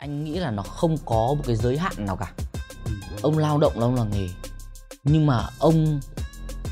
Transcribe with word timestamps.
anh 0.00 0.24
nghĩ 0.24 0.38
là 0.38 0.50
nó 0.50 0.62
không 0.62 0.96
có 1.04 1.14
một 1.14 1.42
cái 1.46 1.56
giới 1.56 1.78
hạn 1.78 1.92
nào 1.98 2.16
cả. 2.16 2.32
Ông 3.22 3.38
lao 3.38 3.58
động 3.58 3.72
là 3.78 3.86
ông 3.86 3.94
là 3.94 4.04
nghề 4.04 4.28
nhưng 5.04 5.26
mà 5.26 5.46
ông 5.58 6.00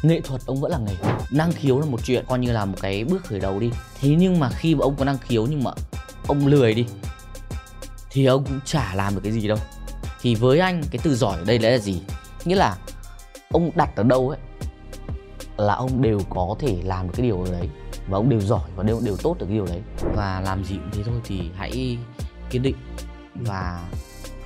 nghệ 0.03 0.21
thuật 0.21 0.43
ông 0.47 0.61
vẫn 0.61 0.71
là 0.73 0.79
nghề. 0.79 0.95
Năng 1.31 1.53
khiếu 1.53 1.81
là 1.81 1.87
một 1.87 2.01
chuyện 2.05 2.25
coi 2.29 2.39
như 2.39 2.53
là 2.53 2.65
một 2.65 2.77
cái 2.81 3.05
bước 3.05 3.25
khởi 3.25 3.41
đầu 3.41 3.61
đi. 3.61 3.71
Thế 4.01 4.09
nhưng 4.19 4.41
mà 4.41 4.51
khi 4.51 4.75
mà 4.75 4.83
ông 4.83 4.97
có 4.97 5.05
năng 5.05 5.19
khiếu 5.19 5.47
nhưng 5.47 5.65
mà 5.65 5.71
ông 6.27 6.47
lười 6.47 6.75
đi 6.75 6.87
thì 8.11 8.25
ông 8.27 8.45
cũng 8.45 8.61
chả 8.65 8.95
làm 8.95 9.15
được 9.15 9.21
cái 9.25 9.33
gì 9.33 9.49
đâu. 9.49 9.59
Thì 10.21 10.35
với 10.35 10.59
anh 10.59 10.83
cái 10.91 11.01
từ 11.03 11.17
giỏi 11.17 11.39
ở 11.39 11.45
đây 11.45 11.59
là 11.59 11.79
gì? 11.79 12.03
Nghĩa 12.45 12.57
là 12.57 12.77
ông 13.51 13.71
đặt 13.75 13.97
ở 13.97 14.03
đâu 14.03 14.29
ấy 14.29 14.39
là 15.57 15.75
ông 15.75 16.03
đều 16.03 16.21
có 16.31 16.57
thể 16.59 16.77
làm 16.85 17.07
được 17.07 17.13
cái 17.17 17.27
điều 17.27 17.45
đấy 17.45 17.69
và 18.09 18.19
ông 18.19 18.29
đều 18.29 18.41
giỏi 18.41 18.71
và 18.77 18.83
đều 18.83 19.01
đều 19.05 19.17
tốt 19.17 19.37
được 19.39 19.47
cái 19.47 19.55
điều 19.55 19.67
đấy. 19.67 19.81
Và 20.15 20.41
làm 20.41 20.65
gì 20.65 20.75
cũng 20.77 20.91
thế 20.93 21.03
thôi 21.03 21.21
thì 21.25 21.51
hãy 21.57 21.99
kiên 22.51 22.63
định 22.63 22.77
và 23.39 23.89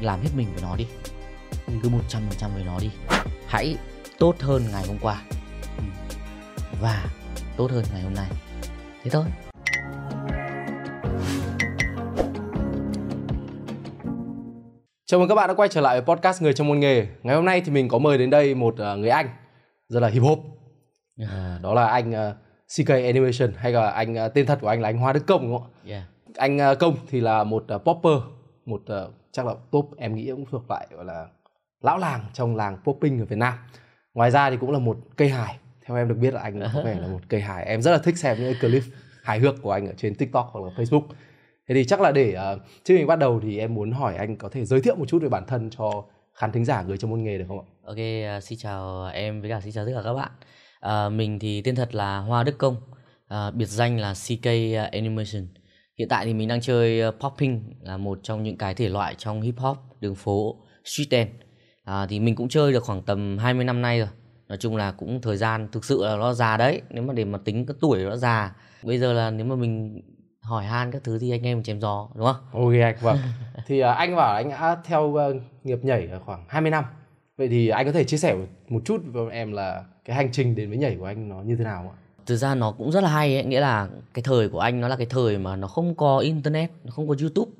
làm 0.00 0.20
hết 0.20 0.30
mình 0.36 0.48
với 0.54 0.62
nó 0.62 0.76
đi 0.76 0.86
cứ 1.82 1.88
một 1.88 2.00
trăm 2.08 2.22
phần 2.28 2.38
trăm 2.38 2.50
với 2.54 2.64
nó 2.64 2.78
đi 2.80 2.90
hãy 3.46 3.76
tốt 4.18 4.34
hơn 4.40 4.62
ngày 4.72 4.84
hôm 4.86 4.98
qua 5.00 5.22
và 6.80 7.04
tốt 7.56 7.70
hơn 7.70 7.84
ngày 7.92 8.02
hôm 8.02 8.14
nay 8.14 8.28
thế 9.02 9.10
thôi 9.10 9.24
Chào 15.06 15.20
mừng 15.20 15.28
các 15.28 15.34
bạn 15.34 15.48
đã 15.48 15.54
quay 15.54 15.68
trở 15.68 15.80
lại 15.80 16.00
với 16.00 16.16
podcast 16.16 16.42
Người 16.42 16.52
trong 16.52 16.68
môn 16.68 16.80
nghề. 16.80 17.06
Ngày 17.22 17.36
hôm 17.36 17.44
nay 17.44 17.60
thì 17.60 17.72
mình 17.72 17.88
có 17.88 17.98
mời 17.98 18.18
đến 18.18 18.30
đây 18.30 18.54
một 18.54 18.74
uh, 18.74 18.98
người 18.98 19.08
anh 19.08 19.28
rất 19.88 20.00
là 20.00 20.08
hip 20.08 20.22
hop. 20.22 20.38
Uh, 21.22 21.28
đó 21.62 21.74
là 21.74 21.86
anh 21.86 22.10
uh, 22.10 22.36
CK 22.76 22.88
Animation 22.88 23.52
hay 23.56 23.72
là 23.72 23.90
anh 23.90 24.14
uh, 24.26 24.34
tên 24.34 24.46
thật 24.46 24.58
của 24.60 24.68
anh 24.68 24.80
là 24.80 24.88
anh 24.88 24.98
Hoa 24.98 25.12
Đức 25.12 25.26
Công 25.26 25.42
đúng 25.42 25.58
không 25.58 25.66
ạ? 25.66 25.88
yeah. 25.88 26.02
Anh 26.36 26.76
Công 26.78 26.96
thì 27.10 27.20
là 27.20 27.44
một 27.44 27.64
popper, 27.84 28.22
một 28.66 28.82
uh, 28.82 29.14
chắc 29.32 29.46
là 29.46 29.54
top 29.70 29.90
em 29.96 30.14
nghĩ 30.14 30.30
cũng 30.30 30.44
thuộc 30.50 30.70
lại 30.70 30.86
gọi 30.90 31.04
là 31.04 31.26
lão 31.80 31.98
làng 31.98 32.24
trong 32.32 32.56
làng 32.56 32.78
popping 32.84 33.20
ở 33.20 33.24
Việt 33.24 33.38
Nam. 33.38 33.54
Ngoài 34.14 34.30
ra 34.30 34.50
thì 34.50 34.56
cũng 34.60 34.70
là 34.70 34.78
một 34.78 34.98
cây 35.16 35.28
hài. 35.28 35.58
Theo 35.86 35.96
em 35.96 36.08
được 36.08 36.14
biết 36.14 36.34
là 36.34 36.40
anh 36.40 36.60
có 36.74 36.82
vẻ 36.84 36.94
là 37.00 37.06
một 37.06 37.20
cây 37.28 37.40
hài. 37.40 37.64
Em 37.64 37.82
rất 37.82 37.92
là 37.92 37.98
thích 37.98 38.18
xem 38.18 38.38
những 38.38 38.54
clip 38.60 38.82
hài 39.22 39.38
hước 39.38 39.62
của 39.62 39.72
anh 39.72 39.86
ở 39.86 39.92
trên 39.96 40.14
TikTok 40.14 40.50
hoặc 40.52 40.64
là 40.64 40.70
Facebook. 40.76 41.02
Thế 41.68 41.74
thì 41.74 41.84
chắc 41.84 42.00
là 42.00 42.12
để 42.12 42.36
uh, 42.54 42.60
trước 42.84 42.94
mình 42.94 43.06
bắt 43.06 43.18
đầu 43.18 43.40
thì 43.42 43.58
em 43.58 43.74
muốn 43.74 43.92
hỏi 43.92 44.16
anh 44.16 44.36
có 44.36 44.48
thể 44.48 44.64
giới 44.64 44.80
thiệu 44.80 44.96
một 44.96 45.08
chút 45.08 45.22
về 45.22 45.28
bản 45.28 45.46
thân 45.46 45.70
cho 45.70 46.04
khán 46.34 46.52
thính 46.52 46.64
giả 46.64 46.82
người 46.82 46.98
trong 46.98 47.10
môn 47.10 47.22
nghề 47.22 47.38
được 47.38 47.44
không 47.48 47.58
ạ? 47.58 47.66
Ok, 47.84 47.96
uh, 48.38 48.42
xin 48.42 48.58
chào 48.58 49.06
em 49.06 49.40
với 49.40 49.50
cả 49.50 49.60
xin 49.60 49.72
chào 49.72 49.86
tất 49.86 49.92
cả 49.94 50.02
các 50.04 50.14
bạn. 50.14 50.30
Uh, 51.06 51.12
mình 51.12 51.38
thì 51.38 51.62
tên 51.62 51.74
thật 51.74 51.94
là 51.94 52.18
Hoa 52.18 52.44
Đức 52.44 52.58
Công, 52.58 52.76
uh, 53.34 53.54
biệt 53.54 53.66
danh 53.68 53.98
là 53.98 54.14
CK 54.14 54.46
Animation. 54.92 55.46
Hiện 56.02 56.08
tại 56.08 56.24
thì 56.24 56.34
mình 56.34 56.48
đang 56.48 56.60
chơi 56.60 57.08
uh, 57.08 57.14
popping 57.20 57.62
là 57.80 57.96
một 57.96 58.18
trong 58.22 58.42
những 58.42 58.56
cái 58.56 58.74
thể 58.74 58.88
loại 58.88 59.14
trong 59.18 59.40
hip 59.40 59.58
hop 59.58 59.78
đường 60.00 60.14
phố 60.14 60.56
street 60.84 61.08
dance. 61.10 61.32
Uh, 61.90 62.08
thì 62.08 62.20
mình 62.20 62.34
cũng 62.34 62.48
chơi 62.48 62.72
được 62.72 62.84
khoảng 62.84 63.02
tầm 63.02 63.38
20 63.38 63.64
năm 63.64 63.82
nay 63.82 63.98
rồi. 63.98 64.08
Nói 64.48 64.58
chung 64.58 64.76
là 64.76 64.92
cũng 64.92 65.20
thời 65.20 65.36
gian 65.36 65.68
thực 65.72 65.84
sự 65.84 66.04
là 66.04 66.16
nó 66.16 66.32
già 66.32 66.56
đấy. 66.56 66.82
Nếu 66.90 67.02
mà 67.02 67.14
để 67.14 67.24
mà 67.24 67.38
tính 67.44 67.66
cái 67.66 67.74
tuổi 67.80 68.04
nó 68.04 68.16
già. 68.16 68.56
Bây 68.82 68.98
giờ 68.98 69.12
là 69.12 69.30
nếu 69.30 69.46
mà 69.46 69.56
mình 69.56 70.00
hỏi 70.40 70.64
han 70.64 70.92
các 70.92 71.04
thứ 71.04 71.18
thì 71.18 71.30
anh 71.30 71.42
em 71.42 71.62
chém 71.62 71.80
gió 71.80 72.08
đúng 72.14 72.26
không? 72.26 72.36
Ok 72.52 72.72
anh 72.82 72.96
vâng. 73.00 73.16
thì 73.66 73.80
uh, 73.80 73.96
anh 73.96 74.16
bảo 74.16 74.34
anh 74.34 74.50
đã 74.50 74.76
theo 74.84 75.02
uh, 75.02 75.42
nghiệp 75.64 75.78
nhảy 75.82 76.08
khoảng 76.24 76.44
20 76.48 76.70
năm. 76.70 76.84
Vậy 77.36 77.48
thì 77.48 77.68
anh 77.68 77.86
có 77.86 77.92
thể 77.92 78.04
chia 78.04 78.16
sẻ 78.16 78.36
một 78.68 78.80
chút 78.84 79.02
với 79.06 79.30
em 79.32 79.52
là 79.52 79.84
cái 80.04 80.16
hành 80.16 80.32
trình 80.32 80.54
đến 80.54 80.68
với 80.68 80.78
nhảy 80.78 80.96
của 80.96 81.06
anh 81.06 81.28
nó 81.28 81.42
như 81.42 81.56
thế 81.56 81.64
nào 81.64 81.94
ạ? 81.96 82.01
Thực 82.26 82.36
ra 82.36 82.54
nó 82.54 82.72
cũng 82.72 82.92
rất 82.92 83.00
là 83.00 83.08
hay 83.08 83.34
ấy, 83.34 83.44
nghĩa 83.44 83.60
là 83.60 83.88
cái 84.14 84.22
thời 84.22 84.48
của 84.48 84.58
anh 84.58 84.80
nó 84.80 84.88
là 84.88 84.96
cái 84.96 85.06
thời 85.06 85.38
mà 85.38 85.56
nó 85.56 85.68
không 85.68 85.94
có 85.94 86.18
internet, 86.18 86.70
nó 86.84 86.90
không 86.90 87.08
có 87.08 87.14
YouTube 87.20 87.52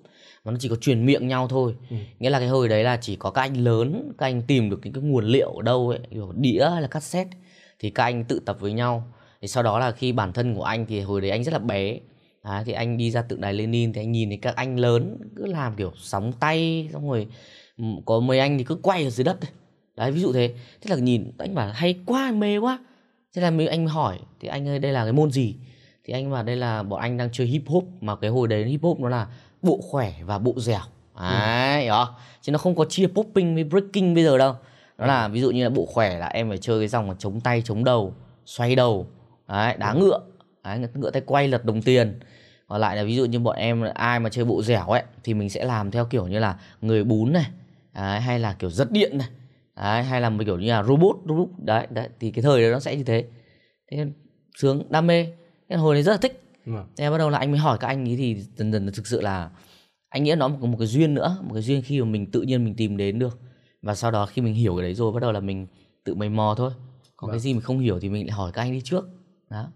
mà 0.45 0.53
nó 0.53 0.59
chỉ 0.61 0.69
có 0.69 0.77
truyền 0.77 1.07
miệng 1.07 1.29
nhau 1.29 1.49
thôi. 1.49 1.75
Ừ. 1.91 1.97
Nghĩa 2.19 2.31
là 2.31 2.39
cái 2.39 2.49
hồi 2.49 2.69
đấy 2.69 2.85
là 2.85 2.97
chỉ 2.97 3.17
có 3.17 3.31
các 3.31 3.43
anh 3.43 3.65
lớn, 3.65 4.13
các 4.19 4.27
anh 4.27 4.43
tìm 4.43 4.71
được 4.71 4.81
những 4.85 4.93
cái 4.93 5.03
nguồn 5.03 5.25
liệu 5.25 5.51
ở 5.51 5.63
đâu 5.63 5.89
ấy, 5.89 5.99
kiểu 6.11 6.33
đĩa 6.37 6.69
hay 6.73 6.83
là 6.83 6.89
cassette 6.89 7.39
thì 7.79 7.91
các 7.91 8.05
anh 8.05 8.25
tự 8.25 8.41
tập 8.47 8.57
với 8.61 8.73
nhau. 8.73 9.13
Thì 9.43 9.49
sau 9.49 9.63
đó 9.63 9.79
là 9.79 9.91
khi 9.91 10.13
bản 10.13 10.33
thân 10.33 10.55
của 10.55 10.65
anh 10.65 10.87
thì 10.87 11.01
hồi 11.01 11.21
đấy 11.21 11.31
anh 11.31 11.45
rất 11.45 11.53
là 11.53 11.59
bé 11.59 11.99
Đấy, 12.45 12.63
thì 12.67 12.73
anh 12.73 12.97
đi 12.97 13.11
ra 13.11 13.23
tượng 13.23 13.41
đài 13.41 13.53
Lenin 13.53 13.93
thì 13.93 14.01
anh 14.01 14.13
nhìn 14.13 14.29
thấy 14.29 14.39
các 14.43 14.57
anh 14.57 14.79
lớn 14.79 15.19
cứ 15.37 15.47
làm 15.47 15.75
kiểu 15.77 15.93
sóng 15.97 16.33
tay 16.41 16.89
xong 16.93 17.11
rồi 17.11 17.27
có 18.05 18.21
mấy 18.21 18.39
anh 18.39 18.59
thì 18.59 18.65
cứ 18.65 18.75
quay 18.75 19.05
ở 19.05 19.11
dưới 19.11 19.25
đất 19.25 19.37
đấy 19.97 20.13
ví 20.13 20.21
dụ 20.21 20.33
thế 20.33 20.55
thế 20.81 20.91
là 20.91 20.97
nhìn 20.97 21.31
anh 21.39 21.55
bảo 21.55 21.71
hay 21.73 21.99
quá 22.07 22.33
mê 22.33 22.59
quá 22.59 22.79
thế 23.35 23.43
là 23.43 23.51
mấy 23.51 23.67
anh 23.67 23.87
hỏi 23.87 24.19
thì 24.41 24.49
anh 24.49 24.69
ơi 24.69 24.79
đây 24.79 24.93
là 24.93 25.03
cái 25.03 25.13
môn 25.13 25.31
gì? 25.31 25.55
Thì 26.05 26.13
anh 26.13 26.31
bảo 26.31 26.43
đây 26.43 26.57
là 26.57 26.83
bọn 26.83 27.01
anh 27.01 27.17
đang 27.17 27.29
chơi 27.33 27.47
hip 27.47 27.63
hop 27.67 27.85
mà 28.01 28.17
cái 28.17 28.31
hồi 28.31 28.49
đấy 28.49 28.65
hip 28.65 28.83
hop 28.83 29.01
nó 29.01 29.09
là 29.09 29.27
bộ 29.63 29.81
khỏe 29.83 30.13
và 30.25 30.39
bộ 30.39 30.55
dẻo. 30.57 30.81
Đấy 31.21 31.87
ừ. 31.87 32.05
chứ 32.43 32.53
nó 32.53 32.59
không 32.59 32.75
có 32.75 32.85
chia 32.85 33.07
popping 33.07 33.55
với 33.55 33.65
breaking 33.65 34.15
bây 34.15 34.25
giờ 34.25 34.39
đâu. 34.39 34.55
Nó 34.99 35.07
là 35.07 35.29
ví 35.29 35.41
dụ 35.41 35.51
như 35.51 35.65
là 35.65 35.71
bộ 35.71 35.87
khỏe 35.87 36.19
là 36.19 36.27
em 36.27 36.49
phải 36.49 36.59
chơi 36.59 36.81
cái 36.81 36.89
dòng 36.89 37.09
là 37.11 37.17
chống 37.19 37.41
tay 37.41 37.63
chống 37.65 37.85
đầu 37.85 38.15
xoay 38.47 38.77
đầu 38.77 39.07
đấy 39.49 39.77
đá 39.79 39.93
ngựa. 39.93 40.21
Đấy, 40.65 40.79
ngựa 40.95 41.11
tay 41.11 41.23
quay 41.27 41.49
lật 41.49 41.65
đồng 41.65 41.83
tiền. 41.83 42.21
Còn 42.69 42.81
lại 42.81 42.97
là 42.97 43.05
ví 43.05 43.17
dụ 43.17 43.25
như 43.25 43.39
bọn 43.39 43.57
em 43.57 43.85
ai 43.95 44.21
mà 44.21 44.29
chơi 44.29 44.45
bộ 44.45 44.63
dẻo 44.63 44.87
ấy 44.87 45.03
thì 45.25 45.35
mình 45.35 45.51
sẽ 45.51 45.65
làm 45.65 45.91
theo 45.91 46.05
kiểu 46.05 46.27
như 46.27 46.39
là 46.39 46.59
người 46.81 47.05
bún 47.05 47.33
này 47.33 47.47
đấy, 47.95 48.21
hay 48.21 48.39
là 48.39 48.53
kiểu 48.53 48.71
rất 48.71 48.93
điện 48.93 49.19
này 49.19 49.29
đấy, 49.77 50.03
hay 50.03 50.21
là 50.21 50.31
một 50.31 50.43
kiểu 50.47 50.59
như 50.59 50.69
là 50.69 50.83
robot 50.83 51.17
robot 51.29 51.49
đấy, 51.59 51.87
đấy 51.91 52.09
thì 52.21 52.31
cái 52.31 52.43
thời 52.43 52.63
đó 52.63 52.71
nó 52.73 52.81
sẽ 52.81 52.97
như 52.97 53.05
thế. 53.05 53.25
Thế 53.91 54.07
sướng 54.59 54.83
đam 54.91 55.07
mê. 55.07 55.27
Cái 55.69 55.79
hồi 55.79 55.95
đấy 55.95 56.03
rất 56.03 56.13
là 56.13 56.19
thích. 56.19 56.39
Vâng. 56.67 56.87
thế 56.97 57.11
bắt 57.11 57.19
đầu 57.19 57.31
là 57.31 57.39
anh 57.39 57.51
mới 57.51 57.61
hỏi 57.61 57.79
các 57.81 57.87
anh 57.89 58.09
ấy 58.09 58.17
thì 58.17 58.37
dần 58.57 58.73
dần 58.73 58.91
thực 58.93 59.07
sự 59.07 59.21
là 59.21 59.51
anh 60.09 60.25
nghĩ 60.25 60.35
nó 60.35 60.49
một, 60.49 60.67
một 60.67 60.77
cái 60.79 60.87
duyên 60.87 61.15
nữa 61.15 61.39
một 61.43 61.55
cái 61.55 61.63
duyên 61.63 61.83
khi 61.83 62.01
mà 62.01 62.07
mình 62.07 62.31
tự 62.31 62.43
nhiên 62.43 62.65
mình 62.65 62.75
tìm 62.75 62.97
đến 62.97 63.19
được. 63.19 63.39
Và 63.83 63.95
sau 63.95 64.11
đó 64.11 64.27
khi 64.27 64.43
mình 64.43 64.55
hiểu 64.55 64.77
cái 64.77 64.83
đấy 64.83 64.95
rồi 64.95 65.13
bắt 65.13 65.21
đầu 65.21 65.33
là 65.33 65.41
mình 65.41 65.67
tự 66.05 66.15
mày 66.15 66.29
mò 66.29 66.55
thôi. 66.59 66.71
Còn 67.17 67.29
vâng. 67.29 67.35
cái 67.35 67.41
gì 67.41 67.53
mình 67.53 67.63
không 67.63 67.79
hiểu 67.79 68.01
thì 68.01 68.09
mình 68.09 68.27
lại 68.27 68.33
hỏi 68.33 68.53
các 68.55 68.63
anh 68.63 68.73
đi 68.73 68.81
trước. 68.85 69.05
Đó. 69.51 69.69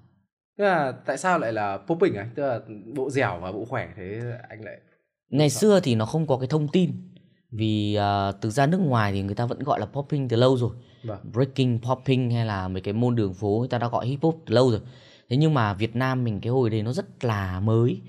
Tức 0.58 0.64
là 0.64 0.92
tại 1.06 1.18
sao 1.18 1.38
lại 1.38 1.52
là 1.52 1.76
popping 1.76 2.14
anh? 2.14 2.30
Tức 2.34 2.42
là 2.42 2.60
bộ 2.94 3.10
dẻo 3.10 3.38
và 3.40 3.52
bộ 3.52 3.64
khỏe 3.64 3.88
thế 3.96 4.20
anh 4.48 4.64
lại 4.64 4.76
Ngày 5.30 5.50
xưa 5.50 5.80
thì 5.80 5.94
nó 5.94 6.06
không 6.06 6.26
có 6.26 6.36
cái 6.36 6.48
thông 6.48 6.68
tin 6.68 6.92
vì 7.56 7.98
uh, 7.98 8.40
thực 8.40 8.50
ra 8.50 8.66
nước 8.66 8.78
ngoài 8.78 9.12
thì 9.12 9.22
người 9.22 9.34
ta 9.34 9.46
vẫn 9.46 9.62
gọi 9.62 9.80
là 9.80 9.86
popping 9.86 10.28
từ 10.28 10.36
lâu 10.36 10.56
rồi 10.56 10.70
vâng. 11.04 11.18
breaking 11.32 11.78
popping 11.78 12.30
hay 12.30 12.46
là 12.46 12.68
mấy 12.68 12.82
cái 12.82 12.94
môn 12.94 13.16
đường 13.16 13.34
phố 13.34 13.56
người 13.58 13.68
ta 13.68 13.78
đã 13.78 13.88
gọi 13.88 14.06
hip 14.06 14.22
hop 14.22 14.42
từ 14.46 14.54
lâu 14.54 14.70
rồi 14.70 14.80
thế 15.28 15.36
nhưng 15.36 15.54
mà 15.54 15.74
Việt 15.74 15.96
Nam 15.96 16.24
mình 16.24 16.40
cái 16.40 16.50
hồi 16.50 16.70
đấy 16.70 16.82
nó 16.82 16.92
rất 16.92 17.24
là 17.24 17.60
mới 17.60 18.00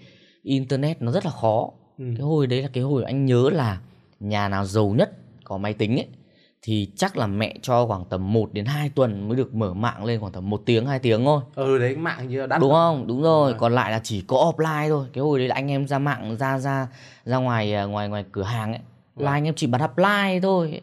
internet 0.44 1.02
nó 1.02 1.12
rất 1.12 1.26
là 1.26 1.32
khó 1.32 1.72
ừ. 1.98 2.06
cái 2.18 2.26
hồi 2.26 2.48
đấy 2.48 2.62
là 2.62 2.70
cái 2.74 2.84
hồi 2.84 3.04
anh 3.04 3.26
nhớ 3.26 3.50
là 3.50 3.82
nhà 4.20 4.50
nào 4.50 4.66
giàu 4.66 4.90
nhất 4.98 5.12
có 5.44 5.58
máy 5.58 5.74
tính 5.74 5.96
ấy 5.96 6.08
thì 6.62 6.90
chắc 6.96 7.18
là 7.18 7.28
mẹ 7.28 7.56
cho 7.62 7.86
khoảng 7.86 8.06
tầm 8.06 8.34
1 8.34 8.54
đến 8.54 8.66
2 8.66 8.90
tuần 8.90 9.28
mới 9.28 9.38
được 9.38 9.56
mở 9.56 9.74
mạng 9.74 10.06
lên 10.06 10.20
khoảng 10.20 10.32
tầm 10.32 10.50
1 10.50 10.62
tiếng 10.66 10.86
2 10.86 11.00
tiếng 11.00 11.26
thôi. 11.26 11.42
Ừ 11.56 11.78
đấy 11.78 11.96
mạng 11.96 12.28
như 12.28 12.48
đắt. 12.48 12.62
Đúng 12.62 12.72
không? 12.72 13.08
Đúng 13.08 13.22
rồi, 13.22 13.54
còn 13.54 13.76
lại 13.76 13.92
là 13.92 14.00
chỉ 14.04 14.24
có 14.28 14.38
offline 14.38 14.90
thôi. 14.90 15.08
Cái 15.14 15.22
hồi 15.22 15.40
đấy 15.40 15.48
là 15.48 15.56
anh 15.56 15.72
em 15.72 15.88
ra 15.88 16.00
mạng 16.00 16.38
ra 16.40 16.60
ra 16.60 16.88
ra 17.26 17.38
ngoài 17.38 17.74
à, 17.74 17.84
ngoài 17.84 18.10
ngoài 18.10 18.26
cửa 18.32 18.44
hàng 18.44 18.74
ấy. 18.74 18.82
Là 19.18 19.26
vâng. 19.26 19.34
anh 19.34 19.46
em 19.46 19.54
chỉ 19.56 19.68
bật 19.68 19.82
apply 19.82 20.40
thôi. 20.42 20.82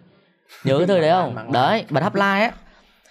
Nhớ 0.64 0.78
cái 0.78 0.86
thời 0.86 1.00
đấy 1.00 1.10
không? 1.10 1.52
Đấy, 1.52 1.84
bật 1.90 2.00
apply 2.00 2.20
ấy. 2.20 2.50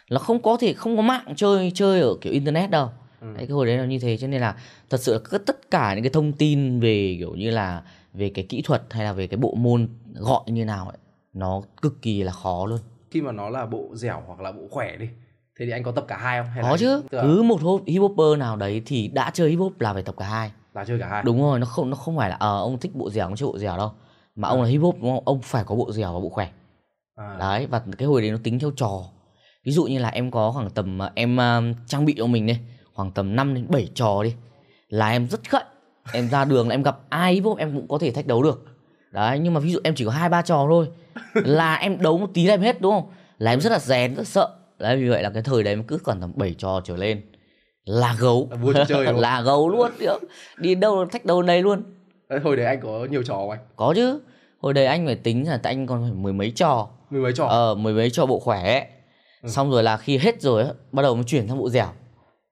Là 0.08 0.20
không 0.20 0.42
có 0.42 0.58
thể 0.60 0.74
không 0.74 0.96
có 0.96 1.02
mạng 1.02 1.34
chơi 1.36 1.72
chơi 1.76 2.02
ở 2.02 2.16
kiểu 2.22 2.34
internet 2.34 2.70
đâu. 2.70 2.90
Ừ. 3.22 3.28
Đấy, 3.28 3.48
cái 3.48 3.54
hồi 3.54 3.66
đấy 3.66 3.78
là 3.78 3.86
như 3.86 4.00
thế 4.00 4.18
cho 4.18 4.28
nên 4.28 4.42
là 4.42 4.56
thật 4.90 4.98
sự 4.98 5.24
là 5.32 5.40
tất 5.46 5.72
cả 5.72 5.94
những 5.94 6.04
cái 6.04 6.10
thông 6.10 6.34
tin 6.34 6.80
về 6.80 7.16
kiểu 7.20 7.36
như 7.36 7.52
là 7.52 7.82
về 8.14 8.30
cái 8.30 8.46
kỹ 8.50 8.62
thuật 8.62 8.84
hay 8.90 9.04
là 9.04 9.14
về 9.14 9.28
cái 9.28 9.38
bộ 9.38 9.54
môn 9.58 9.88
gọi 10.14 10.42
như 10.48 10.66
nào 10.66 10.86
ấy 10.86 10.98
nó 11.34 11.62
cực 11.82 12.02
kỳ 12.02 12.24
là 12.24 12.32
khó 12.32 12.66
luôn 12.66 12.80
khi 13.12 13.22
mà 13.22 13.32
nó 13.32 13.50
là 13.50 13.66
bộ 13.66 13.90
dẻo 13.94 14.24
hoặc 14.28 14.40
là 14.40 14.52
bộ 14.52 14.62
khỏe 14.72 14.98
đi 14.98 15.10
thế 15.60 15.66
thì 15.66 15.72
anh 15.72 15.84
có 15.84 15.92
tập 15.92 16.06
cả 16.08 16.18
hai 16.18 16.42
không 16.42 16.52
hay 16.52 16.64
có 16.64 16.78
chứ 16.78 17.04
là... 17.12 17.22
cứ 17.22 17.42
một 17.44 17.62
hop 17.62 17.84
hip 17.88 18.02
hopper 18.02 18.40
nào 18.40 18.56
đấy 18.56 18.82
thì 18.86 19.08
đã 19.08 19.32
chơi 19.34 19.50
hip 19.50 19.60
hop 19.60 19.82
là 19.82 19.94
phải 19.94 20.04
tập 20.04 20.16
cả 20.18 20.26
hai 20.26 20.52
là 20.74 20.86
chơi 20.86 21.00
cả 21.00 21.08
hai 21.08 21.24
đúng 21.24 21.42
rồi 21.42 21.60
nó 21.60 21.66
không 21.66 21.90
nó 21.90 21.96
không 21.96 22.18
phải 22.18 22.30
là 22.30 22.36
ờ 22.36 22.60
à, 22.60 22.62
ông 22.62 22.80
thích 22.80 22.96
bộ 22.96 23.10
dẻo 23.10 23.26
ông 23.26 23.36
chơi 23.36 23.48
bộ 23.48 23.58
dẻo 23.58 23.78
đâu 23.78 23.92
mà 24.36 24.48
à. 24.48 24.50
ông 24.50 24.62
là 24.62 24.68
hip 24.68 24.82
hop 24.82 24.96
đúng 25.02 25.12
không? 25.12 25.24
Ông 25.26 25.42
phải 25.42 25.64
có 25.64 25.76
bộ 25.76 25.92
dẻo 25.92 26.14
và 26.14 26.20
bộ 26.20 26.30
khỏe. 26.30 26.50
À. 27.16 27.36
đấy 27.40 27.68
và 27.70 27.82
cái 27.98 28.08
hồi 28.08 28.22
đấy 28.22 28.32
nó 28.32 28.38
tính 28.44 28.60
theo 28.60 28.72
trò. 28.76 29.04
Ví 29.66 29.72
dụ 29.72 29.84
như 29.84 30.00
là 30.00 30.10
em 30.10 30.32
có 30.32 30.52
khoảng 30.52 30.70
tầm 30.70 31.00
ờ, 31.00 31.12
em 31.16 31.36
uh, 31.36 31.76
trang 31.88 32.06
bị 32.06 32.16
cho 32.18 32.28
mình 32.28 32.46
đi 32.46 32.58
khoảng 32.94 33.12
tầm 33.12 33.36
5 33.36 33.54
đến 33.54 33.66
7 33.70 33.90
trò 33.96 34.24
đi 34.24 34.34
là 34.90 35.10
em 35.10 35.28
rất 35.28 35.50
khận 35.50 35.64
em 36.12 36.30
ra 36.30 36.46
đường 36.46 36.68
là 36.68 36.76
em 36.76 36.84
gặp 36.84 36.98
ai 37.10 37.34
hip 37.34 37.44
hop 37.44 37.58
em 37.58 37.76
cũng 37.76 37.88
có 37.88 37.98
thể 37.98 38.12
thách 38.12 38.28
đấu 38.28 38.44
được. 38.44 38.66
Đấy 39.12 39.40
nhưng 39.40 39.54
mà 39.54 39.60
ví 39.60 39.72
dụ 39.72 39.80
em 39.84 39.96
chỉ 39.96 40.06
có 40.06 40.12
hai 40.12 40.30
ba 40.30 40.42
trò 40.42 40.66
thôi 40.70 40.88
là 41.34 41.76
em 41.76 42.02
đấu 42.02 42.18
một 42.18 42.30
tí 42.34 42.46
là 42.46 42.54
em 42.54 42.62
hết 42.62 42.82
đúng 42.82 42.92
không? 42.92 43.12
Là 43.38 43.52
em 43.52 43.62
rất 43.62 43.72
là 43.72 43.80
rèn 43.80 44.16
rất 44.16 44.28
sợ. 44.28 44.50
Đấy 44.80 44.98
vì 44.98 45.10
vậy 45.10 45.24
là 45.24 45.30
cái 45.30 45.44
thời 45.44 45.64
đấy 45.64 45.74
em 45.74 45.84
cứ 45.84 45.98
còn 45.98 46.22
tầm 46.22 46.32
7 46.36 46.56
trò 46.58 46.82
trở 46.84 46.98
lên. 46.98 47.22
Là 47.86 48.16
gấu. 48.20 48.50
Là, 48.64 48.86
chơi 48.88 49.14
là 49.14 49.42
gấu 49.42 49.70
luôn 49.70 49.92
đi 50.58 50.76
đâu 50.76 51.06
thách 51.12 51.26
đâu 51.26 51.42
đây 51.42 51.62
luôn 51.62 51.84
hồi 52.44 52.56
đấy 52.56 52.66
anh 52.66 52.82
có 52.82 53.08
nhiều 53.12 53.24
trò 53.24 53.34
không 53.34 53.50
anh? 53.50 53.60
Có 53.76 53.94
chứ. 53.96 54.20
Hồi 54.60 54.74
đấy 54.74 54.86
anh 54.86 55.06
phải 55.06 55.16
tính 55.16 55.48
là 55.48 55.60
anh 55.64 55.88
còn 55.88 56.02
phải 56.04 56.12
mười 56.14 56.34
mấy 56.34 56.52
trò. 56.52 56.90
Mười 57.10 57.22
mấy 57.22 57.34
trò? 57.34 57.46
Ờ 57.46 57.76
mười 57.76 57.94
mấy 57.94 58.10
trò 58.10 58.26
bộ 58.26 58.40
khỏe 58.40 58.64
ấy. 58.64 58.86
Ừ. 59.42 59.50
xong 59.50 59.72
rồi 59.72 59.84
là 59.84 59.98
khi 59.98 60.18
hết 60.18 60.42
rồi 60.42 60.66
bắt 60.92 61.04
đầu 61.04 61.16
mới 61.16 61.24
chuyển 61.24 61.48
sang 61.48 61.58
bộ 61.58 61.70
dẻo. 61.70 61.88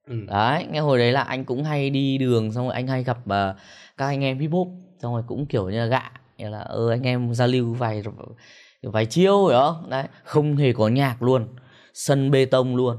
Ừ. 0.07 0.15
đấy 0.27 0.65
nghe 0.71 0.79
hồi 0.79 0.97
đấy 0.97 1.11
là 1.11 1.21
anh 1.21 1.45
cũng 1.45 1.63
hay 1.63 1.89
đi 1.89 2.17
đường 2.17 2.51
xong 2.51 2.65
rồi 2.65 2.73
anh 2.73 2.87
hay 2.87 3.03
gặp 3.03 3.17
uh, 3.17 3.55
các 3.97 4.05
anh 4.05 4.23
em 4.23 4.39
hip 4.39 4.51
hop. 4.51 4.67
Xong 5.01 5.13
rồi 5.13 5.23
cũng 5.27 5.45
kiểu 5.45 5.69
như 5.69 5.79
là 5.79 5.85
gạ 5.85 6.11
nghĩa 6.37 6.49
là 6.49 6.59
ơ 6.59 6.89
anh 6.89 7.03
em 7.03 7.33
giao 7.33 7.47
lưu 7.47 7.73
vài 7.73 8.03
vài 8.83 9.05
chiêu 9.05 9.47
phải 9.47 9.57
không? 9.59 9.89
Đấy 9.89 10.03
không 10.23 10.55
hề 10.55 10.73
có 10.73 10.87
nhạc 10.87 11.21
luôn. 11.23 11.47
Sân 11.93 12.31
bê 12.31 12.45
tông 12.45 12.75
luôn. 12.75 12.97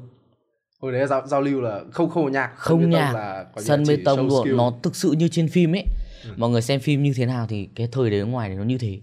Hồi 0.81 0.93
đấy 0.93 1.07
giao, 1.07 1.27
giao 1.27 1.41
lưu 1.41 1.61
là 1.61 1.81
không 1.93 2.11
không 2.11 2.25
có 2.25 2.31
nhạc 2.31 2.49
sân 2.49 2.57
không 2.57 2.79
bê 2.79 2.85
tông 2.85 2.91
nhạc. 2.91 3.13
là 3.15 3.45
như 3.57 3.63
sân 3.63 3.85
bê 3.89 3.97
tông 4.05 4.29
luôn 4.29 4.45
skill. 4.45 4.57
nó 4.57 4.73
thực 4.83 4.97
sự 4.97 5.13
như 5.13 5.29
trên 5.29 5.49
phim 5.49 5.75
ấy 5.75 5.85
Ừ. 6.25 6.31
mọi 6.37 6.51
người 6.51 6.63
xem 6.63 6.81
phim 6.81 7.03
như 7.03 7.13
thế 7.17 7.27
nào 7.27 7.47
thì 7.49 7.69
cái 7.75 7.89
thời 7.93 8.11
đấy 8.11 8.21
ở 8.21 8.27
ngoài 8.27 8.49
này 8.49 8.59
nó 8.59 8.65
như 8.65 8.79
thế. 8.79 9.01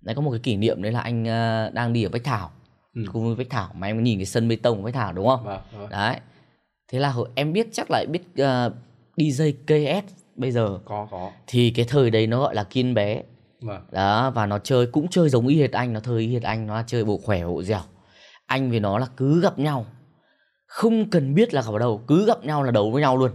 Đấy 0.00 0.14
có 0.14 0.20
một 0.20 0.30
cái 0.30 0.40
kỷ 0.40 0.56
niệm 0.56 0.82
đấy 0.82 0.92
là 0.92 1.00
anh 1.00 1.24
ờ, 1.24 1.70
đang 1.74 1.92
đi 1.92 2.04
ở 2.04 2.08
Bách 2.08 2.24
Thảo. 2.24 2.50
Ừ. 2.94 3.02
cùng 3.12 3.26
với 3.26 3.36
Bách 3.36 3.50
Thảo 3.50 3.70
mà 3.74 3.86
em 3.86 4.04
nhìn 4.04 4.18
cái 4.18 4.26
sân 4.26 4.48
bê 4.48 4.56
tông 4.56 4.76
của 4.76 4.82
Bách 4.84 4.94
Thảo 4.94 5.12
đúng 5.12 5.26
không? 5.26 5.44
Vâng, 5.44 5.60
vâng. 5.78 5.90
đấy. 5.90 6.16
Thế 6.92 6.98
là 6.98 7.14
em 7.34 7.52
biết 7.52 7.68
chắc 7.72 7.90
là 7.90 8.04
biết 8.10 8.22
ờ, 8.36 8.72
DJ 9.16 9.52
KS 9.66 10.12
bây 10.36 10.50
giờ. 10.50 10.78
Có 10.84 11.08
có. 11.10 11.30
Thì 11.46 11.70
cái 11.70 11.86
thời 11.88 12.10
đấy 12.10 12.26
nó 12.26 12.40
gọi 12.40 12.54
là 12.54 12.64
kiên 12.64 12.94
bé. 12.94 13.22
Vâng. 13.60 13.82
Đó 13.92 14.30
và 14.30 14.46
nó 14.46 14.58
chơi 14.58 14.86
cũng 14.86 15.08
chơi 15.08 15.28
giống 15.28 15.46
y 15.46 15.60
hệt 15.60 15.72
anh 15.72 15.92
nó 15.92 16.00
thời 16.00 16.20
y 16.20 16.32
hệt 16.32 16.42
anh 16.42 16.66
nó 16.66 16.82
chơi 16.86 17.04
bộ 17.04 17.20
khỏe 17.24 17.46
bộ 17.46 17.62
dẻo. 17.62 17.80
Anh 18.46 18.70
với 18.70 18.80
nó 18.80 18.98
là 18.98 19.06
cứ 19.16 19.40
gặp 19.40 19.58
nhau. 19.58 19.86
Không 20.66 21.10
cần 21.10 21.34
biết 21.34 21.54
là 21.54 21.62
gặp 21.62 21.72
ở 21.72 21.78
đâu 21.78 22.02
cứ 22.06 22.26
gặp 22.26 22.44
nhau 22.44 22.62
là 22.62 22.70
đấu 22.70 22.90
với 22.90 23.02
nhau 23.02 23.16
luôn. 23.16 23.30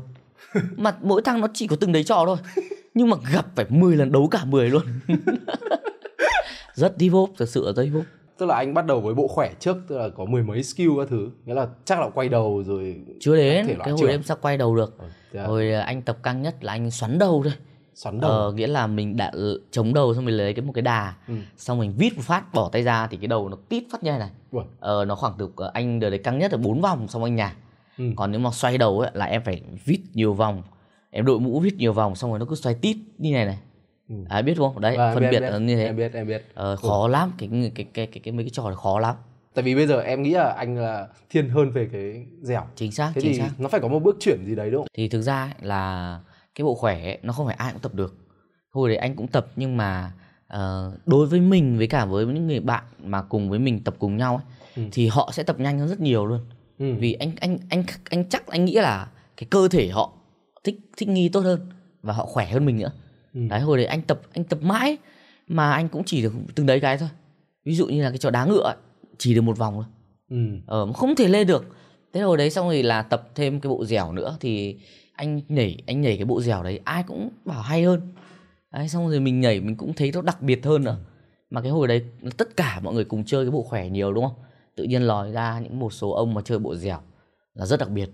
Mà 0.77 0.95
mỗi 1.01 1.21
thằng 1.25 1.41
nó 1.41 1.47
chỉ 1.53 1.67
có 1.67 1.75
từng 1.79 1.91
đấy 1.91 2.03
trò 2.03 2.23
thôi 2.25 2.37
nhưng 2.93 3.09
mà 3.09 3.17
gặp 3.33 3.45
phải 3.55 3.65
10 3.69 3.95
lần 3.95 4.11
đấu 4.11 4.27
cả 4.27 4.45
10 4.45 4.69
luôn. 4.69 4.83
Rất 6.73 6.93
deep 6.99 7.13
hop 7.13 7.29
thật 7.37 7.49
sự 7.49 7.65
là 7.65 7.71
rất 7.71 7.83
deep 7.83 7.93
hop 7.93 8.05
tức 8.37 8.45
là 8.45 8.55
anh 8.55 8.73
bắt 8.73 8.85
đầu 8.85 9.01
với 9.01 9.13
bộ 9.13 9.27
khỏe 9.27 9.53
trước 9.59 9.77
tức 9.87 9.97
là 9.97 10.09
có 10.09 10.25
mười 10.25 10.43
mấy 10.43 10.63
skill 10.63 10.89
các 10.97 11.07
thứ. 11.09 11.29
Nghĩa 11.45 11.53
là 11.53 11.67
chắc 11.85 11.99
là 11.99 12.09
quay 12.09 12.29
đầu 12.29 12.63
rồi 12.63 12.95
chưa 13.19 13.35
đến 13.35 13.65
cái 13.67 13.91
hồi 13.91 13.97
chưa? 14.01 14.07
em 14.07 14.23
sao 14.23 14.37
quay 14.41 14.57
đầu 14.57 14.75
được. 14.75 14.97
Hồi 15.45 15.73
anh 15.73 16.01
tập 16.01 16.17
căng 16.23 16.41
nhất 16.41 16.63
là 16.63 16.73
anh 16.73 16.91
xoắn 16.91 17.19
đầu 17.19 17.41
thôi. 17.43 17.53
Xoắn 17.95 18.19
đầu 18.19 18.31
ờ, 18.31 18.51
nghĩa 18.51 18.67
là 18.67 18.87
mình 18.87 19.17
đã 19.17 19.31
chống 19.71 19.93
đầu 19.93 20.13
xong 20.13 20.25
mình 20.25 20.37
lấy 20.37 20.53
cái 20.53 20.65
một 20.65 20.71
cái 20.75 20.81
đà. 20.81 21.13
Ừ. 21.27 21.33
xong 21.57 21.79
mình 21.79 21.93
vít 21.97 22.15
một 22.15 22.23
phát 22.23 22.53
bỏ 22.53 22.69
tay 22.69 22.83
ra 22.83 23.07
thì 23.07 23.17
cái 23.17 23.27
đầu 23.27 23.49
nó 23.49 23.57
tít 23.69 23.83
phát 23.91 24.03
như 24.03 24.11
này. 24.11 24.29
Ui, 24.51 24.63
ờ, 24.79 25.05
nó 25.05 25.15
khoảng 25.15 25.37
được 25.37 25.55
ờ, 25.55 25.71
anh 25.73 25.99
đời 25.99 26.11
đấy 26.11 26.19
căng 26.23 26.39
nhất 26.39 26.51
là 26.51 26.57
bốn 26.57 26.81
vòng 26.81 27.07
xong 27.07 27.23
anh 27.23 27.35
nhả. 27.35 27.55
Ừ. 27.97 28.05
còn 28.15 28.31
nếu 28.31 28.39
mà 28.39 28.51
xoay 28.51 28.77
đầu 28.77 28.99
ấy 28.99 29.11
là 29.13 29.25
em 29.25 29.41
phải 29.45 29.61
vít 29.85 29.99
nhiều 30.13 30.33
vòng 30.33 30.63
em 31.13 31.25
đội 31.25 31.39
mũ 31.39 31.59
vít 31.59 31.73
nhiều 31.77 31.93
vòng 31.93 32.15
xong 32.15 32.29
rồi 32.29 32.39
nó 32.39 32.45
cứ 32.49 32.55
xoay 32.55 32.75
tít 32.75 32.97
như 33.17 33.31
này 33.33 33.45
này. 33.45 33.57
Ừ. 34.09 34.15
à, 34.29 34.41
biết 34.41 34.57
không? 34.57 34.81
Đấy 34.81 34.97
Vâng, 34.97 35.13
phân 35.13 35.23
biết, 35.23 35.29
biệt 35.31 35.39
biết, 35.39 35.59
như 35.61 35.75
thế. 35.75 35.85
Em 35.85 35.95
biết 35.97 36.13
em 36.13 36.27
biết. 36.27 36.45
Ờ, 36.53 36.75
khó 36.75 37.07
lắm 37.07 37.31
cái 37.37 37.49
cái 37.51 37.71
cái 37.75 37.85
cái 37.93 38.07
cái, 38.07 38.19
cái 38.23 38.31
mấy 38.31 38.43
cái 38.45 38.49
trò 38.49 38.63
này 38.63 38.75
khó 38.75 38.99
lắm. 38.99 39.15
Tại 39.53 39.63
vì 39.63 39.75
bây 39.75 39.87
giờ 39.87 39.99
em 40.01 40.23
nghĩ 40.23 40.31
là 40.31 40.49
anh 40.53 40.77
là 40.77 41.07
thiên 41.29 41.49
hơn 41.49 41.71
về 41.71 41.89
cái 41.91 42.25
dẻo. 42.41 42.63
Chính 42.75 42.91
xác 42.91 43.11
thế 43.15 43.21
chính 43.21 43.31
thì 43.31 43.37
xác. 43.39 43.49
nó 43.57 43.69
phải 43.69 43.81
có 43.81 43.87
một 43.87 43.99
bước 43.99 44.17
chuyển 44.19 44.45
gì 44.45 44.55
đấy 44.55 44.71
đúng 44.71 44.81
không? 44.81 44.87
Thì 44.97 45.07
thực 45.09 45.21
ra 45.21 45.41
ấy 45.43 45.51
là 45.61 46.19
cái 46.55 46.65
bộ 46.65 46.75
khỏe 46.75 47.03
ấy, 47.03 47.17
nó 47.23 47.33
không 47.33 47.45
phải 47.45 47.55
ai 47.55 47.71
cũng 47.71 47.81
tập 47.81 47.93
được. 47.93 48.15
Hồi 48.71 48.89
đấy 48.89 48.97
anh 48.97 49.15
cũng 49.15 49.27
tập 49.27 49.47
nhưng 49.55 49.77
mà 49.77 50.11
ờ, 50.47 50.91
đối 51.05 51.27
với 51.27 51.39
mình 51.39 51.77
với 51.77 51.87
cả 51.87 52.05
với 52.05 52.25
những 52.25 52.47
người 52.47 52.59
bạn 52.59 52.83
mà 53.03 53.21
cùng 53.21 53.49
với 53.49 53.59
mình 53.59 53.83
tập 53.83 53.95
cùng 53.99 54.17
nhau 54.17 54.35
ấy, 54.35 54.45
Ừ. 54.75 54.83
thì 54.91 55.07
họ 55.07 55.29
sẽ 55.33 55.43
tập 55.43 55.59
nhanh 55.59 55.79
hơn 55.79 55.87
rất 55.89 55.99
nhiều 55.99 56.25
luôn. 56.25 56.39
Ừ. 56.79 56.93
vì 56.99 57.13
anh 57.13 57.31
anh 57.39 57.57
anh 57.69 57.83
anh 58.09 58.29
chắc 58.29 58.47
anh 58.47 58.65
nghĩ 58.65 58.73
là 58.73 59.07
cái 59.37 59.47
cơ 59.51 59.67
thể 59.67 59.87
họ 59.89 60.11
thích 60.63 60.79
thích 60.97 61.09
nghi 61.09 61.29
tốt 61.29 61.39
hơn 61.39 61.59
và 62.01 62.13
họ 62.13 62.25
khỏe 62.25 62.45
hơn 62.45 62.65
mình 62.65 62.77
nữa. 62.77 62.91
Ừ. 63.33 63.39
đấy 63.49 63.61
hồi 63.61 63.77
đấy 63.77 63.85
anh 63.85 64.01
tập 64.01 64.21
anh 64.33 64.43
tập 64.43 64.59
mãi 64.61 64.97
mà 65.47 65.71
anh 65.71 65.89
cũng 65.89 66.03
chỉ 66.05 66.21
được 66.21 66.33
từng 66.55 66.65
đấy 66.65 66.79
cái 66.79 66.97
thôi. 66.97 67.09
Ví 67.65 67.75
dụ 67.75 67.87
như 67.87 68.03
là 68.03 68.09
cái 68.09 68.17
trò 68.17 68.29
đá 68.29 68.45
ngựa 68.45 68.63
ấy, 68.63 68.75
chỉ 69.17 69.35
được 69.35 69.41
một 69.41 69.57
vòng 69.57 69.73
thôi. 69.73 69.85
Ừ. 70.29 70.37
ờ 70.67 70.93
không 70.93 71.15
thể 71.15 71.27
lên 71.27 71.47
được. 71.47 71.65
Thế 72.13 72.21
hồi 72.21 72.37
đấy 72.37 72.49
xong 72.49 72.67
rồi 72.67 72.83
là 72.83 73.01
tập 73.01 73.29
thêm 73.35 73.59
cái 73.59 73.69
bộ 73.69 73.85
dẻo 73.85 74.11
nữa 74.11 74.37
thì 74.39 74.77
anh 75.13 75.41
nhảy 75.49 75.77
anh 75.87 76.01
nhảy 76.01 76.17
cái 76.17 76.25
bộ 76.25 76.41
dẻo 76.41 76.63
đấy 76.63 76.79
ai 76.83 77.03
cũng 77.03 77.29
bảo 77.45 77.61
hay 77.61 77.83
hơn. 77.83 78.01
Đấy 78.71 78.89
xong 78.89 79.09
rồi 79.09 79.19
mình 79.19 79.41
nhảy 79.41 79.61
mình 79.61 79.75
cũng 79.75 79.93
thấy 79.93 80.11
nó 80.13 80.21
đặc 80.21 80.41
biệt 80.41 80.65
hơn 80.65 80.83
nữa. 80.83 80.97
Mà 81.49 81.61
cái 81.61 81.71
hồi 81.71 81.87
đấy 81.87 82.01
tất 82.37 82.57
cả 82.57 82.79
mọi 82.83 82.93
người 82.93 83.05
cùng 83.05 83.23
chơi 83.25 83.45
cái 83.45 83.51
bộ 83.51 83.63
khỏe 83.63 83.89
nhiều 83.89 84.13
đúng 84.13 84.23
không? 84.23 84.35
Tự 84.75 84.83
nhiên 84.83 85.01
lòi 85.01 85.31
ra 85.31 85.59
những 85.59 85.79
một 85.79 85.93
số 85.93 86.11
ông 86.11 86.33
mà 86.33 86.41
chơi 86.45 86.59
bộ 86.59 86.75
dẻo 86.75 86.99
là 87.53 87.65
rất 87.65 87.79
đặc 87.79 87.89
biệt 87.89 88.09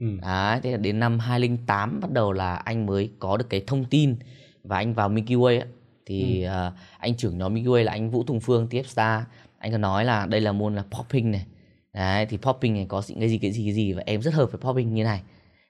Ừ. 0.00 0.06
Đấy, 0.22 0.60
thế 0.62 0.70
là 0.70 0.76
đến 0.76 1.00
năm 1.00 1.18
2008 1.18 2.00
bắt 2.00 2.10
đầu 2.10 2.32
là 2.32 2.54
anh 2.56 2.86
mới 2.86 3.10
có 3.18 3.36
được 3.36 3.50
cái 3.50 3.64
thông 3.66 3.84
tin 3.84 4.16
và 4.64 4.76
anh 4.76 4.94
vào 4.94 5.08
Milky 5.08 5.34
Way 5.34 5.60
ấy. 5.60 5.68
Thì 6.06 6.42
à, 6.42 6.72
anh 6.98 7.16
trưởng 7.16 7.38
nhóm 7.38 7.54
Milky 7.54 7.68
Way 7.68 7.84
là 7.84 7.92
anh 7.92 8.10
Vũ 8.10 8.24
Tùng 8.24 8.40
Phương, 8.40 8.66
TF 8.70 8.82
Star. 8.82 9.22
Anh 9.58 9.72
có 9.72 9.78
nói 9.78 10.04
là 10.04 10.26
đây 10.26 10.40
là 10.40 10.52
môn 10.52 10.74
là 10.74 10.84
popping 10.90 11.30
này. 11.30 11.46
Đấy, 11.94 12.26
thì 12.26 12.36
popping 12.36 12.74
này 12.74 12.86
có 12.88 13.02
cái 13.20 13.28
gì 13.28 13.38
cái 13.38 13.52
gì 13.52 13.64
cái 13.64 13.74
gì 13.74 13.92
và 13.92 14.02
em 14.06 14.22
rất 14.22 14.34
hợp 14.34 14.52
với 14.52 14.60
popping 14.60 14.94
như 14.94 15.04
này. 15.04 15.22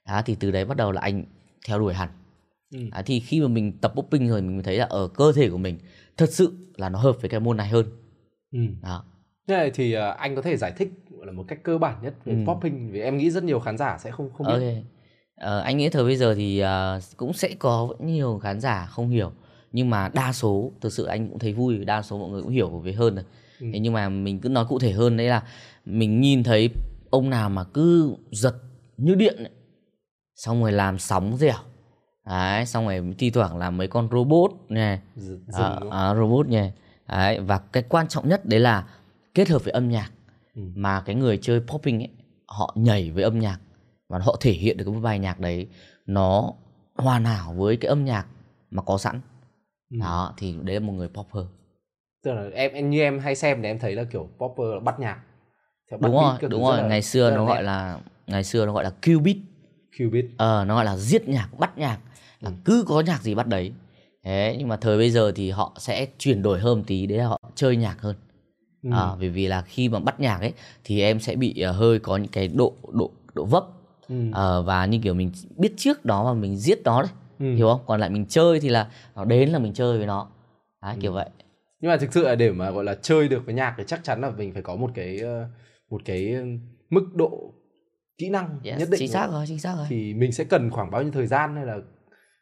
Đó, 0.07 0.23
thì 0.27 0.37
từ 0.41 0.51
đấy 0.51 0.65
bắt 0.65 0.77
đầu 0.77 0.93
là 0.93 1.01
anh 1.01 1.25
theo 1.67 1.79
đuổi 1.79 1.95
hẳn. 1.95 2.09
Ừ. 2.75 2.79
Đấy, 2.93 3.03
thì 3.07 3.21
khi 3.21 3.41
mà 3.41 3.49
mình 3.49 3.73
tập 3.81 3.93
popping 3.95 4.29
rồi 4.29 4.43
mình 4.43 4.63
thấy 4.63 4.77
là 4.77 4.85
ở 4.85 5.09
cơ 5.09 5.33
thể 5.33 5.51
của 5.51 5.59
mình 5.59 5.79
thật 6.17 6.33
sự 6.33 6.53
là 6.77 6.89
nó 6.89 6.99
hợp 6.99 7.17
với 7.21 7.31
cái 7.31 7.41
môn 7.41 7.57
này 7.57 7.69
hơn. 7.69 7.87
Ừ. 8.53 8.61
Đó. 8.83 9.05
Thế 9.49 9.71
thì 9.75 9.93
à, 9.93 10.11
anh 10.11 10.37
có 10.37 10.43
thể 10.43 10.57
giải 10.57 10.73
thích 10.77 10.89
gọi 11.21 11.27
là 11.27 11.33
một 11.33 11.45
cách 11.49 11.59
cơ 11.63 11.79
bản 11.79 11.97
nhất 12.03 12.15
về 12.25 12.35
Ừ. 12.35 12.39
popping 12.47 12.91
vì 12.93 13.01
em 13.01 13.17
nghĩ 13.17 13.31
rất 13.31 13.45
nhiều 13.45 13.61
khán 13.61 13.79
giả 13.79 13.99
sẽ 13.99 14.11
không 14.11 14.31
không 14.33 14.47
biết. 14.47 14.53
Ok. 14.53 14.85
Ờ, 15.37 15.61
anh 15.61 15.77
nghĩ 15.77 15.89
thời 15.89 16.05
bây 16.05 16.17
giờ 16.17 16.35
thì 16.35 16.59
ờ, 16.59 17.01
cũng 17.17 17.33
sẽ 17.33 17.49
có 17.59 17.87
vẫn 17.87 18.07
nhiều 18.07 18.41
khán 18.43 18.61
giả 18.61 18.87
không 18.87 19.09
hiểu 19.09 19.33
nhưng 19.73 19.91
mà 19.91 20.09
đa 20.09 20.33
số 20.33 20.71
thực 20.81 20.93
sự 20.93 21.05
anh 21.05 21.29
cũng 21.29 21.39
thấy 21.39 21.53
vui 21.53 21.85
đa 21.85 22.03
số 22.03 22.19
mọi 22.19 22.29
người 22.29 22.43
cũng 22.43 22.51
hiểu 22.51 22.69
về 22.69 22.93
hơn 22.93 23.15
rồi. 23.15 23.25
Ừ. 23.61 23.67
Thế 23.73 23.79
nhưng 23.79 23.93
mà 23.93 24.09
mình 24.09 24.41
cứ 24.41 24.49
nói 24.49 24.65
cụ 24.69 24.79
thể 24.79 24.93
hơn 24.93 25.17
đấy 25.17 25.27
là 25.27 25.43
mình 25.85 26.21
nhìn 26.21 26.43
thấy 26.43 26.71
ông 27.11 27.31
nào 27.31 27.51
mà 27.51 27.65
cứ 27.65 28.15
giật 28.31 28.55
như 28.97 29.15
điện 29.15 29.37
ấy, 29.39 29.51
xong 30.37 30.63
rồi 30.63 30.73
làm 30.73 30.99
sóng 30.99 31.37
dẻo 31.37 31.59
đấy 32.27 32.67
xong 32.67 32.87
rồi 32.87 33.15
thi 33.19 33.31
thoảng 33.31 33.59
làm 33.59 33.77
mấy 33.77 33.89
con 33.89 34.09
robot 34.13 34.51
này 34.69 35.01
à, 35.53 35.81
à, 35.91 36.15
robot 36.15 36.47
nhỉ 36.47 36.71
đấy, 37.09 37.41
và 37.41 37.59
cái 37.59 37.83
quan 37.89 38.09
trọng 38.09 38.29
nhất 38.29 38.47
đấy 38.47 38.61
là 38.61 38.87
kết 39.35 39.49
hợp 39.49 39.65
với 39.65 39.73
âm 39.73 39.89
nhạc 39.89 40.11
Ừ. 40.61 40.65
mà 40.75 41.01
cái 41.01 41.15
người 41.17 41.39
chơi 41.43 41.61
popping 41.61 41.99
ấy 42.03 42.09
họ 42.47 42.75
nhảy 42.77 43.11
với 43.11 43.23
âm 43.25 43.39
nhạc 43.39 43.59
và 44.09 44.19
họ 44.19 44.37
thể 44.41 44.53
hiện 44.53 44.77
được 44.77 44.85
cái 44.93 45.01
bài 45.01 45.19
nhạc 45.19 45.41
đấy 45.41 45.67
nó 46.07 46.53
hoàn 46.95 47.25
hảo 47.25 47.53
với 47.53 47.77
cái 47.77 47.89
âm 47.89 48.05
nhạc 48.05 48.27
mà 48.71 48.83
có 48.83 48.99
sẵn 48.99 49.21
Ừ. 49.91 49.97
đó 50.01 50.35
thì 50.37 50.55
đấy 50.63 50.75
là 50.75 50.81
một 50.81 50.93
người 50.93 51.09
popper 51.09 51.45
Tức 52.25 52.33
là 52.33 52.51
em, 52.55 52.73
em 52.73 52.91
như 52.91 53.01
em 53.01 53.19
hay 53.19 53.35
xem 53.35 53.63
thì 53.63 53.69
em 53.69 53.79
thấy 53.79 53.95
là 53.95 54.05
kiểu 54.05 54.29
popper 54.39 54.67
là 54.75 54.81
bắt 54.81 55.01
nhạc. 55.01 55.21
Theo 55.91 55.99
bắt 55.99 56.09
đúng 56.09 56.17
rồi 56.17 56.51
đúng 56.51 56.63
rồi 56.63 56.79
là- 56.83 56.89
ngày 56.89 57.03
xưa 57.03 57.31
nó 57.31 57.45
gọi 57.45 57.63
là 57.63 57.99
ngày 58.27 58.45
xưa 58.45 58.67
nó 58.67 58.73
gọi 58.73 58.85
là 58.85 58.93
Q 59.03 59.21
beat 59.23 59.37
Qubit. 59.99 60.27
ờ 60.37 60.65
nó 60.65 60.75
gọi 60.75 60.85
là 60.85 60.97
giết 60.97 61.29
nhạc 61.29 61.49
bắt 61.59 61.79
nhạc 61.79 61.99
là 62.41 62.51
Ừ. 62.51 62.57
cứ 62.65 62.85
có 62.89 63.01
nhạc 63.01 63.23
gì 63.23 63.35
bắt 63.35 63.47
đấy 63.47 63.73
thế 64.25 64.57
nhưng 64.59 64.69
mà 64.69 64.77
thời 64.77 64.99
bây 64.99 65.11
giờ 65.11 65.33
thì 65.37 65.51
họ 65.51 65.77
sẽ 65.79 66.07
chuyển 66.19 66.43
đổi 66.43 66.61
hơn 66.61 66.85
tí 66.87 67.07
đấy 67.07 67.19
là 67.19 67.27
họ 67.27 67.41
chơi 67.55 67.77
nhạc 67.77 68.01
hơn 68.01 68.17
Ừ. 68.83 68.91
à, 68.93 69.15
vì 69.19 69.29
vì 69.29 69.47
là 69.47 69.63
khi 69.63 69.89
mà 69.89 69.99
bắt 69.99 70.21
nhạc 70.21 70.41
ấy 70.41 70.53
thì 70.85 71.01
em 71.01 71.21
sẽ 71.21 71.37
bị 71.37 71.61
ờ, 71.61 71.73
hơi 71.73 71.99
có 71.99 72.17
những 72.17 72.33
cái 72.33 72.49
độ 72.49 72.75
độ 72.93 73.11
độ 73.35 73.45
vấp 73.45 73.65
Ừ. 74.09 74.31
Ờ, 74.33 74.63
và 74.63 74.87
như 74.87 74.99
kiểu 75.03 75.15
mình 75.15 75.33
biết 75.57 75.73
trước 75.77 76.05
đó 76.05 76.25
và 76.25 76.33
mình 76.33 76.57
giết 76.57 76.81
nó 76.85 77.03
đấy 77.03 77.11
Ừ. 77.39 77.55
hiểu 77.55 77.69
không 77.69 77.81
còn 77.87 78.01
lại 78.01 78.11
mình 78.11 78.27
chơi 78.29 78.61
thì 78.61 78.69
là 78.69 78.91
nó 79.17 79.25
đến 79.25 79.49
là 79.51 79.59
mình 79.59 79.73
chơi 79.75 79.99
với 79.99 80.07
nó 80.07 80.29
đấy, 80.83 80.97
kiểu 81.01 81.13
vậy 81.13 81.29
Nhưng 81.81 81.91
mà 81.91 81.97
thực 81.97 82.13
sự 82.13 82.25
là 82.25 82.35
để 82.35 82.53
mà 82.53 82.71
gọi 82.71 82.85
là 82.85 82.95
chơi 83.03 83.29
được 83.29 83.43
với 83.47 83.55
nhạc 83.55 83.75
thì 83.79 83.85
chắc 83.87 84.05
chắn 84.05 84.21
là 84.21 84.31
mình 84.31 84.53
phải 84.53 84.63
có 84.63 84.77
một 84.77 84.91
cái 84.95 85.19
ờ, 85.19 85.49
một 85.91 86.03
cái 86.05 86.37
mức 86.91 87.07
độ 87.15 87.53
kỹ 88.19 88.29
năng 88.29 88.61
yes, 88.65 88.79
nhất 88.79 88.89
định 88.91 88.99
chính 88.99 89.09
xác 89.09 89.29
rồi 89.31 89.45
chính 89.49 89.59
xác 89.59 89.77
rồi 89.77 89.87
thì 89.89 90.15
mình 90.15 90.33
sẽ 90.33 90.45
cần 90.45 90.71
khoảng 90.71 90.91
bao 90.91 91.03
nhiêu 91.03 91.13
thời 91.13 91.27
gian 91.27 91.57
hay 91.57 91.67
là 91.67 91.79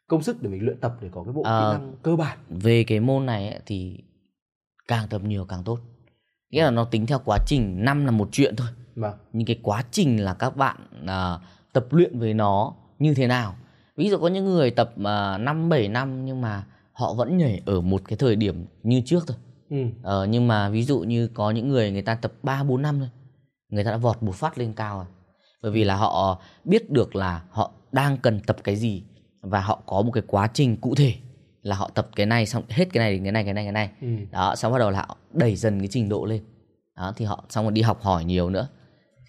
công 0.07 0.23
sức 0.23 0.41
để 0.41 0.49
mình 0.49 0.65
luyện 0.65 0.77
tập 0.79 0.93
để 1.01 1.09
có 1.11 1.23
cái 1.23 1.33
bộ 1.33 1.41
Ờ. 1.43 1.71
kỹ 1.73 1.77
năng 1.79 1.93
cơ 2.03 2.15
bản 2.15 2.37
về 2.49 2.83
cái 2.83 2.99
môn 2.99 3.25
này 3.25 3.49
ấy, 3.49 3.59
thì 3.65 3.97
càng 4.87 5.07
tập 5.09 5.21
nhiều 5.23 5.45
càng 5.45 5.63
tốt 5.63 5.79
nghĩa 6.51 6.63
là 6.63 6.71
nó 6.71 6.83
tính 6.83 7.05
theo 7.05 7.19
quá 7.25 7.37
trình 7.45 7.85
năm 7.85 8.05
là 8.05 8.11
một 8.11 8.29
chuyện 8.31 8.55
thôi. 8.55 8.67
Mà 8.95 9.13
nhưng 9.33 9.45
cái 9.47 9.59
quá 9.63 9.83
trình 9.91 10.23
là 10.23 10.33
các 10.33 10.57
bạn 10.57 10.77
à, 11.07 11.37
tập 11.73 11.85
luyện 11.91 12.19
với 12.19 12.33
nó 12.33 12.73
như 12.99 13.13
thế 13.13 13.27
nào? 13.27 13.55
Ví 13.95 14.09
dụ 14.09 14.17
có 14.17 14.27
những 14.27 14.45
người 14.45 14.71
tập 14.71 14.93
à, 15.03 15.37
năm 15.37 15.69
bảy 15.69 15.87
năm 15.87 16.25
nhưng 16.25 16.41
mà 16.41 16.63
họ 16.91 17.13
vẫn 17.13 17.37
nhảy 17.37 17.61
ở 17.65 17.81
một 17.81 18.01
cái 18.05 18.17
thời 18.17 18.35
điểm 18.35 18.65
như 18.83 19.01
trước 19.05 19.23
thôi. 19.27 19.37
Ừ. 19.69 19.77
ờ, 20.03 20.25
nhưng 20.25 20.47
mà 20.47 20.69
ví 20.69 20.83
dụ 20.83 20.99
như 20.99 21.27
có 21.27 21.51
những 21.51 21.69
người 21.69 21.91
người 21.91 22.01
ta 22.01 22.15
tập 22.15 22.33
3 22.43 22.63
4 22.63 22.81
năm 22.81 22.99
thôi 22.99 23.09
người 23.69 23.83
ta 23.83 23.91
đã 23.91 23.97
vọt 23.97 24.23
một 24.23 24.35
phát 24.35 24.57
lên 24.57 24.73
cao 24.73 24.97
rồi. 24.97 25.05
Bởi 25.61 25.71
vì 25.71 25.83
là 25.83 25.95
họ 25.95 26.41
biết 26.63 26.89
được 26.89 27.15
là 27.15 27.43
họ 27.49 27.71
đang 27.91 28.17
cần 28.17 28.39
tập 28.39 28.57
cái 28.63 28.75
gì 28.75 29.03
và 29.41 29.61
họ 29.61 29.81
có 29.85 30.01
một 30.01 30.11
cái 30.11 30.23
quá 30.27 30.49
trình 30.53 30.77
cụ 30.77 30.95
thể 30.95 31.13
là 31.61 31.75
họ 31.75 31.89
tập 31.95 32.09
cái 32.15 32.25
này 32.25 32.45
xong 32.45 32.63
hết 32.69 32.85
cái 32.93 32.99
này 32.99 33.13
đến 33.13 33.23
cái 33.23 33.31
này 33.31 33.43
cái 33.43 33.53
này 33.53 33.63
cái 33.65 33.71
này. 33.71 33.89
Ừ. 34.01 34.07
đó 34.31 34.55
xong 34.55 34.71
bắt 34.71 34.79
đầu 34.79 34.91
là 34.91 34.99
họ 35.07 35.17
đẩy 35.33 35.55
dần 35.55 35.79
cái 35.79 35.87
trình 35.87 36.09
độ 36.09 36.25
lên. 36.25 36.43
Đó 36.95 37.13
thì 37.17 37.25
họ 37.25 37.45
xong 37.49 37.65
rồi 37.65 37.71
đi 37.71 37.81
học 37.81 38.01
hỏi 38.01 38.25
nhiều 38.25 38.49
nữa. 38.49 38.67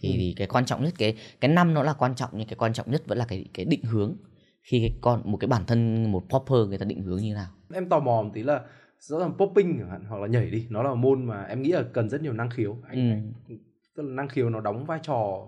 Thì, 0.00 0.08
Ừ. 0.08 0.14
thì 0.18 0.34
cái 0.36 0.46
quan 0.46 0.64
trọng 0.66 0.84
nhất 0.84 0.94
cái 0.98 1.16
cái 1.40 1.50
năm 1.50 1.74
nó 1.74 1.82
là 1.82 1.92
quan 1.92 2.14
trọng 2.14 2.30
nhưng 2.32 2.48
cái 2.48 2.56
quan 2.56 2.72
trọng 2.72 2.90
nhất 2.90 3.02
vẫn 3.06 3.18
là 3.18 3.24
cái 3.24 3.44
cái 3.54 3.64
định 3.64 3.82
hướng. 3.82 4.16
Khi 4.62 4.80
cái 4.80 4.98
con 5.00 5.22
một 5.24 5.36
cái 5.36 5.48
bản 5.48 5.64
thân 5.66 6.12
một 6.12 6.22
popper 6.28 6.68
người 6.68 6.78
ta 6.78 6.84
định 6.84 7.02
hướng 7.02 7.22
như 7.22 7.34
nào. 7.34 7.46
Em 7.74 7.88
tò 7.88 7.98
mò 8.00 8.22
một 8.22 8.30
tí 8.34 8.42
là 8.42 8.60
rõ 8.98 9.18
ràng 9.18 9.32
popping 9.38 9.78
chẳng 9.78 9.90
hạn 9.90 10.04
hoặc 10.08 10.20
là 10.20 10.26
nhảy 10.26 10.50
đi 10.50 10.66
nó 10.70 10.82
là 10.82 10.94
môn 10.94 11.24
mà 11.24 11.42
em 11.42 11.62
nghĩ 11.62 11.72
là 11.72 11.82
cần 11.92 12.08
rất 12.10 12.22
nhiều 12.22 12.32
năng 12.32 12.50
khiếu. 12.50 12.76
Anh, 12.88 13.32
ừ, 13.48 13.54
tức 13.96 14.02
là 14.02 14.14
năng 14.14 14.28
khiếu 14.28 14.50
nó 14.50 14.60
đóng 14.60 14.84
vai 14.86 14.98
trò 15.02 15.46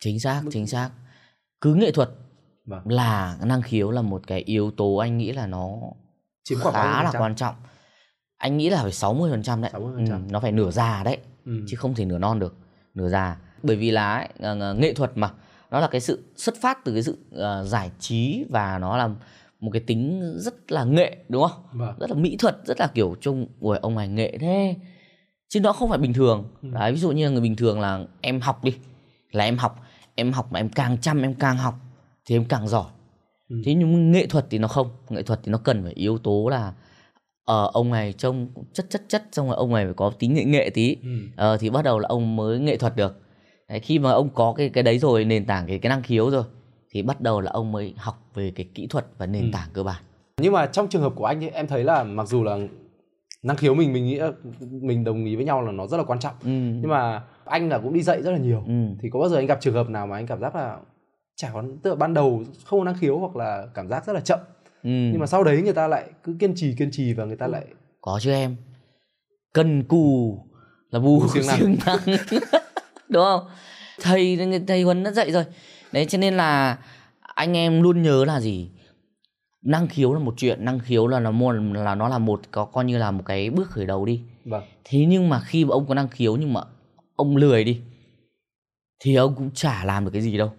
chính 0.00 0.20
xác 0.20 0.40
Mức- 0.44 0.50
chính 0.52 0.66
xác. 0.66 0.90
Cứ 1.60 1.74
nghệ 1.74 1.90
thuật 1.92 2.10
Vâng. 2.64 2.88
là 2.88 3.38
năng 3.44 3.62
khiếu 3.62 3.90
là 3.90 4.02
một 4.02 4.22
cái 4.26 4.40
yếu 4.40 4.70
tố 4.70 4.96
anh 4.96 5.18
nghĩ 5.18 5.32
là 5.32 5.46
nó 5.46 5.76
chiếm 6.50 6.58
khoảng 6.60 6.74
khá 6.74 6.80
phần 6.96 7.04
là 7.04 7.10
trăm? 7.12 7.22
quan 7.22 7.34
trọng 7.34 7.54
anh 8.38 8.56
nghĩ 8.56 8.70
là 8.70 8.82
phải 8.82 8.92
60% 8.92 9.60
đấy 9.60 9.70
60%. 9.74 10.06
Ừ, 10.10 10.18
nó 10.30 10.40
phải 10.40 10.52
nửa 10.52 10.70
già 10.70 11.02
đấy 11.04 11.18
Ừ. 11.46 11.52
chứ 11.68 11.76
không 11.76 11.94
thể 11.94 12.04
nửa 12.04 12.18
non 12.18 12.38
được 12.38 12.54
nửa 12.94 13.08
già 13.08 13.36
bởi 13.62 13.76
vì 13.76 13.90
là 13.90 14.14
ấy, 14.14 14.28
nghệ 14.74 14.94
thuật 14.94 15.12
mà 15.14 15.30
nó 15.70 15.80
là 15.80 15.86
cái 15.88 16.00
sự 16.00 16.24
xuất 16.36 16.54
phát 16.60 16.84
từ 16.84 16.92
cái 16.92 17.02
sự 17.02 17.18
ờ, 17.32 17.64
giải 17.64 17.90
trí 17.98 18.44
và 18.50 18.78
nó 18.78 18.96
là 18.96 19.08
một 19.60 19.70
cái 19.72 19.80
tính 19.86 20.32
rất 20.38 20.72
là 20.72 20.84
nghệ 20.84 21.16
đúng 21.28 21.42
không 21.48 21.62
Vâng. 21.72 21.94
rất 22.00 22.10
là 22.10 22.16
mỹ 22.16 22.36
thuật 22.36 22.56
rất 22.64 22.80
là 22.80 22.86
kiểu 22.86 23.16
trông 23.20 23.46
ui 23.60 23.78
ông 23.78 23.94
này 23.94 24.08
nghệ 24.08 24.38
thế 24.40 24.76
chứ 25.48 25.60
nó 25.60 25.72
không 25.72 25.88
phải 25.88 25.98
bình 25.98 26.12
thường 26.12 26.48
Ừ. 26.62 26.68
đấy 26.72 26.92
ví 26.92 26.98
dụ 26.98 27.10
như 27.10 27.24
là 27.24 27.30
người 27.30 27.40
bình 27.40 27.56
thường 27.56 27.80
là 27.80 28.00
em 28.20 28.40
học 28.40 28.64
đi 28.64 28.76
là 29.32 29.44
em 29.44 29.58
học 29.58 29.80
em 30.14 30.32
học 30.32 30.52
mà 30.52 30.60
em 30.60 30.68
càng 30.68 30.98
chăm 30.98 31.22
em 31.22 31.34
càng 31.34 31.56
học 31.56 31.74
thì 32.26 32.36
em 32.36 32.44
càng 32.44 32.68
giỏi 32.68 32.86
Ừ. 33.50 33.56
thế 33.64 33.74
nhưng 33.74 34.12
nghệ 34.12 34.26
thuật 34.26 34.46
thì 34.50 34.58
nó 34.58 34.68
không 34.68 34.88
nghệ 35.08 35.22
thuật 35.22 35.40
thì 35.44 35.52
nó 35.52 35.58
cần 35.58 35.82
phải 35.82 35.92
yếu 35.92 36.18
tố 36.18 36.48
là 36.48 36.72
ờ 37.44 37.70
ông 37.72 37.90
này 37.90 38.12
trông 38.12 38.48
chất 38.72 38.86
chất 38.90 39.02
chất 39.08 39.22
xong 39.32 39.46
rồi 39.46 39.56
ông 39.56 39.72
này 39.74 39.84
phải 39.84 39.94
có 39.94 40.10
tính 40.18 40.34
nghệ 40.34 40.44
nghệ 40.44 40.70
tí 40.74 40.96
Ừ. 41.02 41.08
ờ, 41.36 41.56
thì 41.56 41.70
bắt 41.70 41.84
đầu 41.84 41.98
là 41.98 42.08
ông 42.08 42.36
mới 42.36 42.58
nghệ 42.58 42.76
thuật 42.76 42.96
được 42.96 43.16
đấy, 43.68 43.80
khi 43.80 43.98
mà 43.98 44.10
ông 44.10 44.28
có 44.34 44.52
cái 44.56 44.68
cái 44.68 44.82
đấy 44.82 44.98
rồi 44.98 45.24
nền 45.24 45.44
tảng 45.44 45.66
cái 45.66 45.78
cái 45.78 45.90
năng 45.90 46.02
khiếu 46.02 46.30
rồi 46.30 46.44
thì 46.90 47.02
bắt 47.02 47.20
đầu 47.20 47.40
là 47.40 47.50
ông 47.50 47.72
mới 47.72 47.94
học 47.96 48.22
về 48.34 48.52
cái 48.56 48.66
kỹ 48.74 48.86
thuật 48.86 49.06
và 49.18 49.26
nền 49.26 49.42
Ừ. 49.42 49.48
tảng 49.52 49.68
cơ 49.72 49.82
bản 49.82 50.02
Nhưng 50.40 50.52
mà 50.52 50.66
trong 50.66 50.88
trường 50.88 51.02
hợp 51.02 51.12
của 51.16 51.24
anh 51.24 51.44
ấy, 51.44 51.50
em 51.50 51.66
thấy 51.66 51.84
là 51.84 52.04
mặc 52.04 52.28
dù 52.28 52.44
là 52.44 52.58
năng 53.42 53.56
khiếu 53.56 53.74
mình 53.74 53.92
mình 53.92 54.04
nghĩ 54.06 54.20
mình 54.70 55.04
đồng 55.04 55.24
ý 55.24 55.36
với 55.36 55.44
nhau 55.44 55.62
là 55.62 55.72
nó 55.72 55.86
rất 55.86 55.96
là 55.96 56.04
quan 56.04 56.18
trọng. 56.20 56.34
ừ. 56.42 56.48
Nhưng 56.50 56.88
mà 56.88 57.22
anh 57.44 57.68
là 57.68 57.78
cũng 57.78 57.92
đi 57.94 58.02
dạy 58.02 58.22
rất 58.22 58.30
là 58.30 58.38
nhiều. 58.38 58.62
Ừ. 58.66 58.72
Thì 59.02 59.10
có 59.10 59.20
bao 59.20 59.28
giờ 59.28 59.36
anh 59.36 59.46
gặp 59.46 59.58
trường 59.60 59.74
hợp 59.74 59.88
nào 59.88 60.06
mà 60.06 60.16
anh 60.16 60.26
cảm 60.26 60.40
giác 60.40 60.54
là 60.54 60.78
chả 61.40 61.50
có 61.52 61.64
tức 61.82 61.90
là 61.90 61.96
ban 61.96 62.14
đầu 62.14 62.44
không 62.64 62.80
có 62.80 62.84
năng 62.84 62.98
khiếu 62.98 63.18
hoặc 63.18 63.36
là 63.36 63.66
cảm 63.74 63.88
giác 63.88 64.06
rất 64.06 64.12
là 64.12 64.20
chậm. 64.20 64.38
Ừ. 64.82 64.90
Nhưng 64.90 65.18
mà 65.18 65.26
sau 65.26 65.44
đấy 65.44 65.62
người 65.62 65.72
ta 65.72 65.88
lại 65.88 66.04
cứ 66.24 66.36
kiên 66.38 66.54
trì 66.56 66.74
kiên 66.78 66.90
trì 66.90 67.12
và 67.12 67.24
người 67.24 67.36
ta 67.36 67.46
lại 67.46 67.64
có 68.00 68.18
chứ 68.22 68.30
em. 68.30 68.56
Cần 69.52 69.82
cù 69.84 70.38
là 70.90 71.00
bù 71.00 71.28
siêng 71.28 71.46
năng. 71.46 71.76
năng. 71.86 71.98
Đúng 73.08 73.24
không? 73.24 73.48
Thầy 74.00 74.38
thầy 74.66 74.82
huấn 74.82 75.02
đã 75.02 75.10
dạy 75.10 75.32
rồi. 75.32 75.44
Đấy 75.92 76.06
cho 76.06 76.18
nên 76.18 76.36
là 76.36 76.78
anh 77.20 77.56
em 77.56 77.82
luôn 77.82 78.02
nhớ 78.02 78.24
là 78.24 78.40
gì? 78.40 78.70
Năng 79.62 79.88
khiếu 79.88 80.14
là 80.14 80.18
một 80.18 80.34
chuyện 80.36 80.64
năng 80.64 80.78
khiếu 80.78 81.06
là 81.06 81.20
nó 81.20 81.30
một 81.30 81.52
là 81.52 81.94
nó 81.94 82.08
là 82.08 82.18
một 82.18 82.40
có 82.50 82.64
coi 82.64 82.84
như 82.84 82.98
là 82.98 83.10
một 83.10 83.22
cái 83.26 83.50
bước 83.50 83.70
khởi 83.70 83.86
đầu 83.86 84.04
đi. 84.06 84.22
Vâng. 84.44 84.62
Thế 84.84 85.04
nhưng 85.08 85.28
mà 85.28 85.40
khi 85.40 85.64
mà 85.64 85.72
ông 85.72 85.86
có 85.86 85.94
năng 85.94 86.08
khiếu 86.08 86.36
nhưng 86.36 86.52
mà 86.52 86.60
ông 87.16 87.36
lười 87.36 87.64
đi 87.64 87.80
thì 89.00 89.14
ông 89.14 89.34
cũng 89.34 89.50
chả 89.54 89.84
làm 89.84 90.04
được 90.04 90.10
cái 90.12 90.22
gì 90.22 90.38
đâu 90.38 90.52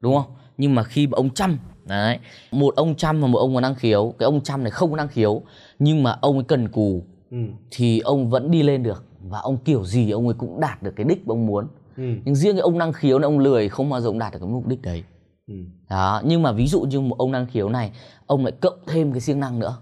đúng 0.00 0.14
không 0.16 0.32
nhưng 0.58 0.74
mà 0.74 0.82
khi 0.82 1.06
mà 1.06 1.16
ông 1.16 1.30
chăm 1.34 1.58
đấy 1.84 2.18
một 2.52 2.74
ông 2.76 2.94
chăm 2.94 3.20
và 3.20 3.26
một 3.28 3.38
ông 3.38 3.54
có 3.54 3.60
năng 3.60 3.74
khiếu 3.74 4.14
cái 4.18 4.24
ông 4.24 4.40
chăm 4.40 4.62
này 4.64 4.70
không 4.70 4.90
có 4.90 4.96
năng 4.96 5.08
khiếu 5.08 5.42
nhưng 5.78 6.02
mà 6.02 6.10
ông 6.20 6.34
ấy 6.34 6.44
cần 6.44 6.68
cù 6.68 7.02
ừ. 7.30 7.36
thì 7.70 7.98
ông 8.00 8.30
vẫn 8.30 8.50
đi 8.50 8.62
lên 8.62 8.82
được 8.82 9.04
và 9.22 9.38
ông 9.38 9.56
kiểu 9.64 9.84
gì 9.84 10.10
ông 10.10 10.24
ấy 10.28 10.34
cũng 10.38 10.60
đạt 10.60 10.82
được 10.82 10.92
cái 10.96 11.06
đích 11.08 11.26
mà 11.28 11.32
ông 11.32 11.46
muốn 11.46 11.68
Ừ. 11.96 12.04
nhưng 12.24 12.34
riêng 12.34 12.54
cái 12.56 12.60
ông 12.60 12.78
năng 12.78 12.92
khiếu 12.92 13.18
này 13.18 13.24
ông 13.24 13.38
lười 13.38 13.68
không 13.68 13.90
bao 13.90 14.00
giờ 14.00 14.06
ông 14.08 14.18
đạt 14.18 14.32
được 14.32 14.38
cái 14.40 14.48
mục 14.48 14.66
đích 14.66 14.82
đấy 14.82 15.04
Ừ. 15.48 15.54
đó 15.90 16.22
nhưng 16.24 16.42
mà 16.42 16.52
ví 16.52 16.66
dụ 16.66 16.80
như 16.80 17.00
một 17.00 17.16
ông 17.18 17.32
năng 17.32 17.46
khiếu 17.46 17.68
này 17.68 17.92
ông 18.26 18.44
lại 18.44 18.52
cộng 18.60 18.78
thêm 18.86 19.12
cái 19.12 19.20
siêng 19.20 19.40
năng 19.40 19.58
nữa 19.58 19.76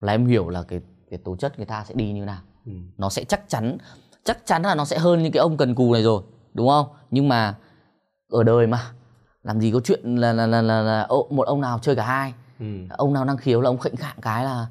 là 0.00 0.12
em 0.12 0.26
hiểu 0.26 0.48
là 0.48 0.62
cái 0.62 0.80
cái 1.10 1.18
tố 1.24 1.36
chất 1.36 1.56
người 1.56 1.66
ta 1.66 1.84
sẽ 1.84 1.94
đi 1.94 2.12
như 2.12 2.24
nào 2.24 2.40
Ừ. 2.66 2.72
nó 2.98 3.08
sẽ 3.08 3.24
chắc 3.24 3.48
chắn 3.48 3.78
chắc 4.24 4.46
chắn 4.46 4.62
là 4.62 4.74
nó 4.74 4.84
sẽ 4.84 4.98
hơn 4.98 5.22
những 5.22 5.32
cái 5.32 5.40
ông 5.40 5.56
cần 5.56 5.74
cù 5.74 5.92
này 5.92 6.02
rồi 6.02 6.22
đúng 6.54 6.68
không 6.68 6.86
nhưng 7.10 7.28
mà 7.28 7.54
ở 8.30 8.42
đời 8.42 8.66
mà 8.66 8.80
làm 9.42 9.60
gì 9.60 9.70
có 9.72 9.80
chuyện 9.84 10.16
là 10.16 10.32
là 10.32 10.46
là 10.46 10.62
là, 10.62 10.82
là 10.82 11.06
một 11.30 11.46
ông 11.46 11.60
nào 11.60 11.78
chơi 11.82 11.96
cả 11.96 12.04
hai. 12.04 12.34
Ừ. 12.60 12.66
ông 12.90 13.12
nào 13.12 13.24
năng 13.24 13.36
khiếu 13.36 13.60
là 13.60 13.70
ông 13.70 13.78
khệnh 13.78 13.96
khạng 13.96 14.16
cái 14.22 14.44
là 14.44 14.66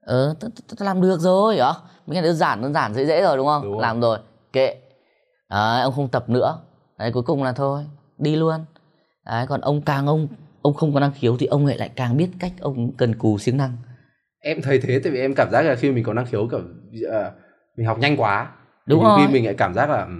ờ 0.00 0.34
làm 0.78 1.00
được 1.00 1.20
rồi 1.20 1.58
hả 1.58 1.72
mấy 2.06 2.14
cái 2.14 2.22
đơn 2.22 2.36
giản 2.36 2.62
đơn 2.62 2.74
giản 2.74 2.94
dễ 2.94 3.06
dễ 3.06 3.22
rồi 3.22 3.36
đúng 3.36 3.46
không? 3.46 3.62
Đúng 3.62 3.78
làm 3.78 4.00
rồi 4.00 4.18
kệ. 4.52 4.76
Đấy, 5.50 5.82
ông 5.82 5.92
không 5.92 6.08
tập 6.08 6.28
nữa. 6.28 6.58
Đấy 6.98 7.12
cuối 7.12 7.22
cùng 7.22 7.42
là 7.42 7.52
thôi 7.52 7.86
đi 8.18 8.36
luôn. 8.36 8.64
Đấy 9.24 9.46
còn 9.46 9.60
ông 9.60 9.82
càng 9.82 10.06
ông 10.06 10.28
ông 10.62 10.74
không 10.74 10.94
có 10.94 11.00
năng 11.00 11.12
khiếu 11.12 11.36
thì 11.36 11.46
ông 11.46 11.66
lại 11.66 11.78
lại 11.78 11.90
càng 11.96 12.16
biết 12.16 12.28
cách 12.38 12.52
ông 12.60 12.92
cần 12.92 13.14
cù 13.14 13.38
siêng 13.38 13.56
năng. 13.56 13.72
Em 14.40 14.62
thấy 14.62 14.80
thế 14.82 15.00
tại 15.04 15.12
vì 15.12 15.20
em 15.20 15.34
cảm 15.34 15.50
giác 15.50 15.62
là 15.62 15.74
khi 15.74 15.90
mình 15.92 16.04
có 16.04 16.12
năng 16.12 16.26
khiếu 16.26 16.48
kiểu 16.50 16.60
à, 17.12 17.30
mình 17.76 17.86
học 17.86 17.98
nhanh 17.98 18.16
quá. 18.16 18.52
Đúng 18.86 19.00
nhiều 19.00 19.08
rồi. 19.08 19.18
khi 19.26 19.32
mình 19.32 19.44
lại 19.44 19.54
cảm 19.58 19.74
giác 19.74 19.90
là 19.90 20.04
ừ, 20.04 20.12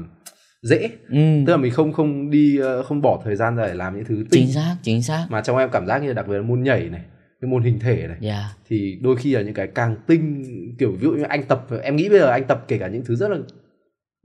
dễ. 0.66 0.88
ừ, 1.08 1.16
Tức 1.46 1.50
là 1.52 1.56
mình 1.56 1.73
không 1.73 1.92
không 1.92 2.30
đi 2.30 2.58
ờ, 2.58 2.82
không 2.82 3.02
bỏ 3.02 3.20
thời 3.25 3.37
gian 3.37 3.56
ra 3.56 3.66
để 3.66 3.75
làm 3.75 3.96
những 3.96 4.04
thứ 4.04 4.14
tinh 4.30 4.44
chính 4.46 4.52
xác 4.52 4.76
chính 4.82 5.02
xác 5.02 5.26
mà 5.30 5.40
trong 5.40 5.56
em 5.56 5.68
cảm 5.73 5.87
giác 5.87 6.02
như 6.02 6.08
là 6.08 6.14
đặc 6.14 6.28
biệt 6.28 6.35
là 6.37 6.42
môn 6.42 6.62
nhảy 6.62 6.88
này, 6.88 7.02
cái 7.40 7.50
môn 7.50 7.62
hình 7.62 7.78
thể 7.78 8.06
này 8.08 8.16
yeah. 8.20 8.44
thì 8.68 8.99
đôi 9.02 9.16
khi 9.16 9.32
là 9.35 9.40
những 9.42 9.54
cái 9.54 9.66
càng 9.66 9.96
tinh 10.06 10.44
kiểu 10.78 10.92
ví 10.92 11.02
dụ 11.02 11.12
như 11.12 11.23
anh 11.23 11.42
tập 11.42 11.66
em 11.82 11.96
nghĩ 11.96 12.08
bây 12.08 12.18
giờ 12.18 12.26
anh 12.30 12.44
tập 12.44 12.64
kể 12.68 12.78
cả 12.78 12.88
những 12.88 13.04
thứ 13.04 13.16
rất 13.16 13.28
là 13.28 13.37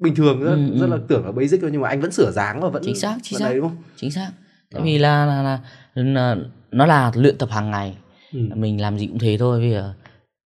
bình 0.01 0.15
thường 0.15 0.41
rất, 0.43 0.51
Ừ, 0.55 0.79
rất 0.79 0.85
ừ. 0.85 0.91
là 0.91 0.97
tưởng 1.07 1.25
là 1.25 1.31
basic 1.31 1.61
thôi 1.61 1.69
nhưng 1.73 1.81
mà 1.81 1.89
anh 1.89 2.01
vẫn 2.01 2.11
sửa 2.11 2.31
dáng 2.31 2.61
và 2.61 2.69
vẫn 2.69 2.83
Chính 2.85 2.95
xác, 2.95 3.17
chính 3.23 3.39
xác. 3.39 3.45
đấy 3.45 3.55
đúng 3.55 3.67
không? 3.69 3.77
chính 3.95 4.11
xác 4.11 4.31
tại 4.73 4.81
vì 4.83 4.97
là, 4.97 5.25
là, 5.25 5.41
là, 5.43 5.59
là 5.95 6.35
nó 6.71 6.85
là 6.85 7.11
luyện 7.15 7.37
tập 7.37 7.49
hàng 7.51 7.71
ngày 7.71 7.97
Ừ. 8.33 8.39
mình 8.55 8.81
làm 8.81 8.97
gì 8.97 9.07
cũng 9.07 9.19
thế 9.19 9.37
thôi 9.39 9.59
bây 9.59 9.71
giờ 9.71 9.93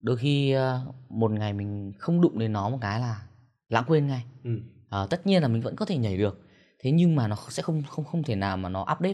đôi 0.02 0.18
khi 0.18 0.52
ờ, 0.52 0.80
một 1.10 1.32
ngày 1.32 1.54
mình 1.54 1.92
không 2.00 2.22
đụng 2.22 2.40
đến 2.40 2.54
nó 2.54 2.70
một 2.70 2.78
cái 2.82 3.00
là 3.00 3.22
lãng 3.70 3.84
quên 3.88 4.08
ngay 4.08 4.24
Ừ. 4.44 4.50
Ờ, 4.96 5.08
tất 5.10 5.28
nhiên 5.28 5.42
là 5.42 5.48
mình 5.48 5.62
vẫn 5.62 5.76
có 5.76 5.86
thể 5.86 5.98
nhảy 5.98 6.18
được 6.18 6.40
thế 6.80 6.92
nhưng 6.92 7.16
mà 7.16 7.28
nó 7.28 7.36
sẽ 7.50 7.64
không 7.64 7.84
không 7.90 8.06
không 8.06 8.24
thể 8.24 8.36
nào 8.36 8.58
mà 8.58 8.70
nó 8.70 8.82
update 8.82 9.14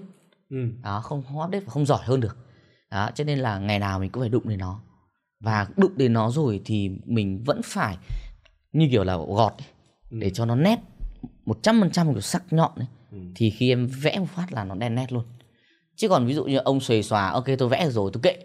Ừ. 0.50 0.57
đó 0.83 1.00
không 1.01 1.23
không 1.23 1.39
update 1.41 1.59
và 1.65 1.71
không 1.71 1.85
giỏi 1.85 2.00
hơn 2.03 2.19
được 2.19 2.38
đó 2.91 3.09
cho 3.15 3.23
nên 3.23 3.39
là 3.39 3.59
ngày 3.59 3.79
nào 3.79 4.00
mình 4.00 4.09
cũng 4.11 4.21
phải 4.23 4.29
đụng 4.29 4.50
đến 4.50 4.59
nó 4.59 4.79
và 5.39 5.67
đụng 5.77 5.91
đến 5.97 6.13
nó 6.13 6.31
rồi 6.31 6.61
thì 6.65 6.89
mình 7.05 7.43
vẫn 7.45 7.61
phải 7.63 7.97
như 8.73 8.88
kiểu 8.91 9.03
là 9.03 9.17
gọt 9.17 9.51
ấy, 9.57 9.67
Ừ. 10.11 10.17
để 10.19 10.29
cho 10.29 10.45
nó 10.45 10.55
nét 10.55 10.79
một 11.45 11.59
trăm 11.63 11.81
phần 11.81 11.91
trăm 11.91 12.11
kiểu 12.13 12.21
sắc 12.21 12.43
nhọn 12.53 12.71
ấy. 12.75 12.88
Ừ. 13.11 13.17
thì 13.35 13.50
khi 13.50 13.69
em 13.71 13.88
vẽ 13.88 14.19
một 14.19 14.29
phát 14.29 14.53
là 14.53 14.63
nó 14.63 14.75
đen 14.75 14.95
nét 14.95 15.11
luôn 15.13 15.23
chứ 15.95 16.09
còn 16.09 16.25
ví 16.27 16.33
dụ 16.33 16.43
như 16.45 16.57
ông 16.57 16.79
xuề 16.79 17.01
xòa 17.01 17.29
ok 17.29 17.45
tôi 17.57 17.69
vẽ 17.69 17.89
rồi 17.89 18.09
tôi 18.13 18.21
kệ 18.23 18.38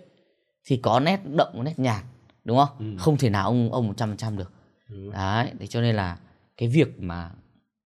thì 0.65 0.77
có 0.77 1.01
nét 1.01 1.21
đậm 1.25 1.49
có 1.57 1.63
nét 1.63 1.79
nhạt 1.79 2.05
đúng 2.45 2.57
không 2.59 2.69
Ừ. 2.79 2.97
không 2.99 3.17
thể 3.17 3.31
nào 3.31 3.45
ông 3.47 3.73
ông 3.73 3.87
một 3.87 3.95
trăm 3.97 4.09
phần 4.09 4.17
trăm 4.17 4.37
được 4.37 4.53
Đúng. 4.89 5.11
đấy 5.11 5.51
thế 5.61 5.67
cho 5.67 5.81
nên 5.81 5.97
là 5.97 6.19
cái 6.57 6.69
việc 6.69 7.01
mà 7.01 7.31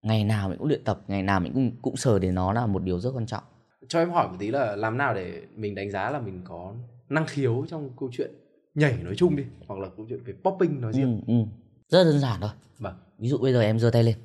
ngày 0.03 0.25
nào 0.25 0.49
mình 0.49 0.59
cũng 0.59 0.69
luyện 0.69 0.85
tập 0.85 1.01
ngày 1.09 1.23
nào 1.23 1.41
mình 1.41 1.53
cũng 1.53 1.71
cũng 1.83 1.97
sờ 1.97 2.19
đến 2.19 2.35
nó 2.35 2.53
là 2.53 2.67
một 2.67 2.83
điều 2.83 3.01
rất 3.01 3.11
quan 3.15 3.27
trọng. 3.27 3.43
Cho 3.89 3.99
em 3.99 4.11
hỏi 4.11 4.29
một 4.29 4.37
tí 4.39 4.51
là 4.51 4.77
làm 4.77 4.99
nào 4.99 5.15
để 5.15 5.43
mình 5.55 5.75
đánh 5.75 5.91
giá 5.91 6.11
là 6.11 6.21
mình 6.21 6.43
có 6.45 6.75
năng 7.09 7.27
khiếu 7.27 7.67
trong 7.69 7.91
câu 8.01 8.09
chuyện 8.13 8.31
nhảy 8.75 8.97
nói 9.03 9.15
chung 9.17 9.37
đi 9.37 9.45
hoặc 9.67 9.81
là 9.81 9.89
câu 9.97 10.07
chuyện 10.09 10.25
về 10.25 10.35
popping 10.45 10.81
nói 10.81 10.93
riêng. 10.93 11.23
ừ, 11.27 11.33
ừ. 11.33 11.45
rất 11.89 12.05
đơn 12.05 12.19
giản 12.19 12.41
thôi. 12.41 12.51
Vâng. 12.79 12.95
ví 13.19 13.29
dụ 13.29 13.39
bây 13.39 13.53
giờ 13.53 13.61
em 13.61 13.79
giơ 13.79 13.91
tay 13.91 14.03
lên. 14.03 14.17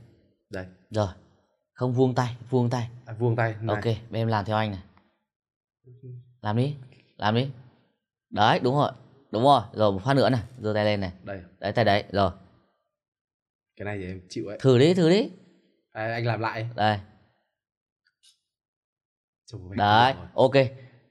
Đây, 0.50 0.66
rồi. 0.90 1.08
Không 1.74 1.94
vuông 1.94 2.16
tay 2.16 2.38
vuông 2.50 2.70
tay. 2.70 2.90
À, 3.06 3.16
vuông 3.20 3.36
tay. 3.36 3.56
Này. 3.62 3.76
ok 3.76 3.84
bây 3.84 3.94
giờ 3.94 4.00
em 4.12 4.28
làm 4.28 4.46
theo 4.46 4.58
anh 4.58 4.72
này. 4.72 4.84
Làm 6.42 6.58
đi 6.58 6.76
làm 7.18 7.36
đi. 7.36 7.50
Đấy 8.30 8.60
đúng 8.60 8.76
rồi 8.76 8.92
đúng 9.32 9.44
rồi. 9.44 9.62
Rồi 9.74 9.92
một 9.92 10.00
phát 10.04 10.14
nữa 10.14 10.30
này. 10.30 10.42
Giơ 10.62 10.74
tay 10.74 10.86
lên 10.86 11.00
này. 11.00 11.12
Đây, 11.24 11.42
đấy 11.60 11.72
tay 11.72 11.86
đấy 11.86 12.04
rồi 12.12 12.32
cái 13.78 13.86
này 13.86 13.98
thì 13.98 14.06
em 14.06 14.22
chịu 14.30 14.48
ấy. 14.48 14.58
thử 14.62 14.78
đi 14.78 14.94
thử 14.94 15.10
đi. 15.10 15.30
À, 15.92 16.12
anh 16.14 16.26
làm 16.26 16.40
lại. 16.40 16.66
đây. 16.76 16.98
Đấy 19.76 20.14
ok. 20.34 20.54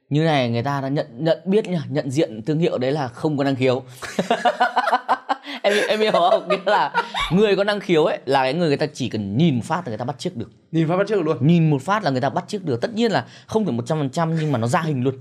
Như 0.09 0.25
này 0.25 0.51
người 0.51 0.63
ta 0.63 0.81
đã 0.81 0.89
nhận 0.89 1.07
nhận 1.25 1.39
biết 1.45 1.69
nhá 1.69 1.83
nhận 1.89 2.11
diện 2.11 2.43
thương 2.43 2.59
hiệu 2.59 2.79
đấy 2.79 2.93
là 2.93 3.09
không 3.09 3.37
có 3.39 3.45
năng 3.45 3.57
khiếu. 3.57 3.83
Em 5.63 5.75
em 5.89 6.01
hiểu 6.01 6.13
không? 6.13 6.49
Nghĩa 6.49 6.57
là 6.67 6.93
người 7.33 7.57
có 7.57 7.65
năng 7.65 7.81
khiếu 7.81 8.05
ấy 8.05 8.19
là 8.27 8.43
cái 8.43 8.55
người 8.55 8.69
người 8.69 8.77
ta 8.77 8.87
chỉ 8.95 9.09
cần 9.09 9.37
nhìn 9.37 9.55
một 9.55 9.65
phát 9.65 9.77
là 9.77 9.89
người 9.89 9.99
ta 9.99 10.05
bắt 10.05 10.19
chước 10.19 10.37
được. 10.37 10.51
Nhìn 10.73 10.89
phát 10.89 10.97
bắt 10.97 11.07
trước 11.09 11.23
luôn. 11.23 11.47
nhìn 11.47 11.71
một 11.71 11.83
phát 11.83 12.05
là 12.05 12.11
người 12.11 12.21
ta 12.21 12.31
bắt 12.31 12.45
chước 12.49 12.65
được. 12.65 12.81
Tất 12.81 12.95
nhiên 12.95 13.13
là 13.13 13.27
không 13.47 13.65
phải 13.65 13.73
một 13.73 13.87
trăm 13.87 13.99
phần 13.99 14.11
trăm 14.11 14.37
nhưng 14.37 14.53
mà 14.53 14.59
nó 14.59 14.67
ra 14.67 14.81
hình 14.81 15.03
luôn. 15.03 15.15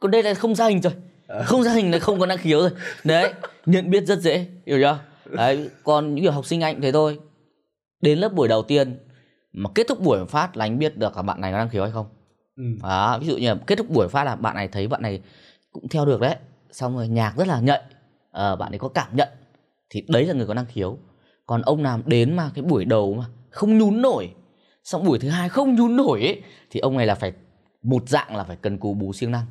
Còn 0.00 0.10
đây 0.10 0.22
là 0.22 0.34
không 0.34 0.54
ra 0.54 0.66
hình 0.66 0.80
rồi. 0.80 0.92
Không 1.44 1.62
ra 1.62 1.72
hình 1.72 1.90
là 1.90 1.98
không 1.98 2.20
có 2.20 2.26
năng 2.26 2.38
khiếu 2.38 2.60
rồi. 2.60 2.70
Đấy 3.04 3.32
nhận 3.66 3.90
biết 3.90 4.04
rất 4.06 4.18
dễ 4.18 4.46
hiểu 4.66 4.78
chưa 4.80 4.98
đấy 5.36 5.70
còn 5.84 6.14
những 6.14 6.32
học 6.32 6.46
sinh 6.46 6.60
anh 6.60 6.74
cũng 6.74 6.82
thế 6.82 6.92
thôi. 6.92 7.18
Đến 8.00 8.18
lớp 8.18 8.28
buổi 8.28 8.48
đầu 8.48 8.62
tiên 8.62 8.98
mà 9.52 9.70
kết 9.74 9.86
thúc 9.88 10.00
buổi 10.00 10.26
phát 10.26 10.56
là 10.56 10.64
anh 10.64 10.78
biết 10.78 10.98
được 10.98 11.16
là 11.16 11.22
bạn 11.22 11.40
này 11.40 11.52
có 11.52 11.58
năng 11.58 11.68
khiếu 11.68 11.82
hay 11.82 11.92
không. 11.92 12.06
Ừ. 12.56 12.64
đó, 12.82 13.18
ví 13.20 13.26
dụ 13.26 13.36
như 13.36 13.48
là 13.48 13.56
kết 13.66 13.78
thúc 13.78 13.90
buổi 13.90 14.08
phát 14.08 14.24
là 14.24 14.36
bạn 14.36 14.56
này 14.56 14.68
thấy 14.68 14.88
bạn 14.88 15.02
này 15.02 15.20
cũng 15.72 15.88
theo 15.88 16.04
được 16.04 16.20
đấy. 16.20 16.36
Xong 16.70 16.96
rồi 16.96 17.08
nhạc 17.08 17.36
rất 17.36 17.48
là 17.48 17.60
nhạy. 17.60 17.82
Ờ, 18.30 18.56
bạn 18.56 18.72
ấy 18.72 18.78
có 18.78 18.88
cảm 18.88 19.16
nhận. 19.16 19.28
Thì 19.90 20.04
đấy 20.08 20.26
là 20.26 20.34
người 20.34 20.46
có 20.46 20.54
năng 20.54 20.66
khiếu. 20.66 20.98
Còn 21.46 21.62
ông 21.62 21.82
nào 21.82 22.00
đến 22.06 22.36
mà 22.36 22.50
cái 22.54 22.64
buổi 22.64 22.84
đầu 22.84 23.14
mà 23.14 23.24
không 23.50 23.78
nhún 23.78 24.02
nổi 24.02 24.34
xong 24.84 25.04
buổi 25.04 25.18
thứ 25.18 25.28
hai 25.28 25.48
không 25.48 25.74
nhún 25.74 25.96
nổi 25.96 26.20
ấy 26.20 26.42
thì 26.70 26.80
ông 26.80 26.96
này 26.96 27.06
là 27.06 27.14
phải 27.14 27.32
một 27.82 28.08
dạng 28.08 28.36
là 28.36 28.44
phải 28.44 28.56
cần 28.56 28.78
cù 28.78 28.94
bù 28.94 29.12
siêng 29.12 29.30
năng. 29.30 29.46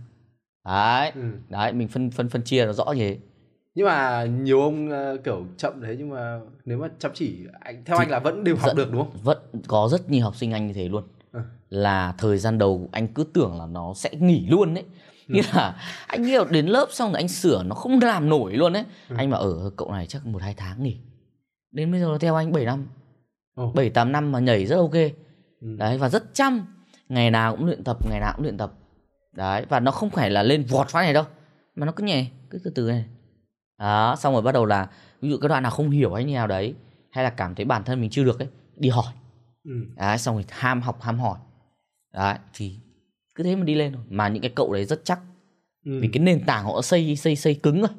Đấy. 0.65 1.11
Ừ. 1.15 1.21
đấy 1.49 1.73
mình 1.73 1.87
phân 1.87 2.11
phân 2.11 2.29
phân 2.29 2.41
chia 2.43 2.65
nó 2.65 2.73
rõ 2.73 2.85
như 2.85 2.99
thế 2.99 3.17
Nhưng 3.75 3.85
mà 3.85 4.23
nhiều 4.25 4.61
ông 4.61 4.89
ờ, 4.89 5.17
kiểu 5.23 5.45
chậm 5.57 5.81
thế 5.81 5.95
nhưng 5.97 6.09
mà 6.09 6.39
nếu 6.65 6.77
mà 6.77 6.87
chăm 6.99 7.11
chỉ 7.13 7.37
anh 7.59 7.83
theo 7.85 7.97
anh 7.97 8.09
là 8.09 8.19
vẫn 8.19 8.43
đều 8.43 8.55
học 8.55 8.67
Dẫn- 8.67 8.77
được 8.77 8.91
đúng 8.91 9.01
không? 9.03 9.17
vẫn 9.23 9.37
có 9.67 9.87
rất 9.91 10.09
nhiều 10.09 10.23
học 10.23 10.35
sinh 10.35 10.51
anh 10.51 10.67
như 10.67 10.73
thế 10.73 10.87
luôn. 10.89 11.03
Ừ. 11.31 11.39
là 11.69 12.13
thời 12.17 12.37
gian 12.37 12.57
đầu 12.57 12.89
anh 12.91 13.07
cứ 13.07 13.23
tưởng 13.33 13.59
là 13.59 13.65
nó 13.65 13.93
sẽ 13.95 14.09
nghỉ 14.19 14.45
luôn 14.49 14.73
đấy 14.73 14.83
nghĩa 15.27 15.41
là 15.53 15.75
anh 16.07 16.21
nghĩ 16.23 16.37
đến 16.49 16.65
lớp 16.67 16.85
xong 16.91 17.11
rồi 17.11 17.21
anh 17.21 17.27
sửa 17.27 17.63
nó 17.63 17.75
không 17.75 17.99
làm 18.01 18.29
nổi 18.29 18.53
luôn 18.53 18.73
đấy 18.73 18.83
anh 19.17 19.29
bảo 19.29 19.41
ở 19.41 19.71
cậu 19.75 19.91
này 19.91 20.07
chắc 20.07 20.25
một 20.25 20.41
hai 20.41 20.53
tháng 20.57 20.83
nghỉ. 20.83 20.97
Đến 21.71 21.91
bây 21.91 21.99
giờ 21.99 22.05
nó 22.05 22.17
theo 22.17 22.35
anh 22.35 22.51
7 22.51 22.65
năm. 22.65 22.87
Bảy 23.73 23.89
tám 23.89 24.11
năm 24.11 24.31
mà 24.31 24.39
nhảy 24.39 24.65
rất 24.65 24.75
ok. 24.75 24.93
Ừ. 25.61 25.75
đấy 25.77 25.97
và 25.97 26.09
rất 26.09 26.33
chăm. 26.33 26.65
Ngày 27.09 27.31
nào 27.31 27.55
cũng 27.55 27.65
luyện 27.65 27.83
tập 27.83 27.97
ngày 28.09 28.19
nào 28.19 28.33
cũng 28.35 28.43
luyện 28.43 28.57
tập. 28.57 28.73
Đấy 29.31 29.65
và 29.69 29.79
nó 29.79 29.91
không 29.91 30.09
phải 30.09 30.29
là 30.29 30.43
lên 30.43 30.65
vọt 30.69 30.87
phát 30.89 31.01
này 31.01 31.13
đâu 31.13 31.23
mà 31.75 31.85
nó 31.85 31.91
cứ 31.91 32.03
nhẹ 32.03 32.25
cứ 32.49 32.59
từ 32.63 32.71
từ 32.75 32.87
này 32.87 33.05
đó 33.79 34.15
xong 34.19 34.33
rồi 34.33 34.41
bắt 34.41 34.51
đầu 34.51 34.65
là 34.65 34.89
ví 35.21 35.29
dụ 35.29 35.37
cái 35.37 35.49
đoạn 35.49 35.63
nào 35.63 35.71
không 35.71 35.89
hiểu 35.89 36.13
hay 36.13 36.23
như 36.23 36.33
nào 36.33 36.47
đấy 36.47 36.75
hay 37.11 37.23
là 37.23 37.29
cảm 37.29 37.55
thấy 37.55 37.65
bản 37.65 37.83
thân 37.83 38.01
mình 38.01 38.09
chưa 38.09 38.23
được 38.23 38.39
ấy 38.39 38.47
đi 38.75 38.89
hỏi. 38.89 39.13
Ừ. 39.63 39.71
đấy 39.95 40.17
xong 40.17 40.35
rồi 40.35 40.45
ham 40.49 40.81
học 40.81 41.01
ham 41.01 41.19
hỏi. 41.19 41.37
Đấy 42.13 42.37
thì 42.53 42.79
cứ 43.35 43.43
thế 43.43 43.55
mà 43.55 43.63
đi 43.63 43.75
lên 43.75 43.93
thôi. 43.93 44.01
Mà 44.09 44.27
những 44.27 44.41
cái 44.41 44.51
cậu 44.55 44.73
đấy 44.73 44.85
rất 44.85 45.01
chắc. 45.03 45.19
Ừ. 45.85 45.99
vì 46.01 46.07
cái 46.13 46.23
nền 46.23 46.45
tảng 46.45 46.65
họ 46.65 46.81
xây 46.81 47.15
xây 47.15 47.35
xây 47.35 47.55
cứng 47.55 47.79
rồi. 47.81 47.89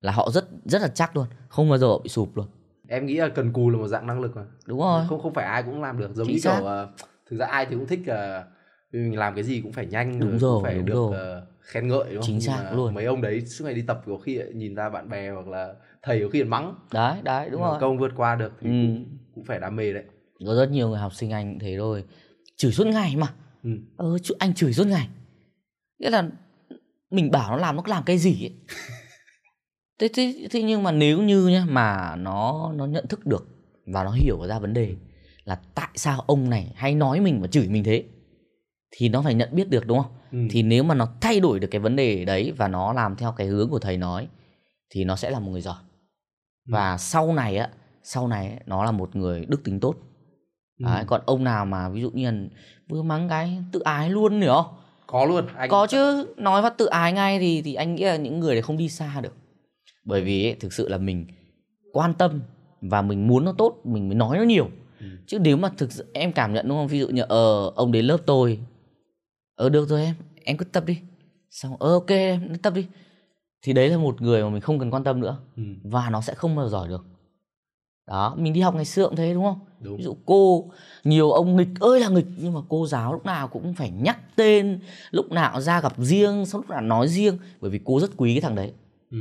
Là 0.00 0.12
họ 0.12 0.30
rất 0.30 0.48
rất 0.64 0.82
là 0.82 0.88
chắc 0.88 1.16
luôn. 1.16 1.26
Không 1.48 1.68
bao 1.68 1.78
giờ 1.78 1.86
họ 1.86 1.98
bị 1.98 2.08
sụp 2.08 2.36
luôn. 2.36 2.46
Em 2.88 3.06
nghĩ 3.06 3.14
là 3.14 3.28
cần 3.28 3.52
cù 3.52 3.70
là 3.70 3.78
một 3.78 3.88
dạng 3.88 4.06
năng 4.06 4.20
lực 4.20 4.36
mà. 4.36 4.42
Đúng 4.66 4.78
rồi. 4.78 5.04
Không 5.08 5.20
không 5.22 5.34
phải 5.34 5.44
ai 5.46 5.62
cũng 5.62 5.82
làm 5.82 5.98
được. 5.98 6.14
Giống 6.14 6.26
Chính 6.26 6.34
như 6.36 6.40
xác. 6.40 6.56
kiểu 6.56 6.66
ờ, 6.66 6.88
thực 7.30 7.36
ra 7.36 7.46
ai 7.46 7.66
thì 7.66 7.74
cũng 7.76 7.86
thích 7.86 8.00
uh, 8.00 8.46
vì 8.92 9.00
mình 9.00 9.18
làm 9.18 9.34
cái 9.34 9.44
gì 9.44 9.60
cũng 9.60 9.72
phải 9.72 9.86
nhanh 9.86 10.20
Đúng 10.20 10.30
cũng 10.30 10.38
rồi, 10.38 10.60
phải 10.62 10.74
đúng 10.74 10.86
được 10.86 10.94
rồi. 10.94 11.16
ờ, 11.16 11.46
khen 11.66 11.88
ngợi 11.88 12.04
đúng 12.04 12.14
không? 12.22 12.26
Chính 12.26 12.40
xác 12.40 12.70
luôn. 12.74 12.94
mấy 12.94 13.04
ông 13.04 13.20
đấy 13.22 13.46
suốt 13.46 13.64
ngày 13.64 13.74
đi 13.74 13.82
tập 13.82 14.02
có 14.06 14.18
khi 14.18 14.40
nhìn 14.54 14.74
ra 14.74 14.88
bạn 14.90 15.08
bè 15.08 15.30
hoặc 15.30 15.48
là 15.48 15.74
thầy 16.02 16.20
có 16.22 16.28
khi 16.28 16.44
mắng. 16.44 16.74
Đấy 16.92 17.16
đấy 17.22 17.48
đúng 17.50 17.60
mà 17.60 17.66
rồi. 17.68 17.80
công 17.80 17.98
vượt 17.98 18.12
qua 18.16 18.34
được 18.36 18.52
thì 18.60 18.66
Ừ. 18.68 18.72
cũng, 18.72 19.18
cũng 19.34 19.44
phải 19.44 19.60
đam 19.60 19.76
mê 19.76 19.92
đấy. 19.92 20.04
Có 20.46 20.54
rất 20.54 20.70
nhiều 20.70 20.88
người 20.88 20.98
học 20.98 21.14
sinh 21.14 21.30
anh 21.30 21.50
cũng 21.52 21.58
thế 21.58 21.76
thôi. 21.78 22.04
Chửi 22.56 22.72
suốt 22.72 22.86
ngày 22.86 23.16
mà. 23.16 23.26
Ừ. 23.64 23.70
ờ 23.96 24.16
anh 24.38 24.54
chửi 24.54 24.72
suốt 24.72 24.86
ngày. 24.86 25.08
Nghĩa 25.98 26.10
là 26.10 26.28
mình 27.10 27.30
bảo 27.30 27.50
nó 27.50 27.56
làm 27.56 27.76
nó 27.76 27.82
làm 27.86 28.02
cái 28.06 28.18
gì 28.18 28.44
ấy. 28.44 28.52
Thế, 29.98 30.08
thế, 30.14 30.46
thế 30.50 30.62
nhưng 30.62 30.82
mà 30.82 30.92
nếu 30.92 31.22
như 31.22 31.46
nhá 31.48 31.64
mà 31.68 32.16
nó 32.16 32.72
nó 32.76 32.86
nhận 32.86 33.06
thức 33.06 33.26
được 33.26 33.46
và 33.86 34.04
nó 34.04 34.10
hiểu 34.10 34.46
ra 34.46 34.58
vấn 34.58 34.72
đề 34.74 34.94
là 35.44 35.58
tại 35.74 35.88
sao 35.94 36.20
ông 36.26 36.50
này 36.50 36.72
hay 36.74 36.94
nói 36.94 37.20
mình 37.20 37.40
và 37.40 37.46
chửi 37.46 37.68
mình 37.68 37.84
thế 37.84 38.04
thì 38.90 39.08
nó 39.08 39.22
phải 39.22 39.34
nhận 39.34 39.48
biết 39.52 39.68
được 39.70 39.86
đúng 39.86 39.98
không 40.02 40.12
Ừ. 40.36 40.42
thì 40.50 40.62
nếu 40.62 40.82
mà 40.82 40.94
nó 40.94 41.08
thay 41.20 41.40
đổi 41.40 41.60
được 41.60 41.68
cái 41.70 41.80
vấn 41.80 41.96
đề 41.96 42.24
đấy 42.24 42.52
và 42.56 42.68
nó 42.68 42.92
làm 42.92 43.16
theo 43.16 43.32
cái 43.32 43.46
hướng 43.46 43.70
của 43.70 43.78
thầy 43.78 43.96
nói 43.96 44.28
thì 44.90 45.04
nó 45.04 45.16
sẽ 45.16 45.30
là 45.30 45.38
một 45.38 45.50
người 45.50 45.60
giỏi. 45.60 45.76
Và 46.68 46.96
sau 46.98 47.32
này 47.32 47.56
á 47.56 47.68
sau 48.02 48.28
này 48.28 48.60
nó 48.66 48.84
là 48.84 48.90
một 48.90 49.16
người 49.16 49.46
đức 49.48 49.64
tính 49.64 49.80
tốt. 49.80 49.94
Ừ. 50.78 50.84
Đấy, 50.84 51.04
còn 51.06 51.20
ông 51.26 51.44
nào 51.44 51.66
mà 51.66 51.88
ví 51.88 52.00
dụ 52.00 52.10
như 52.10 52.30
là 52.30 52.36
vừa 52.88 53.02
mắng 53.02 53.28
cái 53.28 53.58
tự 53.72 53.80
ái 53.80 54.10
luôn 54.10 54.42
không? 54.46 54.66
Có 55.06 55.24
luôn 55.24 55.46
anh 55.56 55.70
có 55.70 55.86
chứ 55.86 56.26
nói 56.36 56.62
phát 56.62 56.78
tự 56.78 56.86
ái 56.86 57.12
ngay 57.12 57.38
thì 57.38 57.62
thì 57.62 57.74
anh 57.74 57.94
nghĩ 57.94 58.04
là 58.04 58.16
những 58.16 58.40
người 58.40 58.54
đấy 58.54 58.62
không 58.62 58.76
đi 58.76 58.88
xa 58.88 59.20
được. 59.20 59.34
Bởi 60.04 60.22
vì 60.22 60.46
ấy, 60.46 60.54
thực 60.54 60.72
sự 60.72 60.88
là 60.88 60.98
mình 60.98 61.26
quan 61.92 62.14
tâm 62.14 62.40
và 62.80 63.02
mình 63.02 63.28
muốn 63.28 63.44
nó 63.44 63.52
tốt 63.52 63.80
mình 63.84 64.08
mới 64.08 64.14
nói 64.14 64.38
nó 64.38 64.44
nhiều. 64.44 64.68
Ừ. 65.00 65.06
chứ 65.26 65.38
nếu 65.38 65.56
mà 65.56 65.70
thực 65.76 65.92
sự 65.92 66.06
em 66.12 66.32
cảm 66.32 66.52
nhận 66.52 66.68
đúng 66.68 66.76
không? 66.76 66.88
Ví 66.88 66.98
dụ 66.98 67.08
như 67.08 67.22
ờ 67.22 67.72
ông 67.76 67.92
đến 67.92 68.04
lớp 68.04 68.18
tôi 68.26 68.58
ờ 69.56 69.68
được 69.68 69.88
rồi 69.88 70.02
em. 70.02 70.14
Em 70.44 70.56
cứ 70.56 70.64
tập 70.64 70.84
đi. 70.86 70.98
Xong 71.50 71.76
ờ 71.76 71.92
ok 71.92 72.08
em 72.08 72.48
cứ 72.48 72.58
tập 72.58 72.72
đi. 72.74 72.86
Thì 73.62 73.72
đấy 73.72 73.88
là 73.88 73.96
một 73.96 74.22
người 74.22 74.42
mà 74.42 74.50
mình 74.50 74.60
không 74.60 74.78
cần 74.78 74.90
quan 74.90 75.04
tâm 75.04 75.20
nữa. 75.20 75.38
Ừ. 75.56 75.62
và 75.84 76.10
nó 76.10 76.20
sẽ 76.20 76.34
không 76.34 76.56
bao 76.56 76.68
giờ 76.68 76.70
giỏi 76.72 76.88
được. 76.88 77.04
Đó 78.06 78.34
mình 78.38 78.52
đi 78.52 78.60
học 78.60 78.74
ngày 78.74 78.84
xưa 78.84 79.04
cũng 79.06 79.16
thế 79.16 79.34
đúng 79.34 79.44
không? 79.44 79.58
Đúng. 79.80 79.96
Ví 79.96 80.04
dụ 80.04 80.16
cô 80.26 80.70
nhiều 81.04 81.30
ông 81.30 81.56
nghịch 81.56 81.80
ơi 81.80 82.00
là 82.00 82.08
nghịch 82.08 82.26
nhưng 82.36 82.52
mà 82.52 82.60
cô 82.68 82.86
giáo 82.86 83.12
lúc 83.12 83.26
nào 83.26 83.48
cũng 83.48 83.74
phải 83.74 83.90
nhắc 83.90 84.18
tên 84.36 84.80
lúc 85.10 85.32
nào 85.32 85.60
ra 85.60 85.80
gặp 85.80 85.92
riêng 85.98 86.46
xong 86.46 86.60
lúc 86.60 86.70
nào 86.70 86.80
nói 86.80 87.08
riêng 87.08 87.38
bởi 87.60 87.70
vì 87.70 87.80
cô 87.84 88.00
rất 88.00 88.10
quý 88.16 88.34
cái 88.34 88.40
thằng 88.40 88.54
đấy. 88.54 88.72
Ừ. 89.10 89.18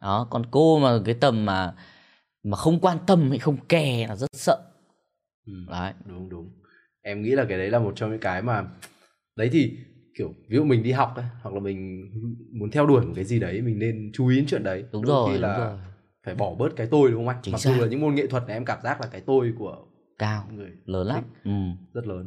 đó 0.00 0.26
còn 0.30 0.46
cô 0.50 0.78
mà 0.78 0.98
cái 1.04 1.14
tầm 1.14 1.44
mà 1.44 1.74
mà 2.42 2.56
không 2.56 2.80
quan 2.80 2.98
tâm 3.06 3.30
hay 3.30 3.38
không 3.38 3.56
kè 3.68 4.06
là 4.08 4.16
rất 4.16 4.30
sợ. 4.32 4.56
Ừ. 5.46 5.52
đấy. 5.70 5.92
Đúng 6.04 6.28
đúng. 6.28 6.50
Em 7.02 7.22
nghĩ 7.22 7.30
là 7.30 7.44
cái 7.48 7.58
đấy 7.58 7.70
là 7.70 7.78
một 7.78 7.92
trong 7.96 8.10
những 8.10 8.20
cái 8.20 8.42
mà 8.42 8.64
đấy 9.36 9.48
thì 9.52 9.76
kiểu 10.18 10.34
ví 10.48 10.56
dụ 10.56 10.64
mình 10.64 10.82
đi 10.82 10.92
học 10.92 11.12
ấy, 11.16 11.24
hoặc 11.42 11.54
là 11.54 11.60
mình 11.60 12.10
muốn 12.52 12.70
theo 12.70 12.86
đuổi 12.86 13.06
một 13.06 13.12
cái 13.16 13.24
gì 13.24 13.40
đấy 13.40 13.62
mình 13.62 13.78
nên 13.78 14.10
chú 14.14 14.28
ý 14.28 14.36
đến 14.36 14.44
chuyện 14.48 14.62
đấy. 14.62 14.84
Đúng 14.92 15.02
Đôi 15.02 15.12
rồi 15.14 15.28
khi 15.28 15.32
đúng 15.32 15.42
là 15.50 15.58
rồi. 15.58 15.78
phải 16.26 16.34
bỏ 16.34 16.54
bớt 16.54 16.76
cái 16.76 16.86
tôi 16.90 17.10
đúng 17.10 17.20
không 17.20 17.28
anh? 17.28 17.38
Chính 17.42 17.52
mặc 17.52 17.58
xác. 17.58 17.74
dù 17.74 17.80
là 17.82 17.86
những 17.88 18.00
môn 18.00 18.14
nghệ 18.14 18.26
thuật 18.26 18.42
này 18.46 18.56
em 18.56 18.64
cảm 18.64 18.78
giác 18.84 19.00
là 19.00 19.06
cái 19.06 19.20
tôi 19.20 19.52
của 19.58 19.76
cao 20.18 20.44
người 20.54 20.70
lớn 20.84 21.06
lắm. 21.06 21.24
ừ. 21.44 21.50
rất 21.94 22.06
lớn. 22.06 22.26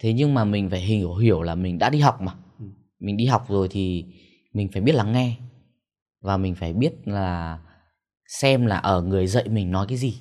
Thế 0.00 0.12
nhưng 0.12 0.34
mà 0.34 0.44
mình 0.44 0.70
phải 0.70 0.80
hiểu 0.80 1.14
hiểu 1.14 1.42
là 1.42 1.54
mình 1.54 1.78
đã 1.78 1.90
đi 1.90 1.98
học 2.00 2.20
mà. 2.20 2.32
Ừ. 2.58 2.64
mình 3.00 3.16
đi 3.16 3.26
học 3.26 3.44
rồi 3.48 3.68
thì 3.70 4.04
mình 4.52 4.68
phải 4.72 4.82
biết 4.82 4.94
lắng 4.94 5.12
nghe. 5.12 5.36
Và 6.20 6.36
mình 6.36 6.54
phải 6.54 6.72
biết 6.72 6.92
là 7.04 7.58
xem 8.26 8.66
là 8.66 8.76
ở 8.76 9.02
người 9.02 9.26
dạy 9.26 9.48
mình 9.48 9.70
nói 9.70 9.86
cái 9.88 9.98
gì 9.98 10.14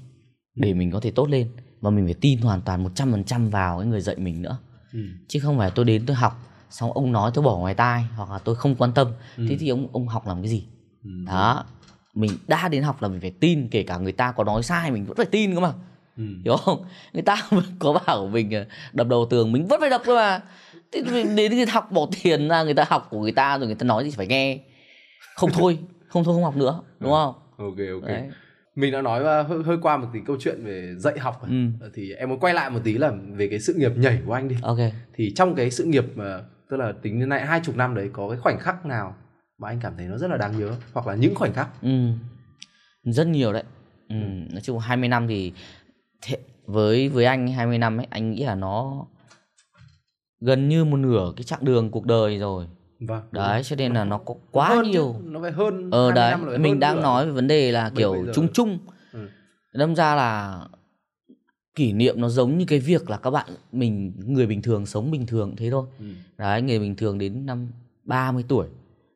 để 0.55 0.73
mình 0.73 0.91
có 0.91 0.99
thể 0.99 1.11
tốt 1.11 1.29
lên. 1.29 1.47
Và 1.81 1.89
mình 1.89 2.05
phải 2.05 2.15
tin 2.21 2.39
hoàn 2.41 2.61
toàn 2.61 2.83
100% 2.83 3.49
vào 3.49 3.79
cái 3.79 3.87
người 3.87 4.01
dạy 4.01 4.15
mình 4.15 4.41
nữa 4.41 4.57
ừ. 4.93 4.99
chứ 5.27 5.39
không 5.39 5.57
phải 5.57 5.71
tôi 5.75 5.85
đến 5.85 6.03
tôi 6.05 6.15
học 6.15 6.47
xong 6.69 6.91
ông 6.91 7.11
nói 7.11 7.31
tôi 7.33 7.43
bỏ 7.43 7.57
ngoài 7.57 7.73
tai 7.73 8.03
hoặc 8.15 8.31
là 8.31 8.39
tôi 8.39 8.55
không 8.55 8.75
quan 8.75 8.91
tâm. 8.93 9.07
Ừ. 9.37 9.45
thế 9.49 9.57
thì 9.59 9.69
ông 9.69 9.87
ông 9.93 10.07
học 10.07 10.27
làm 10.27 10.41
cái 10.41 10.49
gì? 10.49 10.63
Ừ. 11.03 11.09
đó. 11.27 11.65
Mình 12.13 12.31
đã 12.47 12.67
đến 12.67 12.83
học 12.83 13.01
là 13.01 13.07
mình 13.07 13.21
phải 13.21 13.31
tin 13.31 13.67
kể 13.67 13.83
cả 13.83 13.97
người 13.97 14.11
ta 14.11 14.31
có 14.31 14.43
nói 14.43 14.63
sai 14.63 14.91
mình 14.91 15.05
vẫn 15.05 15.17
phải 15.17 15.25
tin 15.25 15.53
cơ 15.55 15.59
mà. 15.59 15.73
Ừ. 16.17 16.23
hiểu 16.43 16.57
không? 16.57 16.85
Người 17.13 17.23
ta 17.23 17.47
có 17.79 18.01
bảo 18.05 18.27
mình 18.27 18.51
ờ, 18.51 18.65
đập 18.93 19.07
đầu 19.07 19.27
tường 19.29 19.51
mình 19.51 19.67
vẫn 19.67 19.79
phải 19.81 19.89
đập 19.89 20.01
cơ 20.05 20.15
mà. 20.15 20.41
Thế 20.91 21.03
mình 21.03 21.35
đến 21.35 21.65
ta 21.65 21.73
học 21.73 21.91
bỏ 21.91 22.07
tiền 22.23 22.47
ra 22.47 22.63
người 22.63 22.73
ta 22.73 22.85
học 22.89 23.07
của 23.09 23.19
người 23.19 23.31
ta 23.31 23.57
rồi 23.57 23.67
người 23.67 23.75
ta 23.75 23.83
nói 23.83 24.03
gì 24.03 24.11
phải 24.11 24.27
nghe. 24.27 24.59
Không 25.35 25.51
thôi 25.53 25.77
không 26.07 26.23
thôi 26.23 26.35
không 26.35 26.43
học 26.43 26.55
nữa 26.55 26.81
đúng 26.99 27.11
không? 27.11 27.33
Ok 27.57 27.77
ok. 28.01 28.09
Đấy 28.09 28.29
mình 28.75 28.91
đã 28.91 29.01
nói 29.01 29.19
uh, 29.21 29.49
hơi, 29.49 29.63
hơi 29.63 29.77
qua 29.81 29.97
một 29.97 30.07
tí 30.13 30.19
câu 30.25 30.37
chuyện 30.39 30.63
về 30.63 30.95
dạy 30.97 31.19
học 31.19 31.41
ừ. 31.41 31.89
Thì 31.93 32.13
em 32.13 32.29
muốn 32.29 32.39
quay 32.39 32.53
lại 32.53 32.69
một 32.69 32.79
tí 32.83 32.93
là 32.93 33.11
về 33.33 33.47
cái 33.47 33.59
sự 33.59 33.73
nghiệp 33.73 33.91
nhảy 33.97 34.21
của 34.25 34.33
anh 34.33 34.47
đi. 34.47 34.55
Ok. 34.61 34.79
Thì 35.13 35.33
trong 35.35 35.55
cái 35.55 35.71
sự 35.71 35.83
nghiệp 35.83 36.05
mà 36.15 36.41
tức 36.69 36.77
là 36.77 36.93
tính 37.01 37.19
đến 37.19 37.29
nay 37.29 37.45
hai 37.45 37.61
chục 37.63 37.75
năm 37.75 37.95
đấy 37.95 38.09
có 38.13 38.29
cái 38.29 38.37
khoảnh 38.37 38.59
khắc 38.59 38.85
nào 38.85 39.15
mà 39.57 39.67
anh 39.67 39.79
cảm 39.81 39.93
thấy 39.97 40.07
nó 40.07 40.17
rất 40.17 40.27
là 40.27 40.37
đáng 40.37 40.59
nhớ 40.59 40.75
hoặc 40.93 41.07
là 41.07 41.15
những 41.15 41.35
khoảnh 41.35 41.53
khắc? 41.53 41.81
Ừ. 41.81 42.07
Rất 43.03 43.27
nhiều 43.27 43.53
đấy. 43.53 43.63
Ừ. 44.09 44.15
nói 44.51 44.61
chung 44.63 44.79
20 44.79 45.09
năm 45.09 45.27
thì 45.27 45.53
thế, 46.21 46.37
với 46.65 47.09
với 47.09 47.25
anh 47.25 47.47
20 47.47 47.77
năm 47.77 47.97
ấy 47.97 48.07
anh 48.09 48.31
nghĩ 48.31 48.43
là 48.43 48.55
nó 48.55 49.05
gần 50.41 50.69
như 50.69 50.85
một 50.85 50.97
nửa 50.97 51.33
cái 51.35 51.43
chặng 51.43 51.65
đường 51.65 51.91
cuộc 51.91 52.05
đời 52.05 52.39
rồi 52.39 52.67
vâng 53.01 53.23
đấy 53.31 53.61
cho 53.63 53.75
nên 53.75 53.93
là 53.93 54.05
nó 54.05 54.17
có 54.17 54.35
quá 54.51 54.69
Hơn 54.69 54.85
chứ, 54.85 54.89
nhiều 54.91 55.15
nó 55.23 55.41
phải 55.41 55.51
hơn 55.51 55.89
ờ 55.91 56.11
20 56.11 56.15
đấy 56.15 56.31
năm 56.31 56.61
mình 56.63 56.71
hơn 56.73 56.79
đang 56.79 56.95
nữa. 56.95 57.01
nói 57.01 57.25
về 57.25 57.31
vấn 57.31 57.47
đề 57.47 57.71
là 57.71 57.91
kiểu 57.95 58.25
chung 58.33 58.47
chung 58.53 58.79
Ừ. 59.11 59.29
đâm 59.73 59.95
ra 59.95 60.15
là 60.15 60.59
kỷ 61.75 61.93
niệm 61.93 62.21
nó 62.21 62.29
giống 62.29 62.57
như 62.57 62.65
cái 62.65 62.79
việc 62.79 63.09
là 63.09 63.17
các 63.17 63.29
bạn 63.31 63.49
mình 63.71 64.13
người 64.25 64.47
bình 64.47 64.61
thường 64.61 64.85
sống 64.85 65.11
bình 65.11 65.25
thường 65.25 65.55
thế 65.57 65.69
thôi 65.71 65.85
Ừ. 65.99 66.05
đấy 66.37 66.61
người 66.61 66.79
bình 66.79 66.95
thường 66.95 67.17
đến 67.17 67.45
năm 67.45 67.67
30 68.03 68.43
tuổi 68.47 68.67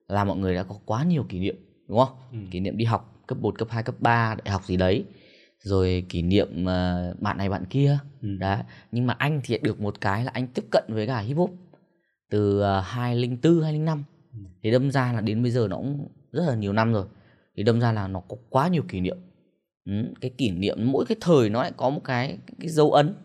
là 0.08 0.24
mọi 0.24 0.38
người 0.38 0.56
đã 0.56 0.63
có 0.63 0.76
quá 0.86 1.04
nhiều 1.04 1.26
kỷ 1.30 1.39
niệm 1.39 1.56
đúng 1.88 1.98
không 2.00 2.15
Ừ. 2.32 2.38
kỷ 2.52 2.60
niệm 2.60 2.78
đi 2.78 2.86
học 2.86 3.24
cấp 3.28 3.38
1, 3.41 3.58
cấp 3.60 3.67
2, 3.71 3.84
cấp 3.84 3.95
3, 4.00 4.36
đại 4.43 4.52
học 4.52 4.63
gì 4.65 4.78
đấy 4.78 5.06
rồi 5.60 6.06
kỷ 6.10 6.21
niệm 6.21 6.65
ờ, 6.65 7.15
bạn 7.19 7.38
này 7.38 7.50
bạn 7.50 7.65
kia 7.69 7.98
Ừ. 8.21 8.30
đấy 8.39 8.58
nhưng 8.91 9.08
mà 9.08 9.13
anh 9.17 9.41
thì 9.43 9.58
được 9.58 9.82
một 9.82 10.02
cái 10.02 10.24
là 10.24 10.32
anh 10.34 10.48
tiếp 10.48 10.65
cận 10.71 10.84
với 10.89 11.08
cả 11.08 11.19
hip 11.19 11.38
hop 11.38 11.52
từ 12.36 12.60
uh, 12.60 12.84
2004, 12.86 13.62
2005 13.63 14.04
Ừ. 14.34 14.39
thì 14.63 14.71
đâm 14.71 14.91
ra 14.91 15.13
là 15.13 15.21
đến 15.21 15.41
bây 15.43 15.52
giờ 15.52 15.67
nó 15.69 15.78
cũng 15.78 16.08
rất 16.32 16.43
là 16.48 16.56
nhiều 16.56 16.74
năm 16.74 16.93
rồi. 16.93 17.06
Thì 17.58 17.63
đâm 17.63 17.80
ra 17.82 17.91
là 17.91 18.08
nó 18.08 18.19
có 18.19 18.38
quá 18.50 18.67
nhiều 18.67 18.84
kỷ 18.88 19.00
niệm. 19.02 19.17
Ừ, 19.86 19.91
cái 20.21 20.32
kỷ 20.38 20.52
niệm 20.52 20.78
mỗi 20.91 21.06
cái 21.06 21.17
thời 21.21 21.50
nó 21.50 21.62
lại 21.62 21.71
có 21.78 21.89
một 21.89 22.02
cái 22.04 22.38
cái 22.60 22.69
dấu 22.69 22.91
ấn. 22.91 23.15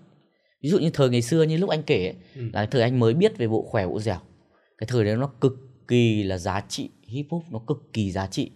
Ví 0.62 0.68
dụ 0.70 0.78
như 0.78 0.90
thời 0.94 1.08
ngày 1.10 1.22
xưa 1.22 1.42
như 1.42 1.56
lúc 1.56 1.70
anh 1.70 1.82
kể 1.82 2.06
ấy, 2.06 2.14
Ừ. 2.36 2.42
là 2.42 2.50
cái 2.52 2.66
thời 2.66 2.82
anh 2.82 2.98
mới 2.98 3.14
biết 3.14 3.38
về 3.38 3.48
bộ 3.48 3.62
khỏe 3.62 3.86
bộ 3.86 4.00
dẻo. 4.00 4.18
Cái 4.78 4.86
thời 4.90 5.04
đấy 5.04 5.16
nó 5.16 5.26
cực 5.40 5.52
kỳ 5.88 6.22
là 6.22 6.38
giá 6.38 6.60
trị 6.68 6.90
hip 7.08 7.26
hop 7.30 7.42
nó 7.50 7.58
cực 7.66 7.78
kỳ 7.92 8.10
giá 8.12 8.26
trị. 8.26 8.50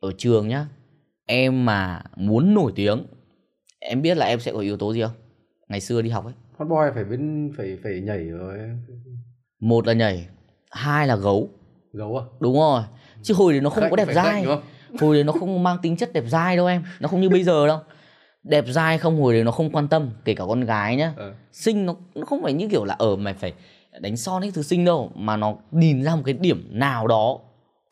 Ở 0.00 0.12
trường 0.18 0.48
nhá 0.48 0.66
em 1.26 1.64
mà 1.64 2.02
muốn 2.16 2.54
nổi 2.54 2.72
tiếng 2.76 3.06
em 3.80 4.02
biết 4.02 4.16
là 4.16 4.26
em 4.26 4.40
sẽ 4.40 4.52
có 4.52 4.58
yếu 4.58 4.76
tố 4.76 4.92
gì 4.94 5.02
không? 5.02 5.12
Ngày 5.68 5.80
xưa 5.80 6.02
đi 6.02 6.10
học 6.10 6.24
ấy. 6.24 6.34
Hot 6.58 6.68
boy 6.68 6.76
phải 6.94 7.04
bên 7.04 7.52
phải 7.56 7.78
phải 7.82 8.00
nhảy 8.00 8.24
rồi 8.24 8.58
một 9.60 9.86
là 9.86 9.92
nhảy 9.92 10.26
hai 10.70 11.06
là 11.06 11.16
gấu. 11.16 11.48
Gấu 11.92 12.16
à? 12.18 12.24
Đúng 12.40 12.54
rồi. 12.54 12.82
Chứ 13.22 13.34
hồi 13.34 13.52
đấy 13.52 13.60
nó 13.60 13.70
không 13.70 13.80
Khệnh 13.82 13.90
có 13.90 13.96
đẹp 13.96 14.08
dai. 14.14 14.44
hồi 15.00 15.14
đấy 15.14 15.24
nó 15.24 15.32
không 15.32 15.62
mang 15.62 15.76
tính 15.82 15.96
chất 15.96 16.12
đẹp 16.12 16.24
dai 16.26 16.56
đâu 16.56 16.66
em. 16.66 16.84
Nó 17.00 17.08
không 17.08 17.20
như 17.20 17.28
bây 17.30 17.44
giờ 17.44 17.66
đâu. 17.66 17.78
Đẹp 18.42 18.64
dai 18.68 18.98
không 18.98 19.20
hồi 19.22 19.32
đấy 19.34 19.44
nó 19.44 19.50
không 19.50 19.70
quan 19.72 19.88
tâm 19.88 20.10
kể 20.24 20.34
cả 20.34 20.44
con 20.48 20.60
gái 20.64 20.96
nhá. 20.96 21.12
Ờ. 21.16 21.34
xinh 21.52 21.86
nó 21.86 21.94
nó 22.14 22.24
không 22.24 22.42
phải 22.42 22.52
như 22.52 22.68
kiểu 22.68 22.84
là 22.84 22.94
ở 22.94 23.16
mày 23.16 23.34
phải 23.34 23.52
đánh 24.00 24.16
son 24.16 24.42
hết 24.42 24.50
thứ 24.54 24.62
xinh 24.62 24.84
đâu 24.84 25.12
mà 25.14 25.36
nó 25.36 25.54
nhìn 25.70 26.02
ra 26.04 26.16
một 26.16 26.22
cái 26.24 26.34
điểm 26.34 26.66
nào 26.70 27.06
đó 27.06 27.38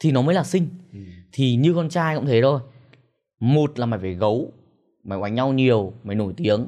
thì 0.01 0.11
nó 0.12 0.22
mới 0.22 0.35
là 0.35 0.44
xinh 0.44 0.68
Ừ. 0.92 0.98
thì 1.33 1.57
như 1.57 1.75
con 1.75 1.88
trai 1.88 2.16
cũng 2.16 2.27
thế 2.27 2.42
thôi. 2.42 2.61
Một 3.40 3.79
là 3.79 3.87
mày 3.87 4.01
phải 4.01 4.14
gấu 4.14 4.53
mày 5.05 5.18
đánh 5.22 5.35
nhau 5.35 5.53
nhiều 5.53 5.92
mày 6.05 6.16
nổi 6.16 6.33
tiếng 6.37 6.66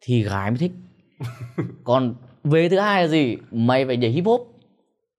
thì 0.00 0.22
gái 0.22 0.50
mới 0.50 0.58
thích. 0.58 0.72
Còn 1.84 2.14
về 2.44 2.68
thứ 2.68 2.78
hai 2.78 3.02
là 3.02 3.08
gì? 3.08 3.36
Mày 3.50 3.86
phải 3.86 3.96
nhảy 3.96 4.10
hip 4.10 4.24
hop. 4.24 4.60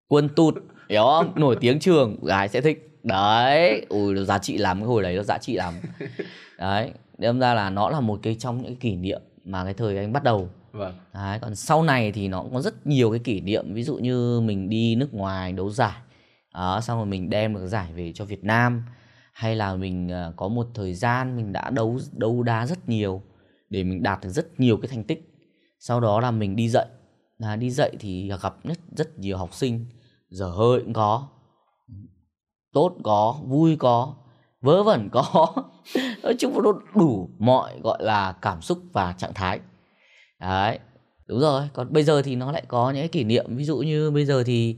Quần 0.07 0.29
tụt 0.29 0.55
hiểu 0.89 1.03
không? 1.03 1.33
Nổi 1.39 1.57
tiếng 1.59 1.79
trường 1.79 2.25
gái 2.25 2.49
sẽ 2.49 2.61
thích. 2.61 2.99
Đấy. 3.03 3.85
Ui 3.89 4.13
nó 4.13 4.23
giá 4.23 4.37
trị 4.37 4.57
lắm 4.57 4.79
cái 4.79 4.87
hồi 4.87 5.03
đấy 5.03 5.15
nó 5.15 5.23
giá 5.23 5.37
trị 5.37 5.53
lắm. 5.53 5.73
Đấy. 6.57 6.91
Đâm 7.17 7.39
ra 7.39 7.53
là 7.53 7.69
nó 7.69 7.89
là 7.89 7.99
một 7.99 8.19
cái 8.23 8.35
trong 8.35 8.61
những 8.61 8.75
kỷ 8.75 8.95
niệm 8.95 9.21
mà 9.45 9.63
cái 9.63 9.73
thời 9.73 9.97
anh 9.97 10.13
bắt 10.13 10.23
đầu. 10.23 10.49
Vâng. 10.71 10.95
Đấy 11.13 11.39
còn 11.41 11.55
sau 11.55 11.83
này 11.83 12.11
thì 12.11 12.27
nó 12.27 12.41
cũng 12.41 12.53
có 12.53 12.61
rất 12.61 12.87
nhiều 12.87 13.11
cái 13.11 13.19
kỷ 13.19 13.41
niệm. 13.41 13.73
Ví 13.73 13.83
dụ 13.83 13.97
như 13.97 14.39
mình 14.39 14.69
đi 14.69 14.95
nước 14.95 15.13
ngoài 15.13 15.51
đấu 15.51 15.69
giải. 15.69 15.97
Đó, 16.53 16.81
xong 16.81 16.97
rồi 16.97 17.05
mình 17.05 17.29
đem 17.29 17.53
được 17.53 17.67
giải 17.67 17.93
về 17.95 18.11
cho 18.15 18.25
Việt 18.25 18.43
Nam. 18.43 18.83
Hay 19.33 19.55
là 19.55 19.75
mình 19.75 20.09
ờ, 20.09 20.33
có 20.35 20.47
một 20.47 20.67
thời 20.73 20.93
gian 20.93 21.37
mình 21.37 21.53
đã 21.53 21.69
đấu 21.69 21.99
đấu 22.11 22.43
đá 22.43 22.65
rất 22.65 22.89
nhiều 22.89 23.21
để 23.69 23.83
mình 23.83 24.03
đạt 24.03 24.19
được 24.23 24.29
rất 24.29 24.59
nhiều 24.59 24.77
cái 24.77 24.87
thành 24.87 25.03
tích. 25.03 25.33
Sau 25.79 25.99
đó 25.99 26.19
là 26.19 26.31
mình 26.31 26.55
đi 26.55 26.69
dạy 26.69 26.85
là 27.41 27.55
đi 27.55 27.69
dạy 27.69 27.91
thì 27.99 28.31
gặp 28.41 28.55
rất 28.63 28.79
rất 28.97 29.19
nhiều 29.19 29.37
học 29.37 29.53
sinh. 29.53 29.85
Dở 30.29 30.47
hơi 30.47 30.79
cũng 30.79 30.93
có. 30.93 31.27
Tốt 32.73 32.95
có 33.03 33.39
vui 33.45 33.75
có 33.75 34.15
vớ 34.61 34.83
vẩn 34.83 35.09
có. 35.11 35.53
Nói 36.23 36.35
chung 36.39 36.63
nó 36.63 36.71
đủ 36.95 37.29
mọi 37.39 37.79
gọi 37.83 38.03
là 38.03 38.31
cảm 38.41 38.61
xúc 38.61 38.79
và 38.93 39.13
trạng 39.17 39.33
thái. 39.33 39.59
Đấy 40.39 40.79
đúng 41.27 41.39
rồi. 41.39 41.69
Còn 41.73 41.93
bây 41.93 42.03
giờ 42.03 42.21
thì 42.21 42.35
nó 42.35 42.51
lại 42.51 42.63
có 42.67 42.91
những 42.91 43.01
cái 43.01 43.07
kỷ 43.07 43.23
niệm. 43.23 43.45
Ví 43.55 43.63
dụ 43.63 43.77
như 43.77 44.11
bây 44.11 44.25
giờ 44.25 44.43
thì 44.43 44.75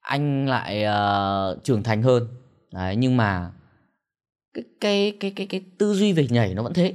anh 0.00 0.48
lại 0.48 0.84
uh, 0.84 1.64
trưởng 1.64 1.82
thành 1.82 2.02
hơn. 2.02 2.28
Đấy 2.72 2.96
nhưng 2.96 3.16
mà 3.16 3.52
cái 4.54 4.64
cái 4.80 5.16
cái 5.20 5.30
cái 5.36 5.46
cái 5.46 5.64
tư 5.78 5.94
duy 5.94 6.12
về 6.12 6.26
nhảy 6.30 6.54
nó 6.54 6.62
vẫn 6.62 6.72
thế. 6.72 6.94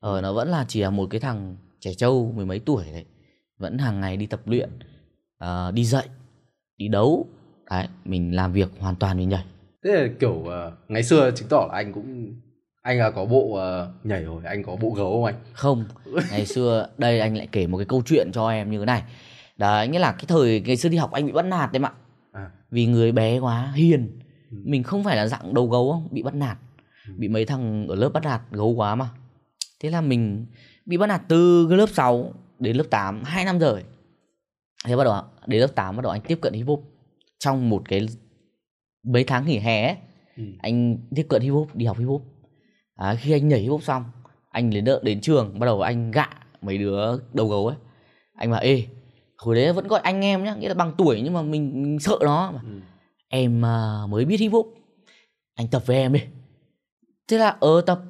Ờ 0.00 0.20
nó 0.20 0.32
vẫn 0.32 0.48
là 0.48 0.64
chỉ 0.68 0.80
là 0.80 0.90
một 0.90 1.06
cái 1.10 1.20
thằng 1.20 1.56
trẻ 1.80 1.94
trâu 1.94 2.32
mười 2.36 2.46
mấy 2.46 2.58
tuổi 2.58 2.84
đấy 2.92 3.04
vẫn 3.58 3.78
hàng 3.78 4.00
ngày 4.00 4.16
đi 4.16 4.26
tập 4.26 4.40
luyện 4.46 4.70
uh, 5.44 5.74
đi 5.74 5.84
dạy 5.84 6.08
đi 6.76 6.88
đấu. 6.88 7.26
Đấy 7.70 7.88
mình 8.04 8.36
làm 8.36 8.52
việc 8.52 8.68
hoàn 8.78 8.96
toàn 8.96 9.18
vì 9.18 9.24
nhảy. 9.24 9.44
Thế 9.84 9.92
là 9.92 10.08
kiểu 10.20 10.32
uh, 10.32 10.50
ngày 10.88 11.02
xưa 11.02 11.30
chứng 11.30 11.48
tỏ 11.48 11.66
là 11.68 11.74
anh 11.74 11.92
cũng 11.92 12.34
anh 12.82 12.98
là 12.98 13.10
có 13.10 13.24
bộ 13.24 13.44
uh, 13.44 14.06
nhảy 14.06 14.24
rồi 14.24 14.42
anh 14.44 14.62
có 14.62 14.76
bộ 14.76 14.90
gấu 14.90 15.12
không 15.12 15.24
anh? 15.24 15.34
Không 15.52 15.84
ngày 16.30 16.46
xưa 16.46 16.88
đây 16.98 17.20
anh 17.20 17.36
lại 17.36 17.48
kể 17.52 17.66
một 17.66 17.78
cái 17.78 17.86
câu 17.86 18.02
chuyện 18.06 18.30
cho 18.32 18.50
em 18.50 18.70
như 18.70 18.78
thế 18.78 18.84
này. 18.84 19.02
Đấy 19.56 19.88
nghĩa 19.88 19.98
là 19.98 20.12
cái 20.12 20.24
thời 20.28 20.62
ngày 20.66 20.76
xưa 20.76 20.88
đi 20.88 20.96
học 20.96 21.12
anh 21.12 21.26
bị 21.26 21.32
bắt 21.32 21.44
nạt 21.44 21.72
đấy 21.72 21.80
mà 21.80 21.92
à. 22.32 22.50
Vì 22.70 22.86
người 22.86 23.12
bé 23.12 23.38
quá 23.38 23.72
hiền. 23.74 24.20
Ừ. 24.50 24.56
mình 24.64 24.82
không 24.82 25.04
phải 25.04 25.16
là 25.16 25.26
dạng 25.26 25.54
đầu 25.54 25.68
gấu 25.68 25.92
không 25.92 26.08
bị 26.10 26.22
bắt 26.22 26.34
nạt. 26.34 26.58
Ừ. 27.08 27.14
bị 27.16 27.28
mấy 27.28 27.44
thằng 27.44 27.86
ở 27.88 27.94
lớp 27.94 28.08
bắt 28.08 28.24
nạt 28.24 28.40
gấu 28.50 28.68
quá 28.68 28.94
mà. 28.94 29.08
Thế 29.80 29.90
là 29.90 30.00
mình 30.00 30.46
bị 30.86 30.96
bắt 30.96 31.06
nạt 31.06 31.22
từ 31.28 31.66
cái 31.68 31.78
lớp 31.78 31.88
6 31.88 32.32
đến 32.58 32.76
lớp 32.76 32.84
8 32.90 33.22
hai 33.24 33.44
năm 33.44 33.58
rồi 33.58 33.84
thế 34.86 34.96
bắt 34.96 35.04
đầu 35.04 35.14
đến 35.46 35.60
lớp 35.60 35.74
8 35.74 35.96
bắt 35.96 36.02
đầu 36.02 36.12
anh 36.12 36.20
tiếp 36.20 36.38
cận 36.42 36.52
hip 36.52 36.66
hop. 36.66 36.82
Trong 37.38 37.68
một 37.70 37.82
cái 37.88 38.06
mấy 39.02 39.24
tháng 39.24 39.46
nghỉ 39.46 39.58
hè 39.58 39.86
ấy, 39.86 39.96
ừ. 40.36 40.42
anh 40.62 40.98
tiếp 41.14 41.26
cận 41.28 41.42
hip 41.42 41.52
hop 41.52 41.74
đi 41.74 41.86
học 41.86 41.98
hip 41.98 42.08
hop. 42.08 42.22
À, 42.96 43.14
khi 43.14 43.32
anh 43.32 43.48
nhảy 43.48 43.60
hip 43.60 43.70
hop 43.70 43.82
xong 43.82 44.04
anh 44.50 44.70
đến 44.70 44.84
đợi 44.84 45.00
đến 45.02 45.20
trường 45.20 45.58
bắt 45.58 45.66
đầu 45.66 45.80
anh 45.80 46.10
gạ 46.10 46.28
mấy 46.62 46.78
đứa 46.78 47.18
đầu 47.32 47.48
gấu 47.48 47.66
ấy. 47.66 47.76
Anh 48.34 48.50
bảo 48.50 48.60
ê 48.60 48.86
hồi 49.38 49.54
đấy 49.54 49.72
vẫn 49.72 49.88
gọi 49.88 50.00
anh 50.00 50.24
em 50.24 50.44
nhá 50.44 50.54
nghĩa 50.54 50.68
là 50.68 50.74
bằng 50.74 50.92
tuổi 50.98 51.20
nhưng 51.24 51.32
mà 51.32 51.42
mình, 51.42 51.82
mình 51.82 51.98
sợ 52.00 52.18
nó. 52.22 52.50
Mà 52.52 52.60
Ừ. 52.64 52.80
em 53.28 53.64
à, 53.64 54.00
mới 54.08 54.24
biết 54.24 54.40
hip 54.40 54.52
hop 54.52 54.74
anh 55.54 55.68
tập 55.68 55.82
với 55.86 55.96
em 55.96 56.12
đi. 56.12 56.20
Thế 57.28 57.38
là 57.38 57.56
ờ 57.60 57.80
tập. 57.80 58.00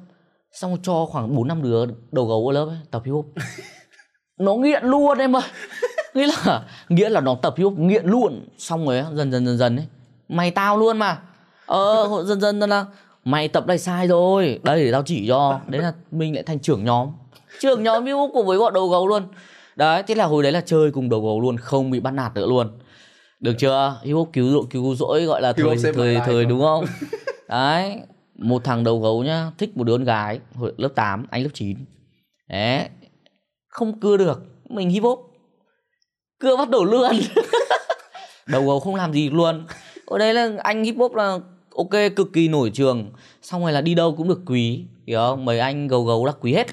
Xong 0.51 0.77
cho 0.83 1.05
khoảng 1.05 1.35
bốn 1.35 1.47
năm 1.47 1.61
đứa 1.63 1.85
đầu 2.11 2.25
gấu 2.25 2.47
ở 2.47 2.53
lớp 2.53 2.65
ấy, 2.65 2.77
tập 2.91 3.01
hip 3.05 3.13
hop 3.13 3.25
nó 4.37 4.55
nghiện 4.55 4.83
luôn 4.83 5.17
em 5.17 5.35
ơi. 5.35 5.43
Nghĩa 6.13 6.27
là 6.27 6.63
nghĩa 6.89 7.09
là 7.09 7.21
nó 7.21 7.35
tập 7.41 7.53
hip 7.57 7.71
nghiện 7.77 8.05
luôn. 8.05 8.45
Xong 8.57 8.85
rồi 8.85 8.99
á, 8.99 9.05
dần 9.13 9.31
dần 9.31 9.45
dần 9.45 9.57
dần 9.57 9.75
ấy 9.75 9.85
mày 10.29 10.51
tao 10.51 10.77
luôn 10.77 10.97
mà. 10.97 11.19
Ờ 11.65 12.09
dần 12.25 12.41
dần 12.41 12.59
dần 12.59 12.69
là 12.69 12.85
mày 13.25 13.47
tập 13.47 13.67
này 13.67 13.77
sai 13.77 14.07
rồi. 14.07 14.59
Đây 14.63 14.85
để 14.85 14.91
tao 14.91 15.03
chỉ 15.05 15.27
cho. 15.27 15.59
Đấy 15.67 15.81
là 15.81 15.93
mình 16.11 16.33
lại 16.33 16.43
thành 16.43 16.59
trưởng 16.59 16.83
nhóm. 16.83 17.09
Trưởng 17.59 17.83
nhóm 17.83 18.05
hip 18.05 18.15
hop 18.15 18.31
cùng 18.33 18.45
với 18.45 18.59
bọn 18.59 18.73
đầu 18.73 18.87
gấu 18.87 19.07
luôn. 19.07 19.23
Đấy 19.75 20.03
thế 20.07 20.15
là 20.15 20.25
hồi 20.25 20.43
đấy 20.43 20.51
là 20.51 20.61
chơi 20.61 20.91
cùng 20.91 21.09
đầu 21.09 21.21
gấu 21.21 21.41
luôn 21.41 21.57
không 21.57 21.91
bị 21.91 21.99
bắt 21.99 22.11
nạt 22.11 22.35
nữa 22.35 22.47
luôn. 22.47 22.71
Được 23.39 23.53
chưa? 23.57 23.99
Hip 24.03 24.15
hop 24.15 24.29
cứu 24.33 24.51
rỗi 24.51 24.63
cứu 24.69 24.95
rỗi 24.95 25.25
gọi 25.25 25.41
là 25.41 25.53
thời 25.53 25.93
thời 25.93 26.17
thời 26.25 26.45
đúng 26.45 26.61
không? 26.61 26.85
Đấy 27.49 27.99
một 28.37 28.63
thằng 28.63 28.83
đầu 28.83 28.99
gấu 28.99 29.23
nhá 29.23 29.51
thích 29.57 29.77
một 29.77 29.83
đứa 29.83 29.93
con 29.93 30.03
gái 30.03 30.39
hồi 30.55 30.73
lớp 30.77 30.89
8 30.95 31.25
anh 31.29 31.43
lớp 31.43 31.49
9 31.53 31.77
đấy 32.49 32.89
không 33.75 33.99
cưa 33.99 34.17
được 34.17 34.41
mình 34.69 34.89
hip 34.89 35.03
hop. 35.03 35.19
Cưa 36.39 36.57
bắt 36.57 36.69
đầu 36.69 36.85
luôn 36.85 37.11
đầu 38.47 38.65
gấu 38.65 38.79
không 38.79 38.95
làm 38.95 39.13
gì 39.13 39.29
luôn. 39.29 39.65
Ở 40.05 40.17
đây 40.17 40.33
là 40.33 40.49
anh 40.63 40.83
hip 40.83 40.95
hop 40.97 41.15
là 41.15 41.39
ok 41.75 41.89
cực 42.15 42.33
kỳ 42.33 42.47
nổi 42.47 42.71
trường. 42.73 43.11
Xong 43.41 43.61
rồi 43.61 43.71
là 43.71 43.81
đi 43.81 43.95
đâu 43.95 44.15
cũng 44.15 44.27
được 44.27 44.41
quý 44.45 44.85
hiểu 45.07 45.19
không? 45.19 45.45
Mấy 45.45 45.59
anh 45.59 45.87
gấu 45.87 46.03
gấu 46.03 46.25
là 46.25 46.31
quý 46.31 46.53
hết. 46.53 46.67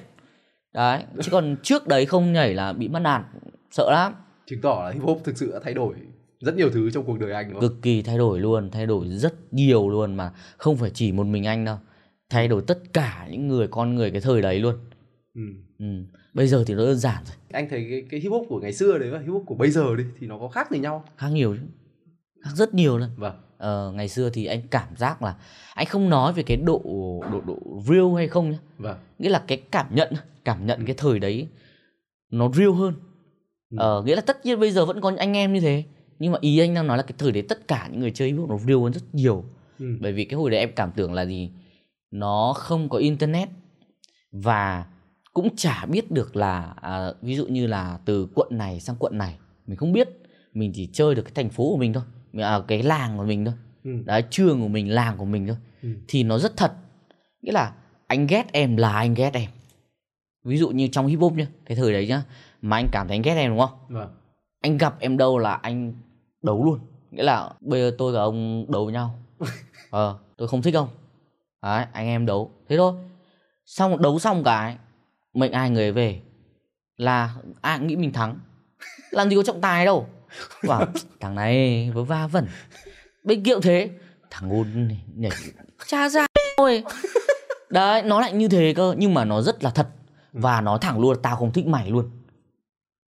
Đấy 0.74 1.02
chứ 1.22 1.30
còn 1.30 1.56
trước 1.62 1.86
đấy 1.86 2.06
không 2.06 2.32
nhảy 2.32 2.54
là 2.54 2.72
bị 2.72 2.88
bắt 2.88 2.98
nạt 2.98 3.22
sợ 3.70 3.90
lắm. 3.90 4.14
Chứng 4.46 4.60
tỏ 4.60 4.82
là 4.84 4.90
hip 4.90 5.02
hop 5.02 5.20
thực 5.24 5.38
sự 5.38 5.52
đã 5.52 5.60
thay 5.64 5.74
đổi 5.74 5.94
rất 6.40 6.56
nhiều 6.56 6.70
thứ 6.70 6.90
trong 6.90 7.04
cuộc 7.04 7.18
đời 7.18 7.32
anh 7.32 7.50
đúng 7.50 7.60
không? 7.60 7.68
Cực 7.68 7.82
kỳ 7.82 8.02
thay 8.02 8.18
đổi 8.18 8.40
luôn 8.40 8.70
thay 8.70 8.86
đổi 8.86 9.08
rất 9.08 9.34
nhiều 9.50 9.88
luôn 9.88 10.14
mà 10.14 10.32
không 10.56 10.76
phải 10.76 10.90
chỉ 10.94 11.12
một 11.12 11.24
mình 11.24 11.46
anh 11.46 11.64
đâu. 11.64 11.76
Thay 12.30 12.48
đổi 12.48 12.62
tất 12.66 12.78
cả 12.92 13.28
những 13.30 13.48
người 13.48 13.68
con 13.68 13.94
người 13.94 14.10
cái 14.10 14.20
thời 14.20 14.42
đấy 14.42 14.58
luôn. 14.58 14.74
Ừ. 15.34 15.42
ừ. 15.78 15.86
Bây 16.34 16.46
giờ 16.46 16.64
thì 16.66 16.74
nó 16.74 16.84
đơn 16.84 16.96
giản 16.96 17.24
rồi. 17.24 17.36
Anh 17.52 17.68
thấy 17.70 17.86
cái, 17.90 18.04
cái 18.10 18.20
hip 18.20 18.32
hop 18.32 18.46
của 18.48 18.60
ngày 18.60 18.72
xưa 18.72 18.98
đấy 18.98 19.10
và 19.10 19.18
hip 19.18 19.28
hop 19.28 19.42
của 19.46 19.54
bây 19.54 19.70
giờ 19.70 19.96
đi 19.96 20.04
thì 20.20 20.26
nó 20.26 20.38
có 20.38 20.48
khác 20.48 20.70
gì 20.70 20.78
nhau? 20.78 21.04
Khác 21.16 21.28
nhiều 21.28 21.56
chứ. 21.56 21.62
Khác 22.42 22.50
rất 22.54 22.74
nhiều 22.74 22.98
luôn 22.98 23.08
vâng. 23.16 23.34
Ờ, 23.58 23.92
ngày 23.94 24.08
xưa 24.08 24.30
thì 24.30 24.46
anh 24.46 24.60
cảm 24.70 24.96
giác 24.96 25.22
là 25.22 25.34
anh 25.74 25.86
không 25.86 26.10
nói 26.10 26.32
về 26.32 26.42
cái 26.42 26.56
độ 26.56 26.82
độ 27.32 27.40
độ 27.46 27.58
real 27.86 28.16
hay 28.16 28.28
không 28.28 28.50
nhá. 28.50 28.58
Vâng. 28.78 28.98
Nghĩa 29.18 29.28
là 29.28 29.44
cái 29.46 29.62
cảm 29.70 29.86
nhận 29.94 30.12
cảm 30.44 30.66
nhận 30.66 30.86
cái 30.86 30.94
thời 30.98 31.18
đấy 31.18 31.48
nó 32.30 32.50
real 32.52 32.70
hơn. 32.70 32.94
Ừ. 33.70 33.76
ờ, 33.78 34.02
nghĩa 34.02 34.14
là 34.16 34.20
tất 34.20 34.46
nhiên 34.46 34.60
bây 34.60 34.70
giờ 34.70 34.84
vẫn 34.86 35.00
có 35.00 35.12
anh 35.18 35.36
em 35.36 35.52
như 35.52 35.60
thế 35.60 35.84
nhưng 36.18 36.32
mà 36.32 36.38
ý 36.40 36.58
anh 36.58 36.74
đang 36.74 36.86
nói 36.86 36.96
là 36.96 37.02
cái 37.02 37.14
thời 37.18 37.32
đấy 37.32 37.42
tất 37.48 37.68
cả 37.68 37.88
những 37.90 38.00
người 38.00 38.10
chơi 38.10 38.28
hip 38.28 38.38
hop 38.38 38.50
nó 38.50 38.58
real 38.58 38.78
hơn 38.78 38.92
rất 38.92 39.02
nhiều. 39.12 39.44
Ừ. 39.78 39.86
bởi 40.00 40.12
vì 40.12 40.24
cái 40.24 40.36
hồi 40.36 40.50
đấy 40.50 40.60
em 40.60 40.70
cảm 40.76 40.90
tưởng 40.96 41.12
là 41.12 41.26
gì? 41.26 41.50
Nó 42.10 42.52
không 42.56 42.88
có 42.88 42.98
internet 42.98 43.48
và 44.32 44.86
cũng 45.32 45.56
chả 45.56 45.86
biết 45.86 46.10
được 46.10 46.36
là 46.36 46.74
à, 46.80 47.12
ví 47.22 47.36
dụ 47.36 47.46
như 47.46 47.66
là 47.66 47.98
từ 48.04 48.28
quận 48.34 48.48
này 48.50 48.80
sang 48.80 48.96
quận 48.98 49.18
này 49.18 49.38
mình 49.66 49.76
không 49.76 49.92
biết. 49.92 50.08
Mình 50.54 50.72
chỉ 50.74 50.88
chơi 50.92 51.14
được 51.14 51.22
cái 51.22 51.32
thành 51.34 51.50
phố 51.50 51.70
của 51.70 51.76
mình 51.76 51.92
thôi 51.92 52.02
à, 52.38 52.60
cái 52.68 52.82
làng 52.82 53.18
của 53.18 53.24
mình 53.24 53.44
thôi. 53.44 53.54
Ừ. 53.84 53.90
đấy 54.04 54.24
trường 54.30 54.60
của 54.60 54.68
mình 54.68 54.90
làng 54.90 55.16
của 55.16 55.24
mình 55.24 55.46
thôi. 55.46 55.56
Ừ. 55.82 55.88
thì 56.08 56.22
nó 56.22 56.38
rất 56.38 56.56
thật. 56.56 56.72
Nghĩa 57.42 57.52
là 57.52 57.72
anh 58.06 58.26
ghét 58.26 58.52
em 58.52 58.76
là 58.76 58.92
anh 58.92 59.14
ghét 59.14 59.34
em. 59.34 59.50
Ví 60.44 60.56
dụ 60.56 60.70
như 60.70 60.88
trong 60.92 61.06
hip 61.06 61.20
hop 61.20 61.32
nhá 61.32 61.46
cái 61.66 61.76
thời 61.76 61.92
đấy 61.92 62.06
nhá 62.06 62.22
mà 62.62 62.76
anh 62.76 62.88
cảm 62.92 63.08
thấy 63.08 63.16
anh 63.16 63.22
ghét 63.22 63.34
em 63.34 63.50
đúng 63.50 63.60
không? 63.60 63.78
Vâng. 63.88 64.08
Anh 64.60 64.78
gặp 64.78 65.00
em 65.00 65.16
đâu 65.16 65.38
là 65.38 65.54
anh 65.54 65.94
đấu 66.42 66.64
luôn. 66.64 66.78
Nghĩa 67.10 67.22
là 67.22 67.50
bây 67.60 67.80
giờ 67.80 67.94
tôi 67.98 68.12
và 68.12 68.20
ông 68.20 68.66
đấu 68.68 68.84
với 68.84 68.94
nhau. 68.94 69.18
Ờ 69.90 70.18
tôi 70.36 70.48
không 70.48 70.62
thích 70.62 70.74
ông. 70.74 70.88
Đấy 71.62 71.86
anh 71.92 72.06
em 72.06 72.26
đấu. 72.26 72.50
Thế 72.68 72.76
thôi. 72.76 72.94
Xong 73.66 74.02
đấu 74.02 74.18
xong 74.18 74.44
cái 74.44 74.76
mệnh 75.34 75.52
ai 75.52 75.70
người 75.70 75.82
ấy 75.82 75.92
về 75.92 76.20
là 76.96 77.34
ai 77.60 77.78
cũng 77.78 77.86
nghĩ 77.86 77.96
mình 77.96 78.12
thắng. 78.12 78.38
Làm 79.10 79.30
gì 79.30 79.36
có 79.36 79.42
trọng 79.42 79.60
tài 79.60 79.84
đâu. 79.84 80.06
Bảo 80.68 80.86
thằng 81.20 81.34
này 81.34 81.90
vớ 81.94 82.04
va 82.04 82.26
vẩn. 82.26 82.46
Bên 83.24 83.42
kiệu 83.42 83.60
thế. 83.60 83.90
Thằng 84.30 84.48
ngôn 84.48 84.88
này 84.88 85.02
nhảy 85.16 85.30
cha 85.86 86.08
ra 86.08 86.26
thôi. 86.56 86.84
Đấy 87.70 88.02
nó 88.02 88.20
lại 88.20 88.32
như 88.32 88.48
thế 88.48 88.74
cơ 88.76 88.94
nhưng 88.98 89.14
mà 89.14 89.24
nó 89.24 89.42
rất 89.42 89.64
là 89.64 89.70
thật. 89.70 89.88
Và 90.32 90.60
nó 90.60 90.78
thẳng 90.78 91.00
luôn 91.00 91.16
tao 91.22 91.36
không 91.36 91.52
thích 91.52 91.66
mày 91.66 91.90
luôn. 91.90 92.10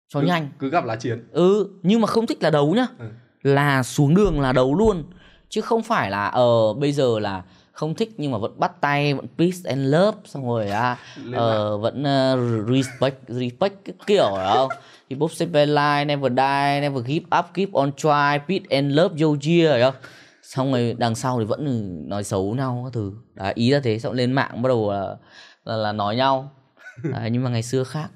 Cho 0.08 0.20
cứ, 0.20 0.26
nhanh. 0.26 0.48
cứ 0.58 0.70
gặp 0.70 0.84
là 0.84 0.96
chiến. 0.96 1.28
Ừ 1.32 1.68
nhưng 1.82 2.00
mà 2.00 2.06
không 2.06 2.26
thích 2.26 2.42
là 2.42 2.50
đấu 2.50 2.74
nhá. 2.74 2.86
Ừ. 2.98 3.06
là 3.42 3.82
xuống 3.82 4.14
đường 4.14 4.40
là 4.40 4.52
đấu 4.52 4.74
luôn. 4.74 5.04
Chứ 5.48 5.60
không 5.60 5.82
phải 5.82 6.10
là 6.10 6.26
ờ 6.26 6.74
bây 6.74 6.92
giờ 6.92 7.18
là 7.18 7.42
không 7.74 7.94
thích 7.94 8.14
nhưng 8.16 8.32
mà 8.32 8.38
vẫn 8.38 8.58
bắt 8.58 8.80
tay 8.80 9.14
vẫn 9.14 9.26
peace 9.38 9.58
and 9.64 9.80
love 9.94 10.18
xong 10.24 10.48
rồi 10.48 10.70
à 10.70 10.98
ờ, 11.32 11.78
vẫn 11.78 12.00
uh, 12.02 12.68
respect 12.70 13.16
respect 13.28 13.74
cái 13.84 13.94
kiểu 14.06 14.30
đó 14.30 14.68
không? 14.68 15.18
Hop 15.20 15.32
save 15.32 15.66
life 15.66 16.06
never 16.06 16.32
die 16.32 16.80
never 16.80 17.06
give 17.06 17.26
up 17.38 17.44
keep 17.54 17.72
on 17.72 17.92
try 17.92 18.38
peace 18.48 18.64
and 18.70 18.92
love 18.92 19.16
yeah 19.18 19.76
hiểu 19.76 19.90
không? 19.90 19.94
Xong 20.42 20.72
rồi 20.72 20.96
đằng 20.98 21.14
sau 21.14 21.38
thì 21.38 21.44
vẫn 21.44 21.92
nói 22.08 22.24
xấu 22.24 22.54
nhau 22.54 22.82
các 22.84 22.92
thứ. 22.92 23.12
Đấy, 23.34 23.52
ý 23.56 23.70
là 23.70 23.80
thế 23.80 23.98
xong 23.98 24.12
lên 24.12 24.32
mạng 24.32 24.62
bắt 24.62 24.68
đầu 24.68 24.92
là, 24.92 25.16
là, 25.64 25.76
là 25.76 25.92
nói 25.92 26.16
nhau. 26.16 26.50
Đấy, 27.02 27.30
nhưng 27.30 27.44
mà 27.44 27.50
ngày 27.50 27.62
xưa 27.62 27.84
khác 27.84 28.10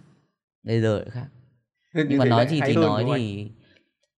bây 0.63 0.81
giờ 0.81 1.05
khác. 1.11 1.27
Như 1.95 2.05
nhưng 2.09 2.19
mà 2.19 2.25
thế 2.25 2.31
nói 2.31 2.47
gì 2.47 2.61
thì 2.67 2.77
nói 2.77 3.05
thì 3.17 3.51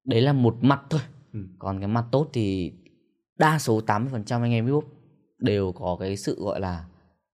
đấy 0.05 0.21
là 0.21 0.33
một 0.33 0.55
mặt 0.61 0.81
thôi. 0.89 1.01
Ừ. 1.33 1.39
còn 1.59 1.79
cái 1.79 1.87
mặt 1.87 2.05
tốt 2.11 2.29
thì 2.33 2.73
đa 3.37 3.59
số 3.59 3.81
80% 3.87 4.41
anh 4.41 4.51
em 4.51 4.71
hop 4.71 4.98
đều 5.39 5.71
có 5.71 5.97
cái 5.99 6.17
sự 6.17 6.35
gọi 6.39 6.59
là 6.59 6.85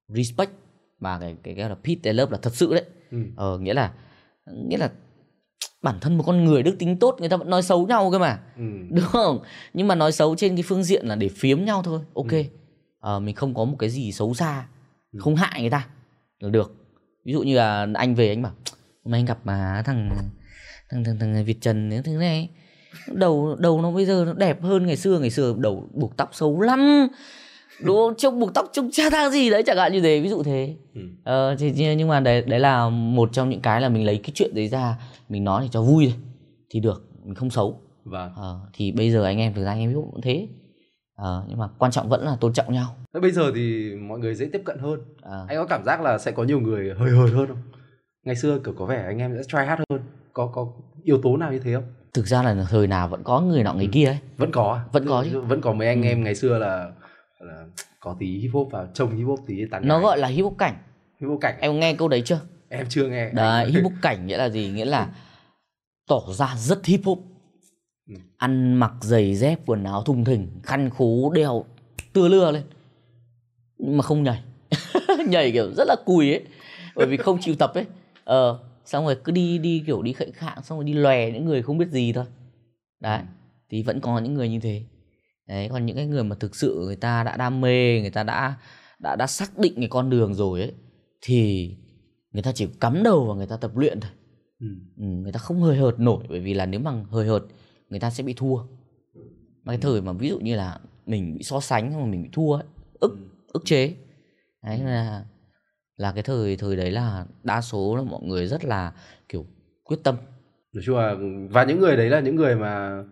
respect 0.08 0.52
và 1.00 1.20
cái 1.20 1.36
cái, 1.44 1.56
cái 1.56 1.70
là 1.70 1.76
and 2.04 2.20
love 2.20 2.32
là 2.32 2.38
thật 2.42 2.56
sự 2.56 2.74
đấy? 2.74 2.84
Ừ. 3.12 3.18
ờ 3.36 3.58
nghĩa 3.60 3.74
là 3.74 3.94
nghĩa 4.54 4.78
là 4.78 4.92
bản 5.82 6.00
thân 6.02 6.18
một 6.18 6.24
con 6.28 6.46
người 6.46 6.64
đức 6.64 6.76
tính 6.80 7.00
tốt 7.00 7.16
người 7.20 7.30
ta 7.30 7.38
vẫn 7.38 7.50
nói 7.50 7.64
xấu 7.64 7.88
nhau 7.88 8.12
cơ 8.12 8.20
mà. 8.20 8.40
Ừ. 8.58 8.64
đúng 8.90 9.06
không? 9.06 9.40
Nhưng 9.74 9.88
mà 9.88 9.96
nói 9.96 10.12
xấu 10.12 10.36
trên 10.36 10.56
cái 10.56 10.64
phương 10.64 10.84
diện 10.84 11.08
là 11.08 11.16
để 11.16 11.30
phiếm 11.30 11.66
nhau 11.66 11.84
thôi. 11.84 12.00
Ok. 12.14 12.32
Ờ, 13.00 13.20
mình 13.20 13.36
không 13.36 13.54
có 13.54 13.66
một 13.66 13.76
cái 13.80 13.90
gì 13.90 14.12
xấu 14.12 14.34
xa 14.34 14.68
không 15.20 15.36
hại 15.36 15.62
người 15.62 15.70
ta 15.70 15.88
là 16.40 16.50
được. 16.50 16.76
Ví 17.26 17.34
dụ 17.34 17.42
như 17.42 17.56
là 17.56 17.88
anh 17.94 18.16
về 18.16 18.30
anh 18.30 18.42
bảo 18.42 18.54
hôm 19.04 19.12
nay 19.12 19.20
anh 19.20 19.26
gặp 19.26 19.38
mà 19.44 19.84
thằng 19.86 20.10
thằng 20.90 21.04
thằng, 21.04 21.20
thằng 21.20 21.46
Việt 21.46 21.62
Trần 21.62 22.02
thế 22.06 22.14
này 22.14 22.50
đầu 23.08 23.56
đầu 23.60 23.82
nó 23.82 23.92
bây 23.92 24.06
giờ 24.06 24.24
nó 24.28 24.34
đẹp 24.34 24.62
hơn 24.62 24.86
ngày 24.86 24.98
xưa 24.98 25.20
ngày 25.20 25.30
xưa 25.30 25.56
đầu 25.58 25.90
buộc 25.94 26.18
tóc 26.18 26.30
xấu 26.34 26.62
lắm 26.62 27.08
đúng 27.80 27.96
không? 27.98 28.14
trông 28.18 28.40
buộc 28.40 28.54
tóc 28.54 28.70
trông 28.74 28.90
chả 28.92 29.10
thang 29.10 29.32
gì 29.32 29.50
đấy 29.50 29.64
chẳng 29.66 29.78
hạn 29.78 29.94
như 29.94 30.02
thế 30.02 30.20
ví 30.22 30.30
dụ 30.30 30.44
thế 30.44 30.76
Ừ. 30.96 31.02
ờ, 31.24 31.56
thì, 31.60 31.96
nhưng 31.96 32.08
mà 32.08 32.20
đấy 32.20 32.42
đấy 32.42 32.60
là 32.60 32.90
một 32.90 33.30
trong 33.34 33.50
những 33.50 33.62
cái 33.62 33.82
là 33.82 33.90
mình 33.90 34.06
lấy 34.06 34.18
cái 34.24 34.32
chuyện 34.36 34.52
đấy 34.56 34.68
ra 34.68 34.96
mình 35.30 35.44
nói 35.44 35.62
để 35.64 35.70
cho 35.72 35.82
vui 35.82 36.06
thôi 36.06 36.16
thì 36.70 36.80
được 36.80 37.04
mình 37.24 37.36
không 37.36 37.50
xấu 37.50 37.80
Vâng. 38.06 38.32
Ờ, 38.36 38.60
thì 38.74 38.92
bây 38.92 39.12
giờ 39.12 39.24
anh 39.24 39.38
em 39.38 39.54
thực 39.54 39.64
ra 39.66 39.72
anh 39.72 39.80
em 39.80 39.90
biết 39.90 39.96
cũng 40.12 40.22
thế 40.22 40.48
Ờ, 41.16 41.44
nhưng 41.50 41.58
mà 41.58 41.68
quan 41.78 41.92
trọng 41.92 42.10
vẫn 42.10 42.26
là 42.26 42.36
tôn 42.42 42.54
trọng 42.54 42.74
nhau 42.74 42.96
Thế 43.14 43.20
bây 43.20 43.32
giờ 43.32 43.52
thì 43.56 43.96
mọi 43.96 44.20
người 44.20 44.36
dễ 44.36 44.50
tiếp 44.54 44.62
cận 44.66 44.78
hơn. 44.80 45.00
Ờ, 45.22 45.46
Anh 45.50 45.58
có 45.58 45.66
cảm 45.66 45.84
giác 45.86 46.02
là 46.02 46.18
sẽ 46.18 46.32
có 46.32 46.44
nhiều 46.44 46.60
người 46.60 46.94
hơi 46.98 47.12
hợt 47.12 47.30
hơn 47.34 47.48
không? 47.48 47.58
Ngày 48.24 48.36
xưa 48.36 48.60
kiểu 48.66 48.74
có 48.78 48.86
vẻ 48.86 49.04
anh 49.06 49.18
em 49.20 49.36
sẽ 49.38 49.44
try 49.44 49.66
hard 49.68 49.82
hơn. 49.90 50.02
Có 50.34 50.48
có 50.48 50.68
yếu 51.04 51.20
tố 51.24 51.38
nào 51.38 51.52
như 51.52 51.60
thế 51.60 51.74
không? 51.74 51.84
thực 52.14 52.28
ra 52.28 52.44
là 52.44 52.66
thời 52.70 52.88
nào 52.88 53.08
vẫn 53.08 53.24
có 53.24 53.42
người 53.42 53.64
nọ 53.64 53.74
người 53.74 53.90
kia 53.92 54.06
ấy 54.06 54.18
Vẫn 54.38 54.52
có 54.52 54.74
à? 54.74 54.82
Vẫn 54.92 55.06
có 55.08 55.24
chứ. 55.30 55.36
Ừ. 55.36 55.42
Vẫn 55.42 55.62
có 55.62 55.74
mấy 55.74 55.88
anh 55.88 56.02
em 56.02 56.24
ngày 56.24 56.36
xưa 56.36 56.58
là 56.58 56.92
là 57.46 57.66
có 58.00 58.16
tí 58.20 58.38
hip 58.38 58.52
hop 58.54 58.72
vào 58.72 58.88
trông 58.94 59.18
hip 59.18 59.28
hop 59.28 59.40
tí 59.48 59.66
tán 59.72 59.88
nó 59.88 59.96
gái. 59.96 60.04
gọi 60.04 60.18
là 60.18 60.28
hip 60.28 60.44
hop 60.44 60.58
cảnh. 60.58 60.76
Hip 61.22 61.30
hop 61.30 61.42
cảnh. 61.42 61.58
em 61.60 61.80
nghe 61.80 61.94
câu 61.94 62.08
đấy 62.08 62.22
chưa? 62.26 62.40
Em 62.70 62.86
chưa 62.90 63.08
nghe. 63.08 63.30
đấy 63.30 63.72
hip 63.72 63.84
hop 63.84 63.94
cảnh 64.02 64.28
nghĩa 64.28 64.38
là 64.38 64.50
gì? 64.50 64.72
Nghĩa 64.76 64.86
là 64.86 65.10
tỏ 66.08 66.22
ra 66.34 66.56
rất 66.58 66.86
hip 66.86 67.00
hop. 67.04 67.20
Ừ. 68.10 68.16
ăn 68.38 68.74
mặc 68.74 68.94
giày 69.02 69.36
dép 69.36 69.60
quần 69.66 69.84
áo 69.84 70.04
thùng 70.04 70.24
thình 70.26 70.48
khăn 70.64 70.90
khố 70.90 71.32
đeo 71.36 71.66
tưa 72.14 72.28
lưa 72.28 72.52
lên. 72.52 72.64
Nhưng 73.78 73.98
mà 73.98 74.04
không 74.04 74.24
nhảy. 74.24 74.42
Nhảy 75.28 75.52
kiểu 75.52 75.72
rất 75.78 75.84
là 75.88 75.96
cùi 76.06 76.32
ấy. 76.32 76.44
Bởi 76.96 77.08
vì 77.08 77.18
không 77.18 77.38
chịu 77.42 77.56
tập 77.56 77.72
ấy. 77.74 77.86
Ờ 78.24 78.60
xong 78.86 79.06
rồi 79.06 79.18
cứ 79.24 79.32
đi 79.32 79.58
đi 79.58 79.84
kiểu 79.88 80.02
đi 80.02 80.14
khệnh 80.14 80.32
khạng 80.32 80.64
xong 80.64 80.78
rồi 80.78 80.86
đi 80.86 80.94
lòe 80.94 81.32
những 81.32 81.46
người 81.46 81.62
không 81.62 81.78
biết 81.78 81.90
gì 81.90 82.14
thôi. 82.14 82.26
Đấy 83.00 83.22
thì 83.70 83.84
vẫn 83.84 84.00
có 84.00 84.20
những 84.20 84.34
người 84.34 84.50
như 84.50 84.60
thế 84.60 84.82
đấy 85.48 85.70
còn 85.72 85.86
những 85.86 85.96
cái 85.96 86.06
người 86.06 86.24
mà 86.24 86.36
thực 86.40 86.56
sự 86.56 86.82
người 86.86 86.96
ta 86.96 87.24
đã 87.24 87.38
đam 87.38 87.62
mê 87.62 88.02
người 88.02 88.10
ta 88.10 88.24
đã 88.24 88.56
đã 89.00 89.16
đã 89.16 89.28
xác 89.28 89.58
định 89.58 89.74
cái 89.76 89.88
con 89.88 90.10
đường 90.10 90.34
rồi 90.34 90.62
ấy 90.62 90.74
thì 91.22 91.72
người 92.32 92.44
ta 92.44 92.52
chỉ 92.52 92.68
cắm 92.80 93.04
đầu 93.04 93.26
vào 93.26 93.36
người 93.36 93.48
ta 93.48 93.58
tập 93.58 93.78
luyện 93.78 94.00
thôi. 94.00 94.12
Ừ. 94.60 94.68
ừ, 94.98 95.04
người 95.04 95.32
ta 95.32 95.40
không 95.40 95.62
hơi 95.62 95.78
hợt 95.78 96.00
nổi 96.00 96.24
bởi 96.30 96.40
vì 96.40 96.54
là 96.54 96.66
nếu 96.66 96.80
mà 96.80 97.04
hơi 97.10 97.28
hợt 97.28 97.44
người 97.90 98.00
ta 98.00 98.10
sẽ 98.10 98.24
bị 98.24 98.34
thua. 98.34 98.58
Mà 99.64 99.74
cái 99.74 99.78
thời 99.78 100.02
mà 100.02 100.14
ví 100.14 100.30
dụ 100.30 100.40
như 100.40 100.56
là 100.56 100.80
mình 101.06 101.36
bị 101.38 101.44
so 101.44 101.60
sánh 101.60 101.94
rồi 101.94 102.08
mình 102.08 102.24
bị 102.24 102.30
thua 102.34 102.54
ấy, 102.54 102.64
ức 103.00 103.18
ức 103.48 103.62
chế. 103.66 103.96
Đấy 104.64 104.80
là 104.80 105.26
là 105.98 106.12
cái 106.12 106.24
thời 106.24 106.56
thời 106.56 106.76
đấy 106.76 106.92
là 106.92 107.26
đa 107.44 107.62
số 107.62 107.96
là 107.96 108.04
mọi 108.04 108.22
người 108.24 108.48
rất 108.48 108.66
là 108.66 108.94
kiểu 109.30 109.46
quyết 109.84 109.98
tâm. 110.04 110.16
Nói 110.74 110.84
chung 110.86 110.98
là 110.98 111.16
và 111.50 111.64
những 111.64 111.80
người 111.80 111.98
đấy 111.98 112.10
là 112.10 112.20
những 112.20 112.36
người 112.36 112.56
mà 112.56 113.04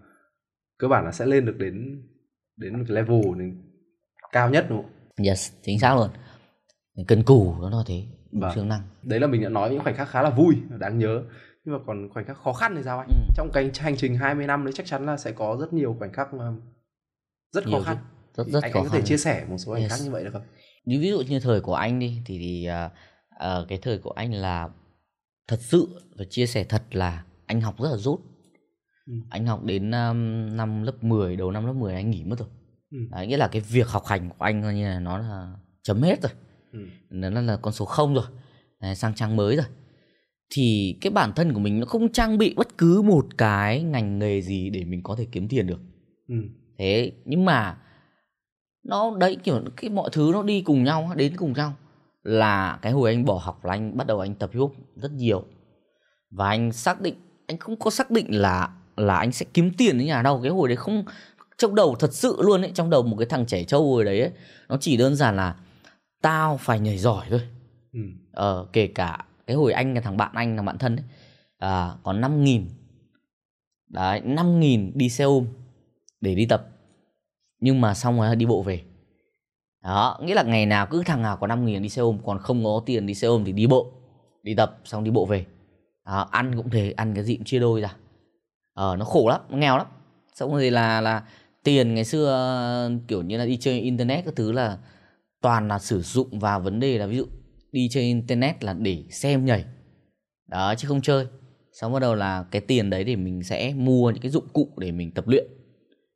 cơ 0.78 0.88
bản 0.88 1.06
là 1.06 1.12
sẽ 1.12 1.26
lên 1.26 1.46
được 1.46 1.58
đến 1.58 2.04
đến 2.58 2.78
một 2.80 2.86
cái 2.88 2.96
level 2.96 3.22
cao 4.32 4.50
nhất 4.50 4.66
đúng 4.70 4.82
không? 4.84 4.92
yes 5.26 5.52
chính 5.62 5.80
xác 5.80 5.96
luôn 5.96 6.10
cần 7.08 7.24
cù 7.24 7.56
nó 7.62 7.70
là 7.70 7.84
thế 7.88 8.04
Vâng. 8.32 8.52
siêng 8.56 8.68
năng 8.70 8.82
Đấy 9.04 9.20
là 9.20 9.28
mình 9.28 9.44
đã 9.44 9.50
nói 9.50 9.70
những 9.70 9.80
khoảnh 9.84 9.96
khắc 9.96 10.10
khá 10.10 10.22
là 10.22 10.30
vui, 10.30 10.56
đáng 10.80 10.98
nhớ. 11.00 11.24
Nhưng 11.66 11.76
mà 11.76 11.82
còn 11.88 12.10
khoảnh 12.14 12.26
khắc 12.26 12.38
khó 12.38 12.54
khăn 12.54 12.74
thì 12.76 12.82
sao 12.84 13.00
anh? 13.00 13.08
Ừ. 13.10 13.16
Trong 13.36 13.50
cái 13.54 13.72
hành 13.80 13.98
trình 13.98 14.16
20 14.16 14.48
năm 14.48 14.66
đấy 14.66 14.74
chắc 14.76 14.86
chắn 14.86 15.06
là 15.06 15.18
sẽ 15.18 15.32
có 15.32 15.58
rất 15.60 15.74
nhiều 15.74 15.96
khoảnh 16.00 16.14
khắc 16.14 16.34
mà 16.34 16.54
rất 17.52 17.64
khó 17.64 17.70
Nhiều 17.70 17.80
chứ. 17.80 17.86
khăn. 17.86 17.98
rất 18.36 18.44
Thì 18.46 18.52
rất 18.52 18.64
anh, 18.64 18.72
khó 18.72 18.80
anh 18.80 18.86
có 18.86 18.90
thể 18.96 19.02
chia 19.02 19.18
sẻ 19.18 19.46
một 19.50 19.58
số 19.58 19.72
khoảnh 19.72 19.82
Yes. 19.82 19.92
khắc 19.92 20.00
như 20.06 20.12
vậy 20.12 20.24
được 20.24 20.30
không? 20.34 20.42
Như 20.86 21.00
ví 21.00 21.10
dụ 21.10 21.22
như 21.22 21.40
thời 21.40 21.62
của 21.62 21.76
anh 21.76 22.00
đi 22.00 22.22
thì 22.26 22.40
thì 22.40 22.66
à, 22.66 22.90
à, 23.30 23.58
cái 23.68 23.78
thời 23.82 23.98
của 23.98 24.12
anh 24.12 24.34
là 24.34 24.70
thật 25.48 25.60
sự 25.62 25.88
và 26.18 26.26
chia 26.30 26.46
sẻ 26.46 26.64
thật 26.64 26.84
là 26.92 27.24
anh 27.46 27.62
học 27.62 27.76
rất 27.80 27.90
là 27.92 27.98
dốt. 27.98 28.20
Ừ. 29.08 29.14
Anh 29.30 29.46
học 29.46 29.64
đến 29.64 29.92
um, 29.92 30.56
năm 30.56 30.84
lớp 30.84 31.04
10, 31.04 31.36
đầu 31.36 31.52
năm 31.52 31.66
lớp 31.66 31.74
10 31.74 31.94
anh 31.96 32.10
nghỉ 32.10 32.24
mất 32.24 32.40
rồi. 32.40 32.48
Ừ. 32.92 32.98
Đấy, 33.12 33.28
nghĩa 33.28 33.38
là 33.38 33.48
cái 33.48 33.62
việc 33.62 33.88
học 33.88 34.06
hành 34.06 34.30
của 34.30 34.46
anh 34.46 34.64
coi 34.64 34.74
như 34.74 34.86
là 34.86 35.00
nó 35.00 35.18
là 35.18 35.54
chấm 35.84 36.02
hết 36.02 36.22
rồi. 36.22 36.32
Ừ. 36.72 36.80
Nó 37.10 37.42
là, 37.42 37.58
con 37.62 37.74
số 37.74 37.86
0 37.86 38.14
rồi. 38.14 38.26
Đấy, 38.82 38.96
sang 38.96 39.16
trang 39.16 39.36
mới 39.36 39.56
rồi. 39.56 39.66
Thì 40.50 40.98
cái 41.02 41.12
bản 41.12 41.34
thân 41.36 41.54
của 41.54 41.60
mình 41.60 41.80
nó 41.80 41.86
không 41.86 42.12
trang 42.12 42.38
bị 42.38 42.54
bất 42.58 42.78
cứ 42.78 43.02
một 43.02 43.26
cái 43.38 43.84
ngành 43.84 44.20
nghề 44.20 44.42
gì 44.42 44.70
để 44.70 44.86
mình 44.86 45.04
có 45.04 45.16
thể 45.16 45.28
kiếm 45.32 45.48
tiền 45.48 45.68
được 45.68 45.80
Ừ. 46.28 46.36
thế 46.78 47.12
nhưng 47.26 47.46
mà 47.46 47.78
nó 48.84 49.18
đấy 49.20 49.38
kiểu 49.44 49.62
cái 49.78 49.90
mọi 49.90 50.10
thứ 50.14 50.30
nó 50.34 50.44
đi 50.44 50.62
cùng 50.62 50.84
nhau 50.84 51.12
đến 51.16 51.34
cùng 51.38 51.54
nhau 51.54 51.74
là 52.24 52.80
cái 52.82 52.92
hồi 52.92 53.10
anh 53.14 53.26
bỏ 53.26 53.42
học 53.44 53.66
là 53.66 53.74
anh 53.74 53.98
bắt 53.98 54.08
đầu 54.08 54.20
anh 54.20 54.36
tập 54.36 54.50
hip 54.54 54.60
hop 54.60 54.74
rất 54.96 55.12
nhiều 55.12 55.44
và 56.32 56.48
anh 56.50 56.72
xác 56.72 57.02
định 57.02 57.16
anh 57.48 57.58
không 57.58 57.76
có 57.80 57.90
xác 57.92 58.12
định 58.12 58.42
là 58.42 58.76
là 58.98 59.18
anh 59.18 59.32
sẽ 59.32 59.46
kiếm 59.54 59.72
tiền 59.78 59.98
ở 59.98 60.04
nhà 60.04 60.22
đâu. 60.22 60.40
Cái 60.44 60.52
hồi 60.52 60.70
đấy 60.70 60.76
không 60.76 61.04
trong 61.58 61.76
đầu 61.76 61.96
thật 61.96 62.14
sự 62.14 62.38
luôn 62.40 62.62
ấy 62.62 62.72
trong 62.74 62.90
đầu 62.90 63.04
một 63.04 63.16
cái 63.20 63.26
thằng 63.26 63.46
trẻ 63.46 63.64
trâu 63.64 63.92
hồi 63.92 64.06
đấy 64.06 64.22
ấy, 64.22 64.32
nó 64.70 64.78
chỉ 64.82 64.98
đơn 64.98 65.16
giản 65.16 65.36
là 65.36 65.56
tao 66.22 66.58
phải 66.58 66.80
nhảy 66.80 66.98
giỏi 66.98 67.26
thôi. 67.30 67.42
Ừ. 67.94 68.00
ờ, 68.32 68.68
kể 68.74 68.88
cả 68.88 69.26
cái 69.48 69.56
hồi 69.56 69.74
anh 69.74 69.94
là 69.94 70.02
thằng 70.02 70.18
bạn 70.18 70.32
anh 70.34 70.56
là 70.56 70.62
bạn 70.62 70.78
thân 70.78 70.96
ấy, 70.96 71.06
à, 71.58 71.96
có 72.04 72.14
năm 72.14 72.44
nghìn. 72.44 72.70
Đấy 73.90 74.22
năm 74.22 74.60
nghìn 74.60 74.92
đi 74.96 75.10
xe 75.10 75.24
ôm 75.24 75.48
để 76.22 76.36
đi 76.36 76.46
tập. 76.46 76.68
Nhưng 77.60 77.82
mà 77.82 77.94
xong 77.94 78.18
rồi 78.18 78.36
đi 78.36 78.46
bộ 78.46 78.62
về. 78.62 78.84
Đó 79.84 80.20
nghĩa 80.24 80.36
là 80.36 80.44
ngày 80.44 80.66
nào 80.66 80.88
cứ 80.88 81.04
thằng 81.06 81.22
nào 81.22 81.38
có 81.38 81.48
năm 81.48 81.66
nghìn 81.66 81.82
đi 81.82 81.90
xe 81.90 82.02
ôm 82.02 82.18
còn 82.26 82.40
không 82.40 82.64
có 82.64 82.82
tiền 82.86 83.06
đi 83.06 83.14
xe 83.14 83.28
ôm 83.28 83.46
thì 83.46 83.52
đi 83.52 83.68
bộ 83.68 83.92
đi 84.44 84.56
tập 84.56 84.78
xong 84.86 85.04
đi 85.04 85.12
bộ 85.12 85.26
về. 85.26 85.46
Đó, 86.06 86.28
ăn 86.32 86.56
cũng 86.56 86.70
thế 86.70 86.94
ăn 86.98 87.14
cái 87.16 87.24
gì 87.24 87.36
cũng 87.36 87.46
chia 87.46 87.60
đôi 87.60 87.82
ra 87.82 87.96
ờ 88.74 88.96
nó 89.00 89.06
khổ 89.06 89.30
lắm 89.30 89.42
nó 89.50 89.58
nghèo 89.58 89.78
lắm 89.78 89.88
xong 90.36 90.52
rồi 90.52 90.72
là 90.72 91.02
là 91.02 91.24
tiền 91.64 91.96
ngày 91.96 92.06
xưa 92.06 92.90
kiểu 93.08 93.22
như 93.22 93.38
là 93.38 93.46
đi 93.46 93.58
chơi 93.58 93.80
internet 93.80 94.26
các 94.26 94.36
thứ 94.36 94.52
là 94.52 94.78
toàn 95.42 95.68
là 95.68 95.80
sử 95.80 96.02
dụng 96.02 96.40
vào 96.40 96.60
vấn 96.60 96.80
đề 96.80 96.98
là 96.98 97.06
ví 97.06 97.18
dụ 97.18 97.26
đi 97.72 97.90
chơi 97.92 98.04
internet 98.04 98.64
là 98.64 98.74
để 98.74 99.04
xem 99.10 99.46
nhảy 99.46 99.66
đó 100.48 100.74
chứ 100.78 100.88
không 100.88 101.02
chơi 101.02 101.28
xong 101.72 101.94
bắt 101.94 102.00
đầu 102.00 102.16
là 102.16 102.46
cái 102.52 102.62
tiền 102.62 102.90
đấy 102.90 103.04
thì 103.04 103.16
mình 103.16 103.44
sẽ 103.44 103.74
mua 103.78 104.12
những 104.12 104.22
cái 104.22 104.32
dụng 104.32 104.48
cụ 104.54 104.70
để 104.78 104.92
mình 104.92 105.12
tập 105.12 105.28
luyện 105.28 105.46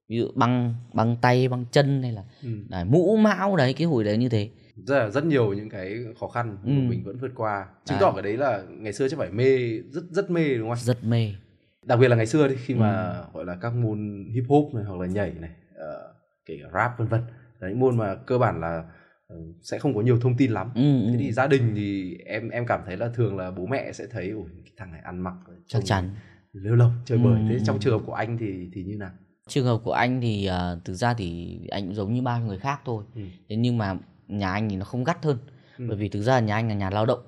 ví 0.10 0.18
dụ 0.18 0.28
băng 0.36 0.76
băng 0.94 1.16
tay 1.22 1.48
băng 1.48 1.66
chân 1.72 2.04
hay 2.04 2.12
là 2.12 2.24
Ừ. 2.44 2.50
đấy, 2.70 2.86
mũ 2.86 3.18
mão 3.18 3.56
đấy 3.56 3.74
cái 3.74 3.88
hồi 3.88 4.04
đấy 4.04 4.18
như 4.18 4.30
thế 4.30 4.50
Rất 4.86 5.00
là 5.00 5.10
rất 5.10 5.26
nhiều 5.26 5.54
những 5.54 5.70
cái 5.70 5.96
khó 6.20 6.28
khăn 6.28 6.58
Ừ. 6.66 6.70
mình 6.72 7.04
vẫn 7.04 7.18
vượt 7.18 7.32
qua. 7.36 7.66
Chứng 7.86 7.98
Đấy. 7.98 8.02
tỏ 8.02 8.12
cái 8.12 8.24
đấy 8.24 8.38
là 8.38 8.64
ngày 8.70 8.94
xưa 8.94 9.10
chứ 9.10 9.16
phải 9.18 9.30
mê 9.32 9.58
rất 9.92 10.04
rất 10.12 10.32
mê 10.32 10.58
đúng 10.58 10.70
không 10.70 10.78
rất 10.78 11.04
mê 11.04 11.34
đặc 11.88 12.00
biệt 12.00 12.08
là 12.08 12.16
ngày 12.16 12.26
xưa 12.26 12.48
đi 12.48 12.56
khi 12.56 12.76
mà 12.76 13.10
Ừ. 13.10 13.24
gọi 13.34 13.46
là 13.46 13.56
các 13.62 13.74
môn 13.76 14.28
hip 14.34 14.44
hop 14.50 14.74
này 14.74 14.84
hoặc 14.84 15.00
là 15.00 15.08
nhảy 15.08 15.32
này 15.40 15.50
ờ, 15.76 16.14
kể 16.46 16.60
cả 16.64 16.70
rap 16.74 16.92
vân 17.00 17.08
vân. 17.08 17.22
Là 17.60 17.70
những 17.70 17.80
môn 17.80 17.98
mà 17.98 18.16
cơ 18.16 18.38
bản 18.38 18.62
là 18.62 18.84
ờ, 19.28 19.36
sẽ 19.62 19.80
không 19.80 19.94
có 19.96 20.02
nhiều 20.02 20.20
thông 20.20 20.38
tin 20.38 20.52
lắm. 20.52 20.72
Ừ, 20.76 21.02
ừ, 21.02 21.10
thế 21.12 21.18
thì 21.20 21.32
gia 21.32 21.48
đình 21.48 21.74
thì 21.76 22.18
em 22.26 22.50
em 22.50 22.66
cảm 22.68 22.82
thấy 22.86 22.98
là 22.98 23.10
thường 23.16 23.38
là 23.38 23.52
bố 23.52 23.66
mẹ 23.66 23.92
sẽ 23.92 24.06
thấy 24.12 24.30
ủi 24.30 24.50
cái 24.64 24.72
thằng 24.78 24.92
này 24.92 25.02
ăn 25.04 25.20
mặc 25.20 25.34
chắc 25.68 25.82
chắn. 25.86 26.10
lêu 26.54 26.76
lồng 26.76 26.92
chơi 27.06 27.18
bời. 27.18 27.42
Thế 27.50 27.54
Ừ. 27.56 27.62
trong 27.66 27.80
trường 27.80 28.00
hợp 28.00 28.06
của 28.06 28.14
anh 28.14 28.38
thì 28.38 28.70
thì 28.74 28.84
như 28.84 28.96
nào? 28.98 29.10
Trường 29.48 29.66
hợp 29.66 29.78
của 29.84 29.92
anh 29.94 30.22
thì 30.22 30.46
ờ, 30.46 30.80
thực 30.86 30.94
ra 30.94 31.14
thì 31.14 31.60
anh 31.72 31.86
cũng 31.86 31.96
giống 31.96 32.14
như 32.14 32.22
bao 32.22 32.40
người 32.42 32.58
khác 32.58 32.82
thôi. 32.86 33.04
Ừ. 33.16 33.22
thế 33.50 33.56
nhưng 33.56 33.78
mà 33.78 33.96
nhà 34.28 34.52
anh 34.52 34.70
thì 34.70 34.76
nó 34.76 34.86
không 34.86 35.04
gắt 35.04 35.24
hơn. 35.26 35.38
Ừ. 35.78 35.86
bởi 35.88 35.98
vì 35.98 36.10
thực 36.10 36.22
ra 36.22 36.40
nhà 36.40 36.56
anh 36.56 36.68
là 36.68 36.74
nhà 36.74 36.90
lao 36.90 37.06
động. 37.06 37.20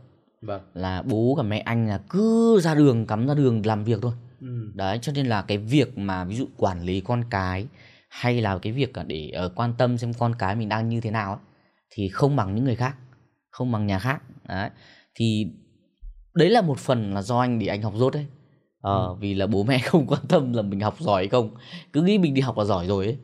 Vâng. 0.42 0.62
Là 0.74 1.02
bố 1.02 1.36
cả 1.38 1.44
mẹ 1.44 1.60
anh 1.60 1.88
là 1.88 2.02
cứ 2.10 2.60
ra 2.62 2.76
đường 2.76 3.06
cắm 3.08 3.28
ra 3.28 3.34
đường 3.34 3.62
làm 3.66 3.84
việc 3.84 4.00
thôi 4.02 4.14
ừ. 4.42 4.72
đấy 4.74 5.00
cho 5.02 5.12
nên 5.12 5.26
là 5.26 5.42
cái 5.42 5.58
việc 5.58 5.98
mà 5.98 6.24
ví 6.24 6.36
dụ 6.36 6.46
quản 6.58 6.84
lý 6.84 7.02
con 7.02 7.24
cái 7.30 7.68
hay 8.10 8.42
là 8.42 8.58
cái 8.58 8.74
việc 8.74 8.92
để 9.08 9.30
ờ, 9.30 9.50
quan 9.56 9.74
tâm 9.78 9.98
xem 9.98 10.14
con 10.14 10.36
cái 10.36 10.56
mình 10.56 10.70
đang 10.70 10.90
như 10.90 11.02
thế 11.02 11.12
nào 11.12 11.32
ấy, 11.32 11.40
thì 11.90 12.10
không 12.10 12.36
bằng 12.36 12.56
những 12.56 12.66
người 12.66 12.76
khác 12.76 12.96
không 13.50 13.72
bằng 13.72 13.88
nhà 13.88 14.00
khác. 14.00 14.22
Đấy 14.48 14.70
thì 15.16 15.48
đấy 16.34 16.50
là 16.50 16.62
một 16.62 16.80
phần 16.80 17.14
là 17.14 17.22
do 17.22 17.40
anh 17.40 17.60
để 17.60 17.68
anh 17.68 17.82
học 17.82 17.94
dốt 17.96 18.14
đấy. 18.14 18.26
Ờ, 18.82 19.14
vì 19.14 19.34
là 19.34 19.48
bố 19.48 19.64
mẹ 19.64 19.80
không 19.86 20.08
quan 20.08 20.22
tâm 20.28 20.54
là 20.54 20.62
mình 20.62 20.80
học 20.80 20.96
giỏi 21.00 21.22
hay 21.22 21.28
không. 21.28 21.50
Cứ 21.94 22.02
nghĩ 22.02 22.18
mình 22.18 22.34
đi 22.34 22.42
học 22.42 22.58
là 22.58 22.64
giỏi 22.64 22.88
rồi 22.88 23.06
ấy. 23.06 23.18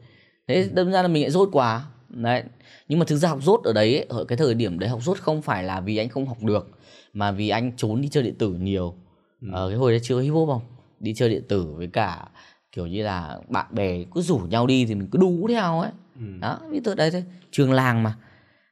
Thế 0.48 0.70
đâm 0.74 0.92
ra 0.92 1.02
là 1.02 1.08
mình 1.08 1.24
lại 1.24 1.32
dốt 1.32 1.50
quá. 1.52 1.86
Đấy 2.10 2.44
nhưng 2.88 3.00
mà 3.00 3.06
thực 3.06 3.18
ra 3.18 3.30
học 3.30 3.40
dốt 3.42 3.62
ở 3.64 3.74
đấy 3.74 3.98
ấy, 3.98 4.06
ở 4.10 4.26
cái 4.26 4.38
thời 4.38 4.54
điểm 4.54 4.80
đấy 4.80 4.90
học 4.90 5.00
dốt 5.04 5.18
không 5.18 5.42
phải 5.42 5.64
là 5.64 5.82
vì 5.82 5.98
anh 5.98 6.10
không 6.10 6.26
học 6.26 6.44
được 6.44 6.70
mà 7.14 7.32
vì 7.32 7.50
anh 7.50 7.72
trốn 7.78 8.02
đi 8.02 8.08
chơi 8.10 8.24
điện 8.24 8.36
tử 8.38 8.54
nhiều. 8.54 8.96
Ừ. 9.42 9.48
ở 9.52 9.70
cái 9.70 9.78
hồi 9.78 9.92
đấy 9.92 10.00
chưa 10.04 10.20
hip 10.20 10.34
hop 10.34 10.50
không 10.50 10.75
đi 11.00 11.14
chơi 11.14 11.30
điện 11.30 11.44
tử 11.48 11.74
với 11.78 11.88
cả 11.88 12.28
kiểu 12.72 12.88
như 12.88 13.04
là 13.04 13.40
bạn 13.50 13.66
bè 13.72 14.04
cứ 14.04 14.22
rủ 14.22 14.38
nhau 14.38 14.68
đi 14.68 14.86
thì 14.86 14.96
mình 14.96 15.08
cứ 15.12 15.20
đú 15.20 15.48
theo 15.50 15.80
ấy. 15.80 15.92
Ừ. 16.20 16.26
đó 16.40 16.60
ví 16.70 16.80
dụ 16.86 16.94
đấy 16.96 17.12
thôi 17.12 17.24
trường 17.52 17.72
làng 17.72 18.04
mà. 18.04 18.16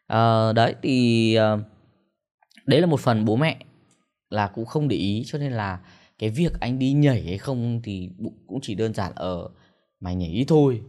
Ờ, 0.07 0.53
đấy 0.53 0.75
thì 0.81 1.35
ờ, 1.35 1.59
đấy 2.65 2.81
là 2.81 2.87
một 2.87 2.99
phần 2.99 3.25
bố 3.25 3.35
mẹ 3.35 3.57
là 4.29 4.47
cũng 4.47 4.65
không 4.65 4.87
để 4.87 4.95
ý 4.97 5.23
cho 5.25 5.37
nên 5.37 5.51
là 5.51 5.79
cái 6.19 6.29
việc 6.29 6.59
anh 6.59 6.79
đi 6.79 6.93
nhảy 6.93 7.23
hay 7.23 7.37
không 7.37 7.81
thì 7.83 8.09
cũng 8.47 8.59
chỉ 8.61 8.75
đơn 8.75 8.93
giản 8.93 9.11
ở 9.15 9.49
mày 9.99 10.15
nhảy 10.15 10.29
ít 10.29 10.45
thôi. 10.47 10.81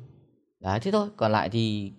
Đấy 0.61 0.81
thế 0.81 0.91
thôi. 0.91 1.09
Còn 1.17 1.33
lại 1.33 1.49
thì 1.49 1.93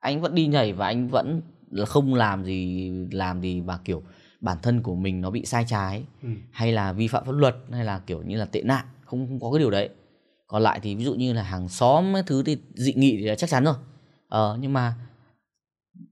anh 0.00 0.20
vẫn 0.20 0.34
đi 0.34 0.46
nhảy 0.46 0.72
và 0.72 0.86
anh 0.86 1.08
vẫn 1.08 1.42
là 1.70 1.86
không 1.86 2.14
làm 2.14 2.44
gì 2.44 2.90
làm 3.12 3.40
gì 3.40 3.60
mà 3.60 3.78
kiểu 3.84 4.02
bản 4.40 4.58
thân 4.62 4.82
của 4.82 4.94
mình 4.94 5.20
nó 5.20 5.30
bị 5.30 5.44
sai 5.44 5.64
trái 5.68 6.04
Ừ. 6.22 6.28
hay 6.52 6.72
là 6.72 6.92
vi 6.92 7.08
phạm 7.08 7.24
pháp 7.24 7.32
luật 7.32 7.56
hay 7.72 7.84
là 7.84 7.98
kiểu 7.98 8.22
như 8.22 8.36
là 8.36 8.44
tệ 8.44 8.62
nạn 8.62 8.86
không, 9.04 9.26
không 9.28 9.40
có 9.40 9.50
cái 9.52 9.58
điều 9.58 9.70
đấy 9.70 9.88
còn 10.46 10.62
lại 10.62 10.80
thì 10.82 10.94
ví 10.94 11.04
dụ 11.04 11.14
như 11.14 11.32
là 11.32 11.42
hàng 11.42 11.68
xóm 11.68 12.04
cái 12.14 12.22
thứ 12.26 12.42
thì 12.42 12.56
dị 12.74 12.92
nghị 12.94 13.16
thì 13.16 13.24
là 13.24 13.34
chắc 13.34 13.50
chắn 13.50 13.64
rồi 13.64 13.74
ờ 14.28 14.58
nhưng 14.60 14.72
mà 14.72 14.94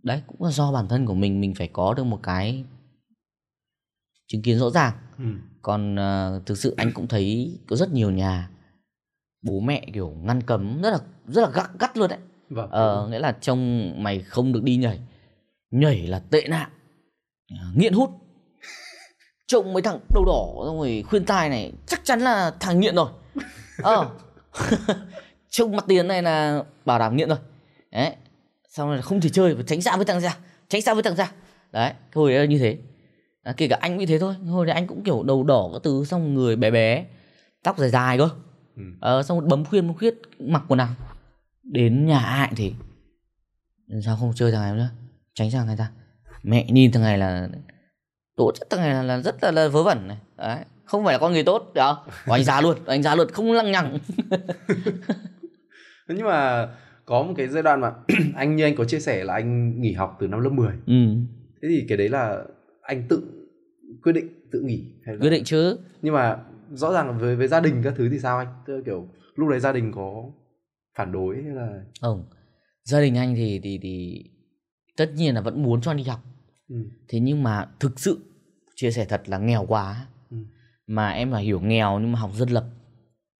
đấy 0.02 0.22
cũng 0.26 0.42
là 0.42 0.50
do 0.50 0.72
bản 0.72 0.88
thân 0.88 1.06
của 1.06 1.14
mình 1.14 1.40
mình 1.40 1.54
phải 1.54 1.68
có 1.72 1.94
được 1.94 2.04
một 2.04 2.20
cái 2.22 2.64
chứng 4.26 4.42
kiến 4.42 4.58
rõ 4.58 4.70
ràng 4.70 4.92
Ừ. 5.18 5.24
còn 5.62 5.96
ờ, 5.96 6.42
thực 6.46 6.58
sự 6.58 6.74
anh 6.76 6.92
cũng 6.92 7.06
thấy 7.08 7.58
có 7.68 7.76
rất 7.76 7.92
nhiều 7.92 8.10
nhà 8.10 8.50
bố 9.42 9.60
mẹ 9.60 9.86
kiểu 9.94 10.10
ngăn 10.22 10.42
cấm 10.42 10.82
rất 10.82 10.90
là 10.90 10.98
rất 11.26 11.42
là 11.42 11.50
gắt 11.54 11.70
gắt 11.78 11.96
luôn 11.96 12.08
đấy 12.10 12.18
Vâng. 12.50 12.70
ờ 12.70 13.08
nghĩa 13.10 13.18
là 13.18 13.32
trông 13.40 13.92
mày 14.02 14.20
không 14.20 14.52
được 14.52 14.62
đi 14.62 14.76
nhảy 14.76 15.00
nhảy 15.70 16.06
là 16.06 16.18
tệ 16.18 16.46
nạn 16.48 16.70
nghiện 17.74 17.92
hút. 17.92 18.10
Trông 19.46 19.72
mấy 19.72 19.82
thằng 19.82 19.98
đầu 20.14 20.24
đỏ 20.24 20.66
xong 20.66 20.78
rồi 20.78 21.04
khuyên 21.08 21.24
tai 21.24 21.48
này 21.48 21.72
chắc 21.86 22.00
chắn 22.04 22.20
là 22.20 22.54
thằng 22.60 22.80
nghiện 22.80 22.94
rồi. 22.94 23.08
Ờ. 23.82 24.10
Trông 25.50 25.76
mặt 25.76 25.84
tiền 25.88 26.08
này 26.08 26.22
là 26.22 26.64
bảo 26.84 26.98
đảm 26.98 27.16
nghiện 27.16 27.28
rồi. 27.28 27.38
Đấy. 27.92 28.16
Xong 28.68 28.88
rồi 28.88 29.02
không 29.02 29.20
thể 29.20 29.28
chơi 29.28 29.54
phải 29.54 29.64
tránh 29.66 29.82
xa 29.82 29.96
với 29.96 30.04
thằng 30.04 30.20
ra 30.20 30.36
tránh 30.68 30.82
xa 30.82 30.94
với 30.94 31.02
thằng 31.02 31.16
ra. 31.16 31.32
Đấy 31.72 31.90
cái 31.90 32.12
hồi 32.14 32.30
đấy 32.30 32.40
là 32.40 32.44
như 32.44 32.58
thế. 32.58 32.78
À, 33.42 33.54
kể 33.56 33.68
cả 33.68 33.78
anh 33.80 33.92
cũng 33.92 33.98
như 33.98 34.06
thế 34.06 34.18
thôi. 34.18 34.34
Hồi 34.34 34.66
đấy 34.66 34.74
anh 34.74 34.86
cũng 34.86 35.04
kiểu 35.04 35.22
đầu 35.22 35.44
đỏ 35.44 35.70
các 35.72 35.82
thứ 35.84 36.04
xong 36.04 36.34
người 36.34 36.56
bé 36.56 36.70
bé 36.70 37.06
tóc 37.62 37.78
dài 37.78 37.90
dài 37.90 38.18
cơ. 38.18 38.28
Ừ. 38.76 38.82
ờ, 39.00 39.22
xong 39.22 39.40
rồi 39.40 39.48
bấm 39.48 39.64
khuyên 39.64 39.86
bấm 39.86 39.96
khuyết 39.96 40.14
mặc 40.38 40.62
quần 40.68 40.78
áo. 40.78 40.88
Đến 41.62 42.06
nhà 42.06 42.18
ai 42.18 42.52
thì 42.56 42.74
sao 44.04 44.16
không 44.16 44.32
chơi 44.34 44.52
thằng 44.52 44.62
này 44.62 44.72
nữa? 44.72 44.88
Tránh 45.34 45.50
sang 45.50 45.66
người 45.66 45.76
ta 45.76 45.90
mẹ 46.42 46.66
nhìn 46.70 46.92
thằng 46.92 47.02
này 47.02 47.18
là 47.18 47.48
tốt 48.36 48.52
chất 48.54 48.70
thằng 48.70 48.80
này 48.80 48.94
là, 48.94 49.02
là 49.02 49.20
rất 49.20 49.44
là, 49.44 49.50
là 49.50 49.68
vớ 49.68 49.82
vẩn 49.82 50.08
này. 50.08 50.18
Đấy 50.36 50.58
không 50.84 51.04
phải 51.04 51.14
là 51.14 51.18
con 51.18 51.32
người 51.32 51.44
tốt 51.44 51.72
được 51.74 51.80
không? 51.84 51.96
Của 52.26 52.32
anh 52.32 52.44
ra 52.44 52.60
luôn 52.60 52.78
anh 52.86 53.02
ra 53.02 53.14
luôn 53.14 53.28
không 53.32 53.52
lăng 53.52 53.72
nhằng. 53.72 53.98
Nhưng 56.08 56.26
mà 56.26 56.68
có 57.04 57.22
một 57.22 57.34
cái 57.36 57.48
giai 57.48 57.62
đoạn 57.62 57.80
mà 57.80 57.92
anh 58.34 58.56
như 58.56 58.64
anh 58.64 58.76
có 58.76 58.84
chia 58.84 59.00
sẻ 59.00 59.24
là 59.24 59.34
anh 59.34 59.80
nghỉ 59.80 59.92
học 59.92 60.16
từ 60.20 60.26
năm 60.26 60.40
lớp 60.40 60.50
10 60.50 60.72
ừ, 60.86 60.94
thế 61.62 61.68
thì 61.68 61.84
cái 61.88 61.98
đấy 61.98 62.08
là 62.08 62.44
anh 62.82 63.08
tự 63.08 63.22
quyết 64.02 64.12
định 64.12 64.28
tự 64.52 64.60
nghỉ 64.60 64.84
hay 65.04 65.14
là 65.14 65.20
quyết 65.20 65.30
định 65.30 65.44
chứ. 65.44 65.78
Nhưng 66.02 66.14
mà 66.14 66.36
rõ 66.70 66.92
ràng 66.92 67.18
với 67.18 67.36
với 67.36 67.48
gia 67.48 67.60
đình 67.60 67.80
các 67.84 67.94
thứ 67.96 68.08
thì 68.12 68.18
sao 68.18 68.38
anh? 68.38 68.48
Tức 68.66 68.82
kiểu 68.86 69.08
lúc 69.34 69.48
đấy 69.48 69.60
gia 69.60 69.72
đình 69.72 69.92
có 69.92 70.24
phản 70.98 71.12
đối 71.12 71.42
hay 71.42 71.54
là 71.54 71.68
không. 72.00 72.24
Gia 72.84 73.00
đình 73.00 73.16
anh 73.16 73.34
thì 73.34 73.60
thì 73.62 73.78
thì 73.82 74.24
tất 74.96 75.10
nhiên 75.14 75.34
là 75.34 75.40
vẫn 75.40 75.62
muốn 75.62 75.80
cho 75.80 75.90
anh 75.90 75.96
đi 75.96 76.04
học 76.04 76.20
ừ. 76.68 76.76
thế 77.08 77.20
nhưng 77.20 77.42
mà 77.42 77.68
thực 77.80 78.00
sự 78.00 78.18
chia 78.74 78.90
sẻ 78.90 79.04
thật 79.04 79.22
là 79.28 79.38
nghèo 79.38 79.64
quá 79.68 80.06
Ừ. 80.30 80.36
mà 80.86 81.08
em 81.10 81.30
là 81.32 81.38
hiểu 81.38 81.60
nghèo 81.60 81.98
nhưng 81.98 82.12
mà 82.12 82.18
học 82.18 82.30
dân 82.34 82.48
lập 82.48 82.64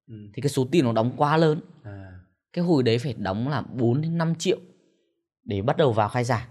Ừ. 0.08 0.14
thì 0.34 0.42
cái 0.42 0.48
số 0.50 0.66
tiền 0.70 0.84
nó 0.84 0.92
đóng 0.92 1.12
quá 1.16 1.36
lớn 1.36 1.60
À. 1.82 2.20
cái 2.52 2.64
hồi 2.64 2.82
đấy 2.82 2.98
phải 2.98 3.14
đóng 3.18 3.48
là 3.48 3.62
4 3.62 4.00
đến 4.00 4.18
5 4.18 4.34
triệu 4.34 4.58
để 5.44 5.62
bắt 5.62 5.76
đầu 5.76 5.92
vào 5.92 6.08
khai 6.08 6.24
giảng 6.24 6.48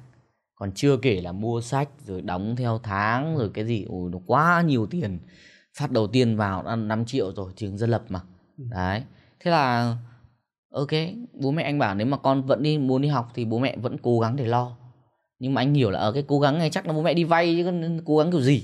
còn 0.56 0.72
chưa 0.72 0.98
kể 0.98 1.22
là 1.22 1.32
mua 1.32 1.62
sách 1.62 1.90
rồi 2.06 2.22
đóng 2.22 2.56
theo 2.56 2.80
tháng 2.84 3.38
rồi 3.38 3.50
cái 3.54 3.66
gì 3.66 3.86
ôi 3.90 4.10
nó 4.14 4.20
quá 4.26 4.62
nhiều 4.62 4.86
tiền 4.86 5.20
phát 5.78 5.92
đầu 5.92 6.08
tiên 6.08 6.38
vào 6.38 6.64
đã 6.64 6.76
5 6.76 7.06
triệu 7.06 7.34
rồi 7.36 7.52
trường 7.56 7.78
dân 7.78 7.90
lập 7.90 8.04
mà 8.10 8.22
Ừ. 8.58 8.64
đấy 8.72 9.04
thế 9.40 9.52
là 9.52 9.98
ok 10.72 10.88
bố 11.34 11.52
mẹ 11.52 11.64
anh 11.64 11.80
bảo 11.80 11.96
nếu 11.96 12.08
mà 12.08 12.18
con 12.18 12.44
vẫn 12.46 12.64
đi 12.64 12.78
muốn 12.78 13.02
đi 13.02 13.08
học 13.08 13.32
thì 13.34 13.46
bố 13.46 13.60
mẹ 13.60 13.78
vẫn 13.78 13.98
cố 14.02 14.20
gắng 14.20 14.36
để 14.36 14.46
lo 14.46 14.78
nhưng 15.40 15.54
mà 15.54 15.62
anh 15.62 15.74
hiểu 15.74 15.92
là 15.92 16.00
ở 16.00 16.12
cái 16.12 16.24
cố 16.28 16.40
gắng 16.40 16.58
này 16.58 16.70
chắc 16.70 16.88
là 16.88 16.94
bố 16.94 17.02
mẹ 17.02 17.14
đi 17.14 17.24
vay 17.24 17.56
chứ 17.58 17.72
cố 18.06 18.18
gắng 18.18 18.32
kiểu 18.32 18.42
gì, 18.42 18.64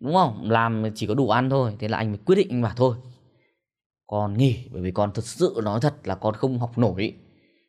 đúng 0.00 0.14
không? 0.14 0.50
Làm 0.50 0.84
chỉ 0.94 1.06
có 1.06 1.14
đủ 1.14 1.30
ăn 1.30 1.50
thôi, 1.50 1.72
thế 1.78 1.88
là 1.88 1.98
anh 1.98 2.08
mới 2.08 2.18
quyết 2.26 2.36
định 2.36 2.48
anh 2.50 2.62
bảo 2.62 2.72
thôi, 2.76 2.96
con 4.06 4.38
nghỉ, 4.38 4.56
bởi 4.70 4.82
vì 4.82 4.90
con 4.90 5.10
thật 5.14 5.24
sự 5.24 5.60
nói 5.64 5.80
thật 5.80 5.94
là 6.04 6.14
con 6.14 6.34
không 6.34 6.58
học 6.58 6.78
nổi. 6.78 7.14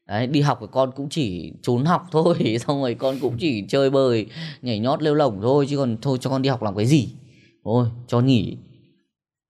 Đấy, 0.08 0.28
đi 0.28 0.42
học 0.42 0.58
thì 0.62 0.68
con 0.72 0.92
cũng 0.96 1.10
chỉ 1.10 1.54
trốn 1.62 1.86
học 1.86 2.08
thôi, 2.12 2.58
xong 2.68 2.82
rồi 2.82 2.96
con 2.96 3.16
cũng 3.22 3.38
chỉ 3.38 3.66
chơi 3.68 3.90
bời, 3.90 4.26
nhảy 4.62 4.80
nhót 4.80 5.02
lêu 5.04 5.16
lỏng 5.16 5.40
thôi, 5.42 5.66
chứ 5.70 5.78
còn 5.78 5.98
thôi 6.02 6.18
cho 6.22 6.30
con 6.30 6.42
đi 6.42 6.50
học 6.50 6.64
làm 6.64 6.76
cái 6.76 6.86
gì? 6.86 7.10
Thôi, 7.64 7.88
cho 8.08 8.20
nghỉ. 8.20 8.58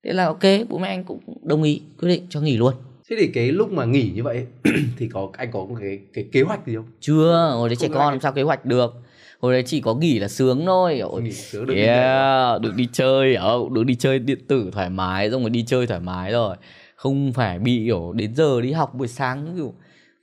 Thế 0.04 0.14
là 0.14 0.26
ok, 0.26 0.44
bố 0.70 0.78
mẹ 0.78 0.88
anh 0.88 1.04
cũng 1.04 1.20
đồng 1.44 1.64
ý, 1.64 1.82
quyết 2.00 2.10
định 2.10 2.26
cho 2.30 2.42
nghỉ 2.42 2.58
luôn 2.58 2.74
thế 3.10 3.16
thì 3.20 3.28
cái 3.28 3.52
lúc 3.52 3.72
mà 3.72 3.86
nghỉ 3.86 4.12
như 4.16 4.24
vậy 4.24 4.46
thì 4.98 5.10
có 5.14 5.30
anh 5.34 5.52
có 5.52 5.68
cái 5.80 6.00
cái 6.14 6.26
kế 6.32 6.42
hoạch 6.42 6.68
gì 6.68 6.76
không? 6.76 6.86
Chưa 7.00 7.52
hồi 7.56 7.70
đấy 7.70 7.76
trẻ 7.76 7.88
con 7.94 8.14
làm 8.14 8.22
sao 8.22 8.32
kế 8.32 8.42
hoạch 8.42 8.66
được. 8.66 8.94
Hồi 9.40 9.54
đấy 9.54 9.64
chỉ 9.66 9.82
có 9.82 9.96
nghỉ 9.96 10.20
là 10.20 10.28
sướng 10.28 10.66
thôi. 10.66 11.00
Ôi, 11.00 11.22
nghỉ 11.22 11.32
sướng 11.32 11.66
được 11.66 11.74
đi 11.74 11.82
nhảy. 11.82 11.98
yeah, 11.98 12.62
được 12.62 12.76
đi 12.76 12.88
chơi 12.94 13.36
ờ, 13.36 13.60
được 13.72 13.84
đi 13.86 13.96
chơi 13.96 14.20
điện 14.20 14.48
tử 14.48 14.70
thoải 14.74 14.90
mái 14.90 15.32
xong 15.32 15.42
rồi 15.42 15.50
đi 15.50 15.64
chơi 15.68 15.88
thoải 15.88 16.00
mái 16.00 16.32
rồi. 16.32 16.56
Không 16.96 17.34
phải 17.34 17.60
bị 17.60 17.86
kiểu 17.86 18.14
đến 18.16 18.36
giờ 18.36 18.62
đi 18.62 18.72
học 18.72 18.94
buổi 18.94 19.08
sáng 19.08 19.54
kiểu 19.56 19.74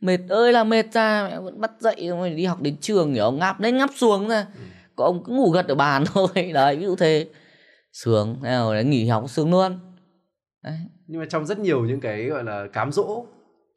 mệt 0.01 0.19
ơi 0.29 0.53
là 0.53 0.65
mệt 0.65 0.93
ra 0.93 1.29
mẹ 1.31 1.41
vẫn 1.41 1.61
bắt 1.61 1.71
dậy 1.81 2.09
rồi 2.09 2.31
đi 2.31 2.45
học 2.45 2.63
đến 2.63 2.77
trường 2.81 3.15
kiểu 3.15 3.33
ngáp 3.33 3.61
lên 3.61 3.77
ngáp 3.77 3.91
xuống 3.97 4.29
ra. 4.29 4.47
Ừ. 4.55 4.61
có 4.97 5.05
ông 5.05 5.25
cứ 5.25 5.33
ngủ 5.33 5.51
gật 5.51 5.69
ở 5.69 5.75
bàn 5.75 6.05
thôi. 6.15 6.29
Đấy 6.55 6.77
ví 6.77 6.85
dụ 6.85 6.97
thế. 6.97 7.27
Sướng 7.93 8.37
nào 8.43 8.75
đấy 8.75 8.85
nghỉ 8.85 9.07
học 9.07 9.31
sướng 9.31 9.51
luôn. 9.51 9.79
Đấy. 10.63 10.75
Nhưng 11.07 11.21
mà 11.21 11.27
trong 11.31 11.47
rất 11.47 11.59
nhiều 11.59 11.85
những 11.85 12.01
cái 12.01 12.25
gọi 12.27 12.45
là 12.45 12.67
cám 12.73 12.93
dỗ 12.93 13.27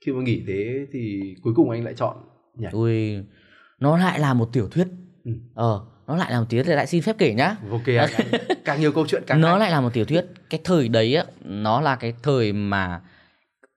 khi 0.06 0.12
mà 0.12 0.22
nghỉ 0.24 0.44
thế 0.48 0.86
thì 0.92 1.22
cuối 1.44 1.54
cùng 1.56 1.70
anh 1.70 1.84
lại 1.84 1.94
chọn 1.98 2.18
nhảy 2.56 2.72
ui 2.72 3.18
nó 3.80 3.98
lại 3.98 4.20
là 4.20 4.34
một 4.34 4.50
tiểu 4.54 4.68
thuyết 4.70 4.88
Ừ. 5.24 5.32
ờ 5.54 5.86
nó 6.08 6.16
lại 6.16 6.32
là 6.32 6.40
một 6.40 6.46
tiểu 6.50 6.64
thuyết 6.64 6.76
lại 6.76 6.88
xin 6.88 7.02
phép 7.02 7.16
kể 7.18 7.34
nhá 7.34 7.56
ok 7.72 7.86
anh, 7.88 8.10
anh 8.18 8.28
càng 8.66 8.80
nhiều 8.82 8.92
câu 8.92 9.08
chuyện 9.08 9.24
càng 9.28 9.42
nó 9.42 9.50
hay. 9.50 9.60
lại 9.60 9.72
là 9.72 9.82
một 9.82 9.94
tiểu 9.94 10.06
thuyết 10.06 10.26
cái 10.50 10.60
thời 10.64 10.90
đấy 10.90 11.16
á 11.16 11.26
nó 11.46 11.82
là 11.82 11.96
cái 11.96 12.14
thời 12.24 12.54
mà 12.54 13.02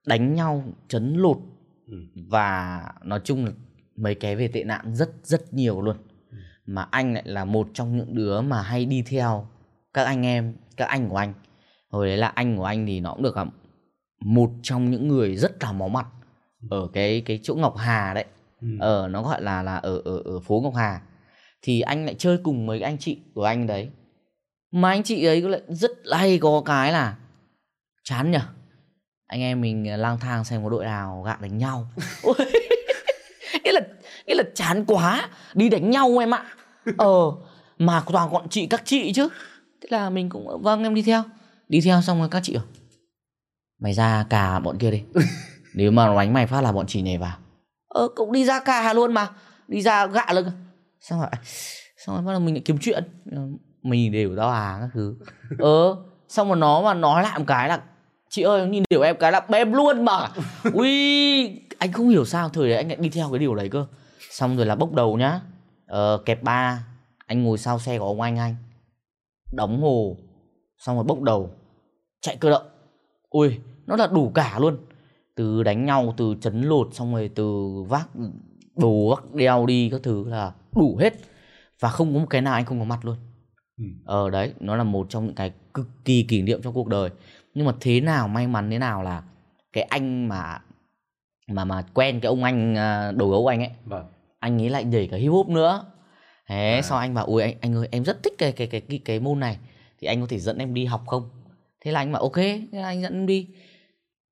đánh 0.07 0.35
nhau 0.35 0.65
chấn 0.89 1.15
lột 1.15 1.37
Ừ. 1.87 1.97
và 2.29 2.83
nói 3.05 3.21
chung 3.25 3.45
là 3.45 3.51
mấy 3.97 4.15
cái 4.15 4.37
về 4.37 4.49
tệ 4.49 4.65
nạn 4.65 4.95
rất 4.95 5.11
rất 5.23 5.55
nhiều 5.55 5.81
luôn 5.83 5.97
Ừ. 6.31 6.37
mà 6.67 6.83
anh 6.91 7.15
lại 7.15 7.23
là 7.27 7.45
một 7.45 7.69
trong 7.75 7.97
những 7.97 8.15
đứa 8.15 8.41
mà 8.41 8.63
hay 8.63 8.85
đi 8.87 9.03
theo 9.07 9.49
các 9.95 10.05
anh 10.05 10.27
em 10.27 10.55
các 10.77 10.85
anh 10.85 11.09
của 11.09 11.17
anh 11.17 11.33
hồi 11.91 12.07
đấy 12.07 12.17
là 12.17 12.29
anh 12.29 12.57
của 12.57 12.65
anh 12.65 12.87
thì 12.87 13.01
nó 13.01 13.13
cũng 13.13 13.23
được 13.23 13.37
là 13.37 13.47
một 14.21 14.51
trong 14.63 14.91
những 14.91 15.09
người 15.09 15.37
rất 15.37 15.63
là 15.63 15.73
máu 15.73 15.89
mặt 15.89 16.07
ở 16.71 16.89
cái 16.93 17.23
cái 17.27 17.41
chỗ 17.43 17.55
Ngọc 17.55 17.77
Hà 17.77 18.15
đấy. 18.15 18.25
Ừ. 18.61 18.69
ở 18.81 19.09
nó 19.09 19.23
gọi 19.23 19.43
là 19.43 19.63
là 19.63 19.77
ở 19.77 20.03
ở 20.05 20.23
ở 20.25 20.41
phố 20.41 20.61
Ngọc 20.61 20.75
Hà. 20.75 21.01
Thì 21.63 21.81
anh 21.81 22.05
lại 22.05 22.15
chơi 22.19 22.39
cùng 22.43 22.67
mấy 22.67 22.81
anh 22.81 22.99
chị 22.99 23.19
của 23.35 23.45
anh 23.45 23.67
đấy. 23.67 23.89
Mà 24.73 24.91
anh 24.91 25.03
chị 25.03 25.25
ấy 25.25 25.41
lại 25.41 25.61
rất 25.69 25.91
hay 26.13 26.39
có 26.39 26.63
cái 26.65 26.93
là 26.93 27.17
chán 28.05 28.31
nhở 28.31 28.41
anh 29.27 29.41
em 29.41 29.61
mình 29.61 30.01
lang 30.01 30.19
thang 30.21 30.45
xem 30.45 30.65
có 30.65 30.71
đội 30.71 30.85
nào 30.85 31.23
gạ 31.27 31.37
đánh 31.41 31.59
nhau. 31.59 31.89
Nghĩa 33.65 33.73
là 33.73 33.81
nghĩa 34.27 34.35
là 34.35 34.45
chán 34.55 34.85
quá. 34.87 35.29
Đi 35.55 35.69
đánh 35.69 35.91
nhau 35.91 36.19
em 36.19 36.35
ạ. 36.35 36.45
Ờ 36.99 37.33
mà 37.79 38.03
toàn 38.13 38.33
bọn 38.33 38.49
chị 38.49 38.67
các 38.67 38.83
chị 38.85 39.13
chứ. 39.13 39.29
Thế 39.81 39.89
là 39.91 40.11
mình 40.11 40.29
cũng 40.29 40.63
vâng 40.63 40.83
em 40.83 40.95
đi 40.95 41.03
theo 41.03 41.23
đi 41.71 41.81
theo 41.81 42.03
xong 42.03 42.19
rồi 42.19 42.29
các 42.29 42.41
chị 42.43 42.55
bảo 42.55 42.65
mày 43.81 43.93
ra 43.93 44.27
cả 44.31 44.59
bọn 44.59 44.79
kia 44.79 44.91
đi. 44.91 45.03
Nếu 45.75 45.91
mà 45.91 46.07
nó 46.07 46.17
đánh 46.17 46.33
mày 46.33 46.47
phát 46.47 46.61
là 46.61 46.73
bọn 46.73 46.87
chị 46.87 47.03
nhảy 47.03 47.19
vào. 47.19 47.37
Ờ 47.89 48.09
cũng 48.17 48.33
đi 48.33 48.45
ra 48.45 48.61
cả 48.61 48.93
luôn 48.93 49.13
mà. 49.13 49.29
Đi 49.69 49.83
ra 49.83 50.07
gạ 50.07 50.27
luôn 50.33 50.45
xong 51.01 51.21
rồi 51.21 51.29
xong 51.97 52.17
rồi 52.17 52.25
bắt 52.25 52.33
đầu 52.33 52.41
mình 52.41 52.55
lại 52.55 52.63
kiếm 52.65 52.79
chuyện. 52.81 53.05
Mình 53.83 54.13
đều 54.13 54.37
tao 54.37 54.51
à 54.51 54.79
các 54.81 54.89
thứ. 54.95 55.17
Ờ 55.59 55.97
xong 56.29 56.49
rồi 56.49 56.57
nó 56.57 56.83
mà 56.83 56.95
nói 56.95 57.23
lại 57.23 57.39
một 57.39 57.45
cái 57.49 57.69
là 57.69 57.83
chị 58.29 58.43
ơi 58.43 58.67
nhìn 58.67 58.83
điều 58.91 59.03
em 59.03 59.17
cái 59.21 59.33
là 59.33 59.41
bém 59.41 59.73
luôn 59.73 60.05
mà. 60.05 60.29
Ui 60.73 60.91
anh 61.79 61.93
không 61.93 62.09
hiểu 62.09 62.25
sao 62.25 62.49
thời 62.49 62.69
đấy 62.69 62.77
anh 62.77 62.89
lại 62.89 62.97
đi 62.97 63.09
theo 63.09 63.31
cái 63.31 63.39
điều 63.39 63.55
đấy 63.55 63.69
cơ. 63.69 63.87
Xong 64.31 64.57
rồi 64.57 64.67
là 64.67 64.75
bốc 64.75 64.93
đầu 64.93 65.17
nhá. 65.17 65.41
Ờ, 65.87 66.23
kẹp 66.27 66.43
ba. 66.43 66.87
Anh 67.27 67.43
ngồi 67.43 67.59
sau 67.59 67.79
xe 67.79 67.99
của 67.99 68.05
ông 68.05 68.21
anh 68.21 68.37
anh. 68.37 68.57
Đóng 69.53 69.83
hồ. 69.83 70.17
Xong 70.79 70.97
rồi 70.97 71.05
bốc 71.05 71.23
đầu 71.23 71.51
chạy 72.21 72.37
cơ 72.37 72.51
động. 72.51 72.67
Ui 73.31 73.59
nó 73.87 73.97
là 73.97 74.07
đủ 74.07 74.31
cả 74.35 74.59
luôn. 74.59 74.77
Từ 75.35 75.63
đánh 75.63 75.85
nhau 75.85 76.15
từ 76.17 76.35
chấn 76.41 76.63
lột 76.63 76.89
xong 76.95 77.15
rồi 77.15 77.31
từ 77.35 77.69
vác 77.89 78.09
đồ 78.77 79.09
vác 79.11 79.35
đeo 79.35 79.67
đi 79.67 79.89
các 79.91 80.01
thứ 80.03 80.25
là 80.29 80.53
đủ 80.73 80.97
hết. 81.01 81.15
Và 81.81 81.89
không 81.89 82.15
có 82.15 82.21
một 82.21 82.27
cái 82.31 82.41
nào 82.41 82.55
anh 82.55 82.65
không 82.65 82.79
có 82.79 82.85
mặt 82.85 83.05
luôn. 83.05 83.17
Ừ. 83.79 83.85
ờ 84.05 84.31
đấy 84.31 84.53
nó 84.61 84.77
là 84.77 84.85
một 84.85 85.07
trong 85.11 85.27
những 85.27 85.35
cái 85.35 85.53
cực 85.75 85.89
kỳ 86.05 86.23
kỷ 86.23 86.43
niệm 86.43 86.63
trong 86.63 86.75
cuộc 86.75 86.89
đời. 86.89 87.11
Nhưng 87.55 87.67
mà 87.67 87.73
thế 87.81 88.01
nào 88.01 88.29
may 88.29 88.47
mắn 88.47 88.71
thế 88.71 88.79
nào 88.79 89.03
là 89.03 89.23
cái 89.73 89.85
anh 89.85 90.29
mà 90.29 90.61
mà 91.49 91.65
mà 91.65 91.83
quen 91.95 92.21
cái 92.21 92.29
ông 92.29 92.45
anh 92.45 92.75
à, 92.77 93.13
đầu 93.13 93.31
gấu 93.31 93.47
anh 93.47 93.61
ấy 93.61 93.71
vâng. 93.85 94.05
anh 94.39 94.63
ấy 94.63 94.71
lại 94.71 94.85
nhảy 94.85 95.09
cả 95.11 95.17
hip 95.17 95.33
hop 95.33 95.49
nữa. 95.49 95.85
Thế 96.49 96.75
À. 96.75 96.83
sau 96.83 96.99
anh 96.99 97.15
bảo 97.15 97.27
ui 97.27 97.43
anh 97.43 97.55
anh 97.61 97.75
ơi 97.75 97.89
em 97.91 98.05
rất 98.05 98.23
thích 98.23 98.35
cái 98.39 98.53
cái 98.53 98.67
cái 98.67 98.81
cái, 98.81 99.01
cái 99.05 99.21
môn 99.21 99.41
này. 99.41 99.59
Thì 99.99 100.07
anh 100.07 100.21
có 100.21 100.27
thể 100.31 100.39
dẫn 100.39 100.59
em 100.59 100.75
đi 100.75 100.85
học 100.85 101.03
không 101.07 101.29
thế 101.85 101.93
là 101.93 102.01
anh 102.01 102.13
bảo 102.13 102.23
ok 102.23 102.37
anh 102.73 103.03
dẫn 103.03 103.27
đi. 103.27 103.47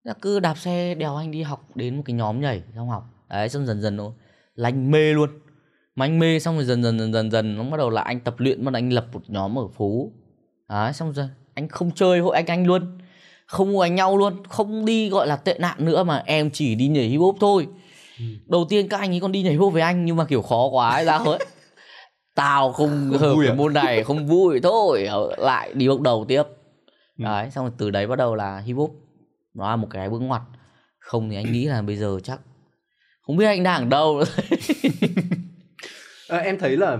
Là 0.04 0.14
cứ 0.22 0.40
đạp 0.40 0.58
xe 0.58 0.94
đèo 0.94 1.16
anh 1.16 1.30
đi 1.30 1.42
học 1.42 1.68
đến 1.74 1.96
một 1.96 2.02
cái 2.06 2.14
nhóm 2.14 2.40
nhảy 2.40 2.62
xong 2.74 2.88
học. 2.88 3.04
Đấy 3.28 3.48
xong 3.48 3.66
dần 3.66 3.80
dần 3.80 3.96
nó 3.96 4.12
là 4.54 4.68
anh 4.68 4.90
mê 4.90 5.12
luôn. 5.12 5.30
Mà 5.94 6.04
anh 6.04 6.18
mê 6.18 6.38
xong 6.38 6.56
rồi 6.56 6.64
dần 6.64 6.82
dần 6.82 6.98
dần 6.98 7.12
dần 7.12 7.30
dần 7.30 7.56
nó 7.56 7.64
bắt 7.64 7.76
đầu 7.76 7.90
là 7.90 8.02
anh 8.02 8.20
tập 8.20 8.34
luyện 8.38 8.64
bắt 8.64 8.70
đầu 8.70 8.78
anh 8.78 8.92
lập 8.92 9.06
một 9.12 9.22
nhóm 9.26 9.58
ở 9.58 9.68
phố. 9.68 10.10
Đấy 10.68 10.92
xong 10.92 11.12
rồi 11.12 11.28
anh 11.54 11.68
không 11.68 11.90
chơi 11.94 12.20
hội 12.20 12.36
anh 12.36 12.46
anh 12.46 12.66
luôn. 12.66 12.98
Không 13.46 13.72
mua 13.72 13.80
anh 13.80 13.94
nhau 13.94 14.16
luôn 14.16 14.46
không 14.48 14.84
đi 14.84 15.08
gọi 15.08 15.26
là 15.26 15.36
tệ 15.36 15.58
nạn 15.58 15.84
nữa 15.84 16.02
mà 16.04 16.22
em 16.26 16.50
chỉ 16.50 16.74
đi 16.74 16.88
nhảy 16.88 17.04
hip 17.04 17.20
hop 17.20 17.36
thôi. 17.40 17.66
Ừ. 18.18 18.24
đầu 18.46 18.66
tiên 18.68 18.88
các 18.88 19.00
anh 19.00 19.10
ấy 19.10 19.20
còn 19.20 19.32
đi 19.32 19.42
nhảy 19.42 19.52
hip 19.52 19.60
hop 19.60 19.72
với 19.72 19.82
anh 19.82 20.04
nhưng 20.04 20.16
mà 20.16 20.24
kiểu 20.24 20.42
khó 20.42 20.68
quá 20.68 20.90
ấy 20.90 21.04
ra 21.04 21.18
hết 21.18 21.38
tao 22.34 22.72
không, 22.72 23.10
hợp 23.10 23.36
cái 23.40 23.50
à? 23.50 23.54
môn 23.54 23.74
này 23.74 24.04
không 24.04 24.26
vui 24.26 24.60
thôi 24.60 25.08
lại 25.38 25.72
đi 25.74 25.88
bước 25.88 26.00
đầu 26.00 26.24
tiếp 26.28 26.42
ừ. 27.18 27.24
đấy 27.24 27.50
xong 27.50 27.64
rồi 27.64 27.74
từ 27.78 27.90
đấy 27.90 28.06
bắt 28.06 28.16
đầu 28.16 28.34
là 28.34 28.58
hip 28.58 28.76
hop 28.76 29.08
nó 29.54 29.70
là 29.70 29.76
một 29.76 29.88
cái 29.90 30.10
bước 30.10 30.18
ngoặt. 30.18 30.42
Không 30.98 31.30
thì 31.30 31.36
anh 31.36 31.52
nghĩ 31.52 31.64
là 31.64 31.82
bây 31.82 31.96
giờ 31.96 32.18
chắc 32.22 32.40
không 33.22 33.36
biết 33.36 33.46
anh 33.46 33.62
đang 33.62 33.82
ở 33.82 33.88
đâu. 33.88 34.22
À, 36.28 36.38
em 36.44 36.58
thấy 36.58 36.76
là 36.76 36.98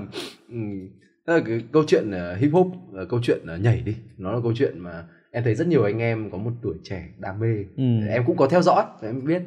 um, 0.49 0.89
là 1.27 1.41
cái 1.47 1.63
câu 1.73 1.85
chuyện 1.87 2.11
uh, 2.11 2.39
hip 2.39 2.53
hop 2.53 2.67
uh, 2.67 3.09
câu 3.09 3.21
chuyện 3.23 3.39
uh, 3.55 3.61
nhảy 3.61 3.81
đi 3.81 3.97
nó 4.17 4.33
là 4.33 4.39
câu 4.43 4.53
chuyện 4.57 4.79
mà 4.79 5.05
em 5.31 5.45
thấy 5.45 5.55
rất 5.55 5.67
nhiều 5.67 5.85
anh 5.85 5.99
em 5.99 6.31
có 6.31 6.39
một 6.39 6.51
tuổi 6.63 6.75
trẻ 6.85 7.09
đam 7.19 7.41
mê. 7.41 7.65
Ừ. 7.77 8.07
em 8.09 8.23
cũng 8.27 8.37
có 8.37 8.47
theo 8.47 8.63
dõi 8.63 8.85
em 9.03 9.25
biết. 9.25 9.43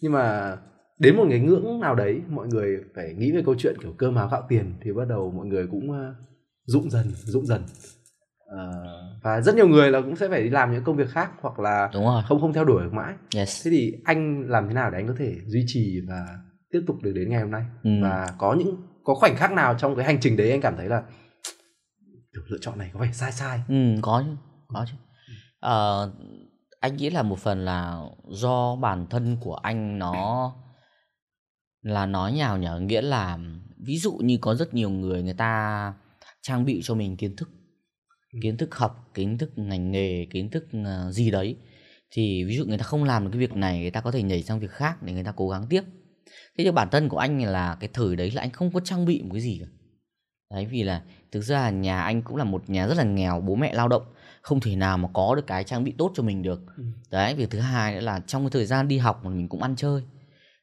Nhưng 0.00 0.12
mà 0.12 0.56
đến 0.98 1.16
một 1.16 1.26
cái 1.30 1.40
ngưỡng 1.40 1.80
nào 1.80 1.94
đấy 1.94 2.20
mọi 2.28 2.46
người 2.46 2.78
phải 2.94 3.14
nghĩ 3.14 3.32
về 3.32 3.42
câu 3.46 3.54
chuyện 3.58 3.76
kiểu 3.82 3.94
cơm 3.98 4.14
áo 4.14 4.28
gạo 4.32 4.46
tiền 4.48 4.74
thì 4.80 4.92
bắt 4.92 5.08
đầu 5.08 5.30
mọi 5.30 5.46
người 5.46 5.66
cũng 5.66 5.90
uh, 5.90 5.96
rụng 6.64 6.90
dần 6.90 7.06
rụng 7.14 7.46
dần 7.46 7.62
uh, 8.46 9.22
và 9.22 9.40
rất 9.40 9.54
nhiều 9.54 9.68
người 9.68 9.90
là 9.90 10.00
cũng 10.00 10.16
sẽ 10.16 10.28
phải 10.28 10.42
đi 10.42 10.50
làm 10.50 10.72
những 10.72 10.84
công 10.84 10.96
việc 10.96 11.10
khác 11.10 11.30
hoặc 11.40 11.58
là 11.58 11.90
Đúng 11.94 12.04
rồi. 12.04 12.22
không 12.26 12.40
không 12.40 12.52
theo 12.52 12.64
đuổi 12.64 12.82
được 12.82 12.92
mãi 12.92 13.14
yes. 13.36 13.64
thế 13.64 13.70
thì 13.70 13.92
anh 14.04 14.44
làm 14.48 14.68
thế 14.68 14.74
nào 14.74 14.90
để 14.90 14.98
anh 14.98 15.08
có 15.08 15.14
thể 15.18 15.34
duy 15.46 15.64
trì 15.66 16.00
và 16.08 16.26
tiếp 16.70 16.80
tục 16.86 16.96
được 17.02 17.12
đến 17.14 17.30
ngày 17.30 17.40
hôm 17.40 17.50
nay 17.50 17.62
ừ. 17.82 17.90
và 18.02 18.28
có 18.38 18.54
những 18.58 18.76
có 19.04 19.14
khoảnh 19.14 19.36
khắc 19.36 19.52
nào 19.52 19.74
trong 19.78 19.96
cái 19.96 20.04
hành 20.04 20.18
trình 20.20 20.36
đấy 20.36 20.50
anh 20.50 20.60
cảm 20.60 20.76
thấy 20.76 20.88
là 20.88 21.02
lựa 22.48 22.58
chọn 22.60 22.78
này 22.78 22.90
có 22.92 23.00
vẻ 23.00 23.12
sai 23.12 23.32
sai 23.32 23.60
ừ 23.68 23.74
có 24.02 24.22
chứ 24.26 24.36
có 24.68 24.86
chứ 24.88 24.94
uh, 25.66 26.12
anh 26.80 26.96
nghĩ 26.96 27.10
là 27.10 27.22
một 27.22 27.38
phần 27.38 27.64
là 27.64 28.00
do 28.28 28.76
bản 28.76 29.06
thân 29.10 29.36
của 29.40 29.54
anh 29.54 29.98
nó 29.98 30.52
là 31.82 32.06
nói 32.06 32.32
nhào 32.32 32.58
nhở 32.58 32.80
nghĩa 32.80 33.02
là 33.02 33.38
ví 33.86 33.98
dụ 33.98 34.12
như 34.12 34.38
có 34.40 34.54
rất 34.54 34.74
nhiều 34.74 34.90
người 34.90 35.22
người 35.22 35.34
ta 35.34 35.94
trang 36.42 36.64
bị 36.64 36.80
cho 36.84 36.94
mình 36.94 37.16
kiến 37.16 37.36
thức. 37.36 37.48
Kiến 38.42 38.56
thức 38.56 38.74
học 38.74 39.10
kiến 39.14 39.38
thức 39.38 39.50
ngành 39.56 39.90
nghề 39.90 40.26
kiến 40.30 40.50
thức 40.50 40.66
ờ, 40.84 41.12
gì 41.12 41.30
đấy. 41.30 41.56
Thì 42.10 42.44
ví 42.44 42.56
dụ 42.56 42.64
người 42.64 42.78
ta 42.78 42.84
không 42.84 43.04
làm 43.04 43.24
được 43.24 43.30
cái 43.32 43.40
việc 43.40 43.56
này 43.56 43.80
người 43.80 43.90
ta 43.90 44.00
có 44.00 44.10
thể 44.10 44.22
nhảy 44.22 44.42
sang 44.42 44.60
việc 44.60 44.70
khác 44.70 45.02
để 45.02 45.12
người 45.12 45.24
ta 45.24 45.32
cố 45.36 45.48
gắng 45.48 45.66
tiếp. 45.68 45.82
Thế 46.58 46.64
nhưng 46.64 46.74
bản 46.74 46.88
thân 46.90 47.08
của 47.08 47.18
anh 47.18 47.42
là 47.42 47.76
cái 47.80 47.90
thời 47.92 48.16
đấy 48.16 48.30
là 48.30 48.42
anh 48.42 48.50
không 48.50 48.72
có 48.72 48.80
trang 48.80 49.04
bị 49.04 49.22
một 49.22 49.30
cái 49.32 49.40
gì 49.40 49.58
cả. 49.60 49.66
Đấy 50.50 50.66
vì 50.66 50.82
là 50.82 51.02
thực 51.32 51.40
ra 51.40 51.70
nhà 51.70 52.02
anh 52.02 52.22
cũng 52.22 52.36
là 52.36 52.44
một 52.44 52.70
nhà 52.70 52.86
rất 52.86 52.96
là 52.96 53.04
nghèo 53.04 53.40
bố 53.40 53.54
mẹ 53.54 53.74
lao 53.74 53.88
động 53.88 54.02
không 54.42 54.60
thể 54.60 54.76
nào 54.76 54.98
mà 54.98 55.08
có 55.12 55.34
được 55.34 55.46
cái 55.46 55.64
trang 55.64 55.84
bị 55.84 55.94
tốt 55.98 56.12
cho 56.14 56.22
mình 56.22 56.42
được. 56.42 56.62
Ừ. 56.76 56.84
đấy 57.10 57.34
việc 57.34 57.50
thứ 57.50 57.58
hai 57.58 57.94
nữa 57.94 58.00
là 58.00 58.20
trong 58.26 58.42
cái 58.42 58.50
thời 58.50 58.66
gian 58.66 58.88
đi 58.88 58.98
học 58.98 59.24
mà 59.24 59.30
mình 59.30 59.48
cũng 59.48 59.62
ăn 59.62 59.76
chơi. 59.76 60.02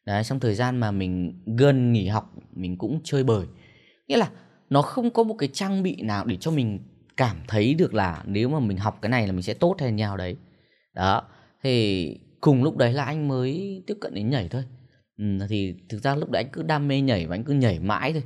Đấy 0.06 0.24
trong 0.24 0.40
thời 0.40 0.56
gian 0.56 0.78
mà 0.78 0.92
mình 0.92 1.42
gần 1.58 1.94
nghỉ 1.94 2.08
học 2.08 2.34
mình 2.54 2.78
cũng 2.78 3.02
chơi 3.04 3.24
bời. 3.24 3.46
Nghĩa 4.08 4.18
là 4.18 4.30
nó 4.70 4.82
không 4.82 5.10
có 5.10 5.24
một 5.24 5.36
cái 5.38 5.50
trang 5.54 5.84
bị 5.84 6.02
nào 6.02 6.26
để 6.26 6.38
cho 6.40 6.52
mình 6.52 6.80
cảm 7.18 7.38
thấy 7.48 7.74
được 7.74 7.94
là 7.94 8.24
nếu 8.26 8.50
mà 8.50 8.60
mình 8.60 8.78
học 8.78 9.00
cái 9.02 9.10
này 9.10 9.28
là 9.28 9.34
mình 9.34 9.42
sẽ 9.42 9.54
tốt 9.54 9.76
hay 9.80 9.92
nhau 9.92 10.18
đấy. 10.18 10.36
Đó 10.94 11.24
thì 11.64 12.18
cùng 12.42 12.64
lúc 12.64 12.78
đấy 12.78 12.94
là 12.94 13.04
anh 13.04 13.28
mới 13.28 13.84
tiếp 13.88 13.98
cận 14.02 14.14
đến 14.14 14.30
nhảy 14.30 14.48
thôi. 14.50 14.64
Ừ, 15.18 15.26
thì 15.50 15.76
thực 15.90 16.04
ra 16.04 16.16
lúc 16.16 16.30
đấy 16.30 16.44
anh 16.44 16.52
cứ 16.52 16.64
đam 16.64 16.88
mê 16.88 17.02
nhảy 17.02 17.28
và 17.28 17.36
anh 17.36 17.44
cứ 17.44 17.54
nhảy 17.54 17.80
mãi 17.80 18.14
thôi. 18.14 18.24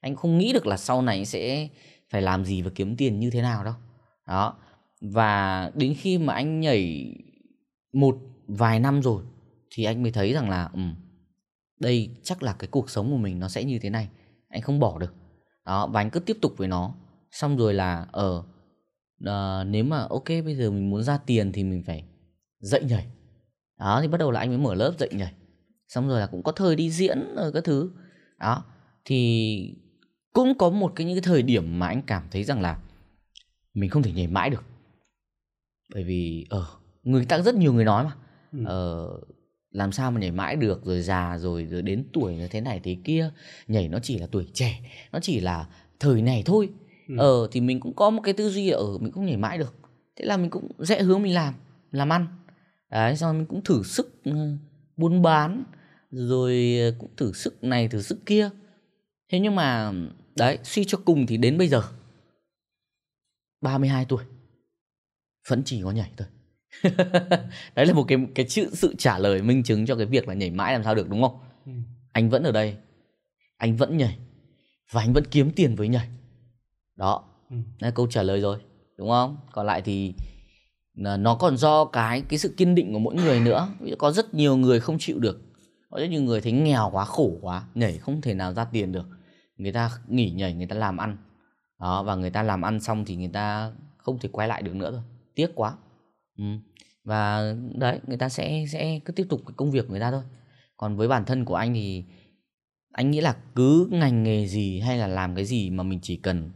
Anh 0.00 0.16
không 0.16 0.38
nghĩ 0.38 0.52
được 0.52 0.66
là 0.66 0.76
sau 0.76 1.02
này 1.02 1.16
anh 1.16 1.26
sẽ 1.26 1.68
phải 2.10 2.22
làm 2.22 2.44
gì 2.44 2.62
và 2.62 2.70
kiếm 2.74 2.96
tiền 2.96 3.20
như 3.20 3.30
thế 3.30 3.42
nào 3.42 3.64
đâu. 3.64 3.74
Đó 4.26 4.56
và 5.00 5.70
đến 5.74 5.94
khi 5.98 6.18
mà 6.18 6.34
anh 6.34 6.60
nhảy 6.60 7.14
một 7.92 8.18
vài 8.46 8.80
năm 8.80 9.02
rồi 9.02 9.22
thì 9.70 9.84
anh 9.84 10.02
mới 10.02 10.12
thấy 10.12 10.32
rằng 10.32 10.50
là 10.50 10.70
ừ, 10.72 10.80
đây 11.80 12.10
chắc 12.22 12.42
là 12.42 12.52
cái 12.52 12.68
cuộc 12.70 12.90
sống 12.90 13.10
của 13.10 13.16
mình 13.16 13.38
nó 13.38 13.48
sẽ 13.48 13.64
như 13.64 13.78
thế 13.78 13.90
này. 13.90 14.08
Anh 14.48 14.62
không 14.62 14.80
bỏ 14.80 14.98
được. 14.98 15.14
Đó 15.66 15.86
và 15.86 16.00
anh 16.00 16.10
cứ 16.10 16.20
tiếp 16.20 16.36
tục 16.42 16.52
với 16.56 16.68
nó 16.68 16.94
xong 17.34 17.56
rồi 17.56 17.74
là 17.74 18.06
ở 18.12 18.38
uh, 18.38 18.44
uh, 19.20 19.66
nếu 19.66 19.84
mà 19.84 20.06
ok 20.10 20.28
bây 20.28 20.54
giờ 20.54 20.70
mình 20.70 20.90
muốn 20.90 21.02
ra 21.02 21.18
tiền 21.18 21.52
thì 21.52 21.64
mình 21.64 21.82
phải 21.86 22.04
dạy 22.60 22.82
nhảy. 22.84 23.06
Đó 23.78 23.98
thì 24.02 24.08
bắt 24.08 24.18
đầu 24.18 24.30
là 24.30 24.40
anh 24.40 24.48
mới 24.48 24.58
mở 24.58 24.74
lớp 24.74 24.92
dạy 24.98 25.08
nhảy. 25.12 25.32
Xong 25.88 26.08
rồi 26.08 26.20
là 26.20 26.26
cũng 26.26 26.42
có 26.42 26.52
thời 26.52 26.76
đi 26.76 26.90
diễn 26.90 27.34
rồi 27.36 27.52
các 27.52 27.64
thứ. 27.64 27.90
Đó 28.38 28.64
thì 29.04 29.74
cũng 30.32 30.58
có 30.58 30.70
một 30.70 30.92
cái 30.96 31.06
những 31.06 31.16
cái 31.16 31.22
thời 31.22 31.42
điểm 31.42 31.78
mà 31.78 31.86
anh 31.86 32.02
cảm 32.02 32.22
thấy 32.30 32.44
rằng 32.44 32.60
là 32.60 32.78
mình 33.74 33.90
không 33.90 34.02
thể 34.02 34.12
nhảy 34.12 34.26
mãi 34.26 34.50
được. 34.50 34.64
Bởi 35.94 36.04
vì 36.04 36.46
ở 36.50 36.60
uh, 36.60 36.66
người 37.02 37.24
ta 37.24 37.38
rất 37.38 37.54
nhiều 37.54 37.72
người 37.72 37.84
nói 37.84 38.04
mà. 38.04 38.12
Ừ. 38.52 39.14
uh, 39.14 39.28
làm 39.70 39.92
sao 39.92 40.10
mà 40.10 40.20
nhảy 40.20 40.30
mãi 40.30 40.56
được 40.56 40.84
rồi 40.84 41.02
già 41.02 41.38
rồi 41.38 41.64
rồi 41.64 41.82
đến 41.82 42.08
tuổi 42.12 42.36
như 42.36 42.48
thế 42.48 42.60
này 42.60 42.80
thế 42.84 42.96
kia. 43.04 43.30
Nhảy 43.68 43.88
nó 43.88 43.98
chỉ 44.02 44.18
là 44.18 44.26
tuổi 44.26 44.46
trẻ 44.52 44.80
nó 45.12 45.18
chỉ 45.22 45.40
là 45.40 45.68
thời 46.00 46.22
này 46.22 46.42
thôi 46.46 46.68
ừ. 47.08 47.14
ờ 47.18 47.48
thì 47.52 47.60
mình 47.60 47.80
cũng 47.80 47.94
có 47.94 48.10
một 48.10 48.22
cái 48.24 48.34
tư 48.34 48.50
duy 48.50 48.68
ở 48.68 48.98
mình 48.98 49.12
cũng 49.12 49.26
nhảy 49.26 49.36
mãi 49.36 49.58
được. 49.58 49.74
Thế 50.16 50.24
là 50.24 50.36
mình 50.36 50.50
cũng 50.50 50.68
rẽ 50.78 51.02
hướng 51.02 51.22
mình 51.22 51.34
làm 51.34 51.54
làm 51.92 52.12
ăn. 52.12 52.26
Đấy 52.90 53.16
xong 53.16 53.38
mình 53.38 53.46
cũng 53.46 53.64
thử 53.64 53.82
sức 53.82 54.22
ừ, 54.24 54.32
buôn 54.96 55.22
bán 55.22 55.64
rồi 56.10 56.78
cũng 56.98 57.10
thử 57.16 57.32
sức 57.32 57.64
này 57.64 57.88
thử 57.88 58.02
sức 58.02 58.26
kia. 58.26 58.50
Thế 59.32 59.40
nhưng 59.40 59.54
mà 59.54 59.92
đấy 60.36 60.58
suy 60.62 60.84
cho 60.84 60.98
cùng 61.04 61.26
thì 61.26 61.36
đến 61.36 61.58
bây 61.58 61.68
giờ 61.68 61.82
32 63.60 64.04
tuổi 64.04 64.24
vẫn 65.48 65.62
chỉ 65.64 65.82
có 65.82 65.90
nhảy 65.90 66.10
thôi. 66.16 66.28
Đấy 67.74 67.86
là 67.86 67.92
một 67.92 68.04
cái 68.08 68.18
cái 68.34 68.46
chữ 68.48 68.68
sự 68.72 68.94
trả 68.98 69.18
lời 69.18 69.42
minh 69.42 69.62
chứng 69.62 69.86
cho 69.86 69.96
cái 69.96 70.06
việc 70.06 70.28
là 70.28 70.34
nhảy 70.34 70.50
mãi 70.50 70.72
làm 70.72 70.84
sao 70.84 70.94
được 70.94 71.08
đúng 71.08 71.22
không? 71.22 71.38
Ừ. 71.66 71.72
anh 72.12 72.30
vẫn 72.30 72.42
ở 72.42 72.52
đây 72.52 72.76
anh 73.56 73.76
vẫn 73.76 73.96
nhảy 73.96 74.18
và 74.90 75.00
anh 75.00 75.12
vẫn 75.12 75.24
kiếm 75.30 75.50
tiền 75.50 75.74
với 75.74 75.88
nhảy 75.88 76.08
đó. 76.96 77.24
Ừ. 77.50 77.56
là 77.78 77.90
câu 77.90 78.06
trả 78.06 78.22
lời 78.22 78.40
rồi 78.40 78.58
đúng 78.98 79.08
không? 79.08 79.36
Còn 79.52 79.66
lại 79.66 79.82
thì 79.82 80.14
nó 80.94 81.34
còn 81.34 81.56
do 81.56 81.84
cái 81.84 82.22
cái 82.28 82.38
sự 82.38 82.54
kiên 82.56 82.74
định 82.74 82.92
của 82.92 82.98
mỗi 82.98 83.14
người 83.14 83.40
nữa. 83.40 83.68
Có 83.98 84.12
rất 84.12 84.34
nhiều 84.34 84.56
người 84.56 84.80
không 84.80 84.96
chịu 84.98 85.18
được. 85.18 85.40
Có 85.90 86.00
rất 86.00 86.06
nhiều 86.06 86.22
người 86.22 86.40
thấy 86.40 86.52
nghèo 86.52 86.90
quá 86.92 87.04
khổ 87.04 87.32
quá 87.40 87.64
nhảy 87.74 87.98
không 87.98 88.20
thể 88.20 88.34
nào 88.34 88.52
ra 88.52 88.64
tiền 88.64 88.92
được. 88.92 89.06
Người 89.56 89.72
ta 89.72 89.90
nghỉ 90.08 90.30
nhảy 90.30 90.54
người 90.54 90.66
ta 90.66 90.76
làm 90.76 90.96
ăn. 90.96 91.16
Đó 91.80 92.02
và 92.02 92.14
người 92.14 92.30
ta 92.30 92.42
làm 92.42 92.62
ăn 92.62 92.80
xong 92.80 93.04
thì 93.04 93.16
người 93.16 93.30
ta 93.32 93.72
không 93.96 94.18
thể 94.18 94.28
quay 94.32 94.48
lại 94.48 94.62
được 94.62 94.74
nữa 94.74 94.90
rồi. 94.90 95.02
Tiếc 95.34 95.50
quá. 95.54 95.74
Ừ. 96.38 96.44
và 97.04 97.54
đấy 97.74 98.00
người 98.06 98.16
ta 98.16 98.28
sẽ 98.28 98.64
sẽ 98.72 99.00
cứ 99.04 99.12
tiếp 99.12 99.26
tục 99.28 99.40
cái 99.46 99.54
công 99.56 99.70
việc 99.70 99.86
của 99.86 99.90
người 99.90 100.00
ta 100.00 100.10
thôi. 100.10 100.22
Còn 100.76 100.96
với 100.96 101.08
bản 101.08 101.24
thân 101.24 101.44
của 101.44 101.54
anh 101.54 101.74
thì 101.74 102.04
anh 102.92 103.10
nghĩ 103.10 103.20
là 103.20 103.36
cứ 103.54 103.88
ngành 103.90 104.22
nghề 104.22 104.46
gì 104.46 104.80
hay 104.80 104.98
là 104.98 105.06
làm 105.06 105.34
cái 105.34 105.44
gì 105.44 105.70
mà 105.70 105.82
mình 105.82 105.98
chỉ 106.02 106.16
cần 106.16 106.50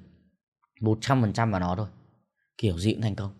một 0.80 0.98
trăm 1.00 1.22
phần 1.22 1.32
trăm 1.32 1.50
vào 1.50 1.60
nó 1.60 1.74
thôi. 1.76 1.86
Kiểu 2.58 2.78
gì 2.78 2.92
cũng 2.92 3.02
thành 3.02 3.14
công. 3.14 3.32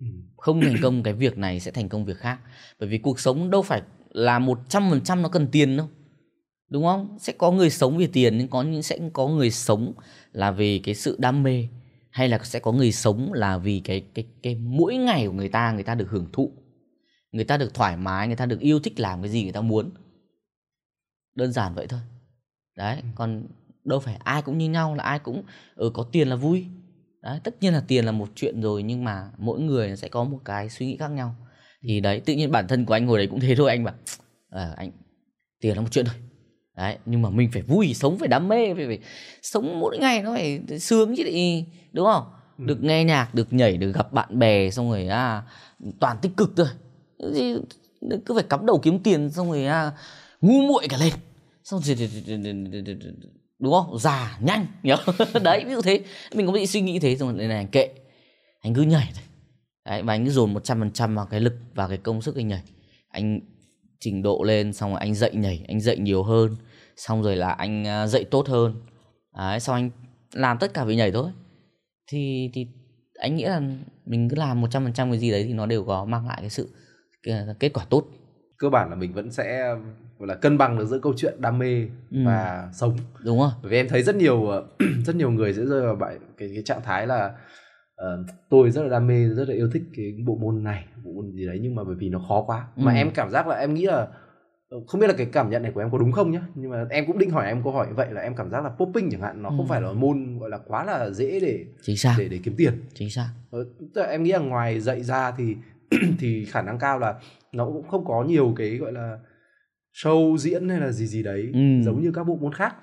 Ừ. 0.00 0.06
không 0.36 0.60
thành 0.60 0.76
công 0.82 1.02
cái 1.02 1.14
việc 1.14 1.38
này 1.38 1.60
sẽ 1.60 1.70
thành 1.70 1.88
công 1.88 2.04
việc 2.04 2.16
khác. 2.16 2.40
Bởi 2.80 2.88
vì 2.88 2.98
cuộc 2.98 3.20
sống 3.20 3.50
đâu 3.50 3.62
phải 3.62 3.82
là 4.10 4.38
một 4.38 4.60
trăm 4.68 4.90
phần 4.90 5.00
trăm 5.00 5.22
nó 5.22 5.28
cần 5.28 5.48
tiền 5.52 5.76
đâu. 5.76 5.88
Đúng 6.68 6.84
không? 6.84 7.18
Sẽ 7.20 7.32
có 7.32 7.50
người 7.50 7.70
sống 7.70 7.96
vì 7.96 8.06
tiền 8.06 8.38
nhưng 8.38 8.48
có 8.48 8.62
những 8.62 8.82
sẽ 8.82 8.98
có 9.12 9.28
người 9.28 9.50
sống 9.50 9.92
là 10.32 10.50
vì 10.50 10.78
cái 10.78 10.94
sự 10.94 11.16
đam 11.18 11.42
mê 11.42 11.68
hay 12.10 12.28
là 12.28 12.38
sẽ 12.44 12.60
có 12.60 12.72
người 12.72 12.92
sống 12.92 13.32
là 13.32 13.58
vì 13.58 13.80
cái 13.80 14.04
cái 14.14 14.26
cái 14.42 14.54
mỗi 14.54 14.96
ngày 14.96 15.26
của 15.26 15.32
người 15.32 15.48
ta 15.48 15.72
người 15.72 15.82
ta 15.82 15.94
được 15.94 16.08
hưởng 16.10 16.26
thụ. 16.32 16.52
Người 17.32 17.44
ta 17.44 17.56
được 17.56 17.74
thoải 17.74 17.96
mái 17.96 18.26
người 18.26 18.36
ta 18.36 18.46
được 18.46 18.60
yêu 18.60 18.80
thích 18.80 19.00
làm 19.00 19.22
cái 19.22 19.30
gì 19.30 19.42
người 19.42 19.52
ta 19.52 19.60
muốn. 19.60 19.90
Đơn 21.34 21.52
giản 21.52 21.74
vậy 21.74 21.86
thôi. 21.86 22.00
Đấy 22.76 22.96
ừ. 22.96 23.08
còn 23.14 23.46
đâu 23.86 24.00
phải 24.00 24.16
ai 24.24 24.42
cũng 24.42 24.58
như 24.58 24.70
nhau 24.70 24.94
là 24.94 25.04
ai 25.04 25.18
cũng 25.18 25.42
ừ, 25.74 25.90
có 25.94 26.02
tiền 26.02 26.28
là 26.28 26.36
vui. 26.36 26.66
Đấy 27.22 27.40
tất 27.44 27.54
nhiên 27.60 27.72
là 27.72 27.82
tiền 27.88 28.04
là 28.04 28.12
một 28.12 28.28
chuyện 28.34 28.60
rồi 28.60 28.82
nhưng 28.82 29.04
mà 29.04 29.30
mỗi 29.38 29.60
người 29.60 29.96
sẽ 29.96 30.08
có 30.08 30.24
một 30.24 30.38
cái 30.44 30.70
suy 30.70 30.86
nghĩ 30.86 30.96
khác 30.96 31.10
nhau. 31.10 31.36
Thì 31.82 32.00
đấy 32.00 32.20
tự 32.20 32.34
nhiên 32.34 32.50
bản 32.50 32.68
thân 32.68 32.84
của 32.84 32.94
anh 32.94 33.06
ngồi 33.06 33.18
đấy 33.18 33.26
cũng 33.26 33.40
thế 33.40 33.54
thôi 33.54 33.70
anh 33.70 33.84
bảo 33.84 33.94
à, 34.50 34.74
anh 34.76 34.90
tiền 35.60 35.76
là 35.76 35.82
một 35.82 35.88
chuyện 35.90 36.04
thôi. 36.04 36.14
Đấy 36.76 36.98
nhưng 37.06 37.22
mà 37.22 37.30
mình 37.30 37.50
phải 37.52 37.62
vui 37.62 37.94
sống 37.94 38.18
phải 38.18 38.28
đam 38.28 38.48
mê 38.48 38.74
phải, 38.74 38.86
phải 38.86 38.98
sống 39.42 39.80
mỗi 39.80 39.98
ngày 39.98 40.22
nó 40.22 40.34
phải 40.34 40.60
sướng 40.80 41.16
chứ 41.16 41.22
đi 41.22 41.64
đúng 41.92 42.06
không? 42.06 42.24
Ừ. 42.58 42.64
được 42.64 42.82
nghe 42.82 43.04
nhạc 43.04 43.34
được 43.34 43.52
nhảy 43.52 43.76
được 43.76 43.92
gặp 43.92 44.12
bạn 44.12 44.38
bè 44.38 44.70
xong 44.70 44.90
rồi 44.90 45.06
à 45.06 45.42
toàn 46.00 46.16
tích 46.22 46.32
cực 46.36 46.52
thôi. 46.56 46.66
Cứ 48.26 48.34
phải 48.34 48.44
cắm 48.48 48.66
đầu 48.66 48.78
kiếm 48.78 48.98
tiền 48.98 49.30
xong 49.30 49.50
rồi 49.50 49.66
à, 49.66 49.92
ngu 50.40 50.62
muội 50.62 50.86
cả 50.88 50.96
lên. 50.96 51.12
Xong 51.64 51.80
rồi 51.80 51.96
đúng 53.58 53.72
không? 53.72 53.98
Già 53.98 54.38
nhanh 54.40 54.66
nhớ. 54.82 54.96
Đấy 55.42 55.64
ví 55.66 55.72
dụ 55.72 55.82
thế. 55.82 56.00
Mình 56.34 56.46
có 56.46 56.52
bị 56.52 56.66
suy 56.66 56.80
nghĩ 56.80 56.98
thế 56.98 57.16
xong 57.16 57.36
rồi 57.36 57.48
này 57.48 57.68
kệ. 57.72 57.90
Anh 58.60 58.74
cứ 58.74 58.82
nhảy 58.82 59.08
thôi. 59.14 59.24
Đấy 59.84 60.02
và 60.02 60.14
anh 60.14 60.24
cứ 60.24 60.30
dồn 60.30 60.54
100% 60.54 61.14
vào 61.14 61.26
cái 61.26 61.40
lực 61.40 61.54
và 61.74 61.88
cái 61.88 61.98
công 61.98 62.22
sức 62.22 62.36
anh 62.36 62.48
nhảy. 62.48 62.62
Anh 63.08 63.40
trình 64.00 64.22
độ 64.22 64.42
lên 64.46 64.72
xong 64.72 64.90
rồi 64.90 65.00
anh 65.00 65.14
dạy 65.14 65.34
nhảy 65.34 65.64
anh 65.68 65.80
dạy 65.80 65.96
nhiều 65.96 66.22
hơn. 66.22 66.56
Xong 66.96 67.22
rồi 67.22 67.36
là 67.36 67.50
anh 67.50 67.86
à, 67.86 68.06
dạy 68.06 68.24
tốt 68.24 68.48
hơn. 68.48 68.74
Đấy 69.36 69.60
xong 69.60 69.76
anh 69.76 69.90
làm 70.32 70.58
tất 70.58 70.74
cả 70.74 70.84
về 70.84 70.96
nhảy 70.96 71.12
thôi. 71.12 71.30
Thì 72.10 72.50
thì 72.54 72.66
anh 73.18 73.36
nghĩ 73.36 73.44
là 73.44 73.60
mình 74.04 74.28
cứ 74.28 74.36
làm 74.36 74.64
100% 74.64 75.10
cái 75.10 75.18
gì 75.18 75.30
đấy 75.30 75.44
thì 75.44 75.52
nó 75.52 75.66
đều 75.66 75.84
có 75.84 76.04
mang 76.04 76.26
lại 76.26 76.36
cái 76.40 76.50
sự 76.50 76.68
cái, 77.22 77.46
kết 77.60 77.72
quả 77.74 77.84
tốt. 77.90 78.04
Cơ 78.58 78.68
bản 78.68 78.90
là 78.90 78.96
mình 78.96 79.12
vẫn 79.12 79.30
sẽ 79.30 79.74
gọi 80.18 80.26
là 80.28 80.34
cân 80.34 80.58
bằng 80.58 80.78
được 80.78 80.86
giữa 80.86 80.98
câu 80.98 81.12
chuyện 81.16 81.34
đam 81.40 81.58
mê 81.58 81.88
Ừ. 82.10 82.18
và 82.26 82.68
sống 82.72 82.96
đúng 83.24 83.38
không 83.40 83.50
bởi 83.62 83.70
vì 83.70 83.76
em 83.76 83.88
thấy 83.88 84.02
rất 84.02 84.16
nhiều 84.16 84.46
ờ, 84.46 84.66
rất 85.06 85.16
nhiều 85.16 85.30
người 85.30 85.54
sẽ 85.54 85.66
rơi 85.66 85.82
vào 85.82 85.96
bại 85.96 86.18
cái 86.38 86.50
cái 86.54 86.62
trạng 86.64 86.82
thái 86.82 87.06
là 87.06 87.32
ờ, 87.94 88.24
tôi 88.50 88.70
rất 88.70 88.82
là 88.82 88.88
đam 88.88 89.06
mê 89.06 89.28
rất 89.28 89.48
là 89.48 89.54
yêu 89.54 89.70
thích 89.72 89.82
cái 89.96 90.14
bộ 90.26 90.36
môn 90.40 90.64
này 90.64 90.84
bộ 91.04 91.12
môn 91.12 91.32
gì 91.32 91.46
đấy 91.46 91.58
nhưng 91.62 91.74
mà 91.74 91.84
bởi 91.84 91.94
vì 91.98 92.08
nó 92.08 92.18
khó 92.28 92.42
quá 92.46 92.66
mà 92.76 92.92
Ừ. 92.92 92.96
em 92.96 93.10
cảm 93.10 93.30
giác 93.30 93.46
là 93.46 93.56
em 93.56 93.74
nghĩ 93.74 93.86
là 93.86 94.06
ờ, 94.70 94.78
không 94.86 95.00
biết 95.00 95.06
là 95.06 95.14
cái 95.16 95.26
cảm 95.32 95.50
nhận 95.50 95.62
này 95.62 95.72
của 95.72 95.80
em 95.80 95.90
có 95.90 95.98
đúng 95.98 96.12
không 96.12 96.30
nhá 96.30 96.40
nhưng 96.54 96.70
mà 96.70 96.86
em 96.90 97.06
cũng 97.06 97.18
định 97.18 97.30
hỏi 97.30 97.46
em 97.46 97.62
câu 97.62 97.72
hỏi 97.72 97.86
vậy 97.94 98.08
là 98.10 98.20
em 98.20 98.36
cảm 98.36 98.50
giác 98.50 98.64
là 98.64 98.70
popping 98.70 99.10
chẳng 99.10 99.20
hạn 99.20 99.42
nó 99.42 99.48
không 99.50 99.58
Ừ. 99.60 99.66
phải 99.68 99.80
là 99.80 99.92
môn 99.92 100.38
gọi 100.38 100.50
là 100.50 100.58
quá 100.66 100.84
là 100.84 101.10
dễ 101.10 101.40
để 101.40 101.64
chính 101.82 101.96
xác 101.96 102.14
để 102.18 102.28
để 102.28 102.40
kiếm 102.42 102.54
tiền 102.56 102.72
chính 102.94 103.10
xác 103.10 103.28
tức 103.52 104.00
là 104.00 104.06
em 104.06 104.22
nghĩ 104.22 104.32
là 104.32 104.38
ngoài 104.38 104.80
dạy 104.80 105.02
ra 105.02 105.30
thì 105.38 105.56
thì 106.18 106.44
khả 106.44 106.62
năng 106.62 106.78
cao 106.78 106.98
là 106.98 107.14
nó 107.52 107.64
cũng 107.66 107.88
không 107.88 108.04
có 108.04 108.24
nhiều 108.24 108.54
cái 108.56 108.76
gọi 108.76 108.92
là 108.92 109.18
show 110.04 110.36
diễn 110.36 110.68
hay 110.68 110.80
là 110.80 110.92
gì 110.92 111.06
gì 111.06 111.22
đấy 111.22 111.50
Ừ. 111.52 111.82
giống 111.84 112.00
như 112.02 112.12
các 112.14 112.24
bộ 112.24 112.36
môn 112.36 112.52
khác. 112.52 112.74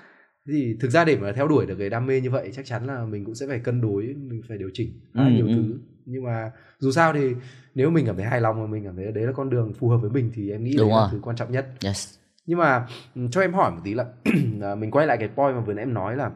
Thì 0.47 0.78
thực 0.80 0.89
ra 0.91 1.05
để 1.05 1.18
mà 1.18 1.32
theo 1.32 1.47
đuổi 1.47 1.66
được 1.66 1.76
cái 1.80 1.89
đam 1.89 2.05
mê 2.07 2.22
như 2.22 2.30
vậy 2.32 2.49
chắc 2.53 2.66
chắn 2.66 2.86
là 2.88 3.05
mình 3.05 3.26
cũng 3.26 3.36
sẽ 3.36 3.47
phải 3.47 3.59
cân 3.59 3.82
đối 3.82 4.03
mình 4.03 4.41
phải 4.47 4.57
điều 4.57 4.70
chỉnh 4.74 4.89
khá 5.14 5.24
Ừ, 5.26 5.30
nhiều 5.32 5.47
ừ. 5.47 5.53
thứ. 5.55 5.80
Nhưng 6.05 6.24
mà 6.24 6.51
dù 6.80 6.91
sao 6.91 7.14
thì 7.14 7.34
nếu 7.76 7.89
mình 7.89 8.05
cảm 8.05 8.16
thấy 8.16 8.26
hài 8.26 8.41
lòng 8.41 8.61
và 8.61 8.68
mình 8.68 8.84
cảm 8.86 8.95
thấy 8.95 9.11
đấy 9.11 9.24
là 9.26 9.32
con 9.32 9.49
đường 9.49 9.74
phù 9.74 9.89
hợp 9.89 9.97
với 9.97 10.09
mình 10.09 10.32
thì 10.34 10.51
em 10.51 10.64
nghĩ 10.64 10.76
Đúng 10.78 10.89
đấy 10.89 10.97
là 11.01 11.07
thứ 11.11 11.20
quan 11.24 11.36
trọng 11.36 11.51
nhất. 11.51 11.68
Yes. 11.86 12.18
Nhưng 12.45 12.57
mà 12.59 12.88
ừm, 13.16 13.30
cho 13.32 13.41
em 13.41 13.53
hỏi 13.53 13.72
một 13.72 13.82
tí 13.84 13.93
là 13.93 14.05
à, 14.61 14.76
mình 14.76 14.91
quay 14.91 15.07
lại 15.07 15.18
cái 15.18 15.30
point 15.36 15.55
mà 15.55 15.61
vừa 15.61 15.74
nãy 15.74 15.84
em 15.86 15.93
nói 15.93 16.16
là 16.16 16.32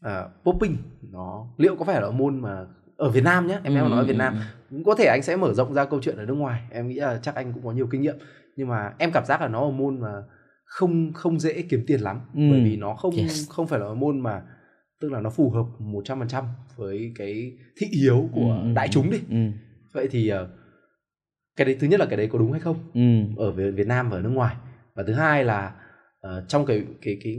à, 0.00 0.24
popping 0.44 0.76
nó 1.12 1.46
liệu 1.58 1.76
có 1.76 1.84
phải 1.84 2.00
là 2.00 2.10
môn 2.10 2.40
mà 2.40 2.66
ở 2.96 3.10
Việt 3.10 3.24
Nam 3.24 3.46
nhé 3.46 3.60
em 3.64 3.74
em 3.74 3.84
Ừ, 3.84 3.88
nói 3.88 3.98
ở 3.98 4.02
ừ, 4.02 4.06
Việt 4.06 4.16
Nam. 4.16 4.34
ừ. 4.34 4.40
cũng 4.70 4.84
có 4.84 4.94
thể 4.94 5.04
anh 5.04 5.22
sẽ 5.22 5.36
mở 5.36 5.54
rộng 5.54 5.74
ra 5.74 5.84
câu 5.84 6.00
chuyện 6.02 6.16
ở 6.16 6.24
nước 6.26 6.34
ngoài. 6.34 6.62
Em 6.70 6.88
nghĩ 6.88 6.94
là 6.94 7.20
chắc 7.22 7.34
anh 7.34 7.52
cũng 7.52 7.62
có 7.64 7.72
nhiều 7.72 7.86
kinh 7.90 8.02
nghiệm 8.02 8.16
nhưng 8.60 8.68
mà 8.68 8.92
em 8.98 9.10
cảm 9.12 9.24
giác 9.24 9.40
là 9.40 9.48
nó 9.48 9.64
là 9.64 9.70
môn 9.70 10.00
mà 10.00 10.12
không 10.64 11.12
không 11.12 11.40
dễ 11.40 11.62
kiếm 11.62 11.84
tiền 11.86 12.00
lắm 12.00 12.20
Ừ. 12.34 12.40
bởi 12.50 12.60
vì 12.60 12.76
nó 12.76 12.94
không 12.94 13.14
Yes. 13.16 13.48
không 13.50 13.66
phải 13.66 13.80
là 13.80 13.94
môn 13.94 14.20
mà 14.20 14.42
tức 15.00 15.12
là 15.12 15.20
nó 15.20 15.30
phù 15.30 15.50
hợp 15.50 15.64
100% 15.78 16.44
với 16.76 17.12
cái 17.18 17.52
thị 17.76 17.86
hiếu 18.02 18.28
của 18.32 18.60
Ừ, 18.62 18.68
ừ, 18.68 18.74
đại 18.74 18.86
ừ, 18.86 18.90
chúng 18.92 19.10
đi 19.10 19.18
ừ, 19.30 19.36
vậy 19.92 20.08
thì 20.10 20.28
ờ, 20.28 20.48
cái 21.56 21.64
đấy 21.64 21.76
thứ 21.80 21.86
nhất 21.86 22.00
là 22.00 22.06
cái 22.06 22.16
đấy 22.16 22.28
có 22.32 22.38
đúng 22.38 22.52
hay 22.52 22.60
không 22.60 22.76
ừ. 22.94 23.42
ở 23.44 23.52
Việt 23.52 23.86
Nam 23.86 24.10
và 24.10 24.16
ở 24.16 24.22
nước 24.22 24.28
ngoài 24.28 24.56
và 24.94 25.02
thứ 25.06 25.12
hai 25.12 25.44
là 25.44 25.74
ờ, 26.20 26.44
trong 26.48 26.66
cái 26.66 26.84
cái 27.02 27.18
cái 27.24 27.36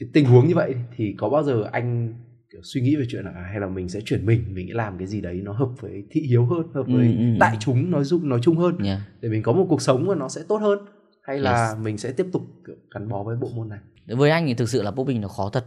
cái 0.00 0.08
tình 0.12 0.24
huống 0.24 0.46
như 0.48 0.54
vậy 0.54 0.74
thì 0.96 1.14
có 1.18 1.28
bao 1.28 1.42
giờ 1.42 1.68
anh 1.72 2.14
suy 2.62 2.80
nghĩ 2.80 2.96
về 2.96 3.04
chuyện 3.08 3.24
là 3.24 3.30
à, 3.30 3.42
hay 3.50 3.60
là 3.60 3.66
mình 3.68 3.88
sẽ 3.88 4.00
chuyển 4.04 4.26
mình 4.26 4.44
mình 4.54 4.66
sẽ 4.68 4.74
làm 4.74 4.98
cái 4.98 5.06
gì 5.06 5.20
đấy 5.20 5.40
nó 5.44 5.52
hợp 5.52 5.68
với 5.80 6.04
thị 6.10 6.20
hiếu 6.20 6.46
hơn 6.46 6.62
hợp 6.74 6.86
Ừ, 6.86 6.92
với 6.96 7.06
ừ, 7.06 7.12
ừ. 7.18 7.24
đại 7.38 7.56
chúng 7.60 7.90
nói 7.90 8.04
chung 8.10 8.28
nói 8.28 8.38
chung 8.42 8.56
hơn 8.56 8.78
Yeah. 8.84 9.00
để 9.20 9.28
mình 9.28 9.42
có 9.42 9.52
một 9.52 9.66
cuộc 9.68 9.82
sống 9.82 10.06
mà 10.06 10.14
nó 10.14 10.28
sẽ 10.28 10.40
tốt 10.48 10.56
hơn 10.56 10.78
hay 11.22 11.38
là 11.38 11.68
Yes. 11.68 11.78
mình 11.84 11.98
sẽ 11.98 12.12
tiếp 12.12 12.26
tục 12.32 12.42
gắn 12.90 13.08
bó 13.08 13.22
với 13.22 13.36
bộ 13.36 13.48
môn 13.56 13.68
này 13.68 13.78
với 14.06 14.30
anh 14.30 14.46
thì 14.46 14.54
thực 14.54 14.68
sự 14.68 14.82
là 14.82 14.90
popping 14.90 15.20
nó 15.20 15.28
khó 15.28 15.50
thật 15.50 15.64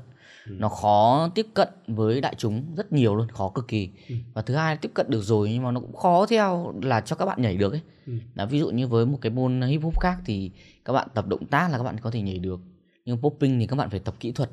Ừ. 0.48 0.56
nó 0.60 0.70
khó 0.70 1.30
tiếp 1.36 1.46
cận 1.54 1.68
với 1.88 2.22
đại 2.22 2.36
chúng 2.38 2.76
rất 2.76 2.94
nhiều 2.94 3.16
luôn 3.16 3.28
khó 3.30 3.50
cực 3.56 3.68
kỳ 3.68 3.90
Ừ. 4.10 4.16
và 4.34 4.42
thứ 4.42 4.56
hai 4.56 4.78
tiếp 4.78 4.92
cận 4.94 5.10
được 5.10 5.22
rồi 5.22 5.50
nhưng 5.54 5.64
mà 5.64 5.72
nó 5.72 5.80
cũng 5.80 5.96
khó 5.96 6.26
theo 6.26 6.74
là 6.84 7.02
cho 7.02 7.16
các 7.16 7.26
bạn 7.26 7.42
nhảy 7.42 7.58
được 7.58 7.72
ấy 7.74 7.82
Ừ. 8.08 8.14
là 8.36 8.46
ví 8.46 8.60
dụ 8.60 8.70
như 8.70 8.88
với 8.88 9.06
một 9.06 9.18
cái 9.22 9.32
môn 9.32 9.62
hip 9.62 9.82
hop 9.82 10.00
khác 10.00 10.18
thì 10.26 10.52
các 10.86 10.94
bạn 10.94 11.08
tập 11.14 11.28
động 11.28 11.46
tác 11.46 11.72
là 11.72 11.78
các 11.78 11.84
bạn 11.84 11.96
có 12.02 12.12
thể 12.12 12.22
nhảy 12.22 12.40
được 12.40 12.60
nhưng 13.06 13.18
popping 13.22 13.60
thì 13.60 13.68
các 13.68 13.76
bạn 13.76 13.90
phải 13.90 14.00
tập 14.00 14.16
kỹ 14.20 14.32
thuật 14.32 14.50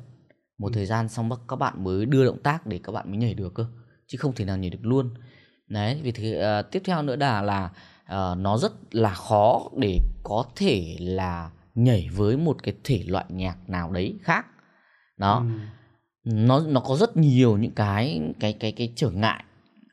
một 0.61 0.67
Ừ. 0.67 0.75
thời 0.75 0.85
gian 0.85 1.09
xong 1.09 1.29
các 1.47 1.55
bạn 1.55 1.83
mới 1.83 2.05
đưa 2.05 2.25
động 2.25 2.39
tác 2.43 2.67
để 2.67 2.79
các 2.83 2.91
bạn 2.91 3.09
mới 3.09 3.17
nhảy 3.17 3.33
được 3.33 3.53
cơ 3.53 3.65
chứ 4.07 4.17
không 4.17 4.33
thể 4.35 4.45
nào 4.45 4.57
nhảy 4.57 4.69
được 4.69 4.79
luôn. 4.85 5.09
Đấy 5.67 5.99
vì 6.03 6.11
thế 6.11 6.33
ờ, 6.37 6.61
tiếp 6.61 6.81
theo 6.85 7.01
nữa 7.01 7.15
là 7.15 7.41
là 7.41 7.69
ờ, 8.05 8.35
nó 8.39 8.57
rất 8.57 8.71
là 8.91 9.13
khó 9.13 9.69
để 9.77 9.99
có 10.23 10.45
thể 10.55 10.95
là 10.99 11.51
nhảy 11.75 12.09
với 12.13 12.37
một 12.37 12.63
cái 12.63 12.73
thể 12.83 13.03
loại 13.07 13.25
nhạc 13.29 13.69
nào 13.69 13.91
đấy 13.91 14.15
khác. 14.21 14.45
Đó. 15.17 15.45
Ừ. 15.45 15.45
nó 16.23 16.59
nó 16.59 16.79
có 16.81 16.95
rất 16.95 17.17
nhiều 17.17 17.57
những 17.57 17.71
cái 17.71 18.21
cái 18.39 18.53
cái 18.53 18.71
cái 18.71 18.93
trở 18.95 19.09
ngại 19.09 19.43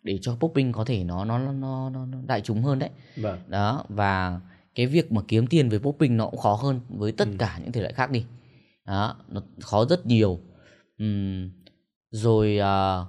để 0.02 0.18
cho 0.22 0.36
popping 0.40 0.72
có 0.72 0.84
thể 0.84 1.04
nó 1.04 1.24
nó 1.24 1.38
nó 1.38 1.52
nó, 1.52 1.90
nó 2.06 2.18
đại 2.26 2.40
chúng 2.40 2.62
hơn 2.62 2.78
đấy. 2.78 2.90
Vâng. 3.16 3.38
Đó 3.48 3.84
và 3.88 4.40
cái 4.74 4.86
việc 4.86 5.12
mà 5.12 5.22
kiếm 5.28 5.46
tiền 5.46 5.68
về 5.68 5.78
popping 5.78 6.16
nó 6.16 6.26
cũng 6.26 6.40
khó 6.40 6.54
hơn 6.54 6.80
với 6.88 7.12
tất 7.12 7.28
Ừ. 7.28 7.34
cả 7.38 7.58
những 7.62 7.72
thể 7.72 7.80
loại 7.80 7.92
khác 7.92 8.10
đi. 8.10 8.24
Đó 8.86 9.16
nó 9.28 9.42
khó 9.60 9.84
rất 9.84 10.06
nhiều 10.06 10.38
Rồi 12.10 12.58
à, 12.58 13.04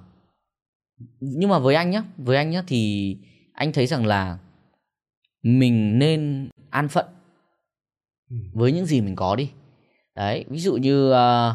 nhưng 1.20 1.50
mà 1.50 1.58
với 1.58 1.74
anh 1.74 1.90
nhá 1.90 2.02
với 2.16 2.36
anh 2.36 2.50
nhá 2.50 2.62
thì 2.66 3.16
anh 3.52 3.72
thấy 3.72 3.86
rằng 3.86 4.06
là 4.06 4.38
mình 5.42 5.98
nên 5.98 6.48
an 6.70 6.88
phận 6.88 7.06
với 8.52 8.72
những 8.72 8.86
gì 8.86 9.00
mình 9.00 9.16
có 9.16 9.36
đi. 9.36 9.50
Đấy 10.16 10.44
ví 10.48 10.58
dụ 10.58 10.76
như 10.76 11.12
à, 11.12 11.54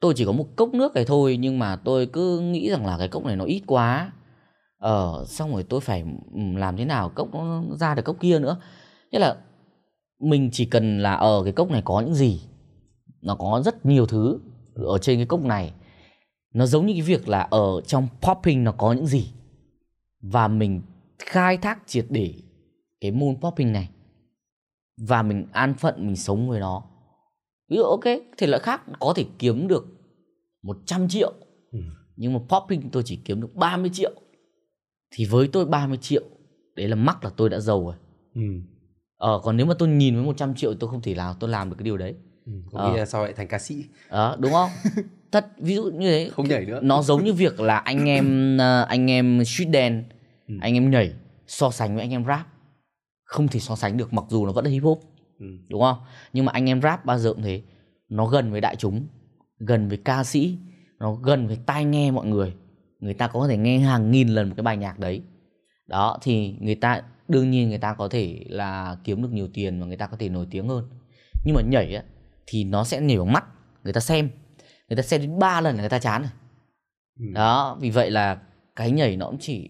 tôi 0.00 0.14
chỉ 0.16 0.24
có 0.24 0.32
một 0.32 0.46
cốc 0.56 0.74
nước 0.74 0.94
này 0.94 1.04
thôi 1.04 1.36
nhưng 1.40 1.58
mà 1.58 1.76
tôi 1.76 2.06
cứ 2.06 2.40
nghĩ 2.40 2.70
rằng 2.70 2.86
là 2.86 2.98
cái 2.98 3.08
cốc 3.08 3.24
này 3.24 3.36
nó 3.36 3.44
ít 3.44 3.62
quá. 3.66 4.12
Ờ 4.78 5.24
xong 5.28 5.52
rồi 5.52 5.64
tôi 5.68 5.80
phải 5.80 6.04
làm 6.56 6.76
thế 6.76 6.84
nào 6.84 7.08
cốc 7.08 7.34
nó 7.34 7.62
ra 7.80 7.94
được 7.94 8.02
cốc 8.02 8.16
kia 8.20 8.38
nữa. 8.38 8.56
Nghĩa 9.10 9.18
là 9.18 9.36
mình 10.20 10.50
chỉ 10.52 10.66
cần 10.66 10.98
là 10.98 11.14
ở 11.14 11.40
cái 11.44 11.52
cốc 11.52 11.70
này 11.70 11.82
có 11.84 12.00
những 12.00 12.14
gì 12.14 12.40
nó 13.22 13.34
có 13.34 13.62
rất 13.64 13.86
nhiều 13.86 14.06
thứ 14.06 14.40
ở 14.74 14.98
trên 14.98 15.18
cái 15.18 15.26
cốc 15.26 15.40
này 15.40 15.72
nó 16.54 16.66
giống 16.66 16.86
như 16.86 16.92
cái 16.92 17.02
việc 17.02 17.28
là 17.28 17.40
ở 17.50 17.80
trong 17.86 18.08
popping 18.20 18.64
nó 18.64 18.72
có 18.72 18.92
những 18.92 19.06
gì. 19.06 19.30
Và 20.20 20.48
mình 20.48 20.82
khai 21.18 21.56
thác 21.56 21.78
triệt 21.86 22.06
để 22.10 22.34
cái 23.00 23.10
môn 23.10 23.36
popping 23.40 23.72
này. 23.72 23.88
Và 25.08 25.22
mình 25.22 25.46
an 25.52 25.74
phận 25.74 26.06
mình 26.06 26.16
sống 26.16 26.48
với 26.48 26.60
nó. 26.60 26.82
Ví 27.68 27.76
dụ 27.76 27.82
ok 27.82 28.04
thể 28.38 28.46
loại 28.46 28.62
khác 28.62 28.82
có 29.00 29.12
thể 29.16 29.24
kiếm 29.38 29.68
được 29.68 29.86
100 30.62 31.08
triệu 31.08 31.32
Ừ. 31.72 31.78
nhưng 32.16 32.32
mà 32.32 32.40
popping 32.48 32.90
tôi 32.90 33.02
chỉ 33.06 33.16
kiếm 33.24 33.40
được 33.40 33.54
30 33.54 33.90
triệu. 33.92 34.12
Thì 35.10 35.24
với 35.24 35.48
tôi 35.48 35.66
30 35.66 35.98
triệu 36.00 36.22
đấy 36.76 36.88
là 36.88 36.96
mắc 36.96 37.24
là 37.24 37.30
tôi 37.36 37.48
đã 37.50 37.60
giàu 37.60 37.84
rồi. 37.84 37.94
Ừ. 38.34 38.40
ờ 39.16 39.40
còn 39.42 39.56
nếu 39.56 39.66
mà 39.66 39.74
tôi 39.78 39.88
nhìn 39.88 40.14
với 40.14 40.24
100 40.24 40.54
triệu 40.54 40.74
tôi 40.74 40.90
không 40.90 41.02
thể 41.02 41.14
nào 41.14 41.34
tôi 41.40 41.50
làm 41.50 41.70
được 41.70 41.76
cái 41.78 41.84
điều 41.84 41.96
đấy 41.96 42.14
Ừ. 42.46 42.52
có 42.72 42.78
Ờ. 42.78 42.90
nghĩa 42.92 42.98
là 42.98 43.06
sao 43.06 43.22
lại 43.24 43.32
thành 43.32 43.48
ca 43.48 43.58
sĩ 43.58 43.84
đó 44.10 44.36
đúng 44.38 44.52
không 44.52 44.70
thật 45.32 45.46
ví 45.58 45.74
dụ 45.74 45.84
như 45.84 46.10
thế 46.10 46.30
không 46.32 46.48
nhảy 46.48 46.64
nữa 46.66 46.80
nó 46.82 47.02
giống 47.02 47.24
như 47.24 47.32
việc 47.32 47.60
là 47.60 47.78
anh 47.78 48.08
em 48.08 48.56
ờ, 48.58 48.82
anh 48.88 49.10
em 49.10 49.44
street 49.44 49.68
dance 49.72 50.04
Ừ. 50.48 50.54
anh 50.60 50.74
em 50.74 50.90
nhảy 50.90 51.12
so 51.46 51.70
sánh 51.70 51.94
với 51.94 52.02
anh 52.04 52.10
em 52.10 52.24
rap 52.24 52.46
không 53.24 53.48
thể 53.48 53.60
so 53.60 53.76
sánh 53.76 53.96
được 53.96 54.12
mặc 54.12 54.24
dù 54.28 54.46
nó 54.46 54.52
vẫn 54.52 54.64
là 54.64 54.70
hip 54.70 54.82
hop 54.82 55.00
Ừ. 55.38 55.46
đúng 55.68 55.80
không 55.80 55.96
nhưng 56.32 56.44
mà 56.44 56.52
anh 56.52 56.68
em 56.68 56.82
rap 56.82 57.04
bao 57.04 57.18
giờ 57.18 57.32
cũng 57.34 57.42
thế 57.42 57.62
nó 58.08 58.26
gần 58.26 58.50
với 58.52 58.60
đại 58.60 58.76
chúng 58.76 59.06
gần 59.58 59.88
với 59.88 59.96
ca 60.04 60.24
sĩ 60.24 60.56
nó 60.98 61.14
gần 61.14 61.46
với 61.46 61.58
tai 61.66 61.84
nghe 61.84 62.10
mọi 62.10 62.26
người 62.26 62.54
người 63.00 63.14
ta 63.14 63.26
có 63.28 63.48
thể 63.48 63.56
nghe 63.56 63.78
hàng 63.78 64.10
nghìn 64.10 64.28
lần 64.28 64.48
một 64.48 64.54
cái 64.56 64.62
bài 64.62 64.76
nhạc 64.76 64.98
đấy 64.98 65.22
đó 65.86 66.18
thì 66.22 66.54
người 66.60 66.74
ta 66.74 67.02
đương 67.28 67.50
nhiên 67.50 67.68
người 67.68 67.78
ta 67.78 67.94
có 67.94 68.08
thể 68.08 68.44
là 68.48 68.96
kiếm 69.04 69.22
được 69.22 69.32
nhiều 69.32 69.48
tiền 69.54 69.80
và 69.80 69.86
người 69.86 69.96
ta 69.96 70.06
có 70.06 70.16
thể 70.16 70.28
nổi 70.28 70.46
tiếng 70.50 70.68
hơn 70.68 70.84
nhưng 71.44 71.54
mà 71.54 71.62
nhảy 71.62 71.94
á 71.94 72.02
thì 72.46 72.64
nó 72.64 72.84
sẽ 72.84 73.00
nhảy 73.00 73.18
bằng 73.18 73.32
mắt 73.32 73.44
người 73.84 73.92
ta 73.92 74.00
xem 74.00 74.30
người 74.88 74.96
ta 74.96 75.02
xem 75.02 75.20
đến 75.20 75.38
ba 75.38 75.60
lần 75.60 75.74
là 75.76 75.80
người 75.82 75.88
ta 75.90 75.98
chán 75.98 76.22
rồi 76.22 76.30
Ừ. 77.18 77.24
đó 77.34 77.76
vì 77.80 77.90
vậy 77.90 78.10
là 78.10 78.40
cái 78.76 78.90
nhảy 78.90 79.16
nó 79.16 79.26
cũng 79.26 79.38
chỉ 79.40 79.68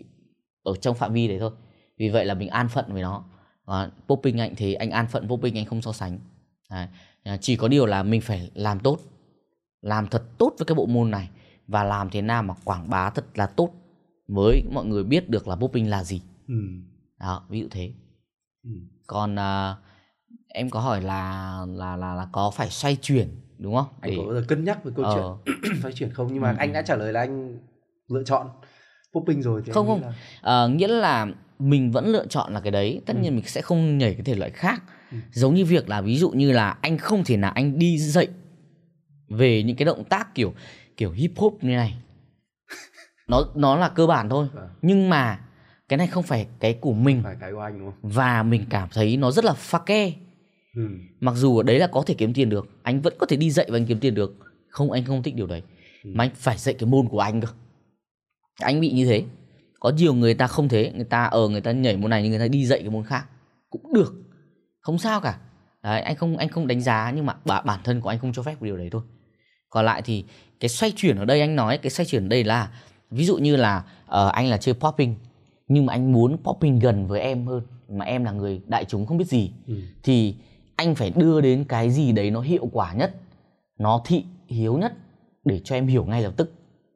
ở 0.62 0.74
trong 0.76 0.96
phạm 0.96 1.12
vi 1.12 1.28
đấy 1.28 1.38
thôi 1.40 1.50
vì 1.98 2.08
vậy 2.08 2.24
là 2.24 2.34
mình 2.34 2.48
an 2.48 2.68
phận 2.68 2.92
với 2.92 3.02
nó 3.02 3.24
đó, 3.66 3.88
popping 4.08 4.38
anh 4.40 4.54
thì 4.56 4.74
anh 4.74 4.90
an 4.90 5.06
phận 5.06 5.28
popping 5.28 5.58
anh 5.58 5.64
không 5.64 5.82
so 5.82 5.92
sánh 5.92 6.18
đấy. 6.70 6.86
À, 7.22 7.36
chỉ 7.36 7.56
có 7.56 7.68
điều 7.68 7.86
là 7.86 8.02
mình 8.02 8.20
phải 8.20 8.50
làm 8.54 8.80
tốt 8.80 8.98
làm 9.80 10.06
thật 10.08 10.22
tốt 10.38 10.54
với 10.58 10.66
cái 10.66 10.74
bộ 10.74 10.86
môn 10.86 11.10
này 11.10 11.30
và 11.66 11.84
làm 11.84 12.10
thế 12.10 12.22
nào 12.22 12.42
mà 12.42 12.54
quảng 12.64 12.90
bá 12.90 13.10
thật 13.10 13.24
là 13.34 13.46
tốt 13.46 13.70
với 14.28 14.62
mọi 14.72 14.84
người 14.84 15.04
biết 15.04 15.28
được 15.30 15.48
là 15.48 15.56
popping 15.56 15.90
là 15.90 16.04
gì 16.04 16.22
Ừ. 16.48 16.54
đó 17.20 17.44
ví 17.48 17.60
dụ 17.60 17.66
thế 17.70 17.92
Ừ. 18.64 18.70
còn 19.06 19.38
à, 19.38 19.76
em 20.54 20.70
có 20.70 20.80
hỏi 20.80 21.00
là 21.02 21.56
là 21.68 21.96
là 21.96 22.14
là 22.14 22.26
có 22.32 22.50
phải 22.50 22.70
xoay 22.70 22.96
chuyển 22.96 23.28
đúng 23.58 23.74
không 23.76 23.86
anh 24.00 24.10
Để- 24.10 24.16
có 24.16 24.22
bao 24.24 24.34
giờ 24.34 24.44
cân 24.48 24.64
nhắc 24.64 24.84
về 24.84 24.92
câu 24.96 25.04
Ờ. 25.04 25.14
chuyện 25.44 25.54
phát 25.82 25.90
triển 25.94 26.10
không 26.12 26.28
nhưng 26.32 26.42
mà 26.42 26.50
Ừ, 26.50 26.56
anh 26.58 26.68
ừ. 26.68 26.74
đã 26.74 26.82
trả 26.82 26.96
lời 26.96 27.12
là 27.12 27.20
anh 27.20 27.58
lựa 28.08 28.22
chọn 28.22 28.46
popping 29.12 29.42
rồi 29.42 29.62
thì 29.66 29.72
Không, 29.72 29.86
anh 29.90 30.00
không. 30.00 30.10
là 30.10 30.14
Ờ, 30.40 30.68
nghĩa 30.68 30.88
là 30.88 31.26
mình 31.58 31.90
vẫn 31.92 32.06
lựa 32.06 32.26
chọn 32.26 32.52
là 32.54 32.60
cái 32.60 32.70
đấy 32.70 33.00
tất 33.06 33.14
Ừ. 33.16 33.22
nhiên 33.22 33.36
mình 33.36 33.44
sẽ 33.46 33.60
không 33.62 33.98
nhảy 33.98 34.14
cái 34.14 34.22
thể 34.22 34.34
loại 34.34 34.50
khác 34.50 34.82
Ừ. 35.12 35.16
giống 35.32 35.54
như 35.54 35.64
việc 35.64 35.88
là 35.88 36.00
ví 36.00 36.18
dụ 36.18 36.30
như 36.30 36.52
là 36.52 36.76
anh 36.80 36.98
không 36.98 37.24
thể 37.24 37.36
nào 37.36 37.52
anh 37.54 37.78
đi 37.78 37.98
dạy 37.98 38.28
về 39.28 39.62
những 39.62 39.76
cái 39.76 39.86
động 39.86 40.04
tác 40.04 40.34
kiểu 40.34 40.54
kiểu 40.96 41.10
hip 41.10 41.30
hop 41.36 41.58
như 41.64 41.76
này 41.76 41.94
nó 43.28 43.44
nó 43.54 43.76
là 43.76 43.88
cơ 43.88 44.06
bản 44.06 44.28
thôi 44.28 44.48
Vâng. 44.52 44.68
nhưng 44.82 45.10
mà 45.10 45.40
cái 45.88 45.96
này 45.96 46.06
không 46.06 46.22
phải 46.22 46.46
cái 46.60 46.74
của 46.80 46.92
mình 46.92 47.20
phải 47.24 47.36
cái 47.40 47.52
của 47.52 47.60
anh 47.60 47.78
đúng 47.78 47.90
không 47.90 48.10
và 48.12 48.42
mình 48.42 48.64
cảm 48.70 48.88
thấy 48.92 49.16
nó 49.16 49.30
rất 49.30 49.44
là 49.44 49.52
pha 49.52 49.78
ke 49.78 50.12
ừ. 50.76 50.82
mặc 51.20 51.34
dù 51.36 51.56
ở 51.56 51.62
đấy 51.62 51.78
là 51.78 51.86
có 51.86 52.02
thể 52.06 52.14
kiếm 52.14 52.34
tiền 52.34 52.48
được 52.48 52.68
anh 52.82 53.00
vẫn 53.00 53.14
có 53.18 53.26
thể 53.26 53.36
đi 53.36 53.50
dạy 53.50 53.66
và 53.70 53.76
anh 53.78 53.86
kiếm 53.86 54.00
tiền 54.00 54.14
được. 54.14 54.34
Không 54.68 54.92
anh 54.92 55.04
không 55.04 55.22
thích 55.22 55.34
điều 55.34 55.46
đấy. 55.46 55.62
Ừ. 56.04 56.10
mà 56.14 56.24
anh 56.24 56.30
phải 56.34 56.58
dạy 56.58 56.74
cái 56.74 56.88
môn 56.88 57.08
của 57.08 57.20
anh 57.20 57.40
cơ. 57.40 57.48
Anh 58.60 58.80
bị 58.80 58.92
như 58.92 59.06
thế. 59.06 59.24
Có 59.80 59.90
nhiều 59.90 60.14
người 60.14 60.34
ta 60.34 60.46
không 60.46 60.68
thế. 60.68 60.92
Người 60.94 61.04
ta 61.04 61.24
ở 61.24 61.48
người 61.48 61.60
ta 61.60 61.72
nhảy 61.72 61.96
môn 61.96 62.10
này 62.10 62.22
nhưng 62.22 62.30
người 62.30 62.40
ta 62.40 62.48
đi 62.48 62.66
dạy 62.66 62.78
cái 62.80 62.90
môn 62.90 63.04
khác. 63.04 63.24
Cũng 63.70 63.92
được. 63.94 64.14
Không 64.80 64.98
sao 64.98 65.20
cả. 65.20 65.38
Đấy 65.82 66.00
anh 66.00 66.16
không 66.16 66.36
anh 66.36 66.48
không 66.48 66.66
đánh 66.66 66.80
giá 66.80 67.12
nhưng 67.16 67.26
mà 67.26 67.36
bản 67.44 67.80
thân 67.84 68.00
của 68.00 68.08
anh 68.08 68.18
không 68.18 68.32
cho 68.32 68.42
phép 68.42 68.62
điều 68.62 68.76
đấy 68.76 68.88
thôi. 68.92 69.02
Còn 69.70 69.84
lại 69.84 70.02
thì 70.02 70.24
cái 70.60 70.68
xoay 70.68 70.92
chuyển 70.96 71.16
ở 71.16 71.24
đây 71.24 71.40
anh 71.40 71.56
nói 71.56 71.78
cái 71.78 71.90
xoay 71.90 72.06
chuyển 72.06 72.24
ở 72.24 72.28
đây 72.28 72.44
là 72.44 72.70
ví 73.10 73.24
dụ 73.24 73.36
như 73.38 73.56
là 73.56 73.84
ờ, 74.06 74.28
anh 74.28 74.46
là 74.48 74.56
chơi 74.56 74.74
popping 74.74 75.14
nhưng 75.68 75.86
mà 75.86 75.92
anh 75.92 76.12
muốn 76.12 76.36
popping 76.44 76.78
gần 76.78 77.06
với 77.06 77.20
em 77.20 77.46
hơn 77.46 77.62
mà 77.88 78.04
em 78.04 78.24
là 78.24 78.32
người 78.32 78.60
đại 78.66 78.84
chúng 78.84 79.06
không 79.06 79.16
biết 79.18 79.28
gì 79.28 79.50
Ừ. 79.66 79.74
thì 80.02 80.34
anh 80.76 80.94
phải 80.94 81.12
đưa 81.16 81.40
đến 81.40 81.64
cái 81.64 81.90
gì 81.90 82.12
đấy 82.12 82.30
nó 82.30 82.40
hiệu 82.40 82.68
quả 82.72 82.92
nhất 82.92 83.14
nó 83.78 84.00
thị 84.04 84.24
hiếu 84.46 84.74
nhất 84.74 84.92
để 85.44 85.60
cho 85.64 85.74
em 85.74 85.86
hiểu 85.86 86.04
ngay 86.04 86.22
lập 86.22 86.32
tức. 86.36 86.52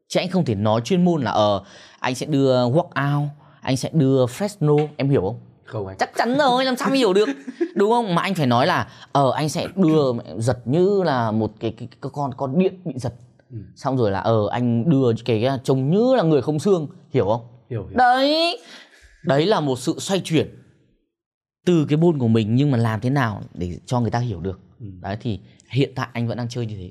Chứ 0.08 0.20
anh 0.20 0.28
không 0.28 0.44
thể 0.44 0.54
nói 0.54 0.80
chuyên 0.84 1.04
môn 1.04 1.22
là 1.22 1.30
ờ 1.30 1.62
anh 2.00 2.14
sẽ 2.14 2.26
đưa 2.26 2.68
workout 2.68 3.26
anh 3.60 3.76
sẽ 3.76 3.90
đưa 3.92 4.26
fresno 4.26 4.88
em 4.96 5.10
hiểu 5.10 5.20
không? 5.20 5.40
Không 5.64 5.86
anh. 5.86 5.96
Chắc 5.98 6.10
chắn 6.16 6.38
rồi 6.38 6.64
làm 6.64 6.76
sao 6.76 6.88
mới 6.88 6.98
hiểu 6.98 7.12
được? 7.12 7.28
Đúng 7.74 7.90
không? 7.90 8.14
Mà 8.14 8.22
anh 8.22 8.34
phải 8.34 8.46
nói 8.46 8.66
là 8.66 8.88
ờ 9.12 9.32
anh 9.32 9.48
sẽ 9.48 9.66
đưa 9.76 10.12
giật 10.38 10.58
như 10.64 11.02
là 11.02 11.30
một 11.30 11.52
cái, 11.60 11.74
cái, 11.78 11.88
cái 12.02 12.10
con 12.12 12.34
con 12.36 12.58
điện 12.58 12.74
bị 12.84 12.92
giật. 12.96 13.12
Ừ. 13.50 13.58
xong 13.76 13.96
rồi 13.96 14.10
là 14.10 14.20
ờ 14.20 14.48
anh 14.50 14.90
đưa 14.90 15.12
cái 15.24 15.48
trông 15.64 15.90
như 15.90 16.14
là 16.14 16.22
người 16.22 16.42
không 16.42 16.58
xương 16.58 16.88
hiểu 17.10 17.24
không? 17.24 17.40
Hiểu 17.70 17.86
hiểu. 17.86 17.96
Đấy. 17.96 18.58
Đấy 19.24 19.46
là 19.46 19.60
một 19.60 19.78
sự 19.78 19.98
xoay 19.98 20.20
chuyển 20.24 20.48
từ 21.66 21.86
cái 21.88 21.96
môn 21.98 22.18
của 22.18 22.28
mình 22.28 22.54
nhưng 22.54 22.70
mà 22.70 22.78
làm 22.78 23.00
thế 23.00 23.10
nào 23.10 23.42
để 23.54 23.78
cho 23.86 24.00
người 24.00 24.10
ta 24.10 24.18
hiểu 24.18 24.40
được 24.40 24.60
Ừ. 24.80 24.86
đấy 25.02 25.16
thì 25.20 25.40
hiện 25.70 25.90
tại 25.94 26.08
anh 26.12 26.28
vẫn 26.28 26.36
đang 26.38 26.48
chơi 26.48 26.66
như 26.66 26.76
thế 26.76 26.90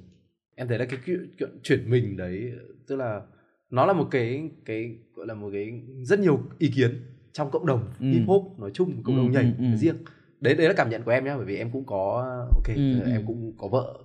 em 0.55 0.67
thấy 0.67 0.79
là 0.79 0.85
cái 0.85 0.99
chuyện, 1.05 1.31
chuyện 1.39 1.49
chuyển 1.63 1.89
mình 1.89 2.17
đấy 2.17 2.51
tức 2.87 2.95
là 2.95 3.21
nó 3.69 3.85
là 3.85 3.93
một 3.93 4.07
cái 4.11 4.49
cái 4.65 4.95
gọi 5.15 5.27
là 5.27 5.33
một 5.33 5.49
cái 5.53 5.81
rất 6.03 6.19
nhiều 6.19 6.39
ý 6.57 6.71
kiến 6.75 7.01
trong 7.33 7.51
cộng 7.51 7.65
đồng 7.65 7.87
Ừ. 7.99 8.05
hip 8.05 8.21
hop 8.27 8.59
nói 8.59 8.71
chung 8.73 9.03
cộng 9.03 9.17
đồng 9.17 9.25
Ừ, 9.27 9.31
nhảy 9.33 9.43
ừ, 9.43 9.65
ừ. 9.71 9.75
riêng 9.75 9.95
đấy 10.41 10.53
đấy 10.55 10.67
là 10.67 10.73
cảm 10.73 10.89
nhận 10.89 11.03
của 11.03 11.11
em 11.11 11.25
nhá 11.25 11.35
bởi 11.37 11.45
vì 11.45 11.55
em 11.57 11.71
cũng 11.71 11.85
có 11.85 12.25
ok 12.53 12.67
Ừ, 12.67 12.99
em 13.05 13.21
ừ. 13.21 13.23
cũng 13.27 13.53
có 13.57 13.67
vợ 13.67 13.99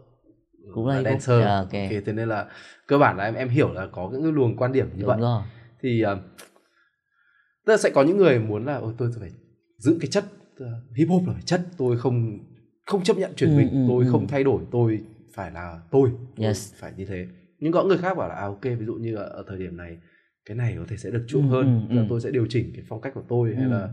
Cũng 0.75 0.87
là 0.87 1.03
dancer 1.03 1.41
Dạ, 1.41 1.57
ok. 1.59 1.73
ok 1.73 2.03
thế 2.07 2.12
nên 2.12 2.29
là 2.29 2.47
cơ 2.87 2.99
bản 2.99 3.16
là 3.16 3.25
em 3.25 3.35
em 3.35 3.49
hiểu 3.49 3.73
là 3.73 3.87
có 3.93 4.11
những 4.12 4.23
cái 4.23 4.33
luồng 4.33 4.57
quan 4.57 4.73
điểm 4.73 4.87
như 4.95 5.01
đúng 5.01 5.07
vậy 5.09 5.18
rồi 5.21 5.43
thì 5.83 6.05
uh, 6.12 6.18
tức 7.66 7.73
là 7.73 7.77
sẽ 7.77 7.91
có 7.91 8.03
những 8.03 8.16
người 8.16 8.39
muốn 8.39 8.66
là 8.66 8.75
ôi 8.77 8.95
tôi 8.99 9.11
phải 9.21 9.31
giữ 9.79 9.99
cái 10.01 10.09
chất 10.11 10.25
hip 10.95 11.09
hop 11.09 11.27
là 11.27 11.33
phải 11.33 11.43
chất 11.43 11.61
tôi 11.77 11.99
không 11.99 12.39
không 12.87 13.03
chấp 13.05 13.17
nhận 13.17 13.33
chuyển 13.37 13.51
Ừ, 13.51 13.57
mình 13.57 13.71
ừ, 13.71 13.85
tôi 13.89 14.05
ừ. 14.05 14.11
không 14.11 14.27
thay 14.29 14.45
đổi 14.45 14.63
tôi 14.71 15.01
phải 15.33 15.51
là 15.51 15.81
tôi, 15.91 16.11
tôi 16.37 16.47
Yes. 16.47 16.75
phải 16.75 16.93
như 16.97 17.05
thế 17.05 17.27
nhưng 17.59 17.73
có 17.73 17.85
người 17.85 17.99
khác 17.99 18.17
bảo 18.17 18.29
là 18.29 18.35
à 18.35 18.43
ok 18.45 18.63
ví 18.63 18.87
dụ 18.87 18.95
như 18.95 19.15
ở, 19.15 19.25
ở 19.25 19.45
thời 19.49 19.59
điểm 19.59 19.77
này 19.77 19.99
cái 20.45 20.57
này 20.57 20.75
có 20.79 20.85
thể 20.89 20.97
sẽ 20.97 21.11
được 21.11 21.25
chuộng 21.29 21.43
Ừ, 21.43 21.49
hơn 21.51 21.87
ừ, 21.91 21.95
là 21.97 22.03
ừ. 22.03 22.07
tôi 22.09 22.21
sẽ 22.21 22.31
điều 22.31 22.47
chỉnh 22.49 22.71
cái 22.75 22.85
phong 22.89 23.01
cách 23.01 23.15
của 23.15 23.23
tôi 23.29 23.55
hay 23.55 23.65
Ừ. 23.65 23.71
là 23.71 23.89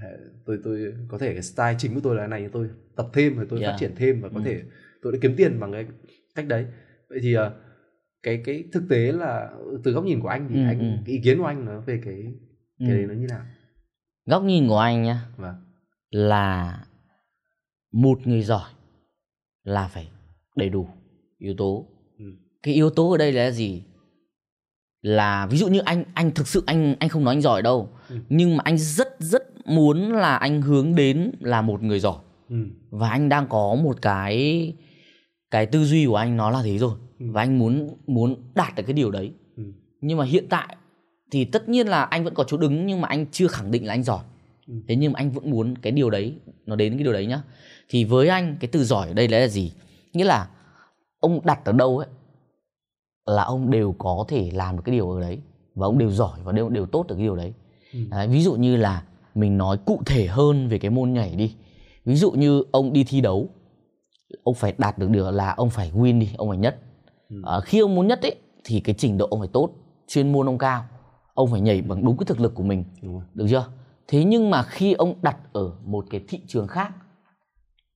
hay 0.00 0.10
tôi 0.46 0.58
tôi 0.64 0.94
có 1.08 1.18
thể 1.18 1.32
cái 1.32 1.42
style 1.42 1.74
chính 1.78 1.94
của 1.94 2.00
tôi 2.02 2.16
là 2.16 2.26
này 2.26 2.48
tôi 2.52 2.68
tập 2.96 3.08
thêm 3.12 3.36
rồi 3.36 3.46
tôi 3.50 3.60
Yeah. 3.60 3.72
phát 3.72 3.76
triển 3.80 3.92
thêm 3.96 4.20
và 4.20 4.28
có 4.28 4.36
Ừ. 4.38 4.42
thể 4.44 4.62
tôi 5.02 5.12
đã 5.12 5.18
kiếm 5.22 5.34
tiền 5.36 5.60
bằng 5.60 5.72
cái 5.72 5.86
cách 6.34 6.46
đấy 6.48 6.66
vậy 7.08 7.18
thì 7.22 7.36
uh, 7.38 7.42
cái 8.22 8.42
cái 8.44 8.64
thực 8.72 8.82
tế 8.88 9.12
là 9.12 9.50
từ 9.84 9.92
góc 9.92 10.04
nhìn 10.04 10.20
của 10.20 10.28
anh 10.28 10.48
thì 10.48 10.54
Ừ, 10.60 10.66
anh 10.66 10.78
ừ. 10.78 10.84
cái 11.06 11.14
ý 11.14 11.20
kiến 11.24 11.38
của 11.38 11.44
anh 11.46 11.64
nó 11.64 11.80
về 11.80 12.00
cái 12.04 12.34
cái 12.78 12.88
Ừ. 12.88 12.94
đấy 12.96 13.06
nó 13.06 13.14
như 13.14 13.26
nào 13.26 13.40
góc 14.26 14.42
nhìn 14.44 14.68
của 14.68 14.78
anh 14.78 15.02
nhá 15.02 15.20
vâng 15.36 15.54
là 16.10 16.78
một 17.92 18.26
người 18.26 18.42
giỏi 18.42 18.70
là 19.64 19.88
phải 19.88 20.08
đầy 20.56 20.68
đủ 20.68 20.88
yếu 21.38 21.54
tố 21.58 21.86
Ừ. 22.18 22.24
cái 22.62 22.74
yếu 22.74 22.90
tố 22.90 23.10
ở 23.10 23.16
đây 23.18 23.32
là 23.32 23.50
gì 23.50 23.82
là 25.02 25.46
ví 25.46 25.58
dụ 25.58 25.68
như 25.68 25.78
anh 25.78 26.04
anh 26.14 26.30
thực 26.30 26.48
sự 26.48 26.62
anh 26.66 26.94
anh 27.00 27.08
không 27.08 27.24
nói 27.24 27.34
anh 27.34 27.40
giỏi 27.40 27.62
đâu 27.62 27.88
Ừ. 28.08 28.16
nhưng 28.28 28.56
mà 28.56 28.62
anh 28.64 28.78
rất 28.78 29.08
rất 29.18 29.66
muốn 29.66 30.12
là 30.12 30.36
anh 30.36 30.62
hướng 30.62 30.94
đến 30.94 31.32
là 31.40 31.62
một 31.62 31.82
người 31.82 32.00
giỏi 32.00 32.18
ừ. 32.48 32.56
và 32.90 33.10
anh 33.10 33.28
đang 33.28 33.46
có 33.48 33.74
một 33.74 34.02
cái 34.02 34.72
cái 35.50 35.66
tư 35.66 35.84
duy 35.84 36.06
của 36.06 36.16
anh 36.16 36.36
nó 36.36 36.50
là 36.50 36.62
thế 36.62 36.78
rồi 36.78 36.96
Ừ. 37.18 37.26
và 37.30 37.42
anh 37.42 37.58
muốn 37.58 37.96
muốn 38.06 38.36
đạt 38.54 38.74
được 38.74 38.82
cái 38.86 38.92
điều 38.94 39.10
đấy 39.10 39.32
Ừ. 39.56 39.62
nhưng 40.00 40.18
mà 40.18 40.24
hiện 40.24 40.46
tại 40.48 40.76
thì 41.30 41.44
tất 41.44 41.68
nhiên 41.68 41.86
là 41.88 42.02
anh 42.04 42.24
vẫn 42.24 42.34
có 42.34 42.44
chỗ 42.44 42.56
đứng 42.56 42.86
nhưng 42.86 43.00
mà 43.00 43.08
anh 43.08 43.26
chưa 43.32 43.46
khẳng 43.46 43.70
định 43.70 43.86
là 43.86 43.94
anh 43.94 44.02
giỏi. 44.02 44.24
Thế 44.88 44.96
nhưng 44.96 45.12
mà 45.12 45.16
anh 45.18 45.30
vẫn 45.30 45.50
muốn 45.50 45.78
cái 45.78 45.92
điều 45.92 46.10
đấy 46.10 46.34
nó 46.66 46.76
đến 46.76 46.92
cái 46.92 47.04
điều 47.04 47.12
đấy 47.12 47.26
nhá. 47.26 47.42
Thì 47.88 48.04
với 48.04 48.28
anh 48.28 48.56
cái 48.60 48.68
từ 48.72 48.84
giỏi 48.84 49.08
ở 49.08 49.14
đây 49.14 49.28
là 49.28 49.48
gì? 49.48 49.72
Nghĩa 50.12 50.24
là 50.24 50.48
ông 51.20 51.40
đặt 51.44 51.64
ở 51.64 51.72
đâu 51.72 51.98
ấy 51.98 52.08
là 53.26 53.42
ông 53.42 53.70
đều 53.70 53.94
có 53.98 54.24
thể 54.28 54.50
làm 54.54 54.76
được 54.76 54.82
cái 54.84 54.94
điều 54.94 55.10
ở 55.10 55.20
đấy 55.20 55.38
và 55.74 55.86
ông 55.86 55.98
đều 55.98 56.10
giỏi 56.10 56.38
và 56.44 56.52
đều 56.52 56.68
đều 56.68 56.86
tốt 56.86 57.06
được 57.08 57.14
cái 57.14 57.24
điều 57.24 57.36
đấy. 57.36 57.52
Ừ. 57.92 57.98
Đấy, 58.10 58.28
ví 58.28 58.42
dụ 58.42 58.54
như 58.54 58.76
là 58.76 59.02
mình 59.34 59.58
nói 59.58 59.78
cụ 59.86 60.02
thể 60.06 60.26
hơn 60.26 60.68
về 60.68 60.78
cái 60.78 60.90
môn 60.90 61.12
nhảy 61.12 61.34
đi. 61.36 61.54
Ví 62.04 62.16
dụ 62.16 62.30
như 62.30 62.64
ông 62.70 62.92
đi 62.92 63.04
thi 63.04 63.20
đấu 63.20 63.48
ông 64.42 64.54
phải 64.54 64.74
đạt 64.78 64.98
được 64.98 65.10
điều 65.10 65.30
là 65.30 65.52
ông 65.52 65.70
phải 65.70 65.90
win 65.94 66.20
đi 66.20 66.30
ông 66.36 66.48
phải 66.48 66.58
nhất. 66.58 66.78
Ừ. 67.30 67.36
Ờ, 67.42 67.60
khi 67.60 67.78
ông 67.78 67.94
muốn 67.94 68.06
nhất 68.06 68.22
ấy 68.22 68.34
thì 68.64 68.80
cái 68.80 68.94
trình 68.98 69.18
độ 69.18 69.26
ông 69.30 69.40
phải 69.40 69.48
tốt 69.52 69.70
chuyên 70.08 70.32
môn 70.32 70.48
ông 70.48 70.58
cao 70.58 70.84
ông 71.34 71.50
phải 71.50 71.60
nhảy 71.60 71.82
bằng 71.82 72.04
đúng 72.04 72.16
cái 72.16 72.24
thực 72.24 72.40
lực 72.40 72.54
của 72.54 72.62
mình. 72.62 72.84
Được 73.34 73.46
chưa 73.50 73.66
thế 74.10 74.24
nhưng 74.24 74.50
mà 74.50 74.62
khi 74.62 74.92
ông 74.92 75.14
đặt 75.22 75.36
ở 75.52 75.72
một 75.84 76.04
cái 76.10 76.20
thị 76.28 76.40
trường 76.46 76.66
khác 76.68 76.92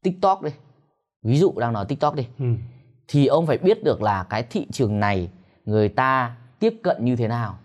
tiktok 0.03 0.43
đi 0.43 0.51
ví 1.23 1.39
dụ 1.39 1.53
đang 1.57 1.73
nói 1.73 1.85
tiktok 1.89 2.15
đi 2.15 2.27
ừ. 2.39 2.45
thì 3.09 3.27
ông 3.27 3.47
phải 3.47 3.59
biết 3.59 3.85
được 3.85 4.03
là 4.03 4.23
cái 4.31 4.43
thị 4.43 4.67
trường 4.73 5.01
này 5.01 5.31
người 5.65 5.89
ta 5.89 6.37
tiếp 6.59 6.75
cận 6.83 7.05
như 7.05 7.17
thế 7.17 7.29
nào 7.29 7.59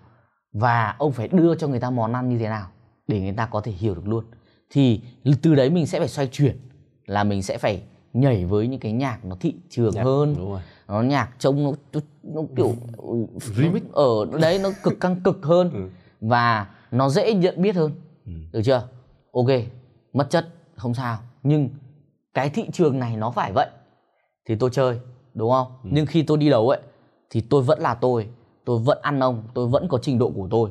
và 0.53 0.95
ông 0.97 1.11
phải 1.11 1.27
đưa 1.27 1.55
cho 1.55 1.67
người 1.67 1.79
ta 1.79 1.89
món 1.89 2.13
ăn 2.13 2.29
như 2.29 2.37
thế 2.37 2.49
nào 2.49 2.67
để 3.07 3.21
người 3.21 3.33
ta 3.33 3.45
có 3.45 3.61
thể 3.61 3.71
hiểu 3.71 3.95
được 3.95 4.07
luôn 4.07 4.25
thì 4.69 5.01
từ 5.41 5.55
đấy 5.55 5.69
mình 5.69 5.87
sẽ 5.87 5.99
phải 5.99 6.07
xoay 6.07 6.27
chuyển 6.27 6.57
là 7.05 7.23
mình 7.23 7.43
sẽ 7.43 7.57
phải 7.57 7.81
nhảy 8.13 8.45
với 8.45 8.67
những 8.67 8.79
cái 8.79 8.91
nhạc 8.91 9.25
nó 9.25 9.35
thị 9.39 9.55
trường 9.69 9.93
Nhạc, 9.95 10.03
hơn 10.03 10.35
đúng 10.37 10.49
rồi 10.51 10.61
nó 10.87 11.01
nhạc 11.01 11.29
trông 11.39 11.63
nó, 11.63 11.71
nó, 11.93 11.99
nó 12.23 12.41
kiểu 12.55 12.75
Remix. 13.57 13.83
ở 13.93 14.25
đấy 14.41 14.59
nó 14.63 14.69
cực 14.83 14.99
căng 14.99 15.21
cực 15.23 15.39
hơn 15.43 15.69
Ừ. 15.73 15.89
và 16.21 16.67
nó 16.91 17.09
dễ 17.09 17.33
nhận 17.33 17.61
biết 17.61 17.75
hơn 17.75 17.91
Ừ. 18.29 18.33
được 18.51 18.61
chưa 18.65 18.87
ok 19.33 19.47
mất 20.13 20.29
chất 20.29 20.47
không 20.75 20.93
sao 20.93 21.17
nhưng 21.43 21.69
cái 22.33 22.49
thị 22.49 22.65
trường 22.73 22.99
này 22.99 23.17
nó 23.17 23.31
phải 23.31 23.51
vậy 23.53 23.67
thì 24.45 24.55
tôi 24.55 24.69
chơi 24.73 24.99
đúng 25.33 25.51
không 25.51 25.67
Ừ. 25.83 25.89
nhưng 25.93 26.05
khi 26.05 26.23
tôi 26.23 26.37
đi 26.37 26.49
đấu 26.49 26.69
ấy 26.69 26.79
thì 27.29 27.41
tôi 27.41 27.61
vẫn 27.63 27.79
là 27.79 27.93
tôi 27.95 28.27
tôi 28.65 28.79
vẫn 28.79 28.97
ăn 29.01 29.19
ông 29.19 29.43
tôi 29.53 29.67
vẫn 29.67 29.87
có 29.87 29.97
trình 30.01 30.17
độ 30.19 30.29
của 30.35 30.47
tôi 30.51 30.69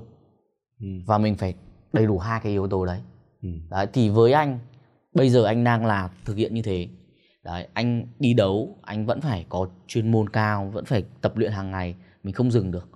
Ừ. 0.81 0.87
và 1.07 1.19
mình 1.19 1.35
phải 1.37 1.55
đầy 1.93 2.07
đủ 2.07 2.19
hai 2.19 2.41
cái 2.41 2.53
yếu 2.53 2.69
tố 2.69 2.85
đấy 2.85 3.01
Ừ. 3.43 3.49
đấy 3.71 3.87
thì 3.93 4.09
với 4.09 4.33
anh 4.33 4.59
bây 5.15 5.31
giờ 5.31 5.45
anh 5.45 5.65
đang 5.65 5.87
là 5.87 6.11
thực 6.25 6.37
hiện 6.37 6.55
như 6.55 6.63
thế 6.63 6.89
đấy 7.45 7.69
anh 7.75 8.07
đi 8.19 8.35
đấu 8.35 8.77
anh 8.83 9.07
vẫn 9.07 9.21
phải 9.21 9.47
có 9.49 9.69
chuyên 9.87 10.11
môn 10.11 10.29
cao 10.29 10.71
vẫn 10.73 10.85
phải 10.85 11.05
tập 11.21 11.37
luyện 11.37 11.53
hàng 11.53 11.71
ngày 11.71 11.95
mình 12.23 12.35
không 12.35 12.51
dừng 12.51 12.71
được 12.71 12.89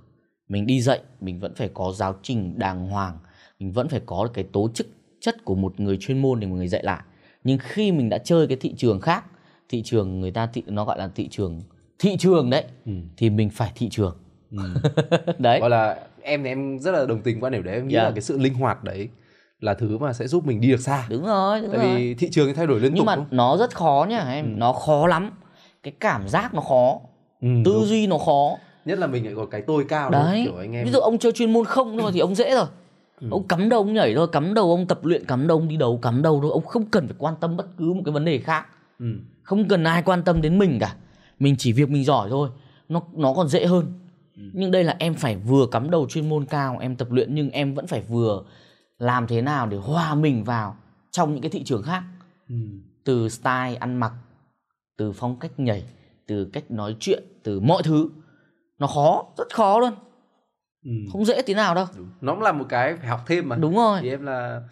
mình 0.49 0.67
đi 0.67 0.81
dạy 0.81 1.01
mình 1.21 1.41
vẫn 1.41 1.55
phải 1.55 1.71
có 1.75 1.93
giáo 1.93 2.15
trình 2.23 2.59
đàng 2.59 2.89
hoàng 2.89 3.19
mình 3.63 3.73
vẫn 3.73 3.89
phải 3.89 4.01
có 4.07 4.29
cái 4.35 4.45
tố 4.53 4.69
chức 4.75 4.87
chất 5.21 5.45
của 5.45 5.55
một 5.55 5.81
người 5.81 5.97
chuyên 6.01 6.23
môn 6.23 6.41
để 6.41 6.47
một 6.47 6.57
người 6.57 6.69
dạy 6.69 6.83
lại 6.83 7.01
nhưng 7.45 7.59
khi 7.63 7.93
mình 7.93 8.09
đã 8.09 8.19
chơi 8.19 8.47
cái 8.47 8.57
thị 8.61 8.75
trường 8.77 9.01
khác 9.01 9.25
thị 9.69 9.83
trường 9.83 10.21
người 10.21 10.31
ta 10.31 10.47
thị, 10.47 10.63
nó 10.67 10.85
gọi 10.85 10.99
là 10.99 11.09
thị 11.15 11.29
trường 11.29 11.61
thị 11.99 12.17
trường 12.19 12.51
đấy 12.51 12.65
Ừ. 12.87 12.93
thì 13.17 13.31
mình 13.31 13.51
phải 13.51 13.73
thị 13.75 13.89
trường 13.89 14.17
Ừ. 14.51 14.59
đấy 15.39 15.61
gọi 15.61 15.71
là 15.71 15.97
em 16.23 16.43
thì 16.43 16.49
em 16.49 16.79
rất 16.79 16.91
là 16.93 17.07
đồng 17.07 17.23
tình 17.23 17.41
quan 17.41 17.53
điểm 17.53 17.63
đấy 17.63 17.75
em 17.75 17.89
nghĩ 17.89 17.95
Yeah. 17.95 18.05
là 18.07 18.11
cái 18.11 18.23
sự 18.23 18.39
linh 18.39 18.55
hoạt 18.55 18.85
đấy 18.85 19.09
là 19.61 19.75
thứ 19.75 19.99
mà 19.99 20.13
sẽ 20.13 20.27
giúp 20.27 20.47
mình 20.47 20.61
đi 20.61 20.69
được 20.71 20.81
xa 20.81 21.07
đúng 21.11 21.25
rồi 21.25 21.61
đúng 21.61 21.71
tại 21.71 21.81
rồi. 21.81 21.95
vì 21.97 22.15
thị 22.15 22.29
trường 22.31 22.55
thay 22.55 22.67
đổi 22.67 22.81
liên 22.81 22.93
nhưng 22.95 22.99
tục 22.99 23.07
mà 23.07 23.17
đúng 23.17 23.25
nó 23.31 23.57
rất 23.57 23.75
khó 23.77 24.07
nhá 24.09 24.19
em 24.33 24.45
Ừ. 24.45 24.59
nó 24.59 24.73
khó 24.73 25.07
lắm 25.07 25.31
cái 25.83 25.93
cảm 26.01 26.29
giác 26.29 26.55
nó 26.55 26.61
khó 26.61 27.01
Ừ, 27.41 27.49
tư 27.65 27.73
đúng. 27.75 27.85
duy 27.85 28.07
nó 28.07 28.19
khó 28.19 28.57
nhất 28.85 28.99
là 28.99 29.07
mình 29.07 29.25
lại 29.25 29.35
có 29.37 29.47
cái 29.47 29.63
tôi 29.67 29.85
cao 29.89 30.11
đúng 30.11 30.21
đấy 30.23 30.43
kiểu 30.45 30.57
anh 30.59 30.73
em 30.73 30.85
ví 30.85 30.91
dụ 30.91 30.99
ông 30.99 31.19
chơi 31.19 31.33
chuyên 31.33 31.53
môn 31.53 31.65
không 31.65 31.99
thôi 31.99 32.11
thì 32.15 32.21
ông 32.21 32.35
dễ 32.35 32.55
rồi 32.55 32.67
Ừ. 33.23 33.29
ông 33.31 33.49
cắm 33.49 33.69
đầu 33.69 33.81
ông 33.81 33.95
nhảy 33.95 34.15
thôi 34.15 34.29
cắm 34.33 34.55
đầu 34.55 34.71
ông 34.71 34.87
tập 34.87 35.05
luyện 35.05 35.25
cắm 35.27 35.47
đầu 35.47 35.59
ông 35.59 35.69
đi 35.69 35.77
đấu 35.77 35.99
cắm 36.03 36.23
đầu 36.23 36.39
thôi 36.43 36.51
ông 36.53 36.65
không 36.65 36.87
cần 36.87 37.07
phải 37.07 37.17
quan 37.19 37.35
tâm 37.41 37.57
bất 37.57 37.67
cứ 37.77 37.93
một 37.93 38.03
cái 38.05 38.13
vấn 38.13 38.25
đề 38.25 38.39
khác 38.39 38.67
ừ. 38.99 39.07
không 39.43 39.69
cần 39.69 39.85
ai 39.85 40.03
quan 40.03 40.23
tâm 40.23 40.41
đến 40.43 40.59
mình 40.59 40.79
cả 40.81 40.95
mình 41.39 41.55
chỉ 41.59 41.73
việc 41.73 41.91
mình 41.91 42.05
giỏi 42.05 42.31
thôi 42.31 42.49
nó 42.89 43.03
nó 43.15 43.35
còn 43.35 43.49
dễ 43.49 43.67
hơn 43.67 43.93
Ừ. 44.37 44.43
nhưng 44.53 44.71
đây 44.71 44.85
là 44.85 44.97
em 44.99 45.15
phải 45.15 45.37
vừa 45.37 45.67
cắm 45.67 45.91
đầu 45.91 46.07
chuyên 46.09 46.29
môn 46.29 46.45
cao 46.45 46.79
em 46.81 46.97
tập 46.97 47.09
luyện 47.11 47.35
nhưng 47.35 47.51
em 47.51 47.75
vẫn 47.75 47.87
phải 47.87 48.01
vừa 48.09 48.43
làm 48.99 49.27
thế 49.27 49.43
nào 49.43 49.67
để 49.67 49.77
hòa 49.77 50.15
mình 50.15 50.45
vào 50.45 50.77
trong 51.11 51.33
những 51.33 51.43
cái 51.43 51.51
thị 51.51 51.63
trường 51.65 51.83
khác 51.83 52.03
Ừ. 52.49 52.55
từ 53.05 53.29
style 53.29 53.75
ăn 53.75 53.97
mặc 53.97 54.13
từ 54.97 55.13
phong 55.13 55.37
cách 55.39 55.61
nhảy 55.61 55.85
từ 56.27 56.45
cách 56.45 56.71
nói 56.71 56.97
chuyện 57.01 57.23
từ 57.43 57.61
mọi 57.61 57.83
thứ 57.83 58.09
nó 58.79 58.87
khó 58.87 59.25
rất 59.39 59.55
khó 59.55 59.79
luôn 59.79 59.93
Ừ. 60.85 60.91
không 61.13 61.25
dễ 61.25 61.43
tí 61.43 61.55
nào 61.55 61.75
đâu. 61.75 61.87
Đúng. 61.97 62.09
nó 62.21 62.35
cũng 62.35 62.43
là 62.43 62.53
một 62.53 62.65
cái 62.69 62.97
phải 62.97 63.07
học 63.07 63.21
thêm 63.27 63.49
mà. 63.49 63.57
Đúng 63.57 63.77
rồi. 63.77 63.99
Thì 64.03 64.09
em 64.11 64.23
là 64.27 64.63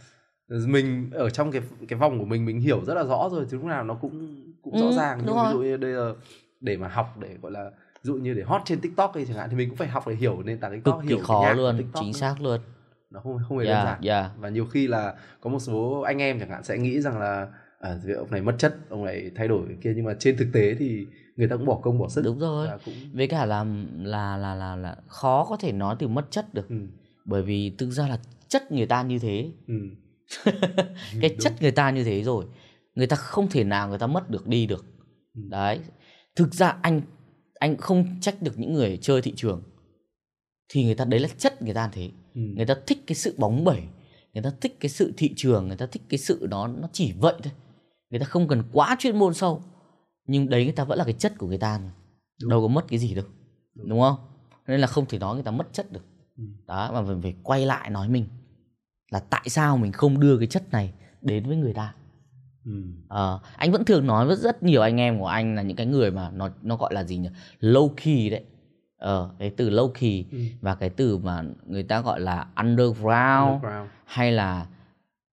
mình 0.48 1.10
ở 1.12 1.30
trong 1.30 1.52
cái 1.52 1.62
cái 1.88 1.98
vòng 1.98 2.18
của 2.18 2.24
mình 2.24 2.44
mình 2.44 2.60
hiểu 2.60 2.84
rất 2.84 2.94
là 2.94 3.04
rõ 3.04 3.28
rồi 3.32 3.46
thì 3.50 3.56
lúc 3.56 3.64
nào 3.66 3.84
nó 3.84 3.94
cũng 3.94 4.44
cũng 4.62 4.78
rõ 4.78 4.86
Ừ, 4.86 4.92
ràng. 4.96 5.20
đúng 5.26 5.36
nhưng 5.36 5.46
ví 5.46 5.52
dụ 5.52 5.60
như 5.60 5.76
đây 5.76 5.90
là 5.92 6.12
để 6.60 6.76
mà 6.76 6.88
học 6.88 7.16
để 7.20 7.28
gọi 7.42 7.52
là 7.52 7.64
ví 8.04 8.08
dụ 8.08 8.14
như 8.14 8.34
để 8.34 8.42
hot 8.42 8.62
trên 8.64 8.80
tiktok 8.80 9.14
ấy 9.14 9.26
chẳng 9.26 9.36
hạn 9.36 9.48
thì 9.50 9.56
mình 9.56 9.68
cũng 9.68 9.76
phải 9.76 9.88
học 9.88 10.08
để 10.08 10.14
hiểu 10.14 10.42
nền 10.44 10.58
tảng 10.58 10.70
cực 10.70 10.76
tiktok 10.84 11.02
kỳ 11.02 11.08
hiểu 11.08 11.16
cái 11.16 11.24
khó 11.24 11.40
nhạc 11.42 11.52
luôn 11.54 11.78
TikTok 11.78 12.02
chính 12.04 12.12
xác 12.12 12.34
luôn. 12.40 12.60
Nó 13.10 13.20
không 13.20 13.38
không 13.48 13.58
hề 13.58 13.64
đơn 13.64 13.74
yeah, 13.74 13.86
giản. 13.86 13.98
yeah. 14.02 14.30
và 14.38 14.48
nhiều 14.48 14.66
khi 14.66 14.86
là 14.86 15.14
có 15.40 15.50
một 15.50 15.58
số 15.58 16.00
anh 16.00 16.18
em 16.18 16.40
chẳng 16.40 16.50
hạn 16.50 16.64
sẽ 16.64 16.78
nghĩ 16.78 17.00
rằng 17.00 17.18
là 17.18 17.46
à, 17.80 17.98
việc 18.04 18.14
ông 18.18 18.30
này 18.30 18.42
mất 18.42 18.54
chất 18.58 18.76
ông 18.88 19.04
này 19.04 19.30
thay 19.36 19.48
đổi 19.48 19.62
kia. 19.82 19.92
Nhưng 19.96 20.04
mà 20.04 20.14
trên 20.18 20.36
thực 20.36 20.48
tế 20.52 20.74
thì 20.78 21.06
người 21.40 21.48
ta 21.48 21.56
cũng 21.56 21.66
bỏ 21.66 21.80
công 21.82 21.98
bỏ 21.98 22.08
sức. 22.08 22.22
Đúng 22.24 22.38
rồi. 22.38 22.68
Cũng 22.84 22.94
với 23.12 23.26
cả 23.26 23.44
là 23.44 23.64
là 23.98 24.36
là 24.36 24.54
là 24.54 24.76
là 24.76 24.96
khó 25.06 25.44
có 25.44 25.56
thể 25.56 25.72
nói 25.72 25.96
từ 25.98 26.08
mất 26.08 26.26
chất 26.30 26.54
được. 26.54 26.68
Ừ, 26.68 26.76
bởi 27.24 27.42
vì 27.42 27.70
thực 27.78 27.90
ra 27.90 28.08
là 28.08 28.18
chất 28.48 28.72
người 28.72 28.86
ta 28.86 29.02
như 29.02 29.18
thế. 29.18 29.50
Ừ, 29.66 29.74
cái 31.20 31.36
chất 31.40 31.52
người 31.60 31.70
ta 31.70 31.90
như 31.90 32.04
thế 32.04 32.22
rồi 32.22 32.44
người 32.94 33.06
ta 33.06 33.16
không 33.16 33.48
thể 33.48 33.64
nào 33.64 33.88
người 33.88 33.98
ta 33.98 34.06
mất 34.06 34.30
được 34.30 34.46
đi 34.46 34.66
được. 34.66 34.84
Ừ. 35.34 35.40
đấy. 35.48 35.80
Thực 36.36 36.54
ra 36.54 36.76
anh 36.82 37.00
anh 37.58 37.76
không 37.76 38.20
trách 38.20 38.42
được 38.42 38.58
những 38.58 38.72
người 38.72 38.98
chơi 39.02 39.22
thị 39.22 39.32
trường. 39.36 39.62
Thì 40.68 40.84
người 40.84 40.94
ta 40.94 41.04
đấy 41.04 41.20
là 41.20 41.28
chất 41.38 41.62
người 41.62 41.74
ta 41.74 41.88
thế. 41.92 42.10
Ừ, 42.34 42.40
người 42.56 42.66
ta 42.66 42.74
thích 42.86 42.98
cái 43.06 43.14
sự 43.14 43.34
bóng 43.38 43.64
bẩy 43.64 43.82
người 44.34 44.42
ta 44.42 44.50
thích 44.60 44.76
cái 44.80 44.88
sự 44.88 45.12
thị 45.16 45.32
trường 45.36 45.68
người 45.68 45.76
ta 45.76 45.86
thích 45.86 46.02
cái 46.08 46.18
sự 46.18 46.46
đó 46.46 46.66
nó 46.66 46.88
chỉ 46.92 47.12
vậy 47.12 47.34
thôi. 47.42 47.52
Người 48.10 48.20
ta 48.20 48.26
không 48.26 48.48
cần 48.48 48.62
quá 48.72 48.96
chuyên 48.98 49.18
môn 49.18 49.34
sâu 49.34 49.62
nhưng 50.30 50.48
đấy 50.48 50.64
người 50.64 50.72
ta 50.72 50.84
vẫn 50.84 50.98
là 50.98 51.04
cái 51.04 51.12
chất 51.14 51.38
của 51.38 51.46
người 51.46 51.58
ta 51.58 51.78
mà. 51.84 51.90
Đúng. 52.42 52.50
đâu 52.50 52.62
có 52.62 52.68
mất 52.68 52.84
cái 52.88 52.98
gì 52.98 53.14
đâu 53.14 53.24
Đúng. 53.74 53.88
đúng, 53.88 54.00
không 54.00 54.16
nên 54.66 54.80
là 54.80 54.86
không 54.86 55.06
thể 55.06 55.18
nói 55.18 55.34
người 55.34 55.44
ta 55.44 55.50
mất 55.50 55.66
chất 55.72 55.92
được 55.92 56.04
Ừ. 56.38 56.44
đó 56.66 56.90
mà 56.92 57.00
mình 57.02 57.22
phải 57.22 57.34
quay 57.42 57.66
lại 57.66 57.90
nói 57.90 58.08
mình 58.08 58.24
là 59.10 59.20
tại 59.20 59.42
sao 59.48 59.76
mình 59.76 59.92
không 59.92 60.20
đưa 60.20 60.38
cái 60.38 60.46
chất 60.46 60.70
này 60.72 60.92
đến 61.22 61.46
với 61.48 61.56
người 61.56 61.72
ta 61.74 61.94
ừ, 62.64 62.72
Ờ, 63.08 63.40
anh 63.56 63.72
vẫn 63.72 63.84
thường 63.84 64.06
nói 64.06 64.26
với 64.26 64.36
rất 64.36 64.62
nhiều 64.62 64.82
anh 64.82 65.00
em 65.00 65.18
của 65.18 65.26
anh 65.26 65.54
là 65.54 65.62
những 65.62 65.76
cái 65.76 65.86
người 65.86 66.10
mà 66.10 66.30
nó 66.30 66.50
nó 66.62 66.76
gọi 66.76 66.94
là 66.94 67.04
gì 67.04 67.16
nhỉ 67.16 67.28
low 67.60 67.88
key 67.96 68.30
đấy 68.30 68.44
ờ 68.98 69.30
cái 69.38 69.50
từ 69.50 69.70
low 69.70 69.88
key 69.88 70.24
ừ. 70.32 70.38
và 70.60 70.74
cái 70.74 70.90
từ 70.90 71.18
mà 71.18 71.44
người 71.66 71.82
ta 71.82 72.00
gọi 72.00 72.20
là 72.20 72.46
underground 72.56 73.52
Underground. 73.52 73.90
hay 74.04 74.32
là 74.32 74.66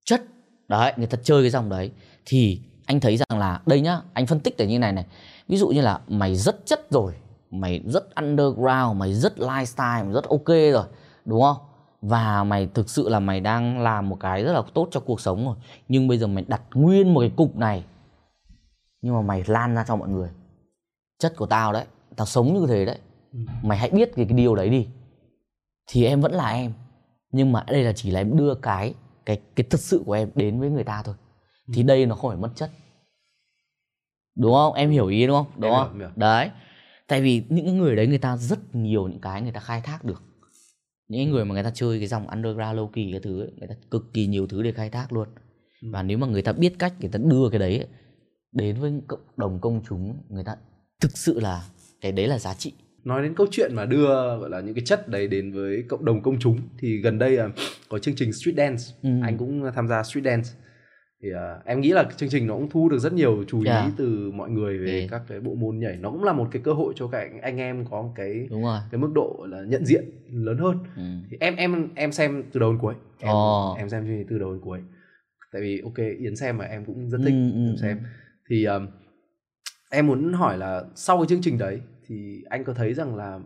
chất 0.05 0.23
đấy 0.67 0.93
người 0.97 1.07
ta 1.07 1.17
chơi 1.23 1.43
cái 1.43 1.49
dòng 1.49 1.69
đấy 1.69 1.91
thì 2.25 2.61
anh 2.87 2.99
thấy 2.99 3.17
rằng 3.17 3.39
là 3.39 3.61
đây 3.65 3.81
nhá 3.81 4.01
anh 4.13 4.27
phân 4.27 4.39
tích 4.39 4.59
là 4.59 4.65
như 4.65 4.79
này 4.79 4.93
này. 4.93 5.05
Ví 5.47 5.57
dụ 5.57 5.67
như 5.67 5.81
là 5.81 5.99
mày 6.07 6.35
rất 6.35 6.65
chất 6.65 6.91
rồi 6.91 7.13
mày 7.51 7.81
rất 7.85 8.15
underground 8.15 8.97
mày 8.97 9.13
rất 9.13 9.37
lifestyle 9.37 10.03
mày 10.03 10.13
rất 10.13 10.23
ok 10.23 10.47
rồi 10.47 10.85
đúng 11.25 11.41
không? 11.41 11.57
Và 12.01 12.43
mày 12.43 12.67
thực 12.73 12.89
sự 12.89 13.09
là 13.09 13.19
mày 13.19 13.39
đang 13.39 13.79
làm 13.79 14.09
một 14.09 14.17
cái 14.19 14.43
rất 14.43 14.53
là 14.53 14.61
tốt 14.73 14.87
cho 14.91 14.99
cuộc 14.99 15.21
sống 15.21 15.45
rồi. 15.45 15.55
Nhưng 15.87 16.07
bây 16.07 16.17
giờ 16.17 16.27
mày 16.27 16.45
đặt 16.47 16.61
nguyên 16.73 17.13
một 17.13 17.19
cái 17.19 17.31
cục 17.35 17.55
này 17.55 17.83
nhưng 19.01 19.13
mà 19.13 19.21
mày 19.21 19.43
lan 19.47 19.75
ra 19.75 19.85
cho 19.87 19.95
mọi 19.95 20.09
người. 20.09 20.29
Chất 21.19 21.33
của 21.37 21.45
tao 21.45 21.73
đấy 21.73 21.85
tao 22.15 22.25
sống 22.25 22.53
như 22.53 22.67
thế 22.67 22.85
đấy. 22.85 22.97
Ừ. 23.33 23.39
mày 23.63 23.77
hãy 23.77 23.89
biết 23.89 24.15
cái, 24.15 24.25
cái 24.25 24.37
điều 24.37 24.55
đấy 24.55 24.69
đi. 24.69 24.87
Thì 25.87 26.05
em 26.05 26.21
vẫn 26.21 26.33
là 26.33 26.49
em 26.49 26.73
nhưng 27.31 27.51
mà 27.51 27.63
đây 27.67 27.83
là 27.83 27.93
chỉ 27.93 28.11
là 28.11 28.19
em 28.19 28.37
đưa 28.37 28.55
cái 28.55 28.93
cái 29.25 29.41
cái 29.55 29.65
thật 29.69 29.79
sự 29.79 30.03
của 30.05 30.13
em 30.13 30.29
đến 30.35 30.59
với 30.59 30.69
người 30.69 30.83
ta 30.83 31.01
thôi 31.03 31.15
thì 31.73 31.83
đây 31.83 32.05
nó 32.05 32.15
không 32.15 32.29
phải 32.31 32.37
mất 32.39 32.49
chất. 32.55 32.69
Đúng 34.35 34.53
không? 34.53 34.73
Em 34.73 34.89
hiểu 34.89 35.07
ý 35.07 35.27
đúng 35.27 35.35
không? 35.35 35.45
Đúng 35.57 35.71
Em 35.71 35.73
hiểu, 35.73 35.83
không? 35.83 35.91
em 35.93 35.99
hiểu. 35.99 36.09
đấy. 36.15 36.49
Tại 37.07 37.21
vì 37.21 37.43
những 37.49 37.77
người 37.77 37.95
đấy 37.95 38.07
người 38.07 38.17
ta 38.17 38.37
rất 38.37 38.75
nhiều 38.75 39.07
những 39.07 39.19
cái 39.21 39.41
người 39.41 39.51
ta 39.51 39.59
khai 39.59 39.81
thác 39.81 40.03
được. 40.05 40.23
Những 41.07 41.19
cái 41.19 41.25
người 41.33 41.45
mà 41.45 41.53
người 41.53 41.63
ta 41.63 41.71
chơi 41.73 41.99
cái 41.99 42.07
dòng 42.07 42.27
underground 42.27 42.79
low 42.79 42.87
key 42.87 43.09
cái 43.11 43.19
thứ 43.23 43.41
ấy, 43.41 43.51
người 43.57 43.67
ta 43.67 43.75
cực 43.91 44.13
kỳ 44.13 44.27
nhiều 44.27 44.47
thứ 44.47 44.63
để 44.63 44.71
khai 44.71 44.89
thác 44.89 45.13
luôn. 45.13 45.27
Ừ. 45.81 45.87
và 45.91 46.03
nếu 46.03 46.17
mà 46.17 46.27
người 46.27 46.41
ta 46.41 46.51
biết 46.53 46.73
cách 46.79 46.93
người 46.99 47.09
ta 47.09 47.19
đưa 47.23 47.49
cái 47.51 47.59
đấy 47.59 47.77
ấy, 47.77 47.87
đến 48.51 48.75
với 48.79 48.93
cộng 49.07 49.19
đồng 49.37 49.59
công 49.61 49.81
chúng 49.89 50.17
người 50.29 50.43
ta 50.43 50.55
thực 51.01 51.17
sự 51.17 51.39
là 51.39 51.63
cái 52.01 52.11
đấy 52.11 52.27
là 52.27 52.39
giá 52.39 52.53
trị. 52.53 52.73
Nói 53.03 53.23
đến 53.23 53.33
câu 53.35 53.47
chuyện 53.51 53.71
mà 53.75 53.85
đưa 53.85 54.07
gọi 54.37 54.49
là 54.49 54.61
những 54.61 54.75
cái 54.75 54.83
chất 54.85 55.07
đấy 55.07 55.27
đến 55.27 55.51
với 55.53 55.83
cộng 55.89 56.05
đồng 56.05 56.21
công 56.21 56.39
chúng 56.39 56.59
thì 56.79 56.97
gần 57.01 57.19
đây 57.19 57.37
à, 57.37 57.47
có 57.89 57.99
chương 57.99 58.15
trình 58.15 58.33
Street 58.33 58.57
Dance. 58.57 58.83
Ừ. 59.03 59.09
anh 59.23 59.37
cũng 59.37 59.63
tham 59.75 59.87
gia 59.87 60.03
Street 60.03 60.25
Dance 60.25 60.49
thì 61.23 61.29
à, 61.31 61.59
em 61.65 61.81
nghĩ 61.81 61.91
là 61.91 62.03
chương 62.17 62.29
trình 62.29 62.47
nó 62.47 62.53
cũng 62.53 62.69
thu 62.69 62.89
được 62.89 62.99
rất 62.99 63.13
nhiều 63.13 63.43
chú 63.47 63.59
ý 63.61 63.65
Yeah. 63.69 63.91
từ 63.97 64.31
mọi 64.33 64.49
người 64.49 64.77
về 64.77 65.01
Ừ. 65.01 65.07
các 65.11 65.21
cái 65.27 65.39
bộ 65.39 65.55
môn 65.55 65.79
nhảy 65.79 65.97
nó 65.97 66.11
cũng 66.11 66.23
là 66.23 66.33
một 66.33 66.47
cái 66.51 66.61
cơ 66.65 66.73
hội 66.73 66.93
cho 66.95 67.07
các 67.07 67.29
anh, 67.41 67.57
em 67.57 67.85
có 67.89 68.01
một 68.01 68.11
cái 68.15 68.47
đúng 68.51 68.63
rồi 68.63 68.79
cái 68.91 68.99
mức 68.99 69.11
độ 69.15 69.45
là 69.49 69.61
nhận 69.67 69.85
diện 69.85 70.03
lớn 70.31 70.57
hơn 70.57 70.77
ừ. 70.95 71.01
thì 71.31 71.37
em 71.39 71.55
em 71.55 71.87
em 71.95 72.11
xem 72.11 72.43
từ 72.51 72.59
đầu 72.59 72.71
đến 72.71 72.79
cuối 72.81 72.93
em 73.19 73.31
Ồ. 73.31 73.75
em 73.77 73.89
xem 73.89 74.03
chương 74.05 74.17
trình 74.17 74.27
từ 74.29 74.39
đầu 74.39 74.51
đến 74.53 74.61
cuối 74.61 74.79
tại 75.51 75.61
vì 75.61 75.81
ok 75.83 75.97
yến 76.19 76.35
xem 76.35 76.57
mà 76.57 76.65
em 76.65 76.85
cũng 76.85 77.09
rất 77.09 77.17
thích 77.25 77.33
Ừ, 77.33 77.51
ừ, 77.53 77.67
em 77.69 77.77
xem 77.81 77.97
ừ. 77.97 78.03
thì 78.49 78.63
um, 78.65 78.87
em 79.91 80.07
muốn 80.07 80.33
hỏi 80.33 80.57
là 80.57 80.83
sau 80.95 81.17
cái 81.17 81.25
chương 81.29 81.41
trình 81.41 81.57
đấy 81.57 81.81
thì 82.07 82.41
anh 82.49 82.63
có 82.63 82.73
thấy 82.73 82.93
rằng 82.93 83.15
là 83.15 83.39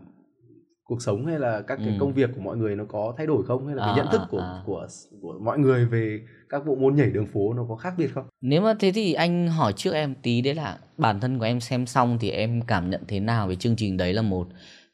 cuộc 0.92 1.02
sống 1.02 1.26
hay 1.26 1.38
là 1.38 1.60
các 1.60 1.76
cái 1.76 1.86
Ừ. 1.88 1.92
công 2.00 2.12
việc 2.12 2.30
của 2.34 2.40
mọi 2.40 2.56
người 2.56 2.76
nó 2.76 2.84
có 2.84 3.14
thay 3.16 3.26
đổi 3.26 3.44
không 3.46 3.66
hay 3.66 3.76
là 3.76 3.82
cái 3.86 3.92
À, 3.92 3.96
nhận 3.96 4.06
thức 4.12 4.20
à, 4.20 4.26
của 4.30 4.38
à. 4.38 4.62
của 4.66 4.86
của 5.22 5.38
mọi 5.40 5.58
người 5.58 5.86
về 5.86 6.20
các 6.48 6.66
bộ 6.66 6.74
môn 6.74 6.94
nhảy 6.96 7.10
đường 7.10 7.26
phố 7.26 7.52
nó 7.54 7.64
có 7.68 7.76
khác 7.76 7.94
biệt 7.98 8.08
không? 8.14 8.24
Nếu 8.40 8.62
mà 8.62 8.74
thế 8.80 8.92
thì 8.94 9.12
anh 9.12 9.48
hỏi 9.48 9.72
trước 9.76 9.92
em 9.94 10.14
tí 10.22 10.40
đấy 10.40 10.54
là 10.54 10.78
bản 10.98 11.20
thân 11.20 11.38
của 11.38 11.44
em 11.44 11.60
xem 11.60 11.86
xong 11.86 12.18
thì 12.20 12.30
em 12.30 12.62
cảm 12.62 12.90
nhận 12.90 13.00
thế 13.08 13.20
nào 13.20 13.48
về 13.48 13.54
chương 13.56 13.76
trình 13.76 13.96
đấy 13.96 14.12
là 14.12 14.22
một 14.22 14.46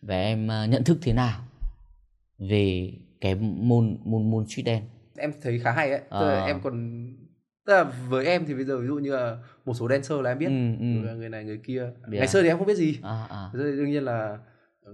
và 0.02 0.20
em 0.20 0.50
à, 0.50 0.66
nhận 0.66 0.84
thức 0.84 0.98
thế 1.02 1.12
nào 1.12 1.40
về 2.38 2.92
cái 3.20 3.34
môn 3.40 3.96
môn 4.04 4.30
môn 4.30 4.46
street 4.46 4.66
dance. 4.66 4.86
Em 5.16 5.32
thấy 5.42 5.58
khá 5.58 5.70
hay 5.72 5.90
ấy. 5.90 6.00
Tức 6.00 6.26
là 6.26 6.40
À. 6.40 6.46
em 6.46 6.60
còn 6.62 7.06
tức 7.66 7.72
là 7.74 7.84
với 8.08 8.26
em 8.26 8.44
thì 8.46 8.54
bây 8.54 8.64
giờ 8.64 8.78
ví 8.78 8.86
dụ 8.86 8.94
như 8.94 9.12
là 9.16 9.36
một 9.66 9.74
số 9.74 9.88
dancer 9.88 10.20
là 10.20 10.30
em 10.30 10.38
biết 10.38 10.46
Ừ, 10.46 10.76
ừ. 10.80 11.02
Rồi 11.06 11.16
người 11.16 11.28
này 11.28 11.44
người 11.44 11.58
kia. 11.64 11.80
Yeah. 11.82 11.92
Ngày 12.08 12.28
xưa 12.28 12.42
thì 12.42 12.48
em 12.48 12.58
không 12.58 12.66
biết 12.66 12.76
gì. 12.76 12.98
À 13.02 13.26
à. 13.30 13.50
Thế 13.52 13.58
đương 13.58 13.90
nhiên 13.90 14.02
là 14.04 14.38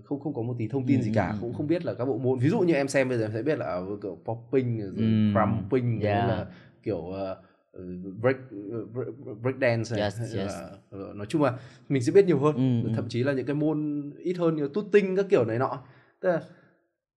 không 0.04 0.20
không 0.20 0.34
có 0.34 0.42
một 0.42 0.54
tí 0.58 0.68
thông 0.68 0.86
tin 0.86 1.00
Ừ, 1.00 1.04
gì 1.04 1.12
cả 1.14 1.28
ừ, 1.30 1.36
cũng 1.40 1.52
ừ. 1.52 1.54
không 1.56 1.66
biết 1.66 1.84
là 1.84 1.94
các 1.94 2.04
bộ 2.04 2.18
môn 2.18 2.38
ví 2.38 2.48
dụ 2.48 2.60
như 2.60 2.74
em 2.74 2.88
xem 2.88 3.08
bây 3.08 3.18
giờ 3.18 3.24
em 3.24 3.32
sẽ 3.34 3.42
biết 3.42 3.58
là 3.58 3.66
ở 3.66 3.86
kiểu 4.02 4.18
popping 4.24 4.80
rồi 4.80 4.92
Ừ, 4.96 5.04
crumping 5.32 6.00
yeah. 6.00 6.28
là 6.28 6.46
kiểu 6.82 6.96
uh, 6.98 7.16
break 8.22 8.36
break, 9.42 9.56
dance 9.60 9.96
Yes, 10.02 10.18
hay 10.18 10.28
yes. 10.28 10.46
là, 10.46 10.68
ờ, 10.90 11.12
nói 11.14 11.26
chung 11.26 11.42
là 11.42 11.58
mình 11.88 12.02
sẽ 12.02 12.12
biết 12.12 12.24
nhiều 12.26 12.38
hơn 12.38 12.54
Ừ, 12.82 12.88
ừ. 12.88 12.94
thậm 12.96 13.08
chí 13.08 13.22
là 13.24 13.32
những 13.32 13.46
cái 13.46 13.54
môn 13.54 14.10
ít 14.18 14.34
hơn 14.38 14.56
như 14.56 14.68
tooting 14.74 15.16
các 15.16 15.26
kiểu 15.30 15.44
này 15.44 15.58
nọ 15.58 15.78
tức 16.20 16.28
là 16.28 16.40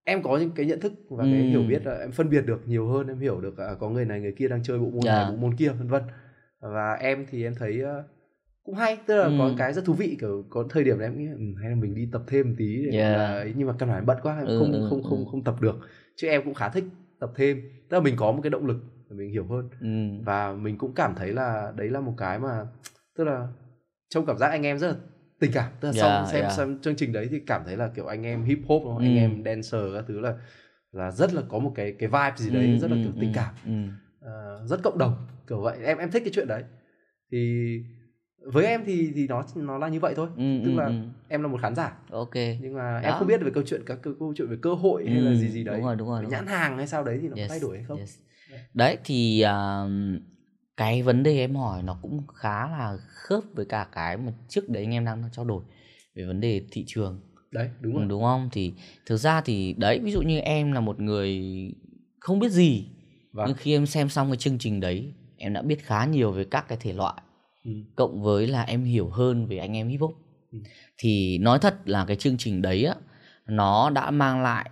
em 0.04 0.22
có 0.22 0.38
những 0.38 0.50
cái 0.50 0.66
nhận 0.66 0.80
thức 0.80 0.92
và 1.08 1.24
cái 1.24 1.40
Ừ. 1.40 1.46
hiểu 1.46 1.62
biết 1.62 1.86
là 1.86 1.98
em 1.98 2.12
phân 2.12 2.30
biệt 2.30 2.46
được 2.46 2.62
nhiều 2.68 2.88
hơn 2.88 3.06
em 3.08 3.18
hiểu 3.20 3.40
được 3.40 3.58
à, 3.58 3.74
có 3.80 3.88
người 3.90 4.04
này 4.04 4.20
người 4.20 4.32
kia 4.32 4.48
đang 4.48 4.62
chơi 4.62 4.78
bộ 4.78 4.90
môn 4.90 5.04
Yeah. 5.04 5.16
này 5.26 5.30
bộ 5.30 5.36
môn 5.36 5.56
kia 5.56 5.68
vân 5.68 5.88
vân 5.88 6.02
và 6.60 6.92
em 6.94 7.26
thì 7.30 7.44
em 7.44 7.54
thấy 7.54 7.80
ờ, 7.80 8.04
cũng 8.66 8.74
hay 8.74 8.98
tức 9.06 9.16
là 9.16 9.24
Ừ. 9.24 9.34
có 9.38 9.50
cái 9.58 9.72
rất 9.72 9.84
thú 9.84 9.92
vị 9.92 10.16
kiểu 10.20 10.44
có 10.50 10.64
thời 10.70 10.84
điểm 10.84 10.98
em 10.98 11.18
nghĩ 11.18 11.26
ừ, 11.26 11.60
hay 11.60 11.70
là 11.70 11.76
mình 11.76 11.94
đi 11.94 12.08
tập 12.12 12.22
thêm 12.26 12.48
một 12.48 12.54
tí 12.58 12.84
để 12.86 12.98
Yeah. 12.98 13.16
là 13.16 13.44
nhưng 13.56 13.68
mà 13.68 13.74
căn 13.78 13.88
bản 13.88 14.06
bận 14.06 14.18
quá 14.22 14.38
em 14.38 14.46
Ừ, 14.46 14.58
không 14.58 14.72
ừ, 14.72 14.86
không 14.90 15.02
không 15.02 15.24
ừ. 15.24 15.28
không 15.30 15.44
tập 15.44 15.54
được 15.60 15.76
chứ 16.16 16.28
em 16.28 16.42
cũng 16.44 16.54
khá 16.54 16.68
thích 16.68 16.84
tập 17.18 17.32
thêm 17.36 17.60
tức 17.88 17.96
là 17.96 18.02
mình 18.02 18.14
có 18.16 18.32
một 18.32 18.40
cái 18.42 18.50
động 18.50 18.66
lực 18.66 18.76
để 19.10 19.16
mình 19.16 19.30
hiểu 19.30 19.44
hơn 19.46 19.68
Ừ. 19.80 20.22
và 20.24 20.52
mình 20.52 20.78
cũng 20.78 20.94
cảm 20.94 21.14
thấy 21.14 21.32
là 21.32 21.72
đấy 21.76 21.88
là 21.88 22.00
một 22.00 22.14
cái 22.18 22.38
mà 22.38 22.66
tức 23.16 23.24
là 23.24 23.48
trong 24.08 24.26
cảm 24.26 24.38
giác 24.38 24.48
anh 24.48 24.62
em 24.66 24.78
rất 24.78 24.88
là 24.88 24.94
tình 25.38 25.50
cảm 25.54 25.72
tức 25.80 25.88
là 25.88 25.92
Yeah, 25.92 26.00
sau 26.02 26.26
xem 26.32 26.40
yeah. 26.40 26.52
xem 26.52 26.78
chương 26.82 26.96
trình 26.96 27.12
đấy 27.12 27.28
thì 27.30 27.40
cảm 27.46 27.62
thấy 27.66 27.76
là 27.76 27.88
kiểu 27.94 28.06
anh 28.06 28.22
em 28.26 28.42
hip 28.44 28.58
hop 28.68 28.82
không? 28.84 28.98
anh 28.98 29.14
Ừ. 29.14 29.18
em 29.18 29.42
dancer 29.44 29.80
các 29.94 30.04
thứ 30.08 30.20
là 30.20 30.34
là 30.92 31.10
rất 31.10 31.34
là 31.34 31.42
có 31.48 31.58
một 31.58 31.72
cái 31.74 31.92
cái 31.98 32.08
vibe 32.08 32.32
gì 32.36 32.50
đấy 32.50 32.66
Ừ, 32.66 32.78
rất 32.78 32.90
là 32.90 32.96
ừ, 32.96 33.00
kiểu 33.04 33.12
tình 33.20 33.32
ừ, 33.32 33.34
cảm 33.34 33.54
Ừ. 33.66 33.72
Ờ, 34.20 34.62
rất 34.66 34.82
cộng 34.82 34.98
đồng 34.98 35.26
kiểu 35.48 35.60
vậy 35.60 35.78
em 35.84 35.98
em 35.98 36.10
thích 36.10 36.22
cái 36.24 36.32
chuyện 36.34 36.48
đấy 36.48 36.62
thì 37.30 37.80
với 38.52 38.66
em 38.66 38.82
thì 38.86 39.12
thì 39.14 39.26
nó 39.28 39.44
nó 39.54 39.78
là 39.78 39.88
như 39.88 40.00
vậy 40.00 40.14
thôi 40.16 40.28
Ừ, 40.36 40.60
tức 40.64 40.70
ừ, 40.70 40.76
là 40.78 40.86
ừ. 40.86 40.92
em 41.28 41.42
là 41.42 41.48
một 41.48 41.58
khán 41.62 41.74
giả 41.74 41.98
Ok. 42.10 42.34
nhưng 42.60 42.74
mà 42.74 43.00
Đó. 43.02 43.08
em 43.08 43.14
không 43.18 43.28
biết 43.28 43.40
về 43.42 43.50
câu 43.54 43.62
chuyện 43.66 43.82
các 43.86 43.98
câu, 44.02 44.32
chuyện 44.36 44.48
về 44.50 44.56
cơ 44.62 44.74
hội 44.74 45.06
hay 45.10 45.20
là 45.20 45.30
Ừ, 45.30 45.36
gì 45.36 45.48
gì 45.50 45.64
đấy 45.64 45.74
đúng 45.76 45.84
rồi, 45.84 45.96
đúng 45.96 46.08
rồi, 46.08 46.22
đúng 46.22 46.30
nhãn 46.30 46.46
hàng 46.46 46.76
hay 46.76 46.86
sao 46.86 47.04
đấy 47.04 47.18
thì 47.22 47.28
nó 47.28 47.34
có 47.36 47.40
Yes, 47.42 47.50
thay 47.50 47.60
đổi 47.60 47.76
hay 47.76 47.84
không 47.88 47.98
yes. 47.98 48.18
Đấy 48.74 48.98
thì 49.04 49.40
à, 49.40 49.84
cái 50.76 51.02
vấn 51.02 51.22
đề 51.22 51.38
em 51.38 51.54
hỏi 51.56 51.82
nó 51.82 51.98
cũng 52.02 52.26
khá 52.34 52.68
là 52.68 52.96
khớp 53.08 53.42
với 53.54 53.64
cả 53.66 53.88
cái 53.92 54.16
mà 54.16 54.32
trước 54.48 54.68
đấy 54.68 54.82
anh 54.82 54.94
em 54.94 55.04
đang 55.04 55.22
trao 55.32 55.44
đổi 55.44 55.62
về 56.14 56.24
vấn 56.24 56.40
đề 56.40 56.62
thị 56.72 56.84
trường 56.86 57.20
đấy 57.50 57.70
đúng 57.80 57.94
Ừ, 57.94 57.98
rồi 57.98 58.08
đúng 58.08 58.22
không 58.22 58.48
thì 58.52 58.74
thực 59.06 59.16
ra 59.16 59.40
thì 59.40 59.72
đấy 59.78 59.98
ví 60.02 60.10
dụ 60.12 60.22
như 60.22 60.38
em 60.38 60.72
là 60.72 60.80
một 60.80 61.00
người 61.00 61.42
không 62.20 62.38
biết 62.38 62.48
gì 62.48 62.86
Vâng. 63.32 63.46
nhưng 63.48 63.56
khi 63.56 63.72
em 63.76 63.86
xem 63.86 64.08
xong 64.08 64.28
cái 64.30 64.36
chương 64.36 64.58
trình 64.58 64.80
đấy 64.80 65.14
em 65.36 65.52
đã 65.52 65.62
biết 65.62 65.82
khá 65.84 66.04
nhiều 66.04 66.32
về 66.32 66.44
các 66.44 66.68
cái 66.68 66.78
thể 66.80 66.92
loại 66.92 67.14
Ừ. 67.66 67.72
cộng 67.96 68.22
với 68.22 68.46
là 68.46 68.62
em 68.62 68.84
hiểu 68.84 69.08
hơn 69.08 69.46
về 69.46 69.58
anh 69.58 69.76
em 69.76 69.88
hip 69.88 70.00
hop 70.00 70.14
Ừ. 70.52 70.58
thì 70.98 71.38
nói 71.38 71.58
thật 71.58 71.74
là 71.84 72.04
cái 72.04 72.16
chương 72.16 72.36
trình 72.36 72.62
đấy 72.62 72.84
á 72.84 72.94
nó 73.46 73.90
đã 73.90 74.10
mang 74.10 74.42
lại 74.42 74.70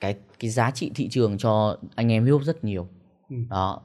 cái 0.00 0.16
cái 0.38 0.50
giá 0.50 0.70
trị 0.70 0.90
thị 0.94 1.08
trường 1.08 1.38
cho 1.38 1.78
anh 1.94 2.12
em 2.12 2.24
hip 2.24 2.32
hop 2.32 2.42
rất 2.42 2.64
nhiều 2.64 2.88
Ừ. 3.28 3.36
đó 3.50 3.80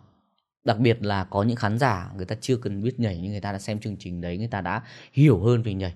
đặc 0.64 0.80
biệt 0.80 0.98
là 1.04 1.24
có 1.24 1.44
những 1.44 1.56
khán 1.56 1.78
giả 1.80 2.12
người 2.16 2.26
ta 2.26 2.36
chưa 2.42 2.58
cần 2.58 2.84
biết 2.84 3.00
nhảy 3.00 3.20
nhưng 3.22 3.32
người 3.32 3.42
ta 3.42 3.52
đã 3.52 3.60
xem 3.60 3.80
chương 3.80 3.98
trình 4.00 4.22
đấy 4.22 4.38
người 4.38 4.48
ta 4.48 4.62
đã 4.62 4.84
hiểu 5.14 5.40
hơn 5.44 5.62
về 5.62 5.74
nhảy 5.74 5.94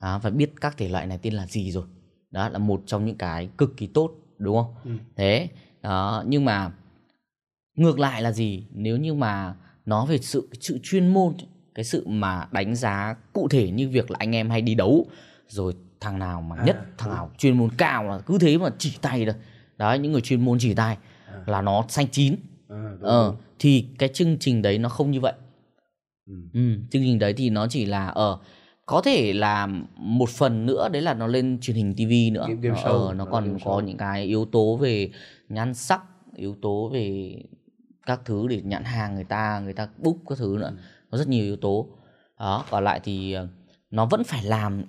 đó, 0.00 0.20
và 0.22 0.30
biết 0.30 0.52
các 0.60 0.76
thể 0.76 0.88
loại 0.88 1.06
này 1.06 1.18
tên 1.22 1.34
là 1.34 1.46
gì 1.46 1.70
rồi 1.72 1.84
đó 2.30 2.48
là 2.48 2.58
một 2.58 2.82
trong 2.86 3.04
những 3.06 3.16
cái 3.18 3.48
cực 3.58 3.76
kỳ 3.76 3.86
tốt 3.86 4.10
đúng 4.38 4.56
không 4.56 4.74
Ừ. 4.84 4.90
thế 5.16 5.48
đó 5.82 6.24
nhưng 6.26 6.44
mà 6.44 6.72
ngược 7.74 7.98
lại 7.98 8.22
là 8.22 8.32
gì 8.32 8.66
nếu 8.74 8.96
như 8.96 9.14
mà 9.14 9.54
nó 9.86 10.06
về 10.06 10.18
sự 10.18 10.48
sự 10.60 10.78
chuyên 10.82 11.08
môn 11.08 11.34
cái 11.74 11.84
sự 11.84 12.06
mà 12.06 12.48
đánh 12.52 12.74
giá 12.74 13.14
cụ 13.32 13.48
thể 13.48 13.70
như 13.70 13.88
việc 13.88 14.10
là 14.10 14.16
anh 14.20 14.34
em 14.34 14.50
hay 14.50 14.62
đi 14.62 14.74
đấu. 14.74 15.06
Rồi 15.48 15.74
thằng 16.00 16.18
nào 16.18 16.42
mà 16.42 16.56
À, 16.56 16.64
nhất 16.64 16.76
thằng 16.98 17.10
nào 17.10 17.30
chuyên 17.38 17.58
môn 17.58 17.70
cao 17.78 18.04
là 18.04 18.18
cứ 18.18 18.38
thế 18.38 18.58
mà 18.58 18.68
chỉ 18.78 18.92
tay 19.02 19.24
được 19.24 19.36
đấy 19.78 19.98
những 19.98 20.12
người 20.12 20.20
chuyên 20.20 20.44
môn 20.44 20.58
chỉ 20.60 20.74
tay 20.74 20.96
À. 21.26 21.34
là 21.46 21.62
nó 21.62 21.84
xanh 21.88 22.06
chín. 22.08 22.36
À, 22.68 22.92
ờ 23.00 23.34
thì 23.58 23.86
cái 23.98 24.08
chương 24.08 24.36
trình 24.40 24.62
đấy 24.62 24.78
nó 24.78 24.88
không 24.88 25.10
như 25.10 25.20
vậy. 25.20 25.32
Ừ. 26.26 26.34
ừ, 26.54 26.60
chương 26.90 27.02
trình 27.02 27.18
đấy 27.18 27.32
thì 27.36 27.50
nó 27.50 27.66
chỉ 27.66 27.86
là 27.86 28.06
ở 28.06 28.38
có 28.86 29.02
thể 29.02 29.32
là 29.32 29.66
một 29.96 30.28
phần 30.30 30.66
nữa 30.66 30.88
đấy 30.92 31.02
là 31.02 31.14
nó 31.14 31.26
lên 31.26 31.58
truyền 31.60 31.76
hình 31.76 31.94
TV 31.94 32.34
nữa. 32.34 32.46
Game- 32.48 32.60
game 32.60 32.68
nó, 32.68 32.74
show, 32.90 33.06
ờ, 33.06 33.14
nó 33.14 33.18
nó 33.18 33.24
là 33.24 33.30
còn 33.30 33.58
có 33.64 33.70
show. 33.70 33.80
những 33.80 33.96
cái 33.96 34.24
yếu 34.24 34.44
tố 34.44 34.76
về 34.76 35.10
nhan 35.48 35.74
sắc 35.74 36.02
yếu 36.36 36.56
tố 36.62 36.90
về 36.92 37.34
các 38.06 38.20
thứ 38.24 38.46
để 38.48 38.60
nhãn 38.64 38.84
hàng 38.84 39.14
người 39.14 39.24
ta 39.24 39.60
người 39.64 39.72
ta 39.72 39.88
book 39.98 40.16
các 40.28 40.38
thứ 40.38 40.56
nữa 40.60 40.72
có 41.12 41.18
rất 41.18 41.28
nhiều 41.28 41.44
yếu 41.44 41.56
tố. 41.56 41.88
Đó 42.38 42.64
còn 42.70 42.84
lại 42.84 43.00
thì 43.04 43.32
ờ, 43.32 43.48
nó 43.90 44.06
vẫn 44.06 44.24
phải 44.24 44.44
làm 44.44 44.82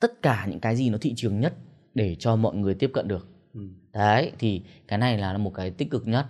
tất 0.00 0.22
cả 0.22 0.46
những 0.50 0.60
cái 0.60 0.76
gì 0.76 0.90
nó 0.90 0.98
thị 1.00 1.12
trường 1.16 1.40
nhất 1.40 1.54
để 1.94 2.16
cho 2.18 2.36
mọi 2.36 2.56
người 2.56 2.74
tiếp 2.74 2.90
cận 2.94 3.08
được. 3.08 3.28
Ừ. 3.54 3.60
đấy 3.92 4.32
thì 4.38 4.62
cái 4.88 4.98
này 4.98 5.18
là 5.18 5.38
một 5.38 5.54
cái 5.54 5.70
tích 5.70 5.90
cực 5.90 6.08
nhất. 6.08 6.26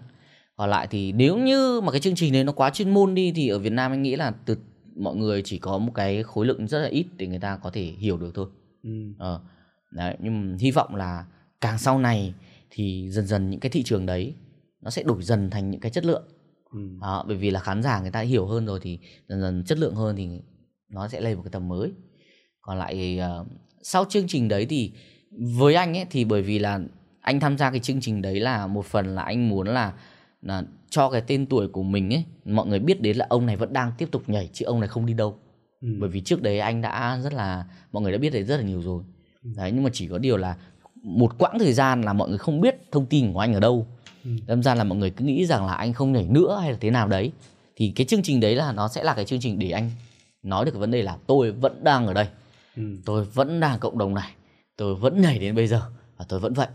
Còn 0.56 0.70
lại 0.70 0.86
thì 0.90 1.12
nếu 1.12 1.38
như 1.38 1.80
mà 1.80 1.92
cái 1.92 2.00
chương 2.00 2.14
trình 2.14 2.32
đấy 2.32 2.44
nó 2.44 2.52
quá 2.52 2.70
chuyên 2.70 2.94
môn 2.94 3.14
đi 3.14 3.32
thì 3.32 3.48
ở 3.48 3.58
Việt 3.58 3.72
Nam 3.72 3.92
anh 3.92 4.02
nghĩ 4.02 4.16
là 4.16 4.32
từ 4.44 4.56
mọi 4.96 5.16
người 5.16 5.42
chỉ 5.42 5.58
có 5.58 5.78
một 5.78 5.92
cái 5.94 6.22
khối 6.22 6.46
lượng 6.46 6.66
rất 6.66 6.78
là 6.78 6.88
ít 6.88 7.06
để 7.16 7.26
người 7.26 7.38
ta 7.38 7.56
có 7.56 7.70
thể 7.70 7.82
hiểu 7.82 8.16
được 8.16 8.30
thôi. 8.34 8.46
Ừ. 8.82 8.90
ờ 9.18 9.40
đấy 9.90 10.16
nhưng 10.20 10.58
hy 10.58 10.70
vọng 10.70 10.94
là 10.94 11.24
càng 11.60 11.78
sau 11.78 11.98
này 11.98 12.34
thì 12.70 13.10
dần 13.10 13.26
dần 13.26 13.50
những 13.50 13.60
cái 13.60 13.70
thị 13.70 13.82
trường 13.82 14.06
đấy 14.06 14.34
nó 14.80 14.90
sẽ 14.90 15.02
đổi 15.02 15.22
dần 15.22 15.50
thành 15.50 15.70
những 15.70 15.80
cái 15.80 15.90
chất 15.90 16.04
lượng 16.04 16.24
Ừ. 16.72 16.78
đó, 17.00 17.24
bởi 17.28 17.36
vì 17.36 17.50
là 17.50 17.60
khán 17.60 17.82
giả 17.82 18.00
người 18.00 18.10
ta 18.10 18.20
hiểu 18.20 18.46
hơn 18.46 18.66
rồi 18.66 18.78
thì 18.82 18.98
dần 19.28 19.40
dần 19.40 19.64
chất 19.66 19.78
lượng 19.78 19.94
hơn 19.94 20.16
thì 20.16 20.28
nó 20.88 21.08
sẽ 21.08 21.20
lên 21.20 21.36
một 21.36 21.42
cái 21.44 21.50
tầm 21.50 21.68
mới. 21.68 21.92
Còn 22.60 22.78
lại 22.78 23.18
ờ, 23.18 23.44
sau 23.82 24.04
chương 24.08 24.28
trình 24.28 24.48
đấy 24.48 24.66
thì 24.66 24.92
với 25.30 25.74
anh 25.74 25.96
ấy 25.96 26.06
thì 26.10 26.24
bởi 26.24 26.42
vì 26.42 26.58
là 26.58 26.80
anh 27.20 27.40
tham 27.40 27.58
gia 27.58 27.70
cái 27.70 27.80
chương 27.80 28.00
trình 28.00 28.22
đấy 28.22 28.40
là 28.40 28.66
một 28.66 28.84
phần 28.84 29.14
là 29.14 29.22
anh 29.22 29.48
muốn 29.48 29.66
là 29.66 29.92
là 30.42 30.62
cho 30.90 31.10
cái 31.10 31.20
tên 31.26 31.46
tuổi 31.46 31.68
của 31.68 31.82
mình 31.82 32.14
ấy 32.14 32.24
mọi 32.44 32.66
người 32.66 32.78
biết 32.78 33.00
đến 33.00 33.16
là 33.16 33.26
ông 33.28 33.46
này 33.46 33.56
vẫn 33.56 33.72
đang 33.72 33.92
tiếp 33.98 34.08
tục 34.10 34.22
nhảy 34.26 34.50
chứ 34.52 34.64
ông 34.64 34.80
này 34.80 34.88
không 34.88 35.06
đi 35.06 35.14
đâu. 35.14 35.38
Ừ. 35.80 35.88
bởi 36.00 36.10
vì 36.10 36.20
trước 36.20 36.42
đấy 36.42 36.58
anh 36.58 36.80
đã 36.80 37.18
rất 37.22 37.32
là 37.32 37.64
mọi 37.92 38.02
người 38.02 38.12
đã 38.12 38.18
biết 38.18 38.30
đấy 38.30 38.44
rất 38.44 38.56
là 38.56 38.62
nhiều 38.62 38.82
rồi. 38.82 39.04
Đấy 39.56 39.72
nhưng 39.74 39.82
mà 39.82 39.90
chỉ 39.92 40.08
có 40.08 40.18
điều 40.18 40.36
là 40.36 40.56
một 41.02 41.38
quãng 41.38 41.58
thời 41.58 41.72
gian 41.72 42.02
là 42.02 42.12
mọi 42.12 42.28
người 42.28 42.38
không 42.38 42.60
biết 42.60 42.76
thông 42.92 43.06
tin 43.06 43.32
của 43.32 43.40
anh 43.40 43.54
ở 43.54 43.60
đâu 43.60 43.86
đâm 44.46 44.62
ra 44.62 44.74
là 44.74 44.84
mọi 44.84 44.98
người 44.98 45.10
cứ 45.10 45.24
nghĩ 45.24 45.46
rằng 45.46 45.66
là 45.66 45.74
anh 45.74 45.92
không 45.92 46.12
nhảy 46.12 46.26
nữa 46.28 46.58
hay 46.62 46.72
là 46.72 46.78
thế 46.80 46.90
nào 46.90 47.08
đấy. 47.08 47.32
Thì 47.76 47.92
cái 47.96 48.06
chương 48.06 48.22
trình 48.22 48.40
đấy 48.40 48.56
là 48.56 48.72
nó 48.72 48.88
sẽ 48.88 49.04
là 49.04 49.14
cái 49.14 49.24
chương 49.24 49.40
trình 49.40 49.58
để 49.58 49.70
anh 49.70 49.90
nói 50.42 50.64
được 50.64 50.70
cái 50.70 50.80
vấn 50.80 50.90
đề 50.90 51.02
là 51.02 51.16
tôi 51.26 51.50
vẫn 51.52 51.84
đang 51.84 52.06
ở 52.06 52.14
đây. 52.14 52.26
Ừ. 52.76 52.82
tôi 53.04 53.24
vẫn 53.24 53.60
đang 53.60 53.78
cộng 53.78 53.98
đồng 53.98 54.14
này. 54.14 54.30
Tôi 54.76 54.94
vẫn 54.94 55.22
nhảy 55.22 55.38
đến 55.38 55.54
bây 55.54 55.66
giờ 55.66 55.82
và 56.16 56.24
tôi 56.28 56.40
vẫn 56.40 56.52
vậy. 56.52 56.66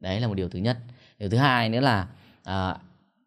Đấy 0.00 0.20
là 0.20 0.28
một 0.28 0.34
điều 0.34 0.48
thứ 0.48 0.58
nhất. 0.58 0.78
Điều 1.18 1.28
thứ 1.28 1.36
hai 1.36 1.68
nữa 1.68 1.80
là 1.80 2.06
à, 2.44 2.76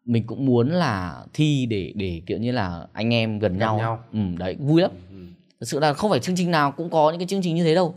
mình 0.04 0.26
cũng 0.26 0.46
muốn 0.46 0.70
là 0.70 1.24
thi 1.32 1.66
để 1.66 1.92
để 1.94 2.22
kiểu 2.26 2.38
như 2.38 2.52
là 2.52 2.86
anh 2.92 3.14
em 3.14 3.38
gần, 3.38 3.58
nhau, 3.58 3.78
nhau. 3.78 4.04
Ừ, 4.12 4.18
đấy 4.38 4.56
vui 4.58 4.82
lắm. 4.82 4.90
Ừ. 5.10 5.16
thực 5.60 5.68
sự 5.68 5.80
là 5.80 5.92
không 5.92 6.10
phải 6.10 6.20
chương 6.20 6.36
trình 6.36 6.50
nào 6.50 6.72
cũng 6.72 6.90
có 6.90 7.10
những 7.10 7.18
cái 7.18 7.26
chương 7.26 7.42
trình 7.42 7.54
như 7.54 7.64
thế 7.64 7.74
đâu. 7.74 7.94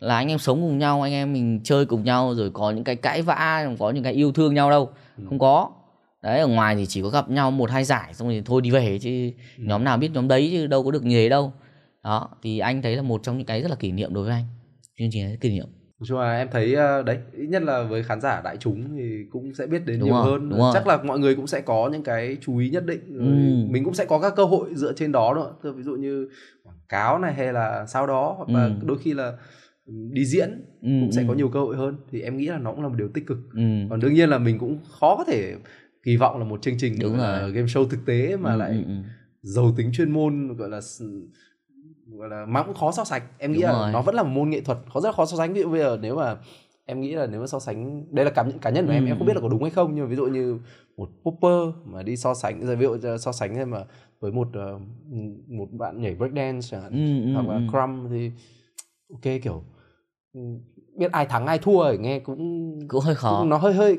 Là 0.00 0.16
anh 0.16 0.28
em 0.28 0.38
sống 0.38 0.60
cùng 0.60 0.78
nhau 0.78 1.02
anh 1.02 1.12
em 1.12 1.32
mình 1.32 1.60
chơi 1.64 1.86
cùng 1.86 2.04
nhau 2.04 2.34
rồi 2.34 2.50
có 2.50 2.70
những 2.70 2.84
cái 2.84 2.96
cãi 2.96 3.22
vã 3.22 3.66
có 3.78 3.90
những 3.90 4.04
cái 4.04 4.12
yêu 4.12 4.32
thương 4.32 4.54
nhau 4.54 4.70
đâu 4.70 4.90
không 5.28 5.38
có. 5.38 5.70
Đấy 6.22 6.40
ở 6.40 6.46
ngoài 6.46 6.76
thì 6.76 6.86
chỉ 6.86 7.02
có 7.02 7.08
gặp 7.08 7.30
nhau 7.30 7.50
một 7.50 7.70
hai 7.70 7.84
giải 7.84 8.14
xong 8.14 8.28
rồi 8.28 8.42
thôi 8.46 8.62
đi 8.62 8.70
về 8.70 8.98
chứ 8.98 9.30
nhóm 9.58 9.84
nào 9.84 9.96
biết 9.98 10.10
nhóm 10.14 10.28
đấy 10.28 10.48
chứ 10.52 10.66
đâu 10.66 10.82
có 10.84 10.90
được 10.90 11.04
như 11.04 11.16
thế 11.16 11.28
đâu. 11.28 11.52
Đó 12.04 12.28
thì 12.42 12.58
anh 12.58 12.82
thấy 12.82 12.96
là 12.96 13.02
một 13.02 13.22
trong 13.22 13.38
những 13.38 13.46
cái 13.46 13.62
rất 13.62 13.70
là 13.70 13.76
kỷ 13.76 13.92
niệm 13.92 14.14
đối 14.14 14.24
với 14.24 14.32
anh. 14.32 14.44
Chương 14.98 15.08
trình 15.12 15.36
kỷ 15.40 15.50
niệm. 15.50 15.66
Nói 16.00 16.06
chung 16.06 16.18
là 16.18 16.38
em 16.38 16.48
thấy 16.52 16.74
ờ, 16.74 17.02
đấy 17.02 17.18
ít 17.36 17.46
nhất 17.46 17.62
là 17.62 17.82
với 17.82 18.02
khán 18.02 18.20
giả 18.20 18.40
đại 18.44 18.56
chúng 18.56 18.96
thì 18.96 19.24
cũng 19.30 19.54
sẽ 19.54 19.66
biết 19.66 19.86
đến 19.86 19.98
Đúng 20.00 20.06
nhiều 20.08 20.14
rồi, 20.14 20.24
hơn. 20.24 20.48
đúng 20.50 20.58
rồi. 20.58 20.70
chắc 20.74 20.86
là 20.86 21.02
mọi 21.02 21.18
người 21.18 21.34
cũng 21.34 21.46
sẽ 21.46 21.60
có 21.60 21.88
những 21.92 22.02
cái 22.02 22.36
chú 22.40 22.58
ý 22.58 22.70
nhất 22.70 22.86
định 22.86 23.00
rồi 23.16 23.26
Ừ. 23.26 23.66
mình 23.70 23.84
cũng 23.84 23.94
sẽ 23.94 24.04
có 24.04 24.18
các 24.20 24.32
cơ 24.36 24.44
hội 24.44 24.68
dựa 24.74 24.92
trên 24.92 25.12
đó 25.12 25.34
nữa. 25.34 25.72
Ví 25.72 25.82
dụ 25.82 25.92
như 25.92 26.28
quảng 26.64 26.76
cáo 26.88 27.18
này 27.18 27.34
hay 27.34 27.52
là 27.52 27.86
sau 27.86 28.06
đó 28.06 28.34
hoặc 28.36 28.48
là 28.48 28.64
Ừ. 28.64 28.72
đôi 28.82 28.98
khi 28.98 29.14
là 29.14 29.28
ừ, 29.28 29.36
đi 29.88 30.24
diễn 30.24 30.50
Ừ, 30.82 30.88
cũng 31.00 31.12
sẽ 31.12 31.22
ừ. 31.22 31.24
có 31.28 31.34
nhiều 31.34 31.48
cơ 31.48 31.60
hội 31.60 31.76
hơn 31.76 31.96
thì 32.10 32.20
em 32.20 32.36
nghĩ 32.36 32.46
là 32.46 32.58
nó 32.58 32.72
cũng 32.72 32.82
là 32.82 32.88
một 32.88 32.94
điều 32.98 33.08
tích 33.08 33.26
cực 33.26 33.38
ừ. 33.54 33.60
còn 33.90 34.00
đương 34.00 34.14
nhiên 34.14 34.28
là 34.28 34.38
mình 34.38 34.58
cũng 34.58 34.78
khó 35.00 35.16
có 35.16 35.24
thể 35.24 35.54
kỳ 36.02 36.16
vọng 36.16 36.38
là 36.38 36.44
một 36.44 36.62
chương 36.62 36.74
trình 36.78 36.94
Đúng 37.00 37.18
là 37.18 37.40
rồi. 37.40 37.52
game 37.52 37.66
show 37.66 37.88
thực 37.88 38.06
tế 38.06 38.36
mà 38.36 38.52
Ừ, 38.52 38.58
lại 38.58 38.70
ừ, 38.70 38.84
ừ. 38.86 38.94
giàu 39.42 39.74
tính 39.76 39.90
chuyên 39.92 40.10
môn 40.12 40.56
gọi 40.56 40.68
là 40.68 40.80
gọi 42.10 42.28
là 42.28 42.46
mà 42.46 42.62
cũng 42.62 42.74
khó 42.74 42.92
so 42.92 43.04
sánh 43.04 43.22
em 43.38 43.52
nghĩ 43.52 43.58
Đúng 43.58 43.64
là 43.70 43.72
rồi. 43.72 43.92
nó 43.92 44.02
vẫn 44.02 44.14
là 44.14 44.22
một 44.22 44.28
môn 44.32 44.50
nghệ 44.50 44.60
thuật 44.60 44.78
khó 44.94 45.00
rất 45.00 45.08
là 45.08 45.12
khó 45.12 45.26
so 45.26 45.36
sánh 45.36 45.52
ví 45.54 45.60
dụ 45.60 45.68
bây 45.70 45.80
giờ 45.80 45.98
nếu 46.02 46.16
mà 46.16 46.36
em 46.84 47.00
nghĩ 47.00 47.14
là 47.14 47.26
nếu 47.26 47.40
mà 47.40 47.46
so 47.46 47.58
sánh 47.58 48.04
đây 48.14 48.24
là 48.24 48.30
cảm 48.30 48.48
nhận 48.48 48.58
cá 48.58 48.70
nhân 48.70 48.86
của 48.86 48.92
em 48.92 49.04
Ừ. 49.04 49.08
em 49.10 49.18
không 49.18 49.26
biết 49.26 49.34
là 49.36 49.40
có 49.42 49.48
đúng 49.48 49.62
hay 49.62 49.70
không 49.70 49.94
nhưng 49.94 50.04
mà 50.04 50.10
ví 50.10 50.16
dụ 50.16 50.26
như 50.26 50.58
một 50.96 51.08
popper 51.22 51.74
mà 51.84 52.02
đi 52.02 52.16
so 52.16 52.34
sánh 52.34 52.76
ví 52.78 52.86
dụ 52.86 52.98
so 53.20 53.32
sánh 53.32 53.54
thêm 53.54 53.70
mà 53.70 53.84
với 54.20 54.32
một 54.32 54.48
ờ, 54.52 54.78
một 55.48 55.68
bạn 55.72 56.00
nhảy 56.00 56.14
breakdance 56.14 56.68
chẳng 56.70 56.82
hạn 56.82 56.92
Ừ, 56.92 57.24
ừ, 57.24 57.32
hoặc 57.32 57.46
là 57.48 57.54
ừ. 57.54 57.62
crumb 57.72 58.10
thì 58.10 58.30
ok 59.12 59.42
kiểu 59.42 59.54
ừ, 59.54 59.77
biết 60.96 61.12
ai 61.12 61.26
thắng 61.26 61.46
ai 61.46 61.58
thua 61.58 61.92
thì 61.92 61.98
nghe 61.98 62.18
cũng 62.18 62.78
cũng 62.88 63.00
hơi 63.00 63.14
khó 63.14 63.38
cũng 63.40 63.48
nó 63.48 63.56
hơi 63.56 63.74
hơi 63.74 63.98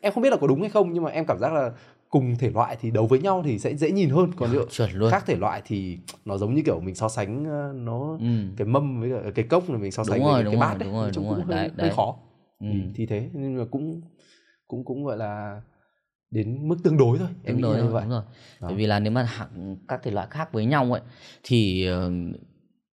em 0.00 0.12
không 0.12 0.22
biết 0.22 0.30
là 0.30 0.36
có 0.40 0.46
đúng 0.46 0.60
hay 0.60 0.70
không 0.70 0.92
nhưng 0.92 1.02
mà 1.04 1.10
em 1.10 1.26
cảm 1.26 1.38
giác 1.38 1.52
là 1.52 1.70
cùng 2.10 2.36
thể 2.38 2.50
loại 2.50 2.76
thì 2.80 2.90
đấu 2.90 3.06
với 3.06 3.18
nhau 3.18 3.42
thì 3.44 3.58
sẽ 3.58 3.74
dễ 3.76 3.90
nhìn 3.90 4.10
hơn 4.10 4.30
còn 4.36 4.52
dụ 4.52 4.60
chuẩn 4.70 4.90
luôn 4.92 5.10
khác 5.10 5.24
thể 5.26 5.36
loại 5.36 5.62
thì 5.64 5.98
nó 6.24 6.38
giống 6.38 6.54
như 6.54 6.62
kiểu 6.66 6.80
mình 6.80 6.94
so 6.94 7.08
sánh 7.08 7.44
ờ, 7.44 7.72
nó 7.76 8.16
ừ. 8.20 8.26
cái 8.56 8.66
mâm 8.66 9.00
với 9.00 9.10
cả 9.10 9.30
cái 9.34 9.44
cốc 9.44 9.70
này 9.70 9.78
mình 9.78 9.92
so 9.92 10.02
Đúng 10.02 10.10
sánh 10.10 10.20
rồi, 10.24 10.32
với 10.32 10.44
cái, 10.44 10.44
đúng 10.44 10.60
cái 10.60 10.60
rồi, 10.60 10.68
bát 10.74 10.80
ấy. 10.80 10.88
đúng 10.88 10.92
rồi, 10.94 11.10
đúng 11.16 11.24
cũng 11.28 11.34
rồi. 11.34 11.44
hơi, 11.46 11.56
Đấy, 11.56 11.68
hơi 11.68 11.76
đấy. 11.76 11.92
khó 11.96 12.16
Ừ. 12.60 12.66
ừ. 12.66 12.74
thì 12.94 13.06
thế 13.06 13.28
nhưng 13.32 13.56
mà 13.58 13.64
cũng 13.70 14.00
cũng 14.68 14.84
cũng 14.84 15.04
gọi 15.04 15.16
là 15.16 15.60
đến 16.30 16.68
mức 16.68 16.76
tương 16.84 16.96
đối 16.96 17.18
thôi 17.18 17.28
em 17.44 17.54
đúng 17.54 17.56
nghĩ 17.56 17.62
rồi, 17.62 17.78
là 17.78 17.84
như 17.84 17.90
vậy 17.92 18.02
đúng 18.02 18.10
rồi. 18.10 18.22
Đó. 18.60 18.68
Bởi 18.68 18.74
vì 18.76 18.86
là 18.86 18.98
nếu 19.00 19.12
mà 19.12 19.28
các 19.88 20.00
thể 20.02 20.10
loại 20.10 20.26
khác 20.30 20.52
với 20.52 20.64
nhau 20.66 20.92
ấy 20.92 21.02
thì 21.42 21.86
ờ, 21.86 22.10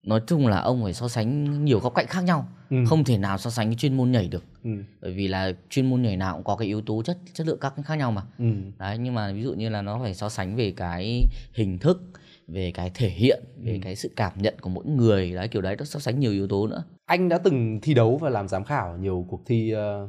nói 0.06 0.20
chung 0.26 0.46
là 0.46 0.58
ông 0.60 0.82
phải 0.82 0.92
so 0.94 1.08
sánh 1.08 1.64
nhiều 1.64 1.78
góc 1.80 1.94
cạnh 1.94 2.06
khác 2.06 2.20
nhau, 2.20 2.48
Ừ. 2.70 2.76
không 2.86 3.04
thể 3.04 3.18
nào 3.18 3.38
so 3.38 3.50
sánh 3.50 3.66
cái 3.68 3.74
chuyên 3.76 3.96
môn 3.96 4.10
nhảy 4.12 4.28
được. 4.28 4.44
ừ. 4.64 4.70
Bởi 5.02 5.12
vì 5.12 5.28
là 5.28 5.52
chuyên 5.70 5.90
môn 5.90 6.02
nhảy 6.02 6.16
nào 6.16 6.34
cũng 6.34 6.44
có 6.44 6.56
cái 6.56 6.68
yếu 6.68 6.80
tố 6.80 7.02
chất 7.02 7.18
chất 7.32 7.46
lượng 7.46 7.58
các 7.60 7.74
khác 7.84 7.94
nhau 7.94 8.12
mà. 8.12 8.22
Ừ. 8.38 8.44
Đấy, 8.78 8.98
nhưng 8.98 9.14
mà 9.14 9.32
ví 9.32 9.42
dụ 9.42 9.54
như 9.54 9.68
là 9.68 9.82
nó 9.82 9.98
phải 10.02 10.14
so 10.14 10.28
sánh 10.28 10.56
về 10.56 10.70
cái 10.76 11.24
hình 11.54 11.78
thức, 11.78 12.02
về 12.48 12.70
cái 12.74 12.90
thể 12.94 13.08
hiện, 13.08 13.44
về 13.58 13.72
Ừ. 13.72 13.78
cái 13.82 13.96
sự 13.96 14.10
cảm 14.16 14.32
nhận 14.36 14.54
của 14.60 14.70
mỗi 14.70 14.84
người, 14.86 15.32
đấy 15.34 15.48
kiểu 15.48 15.62
đấy 15.62 15.76
nó 15.78 15.84
so 15.84 15.98
sánh 16.00 16.20
nhiều 16.20 16.32
yếu 16.32 16.48
tố 16.48 16.66
nữa. 16.66 16.84
anh 17.06 17.28
đã 17.28 17.38
từng 17.38 17.78
thi 17.82 17.94
đấu 17.94 18.16
và 18.16 18.30
làm 18.30 18.48
giám 18.48 18.64
khảo 18.64 18.96
nhiều 18.96 19.26
cuộc 19.28 19.40
thi 19.46 19.70
ờ, 19.70 20.08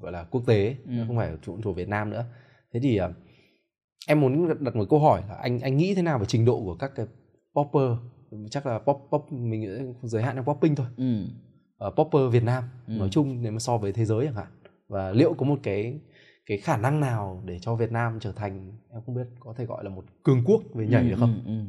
gọi 0.00 0.12
là 0.12 0.24
quốc 0.24 0.42
tế 0.46 0.76
Ừ. 0.86 0.92
không 1.06 1.16
phải 1.16 1.28
ở 1.28 1.36
chỗ, 1.46 1.56
chỗ 1.64 1.72
Việt 1.72 1.88
Nam 1.88 2.10
nữa 2.10 2.24
thế 2.74 2.80
thì 2.82 2.96
ờ, 2.96 3.12
em 4.08 4.20
muốn 4.20 4.64
đặt 4.64 4.76
một 4.76 4.84
câu 4.90 4.98
hỏi 5.00 5.22
là 5.28 5.34
anh 5.34 5.60
anh 5.60 5.76
nghĩ 5.76 5.94
thế 5.94 6.02
nào 6.02 6.18
về 6.18 6.24
trình 6.28 6.44
độ 6.44 6.60
của 6.64 6.74
các 6.74 6.90
cái 6.96 7.06
popper 7.54 7.90
chắc 8.50 8.66
là 8.66 8.78
pop 8.78 8.96
pop 9.10 9.32
mình 9.32 9.94
giới 10.02 10.22
hạn 10.22 10.36
trong 10.36 10.44
popping 10.44 10.74
thôi 10.74 10.86
Ừ. 10.96 11.24
Ờ, 11.78 11.90
popper 11.90 12.22
Việt 12.32 12.42
Nam 12.44 12.64
Ừ. 12.86 12.92
nói 12.92 13.08
chung 13.12 13.42
nếu 13.42 13.52
mà 13.52 13.58
so 13.58 13.78
với 13.78 13.92
thế 13.92 14.04
giới 14.04 14.24
chẳng 14.26 14.34
hạn 14.34 14.46
và 14.88 15.10
liệu 15.10 15.34
có 15.34 15.46
một 15.46 15.58
cái 15.62 16.00
cái 16.46 16.58
khả 16.58 16.76
năng 16.76 17.00
nào 17.00 17.42
để 17.44 17.58
cho 17.58 17.74
Việt 17.74 17.92
Nam 17.92 18.18
trở 18.20 18.32
thành 18.32 18.72
em 18.92 19.02
không 19.06 19.14
biết 19.14 19.26
có 19.40 19.54
thể 19.58 19.64
gọi 19.66 19.84
là 19.84 19.90
một 19.90 20.04
cường 20.22 20.42
quốc 20.44 20.62
về 20.74 20.86
nhảy 20.86 21.02
Ừ, 21.02 21.08
được 21.10 21.16
không? 21.20 21.42
ừ, 21.46 21.50
ừ. 21.50 21.64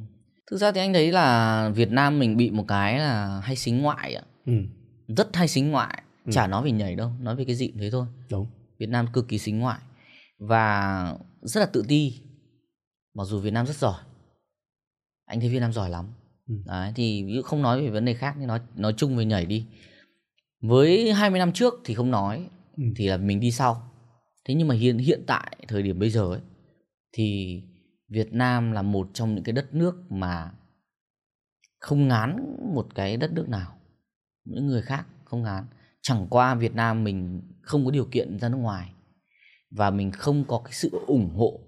Thực 0.52 0.58
ra 0.58 0.72
thì 0.72 0.80
anh 0.82 0.94
thấy 0.94 1.12
là 1.12 1.70
Việt 1.70 1.92
Nam 1.92 2.20
mình 2.20 2.38
bị 2.38 2.52
một 2.52 2.66
cái 2.68 3.00
là 3.00 3.40
hay 3.40 3.56
xính 3.56 3.82
ngoại 3.82 4.14
ạ. 4.16 4.24
Ừ. 4.46 4.54
Rất 5.08 5.36
hay 5.36 5.48
xính 5.48 5.72
ngoại. 5.72 6.04
Ừ. 6.26 6.32
Chả 6.32 6.48
nói 6.48 6.64
về 6.64 6.72
nhảy 6.72 6.96
đâu, 6.96 7.12
nói 7.20 7.36
về 7.36 7.46
cái 7.46 7.56
gì 7.56 7.68
cũng 7.68 7.78
thế 7.78 7.90
thôi. 7.92 8.06
đúng. 8.32 8.48
Việt 8.80 8.90
Nam 8.90 9.06
cực 9.14 9.28
kỳ 9.28 9.38
xính 9.40 9.60
ngoại 9.60 9.80
và 10.40 11.18
rất 11.42 11.60
là 11.62 11.66
tự 11.74 11.84
ti. 11.88 12.22
Mặc 13.14 13.24
dù 13.24 13.40
Việt 13.40 13.52
Nam 13.54 13.66
rất 13.66 13.76
giỏi. 13.76 14.00
Anh 15.26 15.40
thấy 15.40 15.50
Việt 15.50 15.60
Nam 15.60 15.74
giỏi 15.74 15.90
lắm. 15.90 16.06
Ừ. 16.54 16.62
Đấy, 16.66 16.92
thì 16.96 17.24
ví 17.24 17.34
dụ 17.36 17.42
không 17.42 17.62
nói 17.62 17.82
về 17.82 17.90
vấn 17.90 18.06
đề 18.06 18.14
khác 18.14 18.36
nhưng 18.40 18.48
nói 18.48 18.60
nói 18.76 18.94
chung 18.98 19.16
về 19.18 19.26
nhảy 19.26 19.46
đi. 19.46 19.66
Với 20.62 21.14
20 21.14 21.40
năm 21.40 21.54
trước 21.54 21.74
thì 21.86 21.94
không 21.94 22.12
nói 22.12 22.50
Ừ. 22.78 22.84
thì 22.96 23.08
là 23.08 23.18
mình 23.18 23.40
đi 23.40 23.52
sau. 23.52 23.92
Thế 24.46 24.54
nhưng 24.54 24.68
mà 24.68 24.76
hiện 24.76 24.98
hiện 24.98 25.24
tại 25.28 25.58
thời 25.68 25.84
điểm 25.84 26.00
bây 26.00 26.10
giờ 26.10 26.22
ấy 26.22 26.40
thì 27.14 27.62
Việt 28.10 28.34
Nam 28.34 28.72
là 28.72 28.82
một 28.82 29.10
trong 29.14 29.36
những 29.36 29.44
cái 29.44 29.54
đất 29.54 29.74
nước 29.74 30.12
mà 30.12 30.52
không 31.80 32.08
ngán 32.08 32.56
một 32.76 32.88
cái 32.96 33.18
đất 33.18 33.32
nước 33.34 33.50
nào. 33.50 33.76
Những 34.46 34.68
người 34.68 34.82
khác 34.82 35.06
không 35.26 35.44
ngán. 35.44 35.66
Chẳng 36.02 36.28
qua 36.30 36.56
Việt 36.56 36.76
Nam 36.76 37.04
mình 37.04 37.42
không 37.62 37.86
có 37.86 37.92
điều 37.92 38.06
kiện 38.06 38.40
ra 38.40 38.50
nước 38.50 38.58
ngoài 38.58 38.90
và 39.72 39.90
mình 39.90 40.12
không 40.12 40.44
có 40.48 40.62
cái 40.66 40.74
sự 40.74 40.90
ủng 41.08 41.30
hộ 41.36 41.60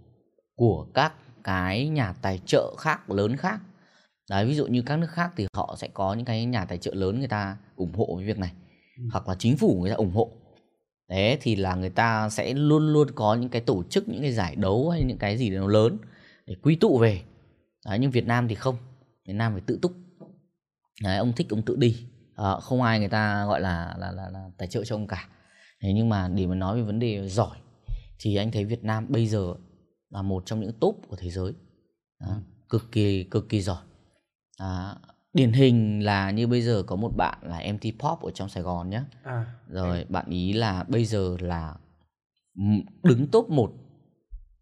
của 0.56 0.88
các 0.94 1.14
cái 1.44 1.90
nhà 1.90 2.14
tài 2.14 2.40
trợ 2.46 2.76
khác 2.78 3.10
lớn 3.10 3.38
khác. 3.38 3.60
Đấy, 4.30 4.46
ví 4.46 4.56
dụ 4.56 4.68
như 4.68 4.82
các 4.82 4.98
nước 4.98 5.10
khác 5.10 5.32
thì 5.38 5.48
họ 5.54 5.76
sẽ 5.78 5.88
có 5.88 6.14
những 6.14 6.26
cái 6.26 6.46
nhà 6.46 6.66
tài 6.66 6.78
trợ 6.78 6.94
lớn 6.94 7.20
người 7.20 7.28
ta 7.28 7.58
ủng 7.76 7.94
hộ 7.94 8.16
với 8.16 8.26
việc 8.26 8.40
này 8.40 8.52
Ừ. 8.98 9.04
hoặc 9.12 9.28
là 9.28 9.36
chính 9.40 9.58
phủ 9.58 9.80
người 9.82 9.90
ta 9.90 9.96
ủng 9.96 10.12
hộ. 10.12 10.32
Thế 11.10 11.38
thì 11.42 11.56
là 11.56 11.76
người 11.76 11.90
ta 11.90 12.30
sẽ 12.30 12.54
luôn 12.54 12.94
luôn 12.94 13.08
có 13.16 13.36
những 13.36 13.50
cái 13.50 13.62
tổ 13.62 13.84
chức 13.84 14.10
những 14.10 14.22
cái 14.22 14.32
giải 14.32 14.56
đấu 14.56 14.90
hay 14.90 15.04
những 15.04 15.18
cái 15.18 15.38
gì 15.38 15.50
nó 15.50 15.68
lớn 15.68 15.98
để 16.46 16.56
quy 16.64 16.76
tụ 16.76 16.98
về. 16.98 17.22
Đấy, 17.86 18.00
nhưng 18.00 18.12
Việt 18.12 18.28
Nam 18.28 18.48
thì 18.48 18.56
không 18.56 18.78
Việt 19.28 19.34
Nam 19.34 19.52
phải 19.54 19.62
tự 19.66 19.80
túc. 19.82 19.92
Đấy, 21.04 21.18
ông 21.18 21.34
thích 21.34 21.48
ông 21.50 21.62
tự 21.62 21.76
đi. 21.76 22.06
À, 22.36 22.60
không 22.60 22.82
ai 22.82 23.00
người 23.00 23.10
ta 23.10 23.46
gọi 23.46 23.62
là 23.62 23.96
là 24.00 24.12
là, 24.12 24.30
là 24.30 24.50
tài 24.58 24.68
trợ 24.68 24.84
cho 24.84 24.96
ông 24.96 25.08
cả. 25.08 25.28
Thế 25.82 25.94
nhưng 25.94 26.10
mà 26.10 26.28
để 26.28 26.48
mà 26.48 26.56
nói 26.56 26.78
về 26.78 26.84
vấn 26.84 27.00
đề 27.00 27.30
giỏi 27.30 27.58
thì 28.20 28.36
anh 28.36 28.52
thấy 28.52 28.66
Việt 28.66 28.84
Nam 28.84 29.06
bây 29.10 29.28
giờ 29.28 29.54
là 30.10 30.22
một 30.22 30.44
trong 30.46 30.60
những 30.60 30.72
top 30.80 30.96
của 31.10 31.16
thế 31.16 31.30
giới. 31.30 31.54
Đó, 32.20 32.38
cực 32.70 32.92
kỳ 32.92 33.24
cực 33.24 33.50
kỳ 33.50 33.62
giỏi 33.62 33.84
à, 34.58 34.96
điển 35.34 35.52
hình 35.54 36.06
là 36.06 36.32
như 36.32 36.48
bây 36.48 36.62
giờ 36.62 36.84
có 36.88 36.96
một 36.96 37.12
bạn 37.18 37.38
là 37.42 37.58
MT 37.74 37.82
Pop 38.00 38.22
ở 38.22 38.32
trong 38.34 38.50
Sài 38.50 38.64
Gòn 38.64 38.90
nhé 38.90 39.02
à 39.24 39.46
rồi 39.70 40.06
bạn 40.10 40.26
ý 40.30 40.54
là 40.54 40.84
bây 40.88 41.06
giờ 41.06 41.38
là 41.40 41.76
m- 42.58 42.82
đứng 43.04 43.28
top 43.28 43.50
1 43.50 43.72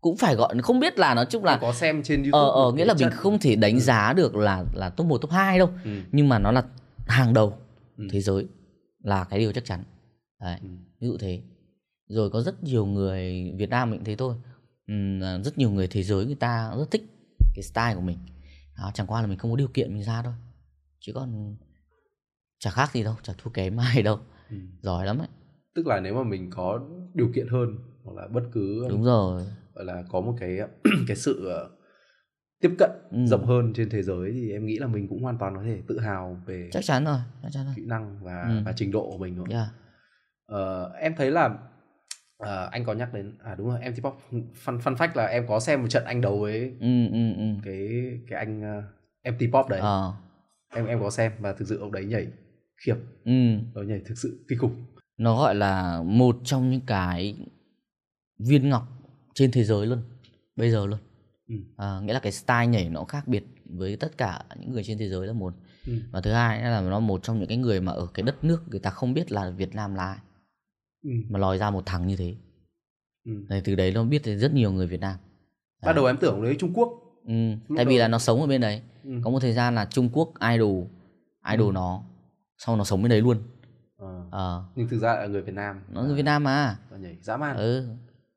cũng 0.02 0.18
phải 0.18 0.36
gọi 0.36 0.56
không 0.64 0.80
biết 0.80 1.00
là 1.00 1.14
nói 1.14 1.26
chung 1.30 1.44
là 1.44 1.58
có 1.58 1.74
xem 1.74 2.04
trên 2.04 2.24
YouTube 2.24 2.40
ờ 2.40 2.52
ờ 2.66 2.72
nghĩa 2.72 2.86
là 2.86 2.94
mình 2.94 3.00
trận- 3.00 3.12
không 3.12 3.40
thể 3.40 3.56
đánh 3.56 3.80
giá 3.80 4.14
được 4.14 4.36
là 4.36 4.66
là 4.74 4.90
top 4.90 5.08
1 5.08 5.18
top 5.18 5.32
2 5.32 5.60
đâu. 5.60 5.70
Ừ. 5.84 5.92
nhưng 6.12 6.30
mà 6.30 6.40
nó 6.40 6.52
là 6.52 6.64
hàng 7.08 7.34
đầu 7.34 7.58
Ừ. 7.98 8.08
thế 8.12 8.22
giới 8.22 8.48
là 9.04 9.24
cái 9.24 9.40
điều 9.40 9.52
chắc 9.52 9.66
chắn. 9.66 9.84
Đấy 10.42 10.58
Ừ. 10.62 10.68
ví 11.00 11.08
dụ 11.08 11.18
thế. 11.18 11.42
Rồi 12.08 12.30
có 12.30 12.42
rất 12.42 12.64
nhiều 12.64 12.86
người 12.86 13.52
Việt 13.58 13.70
Nam 13.70 13.92
mình 13.92 14.04
thế 14.04 14.16
thôi. 14.16 14.36
Ừm, 14.88 15.20
là 15.20 15.40
rất 15.40 15.58
nhiều 15.58 15.70
người 15.70 15.88
thế 15.88 16.04
giới 16.04 16.26
người 16.26 16.36
ta 16.36 16.72
rất 16.78 16.92
thích 16.92 17.04
cái 17.56 17.64
style 17.64 17.96
của 17.96 18.02
mình 18.02 18.18
đó, 18.78 18.92
chẳng 18.94 19.08
qua 19.08 19.22
là 19.22 19.28
mình 19.28 19.38
không 19.38 19.52
có 19.52 19.58
điều 19.58 19.68
kiện 19.68 19.94
mình 19.94 20.04
ra 20.04 20.22
thôi 20.22 20.34
chứ 21.00 21.12
còn 21.16 21.56
chả 22.60 22.70
khác 22.72 22.90
gì 22.94 23.04
đâu 23.04 23.16
chả 23.24 23.34
thua 23.38 23.50
kém 23.52 23.78
ai 23.78 24.04
đâu 24.04 24.20
Ừ. 24.50 24.56
giỏi 24.82 25.06
lắm 25.06 25.18
ấy 25.18 25.28
tức 25.76 25.88
là 25.88 26.00
nếu 26.00 26.16
mà 26.16 26.24
mình 26.24 26.50
có 26.50 26.80
điều 27.14 27.32
kiện 27.36 27.48
hơn 27.48 27.78
hoặc 28.04 28.14
là 28.22 28.28
bất 28.28 28.44
cứ 28.52 28.86
đúng 28.90 29.04
rồi 29.04 29.44
gọi 29.76 29.86
là 29.86 30.04
có 30.10 30.22
một 30.22 30.36
cái 30.40 30.60
cái 31.08 31.18
sự 31.18 31.46
ờ, 31.48 31.70
tiếp 32.62 32.76
cận 32.80 32.92
Ừ. 33.12 33.26
rộng 33.26 33.46
hơn 33.46 33.74
trên 33.76 33.90
thế 33.90 34.04
giới 34.04 34.32
thì 34.32 34.52
em 34.52 34.66
nghĩ 34.66 34.78
là 34.80 34.88
mình 34.88 35.08
cũng 35.08 35.24
hoàn 35.24 35.38
toàn 35.38 35.56
có 35.56 35.64
thể 35.64 35.82
tự 35.88 36.00
hào 36.00 36.42
về 36.46 36.70
chắc 36.72 36.84
chắn 36.84 37.06
rồi 37.06 37.18
chắc 37.44 37.50
chắn 37.52 37.66
rồi 37.66 37.74
kỹ 37.78 37.86
năng 37.86 38.24
và 38.24 38.42
Ừ. 38.42 38.62
và 38.66 38.74
trình 38.76 38.92
độ 38.92 39.12
của 39.12 39.18
mình 39.18 39.36
nữa. 39.36 39.44
yeah. 39.50 39.68
Ờ, 40.46 40.92
em 40.94 41.16
thấy 41.18 41.32
là 41.32 41.58
ờ, 42.38 42.70
anh 42.72 42.86
có 42.86 42.94
nhắc 42.94 43.14
đến 43.14 43.38
à 43.44 43.56
đúng 43.56 43.68
rồi 43.68 43.80
em 43.82 43.94
pop 44.02 44.18
fun 44.66 44.80
fun 44.80 44.96
fact 44.96 45.10
là 45.16 45.26
em 45.26 45.48
có 45.48 45.60
xem 45.60 45.82
một 45.82 45.88
trận 45.90 46.04
anh 46.06 46.22
đấu 46.22 46.40
với 46.40 46.60
ừ 46.80 47.08
ừ 47.12 47.34
ừ. 47.38 47.44
cái 47.64 47.90
cái 48.30 48.40
anh 48.40 48.80
uh, 48.80 48.84
MT 49.32 49.54
Pop 49.54 49.70
đấy. 49.70 49.80
Ờ. 49.80 50.14
Em 50.76 50.86
em 50.86 51.00
có 51.00 51.10
xem 51.10 51.32
và 51.40 51.54
thực 51.54 51.68
sự 51.68 51.80
ông 51.80 51.92
đấy 51.92 52.06
nhảy 52.06 52.28
khiếp. 52.78 52.96
Ừ. 53.26 53.32
Ông 53.74 53.88
nhảy 53.88 54.02
thực 54.06 54.18
sự 54.18 54.46
kinh 54.50 54.60
khủng. 54.60 54.86
Nó 55.18 55.38
gọi 55.38 55.56
là 55.56 56.02
một 56.02 56.38
trong 56.44 56.70
những 56.70 56.82
cái 56.82 57.36
viên 58.40 58.70
ngọc 58.70 58.88
trên 59.34 59.52
thế 59.52 59.64
giới 59.64 59.86
luôn 59.86 60.00
bây 60.56 60.72
giờ 60.72 60.86
luôn. 60.86 61.00
Ừ. 61.48 61.56
à, 61.78 62.00
nghĩa 62.04 62.14
là 62.14 62.20
cái 62.20 62.32
style 62.32 62.68
nhảy 62.68 62.90
nó 62.90 63.04
khác 63.04 63.28
biệt 63.28 63.44
với 63.66 63.96
tất 63.96 64.18
cả 64.18 64.44
những 64.60 64.72
người 64.72 64.84
trên 64.84 64.98
thế 64.98 65.10
giới 65.10 65.28
là 65.28 65.34
một. 65.34 65.54
Ừ. 65.88 65.94
và 66.12 66.22
thứ 66.22 66.32
hai 66.32 66.62
là 66.62 66.82
nó 66.82 67.00
một 67.00 67.24
trong 67.24 67.40
những 67.40 67.48
cái 67.48 67.58
người 67.58 67.82
mà 67.82 67.92
ở 67.92 68.08
cái 68.14 68.24
đất 68.24 68.44
nước 68.44 68.64
người 68.68 68.80
ta 68.80 68.90
không 68.90 69.14
biết 69.14 69.32
là 69.32 69.50
Việt 69.50 69.76
Nam 69.76 69.96
là 69.96 70.06
ai 70.06 70.18
ừ. 71.04 71.10
mà 71.30 71.40
lòi 71.40 71.58
ra 71.58 71.70
một 71.70 71.84
thằng 71.86 72.08
như 72.08 72.16
thế 72.16 72.36
Ừ. 73.26 73.32
Đấy, 73.50 73.62
từ 73.66 73.76
đấy 73.76 73.92
nó 73.92 74.04
biết 74.04 74.22
rất 74.26 74.54
nhiều 74.54 74.72
người 74.72 74.88
Việt 74.88 75.00
Nam 75.02 75.16
ban 75.82 75.96
đầu 75.96 76.06
em 76.06 76.18
tưởng 76.18 76.44
đấy 76.44 76.56
Trung 76.60 76.74
Quốc 76.74 76.90
ừ. 77.28 77.34
Lúc 77.68 77.76
tại 77.78 77.86
vì 77.86 77.96
đầu- 77.96 78.00
là 78.00 78.08
nó 78.08 78.20
sống 78.20 78.42
ở 78.42 78.48
bên 78.48 78.62
đấy 78.62 78.82
Ừ. 79.04 79.12
có 79.24 79.30
một 79.30 79.40
thời 79.40 79.54
gian 79.54 79.76
là 79.76 79.86
Trung 79.86 80.10
Quốc 80.14 80.34
idol 80.54 80.84
idol 81.52 81.68
Ừ. 81.68 81.72
nó 81.74 82.04
sau 82.58 82.76
nó 82.78 82.84
sống 82.84 83.02
bên 83.02 83.10
đấy 83.10 83.22
luôn 83.22 83.38
Ờ. 83.98 84.24
Ờ, 84.32 84.64
nhưng 84.76 84.88
thực 84.88 84.98
ra 85.00 85.14
là 85.16 85.28
người 85.28 85.42
Việt 85.42 85.54
Nam 85.54 85.80
nó 85.90 86.02
người 86.04 86.16
Việt 86.16 86.24
Nam 86.24 86.44
mà 86.44 86.78
nhảy 87.00 87.18
dã 87.22 87.38
man 87.38 87.58
ừ 87.58 87.88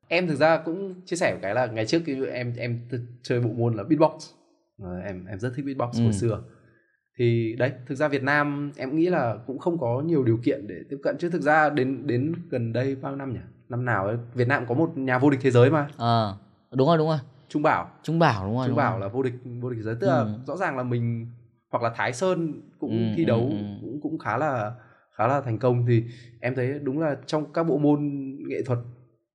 em 0.09 0.29
thực 0.29 0.35
ra 0.37 0.63
cũng 0.65 0.95
chia 1.07 1.17
sẻ 1.17 1.33
một 1.35 1.39
cái 1.43 1.55
là 1.55 1.67
ngày 1.67 1.87
trước 1.87 2.03
em 2.33 2.55
em 2.57 2.81
chơi 3.23 3.41
bộ 3.41 3.51
môn 3.51 3.75
là 3.75 3.83
beatbox 3.85 4.31
Ờ, 4.83 4.99
em 5.01 5.27
em 5.27 5.39
rất 5.39 5.53
thích 5.57 5.65
beatbox 5.65 5.97
Ừ. 5.99 6.03
hồi 6.05 6.13
xưa 6.13 6.43
thì 7.19 7.57
đấy 7.59 7.73
thực 7.87 7.95
ra 7.95 8.09
Việt 8.09 8.23
Nam 8.23 8.73
em 8.77 8.97
nghĩ 8.97 9.07
là 9.09 9.37
cũng 9.47 9.59
không 9.59 9.79
có 9.79 10.03
nhiều 10.07 10.25
điều 10.25 10.39
kiện 10.45 10.67
để 10.67 10.75
tiếp 10.91 10.97
cận. 11.03 11.17
Chứ 11.19 11.31
thực 11.31 11.43
ra 11.43 11.71
đến 11.71 12.07
đến 12.07 12.33
gần 12.51 12.73
đây 12.73 12.95
bao 12.97 13.17
năm 13.17 13.33
nhỉ? 13.33 13.41
Năm 13.69 13.85
nào 13.85 14.07
ấy 14.07 14.17
Việt 14.35 14.49
Nam 14.49 14.65
có 14.69 14.75
một 14.75 14.99
nhà 14.99 15.19
vô 15.19 15.31
địch 15.31 15.41
thế 15.43 15.51
giới 15.51 15.71
mà. 15.71 15.89
Ờ, 15.97 16.37
đúng 16.73 16.89
rồi 16.89 16.99
đúng 16.99 17.09
rồi. 17.09 17.19
Trung 17.49 17.63
Bảo. 17.63 17.91
Trung 18.03 18.19
Bảo 18.19 18.45
đúng 18.47 18.55
rồi 18.57 18.65
Trung 18.67 18.71
đúng 18.71 18.77
Bảo 18.77 18.93
rồi. 18.93 19.01
là 19.01 19.09
vô 19.09 19.23
địch 19.23 19.35
vô 19.61 19.71
địch 19.71 19.77
thế 19.79 19.83
giới. 19.83 19.95
Tức 20.01 20.07
là 20.07 20.19
Ừ. 20.19 20.29
rõ 20.47 20.57
ràng 20.57 20.77
là 20.77 20.83
mình 20.83 21.27
hoặc 21.71 21.83
là 21.83 21.91
Thái 21.97 22.13
Sơn 22.13 22.61
cũng 22.79 22.91
Ừ, 22.91 23.15
thi 23.17 23.25
ừ, 23.25 23.27
đấu 23.29 23.41
ừ. 23.51 23.57
cũng 23.81 24.01
cũng 24.03 24.19
khá 24.19 24.37
là 24.39 24.73
khá 25.17 25.27
là 25.27 25.41
thành 25.41 25.59
công. 25.59 25.87
Thì 25.87 26.05
em 26.41 26.55
thấy 26.55 26.79
đúng 26.83 26.99
là 27.01 27.17
trong 27.27 27.53
các 27.53 27.63
bộ 27.63 27.79
môn 27.79 28.01
nghệ 28.49 28.63
thuật 28.67 28.79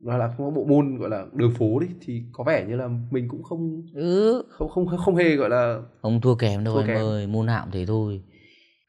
hoặc 0.06 0.18
là 0.18 0.28
không 0.28 0.46
có 0.46 0.52
bộ 0.52 0.66
môn 0.66 0.98
gọi 0.98 1.10
là 1.10 1.26
đường 1.34 1.54
phố 1.54 1.80
đi 1.80 1.88
thì 2.02 2.24
có 2.34 2.44
vẻ 2.44 2.66
như 2.70 2.76
là 2.76 2.90
mình 3.12 3.28
cũng 3.28 3.44
không 3.44 3.84
ừ 3.94 4.44
không 4.50 4.70
không 4.70 4.88
không 4.98 5.16
hề 5.16 5.36
gọi 5.36 5.50
là 5.50 5.80
không 6.02 6.22
thua 6.22 6.36
kém 6.36 6.64
đâu 6.64 6.74
Thua 6.74 6.80
em 6.80 6.88
kém. 6.88 6.98
ơi 6.98 7.28
môn 7.28 7.48
cũng 7.48 7.70
thế 7.72 7.86
thôi 7.86 8.22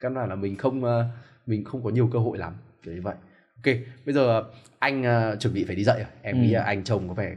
căn 0.01 0.15
bản 0.15 0.29
là 0.29 0.35
mình 0.35 0.57
không 0.57 0.85
ờ, 0.85 1.07
mình 1.47 1.65
không 1.65 1.85
có 1.85 1.91
nhiều 1.91 2.09
cơ 2.13 2.19
hội 2.19 2.39
lắm 2.39 2.53
kiểu 2.83 2.95
như 2.95 3.01
vậy 3.03 3.15
ok 3.65 3.75
bây 4.07 4.15
giờ 4.15 4.45
anh 4.79 5.03
ờ, 5.03 5.37
chuẩn 5.37 5.55
bị 5.55 5.65
phải 5.65 5.77
đi 5.77 5.85
dậy 5.85 5.97
rồi 5.99 6.09
em 6.23 6.37
Ừ. 6.37 6.41
nghĩ 6.43 6.51
là 6.51 6.63
anh 6.63 6.85
chồng 6.85 7.09
có 7.09 7.15
vẻ 7.15 7.37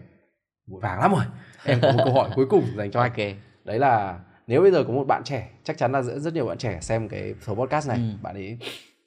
vội 0.68 0.82
vàng 0.82 1.00
lắm 1.00 1.12
rồi 1.12 1.24
em 1.66 1.80
có 1.82 1.92
một 1.92 2.00
câu 2.04 2.14
hỏi 2.14 2.30
cuối 2.36 2.46
cùng 2.50 2.64
dành 2.78 2.92
cho 2.92 3.02
anh 3.02 3.12
ok 3.12 3.28
đấy 3.66 3.80
là 3.80 4.20
nếu 4.48 4.62
bây 4.62 4.72
giờ 4.72 4.84
có 4.84 4.94
một 4.94 5.04
bạn 5.08 5.24
trẻ 5.24 5.50
chắc 5.64 5.78
chắn 5.78 5.92
là 5.92 6.02
rất 6.02 6.20
rất 6.20 6.34
nhiều 6.34 6.46
bạn 6.46 6.58
trẻ 6.58 6.80
xem 6.82 7.10
cái 7.10 7.34
số 7.42 7.56
podcast 7.56 7.88
này 7.90 7.98
Ừ. 7.98 8.04
bạn 8.22 8.36
ấy 8.36 8.58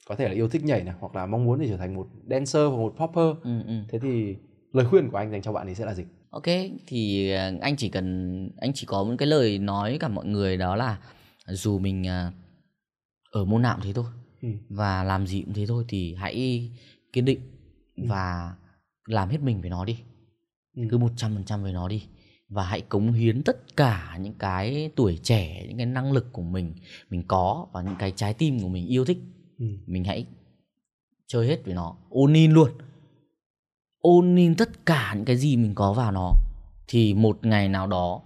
có 0.09 0.15
thể 0.15 0.29
là 0.29 0.35
yêu 0.35 0.49
thích 0.49 0.65
nhảy 0.65 0.85
này 0.85 0.95
hoặc 1.01 1.15
là 1.17 1.27
mong 1.27 1.45
muốn 1.45 1.61
để 1.61 1.69
trở 1.69 1.77
thành 1.77 1.95
một 1.95 2.07
dancer 2.31 2.63
hoặc 2.71 2.77
một 2.77 2.95
popper 2.99 3.45
ừ, 3.45 3.63
ừ. 3.67 3.73
thế 3.89 3.99
thì 3.99 4.37
lời 4.73 4.87
khuyên 4.87 5.11
của 5.11 5.17
anh 5.17 5.31
dành 5.31 5.43
cho 5.43 5.53
bạn 5.53 5.67
ấy 5.69 5.75
sẽ 5.75 5.85
là 5.85 5.95
gì 5.95 6.05
ok 6.31 6.45
thì 6.87 7.31
ờ, 7.31 7.53
anh 7.61 7.77
chỉ 7.77 7.89
cần 7.89 8.51
anh 8.61 8.73
chỉ 8.75 8.87
có 8.87 9.05
một 9.05 9.15
cái 9.19 9.27
lời 9.29 9.59
nói 9.59 9.91
với 9.91 9.99
cả 9.99 10.09
mọi 10.09 10.27
người 10.27 10.57
đó 10.57 10.77
là 10.77 10.99
dù 11.47 11.79
mình 11.79 12.05
ờ, 12.05 12.33
ở 13.31 13.45
môn 13.45 13.63
nào 13.63 13.75
cũng 13.77 13.85
thế 13.85 13.93
thôi 13.93 14.05
ừ. 14.43 14.49
và 14.69 15.05
làm 15.05 15.27
gì 15.27 15.43
cũng 15.43 15.55
thế 15.55 15.67
thôi 15.67 15.85
thì 15.89 16.15
hãy 16.15 16.71
kiên 17.13 17.25
định 17.25 17.41
Ừ. 17.97 18.05
và 18.09 18.55
làm 19.07 19.29
hết 19.29 19.41
mình 19.43 19.61
với 19.61 19.71
nó 19.71 19.85
đi 19.85 19.97
Ừ. 20.77 20.83
cứ 20.91 20.99
một 20.99 21.11
trăm 21.17 21.35
phần 21.35 21.45
trăm 21.45 21.63
với 21.63 21.73
nó 21.73 21.89
đi 21.89 22.03
và 22.49 22.65
hãy 22.65 22.81
cống 22.81 23.13
hiến 23.13 23.43
tất 23.43 23.77
cả 23.77 24.19
những 24.21 24.35
cái 24.39 24.91
tuổi 24.97 25.19
trẻ 25.23 25.65
những 25.69 25.77
cái 25.77 25.87
năng 25.87 26.13
lực 26.13 26.33
của 26.33 26.43
mình 26.43 26.75
mình 27.11 27.23
có 27.29 27.67
và 27.73 27.83
những 27.83 27.97
cái 27.99 28.13
trái 28.17 28.35
tim 28.35 28.61
của 28.61 28.69
mình 28.69 28.87
yêu 28.87 29.05
thích 29.05 29.19
Ừ. 29.59 29.67
mình 29.87 30.05
hãy 30.05 30.27
chơi 31.27 31.47
hết 31.47 31.65
với 31.65 31.75
nó 31.75 31.97
ôn 32.11 32.33
in 32.33 32.53
luôn 32.53 32.71
ôn 34.01 34.37
in 34.37 34.55
tất 34.55 34.87
cả 34.87 35.13
những 35.17 35.25
cái 35.25 35.37
gì 35.37 35.57
mình 35.57 35.75
có 35.75 35.93
vào 35.93 36.13
nó 36.13 36.35
thì 36.89 37.15
một 37.15 37.39
ngày 37.43 37.69
nào 37.69 37.87
đó 37.87 38.21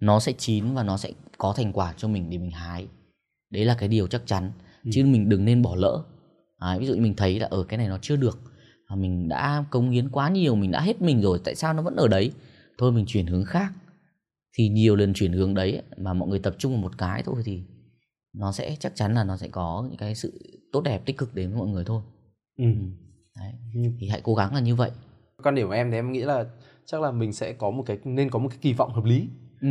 nó 0.00 0.20
sẽ 0.20 0.32
chín 0.38 0.74
và 0.74 0.82
nó 0.82 0.96
sẽ 0.96 1.12
có 1.38 1.52
thành 1.56 1.72
quả 1.72 1.94
cho 1.96 2.08
mình 2.08 2.30
để 2.30 2.38
mình 2.38 2.50
hái. 2.50 2.86
Đấy 3.50 3.64
là 3.64 3.74
cái 3.74 3.88
điều 3.88 4.06
chắc 4.06 4.22
chắn 4.26 4.52
chứ 4.92 5.04
mình 5.04 5.28
đừng 5.28 5.44
nên 5.44 5.62
bỏ 5.62 5.74
lỡ. 5.76 6.04
Đấy, 6.60 6.78
ví 6.78 6.86
dụ 6.86 6.94
như 6.94 7.00
mình 7.00 7.14
thấy 7.16 7.40
là 7.40 7.46
ở 7.50 7.64
cái 7.64 7.78
này 7.78 7.88
nó 7.88 7.98
chưa 8.02 8.16
được 8.16 8.38
và 8.90 8.96
mình 8.96 9.28
đã 9.28 9.64
cống 9.70 9.90
hiến 9.90 10.08
quá 10.08 10.28
nhiều 10.28 10.54
mình 10.54 10.70
đã 10.70 10.80
hết 10.80 11.02
mình 11.02 11.22
rồi 11.22 11.40
tại 11.44 11.54
sao 11.54 11.74
nó 11.74 11.82
vẫn 11.82 11.96
ở 11.96 12.08
đấy? 12.08 12.32
Thôi 12.78 12.92
mình 12.92 13.04
chuyển 13.06 13.26
hướng 13.26 13.44
khác. 13.44 13.72
Thì 14.54 14.68
nhiều 14.68 14.96
lần 14.96 15.14
chuyển 15.14 15.32
hướng 15.32 15.54
đấy 15.54 15.82
mà 15.96 16.12
mọi 16.12 16.28
người 16.28 16.38
tập 16.38 16.54
trung 16.58 16.72
vào 16.72 16.82
một 16.82 16.98
cái 16.98 17.22
thôi 17.22 17.42
thì 17.44 17.62
nó 18.32 18.52
sẽ 18.52 18.76
chắc 18.80 18.92
chắn 18.94 19.14
là 19.14 19.24
nó 19.24 19.36
sẽ 19.36 19.48
có 19.48 19.84
những 19.88 19.98
cái 19.98 20.14
sự 20.14 20.60
tốt 20.72 20.80
đẹp 20.80 21.02
tích 21.06 21.18
cực 21.18 21.34
đến 21.34 21.50
với 21.50 21.58
mọi 21.58 21.68
người 21.68 21.84
thôi. 21.84 22.02
Ừ. 22.58 22.64
đấy. 23.36 23.52
Ừ. 23.74 23.80
thì 24.00 24.08
hãy 24.08 24.20
cố 24.24 24.34
gắng 24.34 24.54
là 24.54 24.60
như 24.60 24.74
vậy 24.74 24.90
quan 25.42 25.54
điểm 25.54 25.66
của 25.66 25.72
em 25.72 25.90
thì 25.90 25.96
em 25.98 26.12
nghĩ 26.12 26.20
là 26.20 26.44
chắc 26.86 27.00
là 27.00 27.10
mình 27.10 27.32
sẽ 27.32 27.52
có 27.52 27.70
một 27.70 27.82
cái 27.86 27.98
nên 28.04 28.30
có 28.30 28.38
một 28.38 28.48
cái 28.48 28.58
kỳ 28.62 28.72
vọng 28.72 28.92
hợp 28.92 29.04
lý. 29.04 29.28
Ừ. 29.60 29.68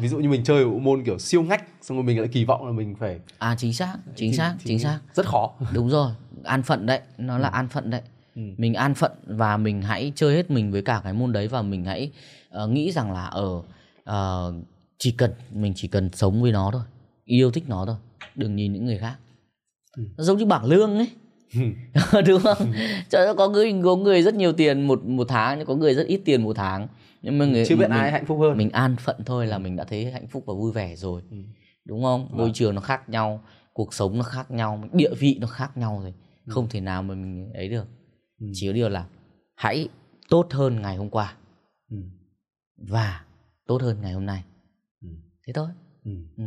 Ví 0.00 0.08
dụ 0.08 0.18
như 0.18 0.28
mình 0.28 0.44
chơi 0.44 0.64
bộ 0.64 0.78
môn 0.78 1.04
kiểu 1.04 1.18
siêu 1.18 1.42
ngách 1.42 1.64
xong 1.82 1.96
rồi 1.96 2.04
mình 2.04 2.18
lại 2.18 2.28
kỳ 2.28 2.44
vọng 2.44 2.66
là 2.66 2.72
mình 2.72 2.94
phải 2.98 3.20
à 3.38 3.54
chính 3.58 3.72
xác 3.74 3.96
chính 4.16 4.30
thì- 4.30 4.36
xác 4.36 4.54
thì 4.58 4.64
chính 4.64 4.78
xác. 4.78 4.98
rất 5.14 5.26
khó. 5.26 5.52
Đúng 5.74 5.88
rồi 5.90 6.12
an 6.44 6.62
phận 6.62 6.86
đấy 6.86 7.00
nó 7.18 7.38
là 7.38 7.48
an 7.48 7.68
phận 7.68 7.90
đấy. 7.90 8.02
Ừ. 8.34 8.42
mình 8.56 8.74
an 8.74 8.94
phận 8.94 9.12
và 9.26 9.56
mình 9.56 9.82
hãy 9.82 10.12
chơi 10.14 10.34
hết 10.36 10.50
mình 10.50 10.70
với 10.72 10.82
cả 10.82 11.00
cái 11.04 11.12
môn 11.12 11.32
đấy 11.32 11.48
và 11.48 11.62
mình 11.62 11.84
hãy 11.84 12.10
ờ, 12.50 12.66
nghĩ 12.68 12.92
rằng 12.92 13.12
là 13.12 13.24
ở 13.26 13.62
ờ, 14.04 14.52
chỉ 14.98 15.10
cần 15.12 15.30
mình 15.54 15.72
chỉ 15.76 15.88
cần 15.88 16.10
sống 16.12 16.42
với 16.42 16.52
nó 16.52 16.70
thôi 16.72 16.82
yêu 17.24 17.50
thích 17.50 17.64
nó 17.68 17.86
thôi 17.86 17.96
đừng 18.34 18.56
nhìn 18.56 18.72
những 18.72 18.84
người 18.84 18.98
khác. 18.98 19.14
Ừ. 19.96 20.02
nó 20.16 20.24
giống 20.24 20.38
như 20.38 20.46
bảng 20.46 20.64
lương 20.64 20.96
ấy 20.98 21.08
đúng 22.26 22.40
không 22.42 22.72
Trời 23.08 23.26
ơi, 23.26 23.34
có 23.38 23.48
người 23.48 23.74
có 23.84 23.96
người 23.96 24.22
rất 24.22 24.34
nhiều 24.34 24.52
tiền 24.52 24.86
một 24.86 25.04
một 25.04 25.28
tháng 25.28 25.58
nhưng 25.58 25.66
có 25.66 25.74
người 25.74 25.94
rất 25.94 26.06
ít 26.06 26.20
tiền 26.24 26.42
một 26.42 26.56
tháng 26.56 26.88
nhưng 27.22 27.38
mà 27.38 27.44
người 27.46 27.64
chưa 27.66 27.76
biết 27.76 27.88
mình, 27.88 27.98
ai 27.98 28.12
hạnh 28.12 28.26
phúc 28.26 28.38
hơn 28.40 28.56
mình 28.56 28.70
an 28.70 28.96
phận 29.00 29.16
thôi 29.26 29.46
là 29.46 29.58
mình 29.58 29.76
đã 29.76 29.84
thấy 29.84 30.10
hạnh 30.12 30.26
phúc 30.26 30.42
và 30.46 30.54
vui 30.54 30.72
vẻ 30.72 30.96
rồi 30.96 31.22
Ừ. 31.30 31.36
đúng 31.84 32.02
không 32.02 32.28
môi 32.30 32.46
Vâng. 32.46 32.52
trường 32.54 32.74
nó 32.74 32.80
khác 32.80 33.08
nhau 33.08 33.42
cuộc 33.72 33.94
sống 33.94 34.18
nó 34.18 34.22
khác 34.22 34.50
nhau 34.50 34.84
địa 34.92 35.14
vị 35.18 35.38
nó 35.40 35.46
khác 35.46 35.76
nhau 35.76 36.00
rồi 36.02 36.14
không 36.48 36.68
thể 36.68 36.80
nào 36.80 37.02
mà 37.02 37.14
mình 37.14 37.52
ấy 37.52 37.68
được 37.68 37.86
Ừ. 38.40 38.46
chỉ 38.54 38.66
có 38.66 38.72
điều 38.72 38.88
là 38.88 39.04
hãy 39.54 39.88
tốt 40.28 40.46
hơn 40.50 40.82
ngày 40.82 40.96
hôm 40.96 41.10
qua 41.10 41.34
Ừ. 41.90 41.96
và 42.76 43.24
tốt 43.66 43.82
hơn 43.82 43.96
ngày 44.02 44.12
hôm 44.12 44.26
nay 44.26 44.44
Ừ. 45.02 45.08
thế 45.46 45.52
thôi 45.52 45.68
Ừ. 46.04 46.10
ừ. 46.36 46.44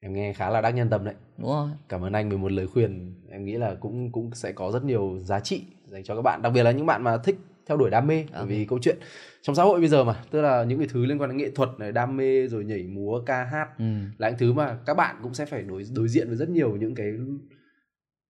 Em 0.00 0.12
nghe 0.12 0.32
khá 0.32 0.50
là 0.50 0.60
đắc 0.60 0.70
nhân 0.70 0.90
tâm 0.90 1.04
đấy. 1.04 1.14
Đúng 1.38 1.48
rồi. 1.50 1.68
Cảm 1.88 2.04
ơn 2.04 2.12
anh 2.12 2.30
về 2.30 2.36
một 2.36 2.52
lời 2.52 2.66
khuyên. 2.66 3.14
Em 3.30 3.44
nghĩ 3.44 3.52
là 3.52 3.74
cũng 3.74 4.12
cũng 4.12 4.30
sẽ 4.34 4.52
có 4.52 4.70
rất 4.72 4.84
nhiều 4.84 5.18
giá 5.20 5.40
trị 5.40 5.62
dành 5.86 6.04
cho 6.04 6.16
các 6.16 6.22
bạn 6.22 6.42
đặc 6.42 6.52
biệt 6.52 6.62
là 6.62 6.70
những 6.70 6.86
bạn 6.86 7.02
mà 7.02 7.16
thích 7.16 7.36
theo 7.66 7.76
đuổi 7.76 7.90
đam 7.90 8.06
mê 8.06 8.24
bởi 8.32 8.46
vì 8.46 8.64
câu 8.64 8.78
chuyện 8.82 8.96
trong 9.42 9.56
xã 9.56 9.62
hội 9.62 9.80
bây 9.80 9.88
giờ 9.88 10.04
mà 10.04 10.22
tức 10.30 10.40
là 10.42 10.64
những 10.64 10.78
cái 10.78 10.88
thứ 10.90 11.06
liên 11.06 11.18
quan 11.20 11.30
đến 11.30 11.36
nghệ 11.36 11.50
thuật 11.50 11.68
này 11.78 11.92
đam 11.92 12.16
mê 12.16 12.46
rồi 12.46 12.64
nhảy 12.64 12.82
múa 12.82 13.20
ca 13.26 13.44
hát 13.44 13.68
ừ. 13.78 13.84
là 14.18 14.28
những 14.28 14.38
thứ 14.38 14.52
mà 14.52 14.78
các 14.86 14.94
bạn 14.94 15.16
cũng 15.22 15.34
sẽ 15.34 15.46
phải 15.46 15.62
đối 15.62 15.84
đối 15.94 16.08
diện 16.08 16.28
với 16.28 16.36
rất 16.36 16.48
nhiều 16.48 16.76
những 16.76 16.94
cái 16.94 17.12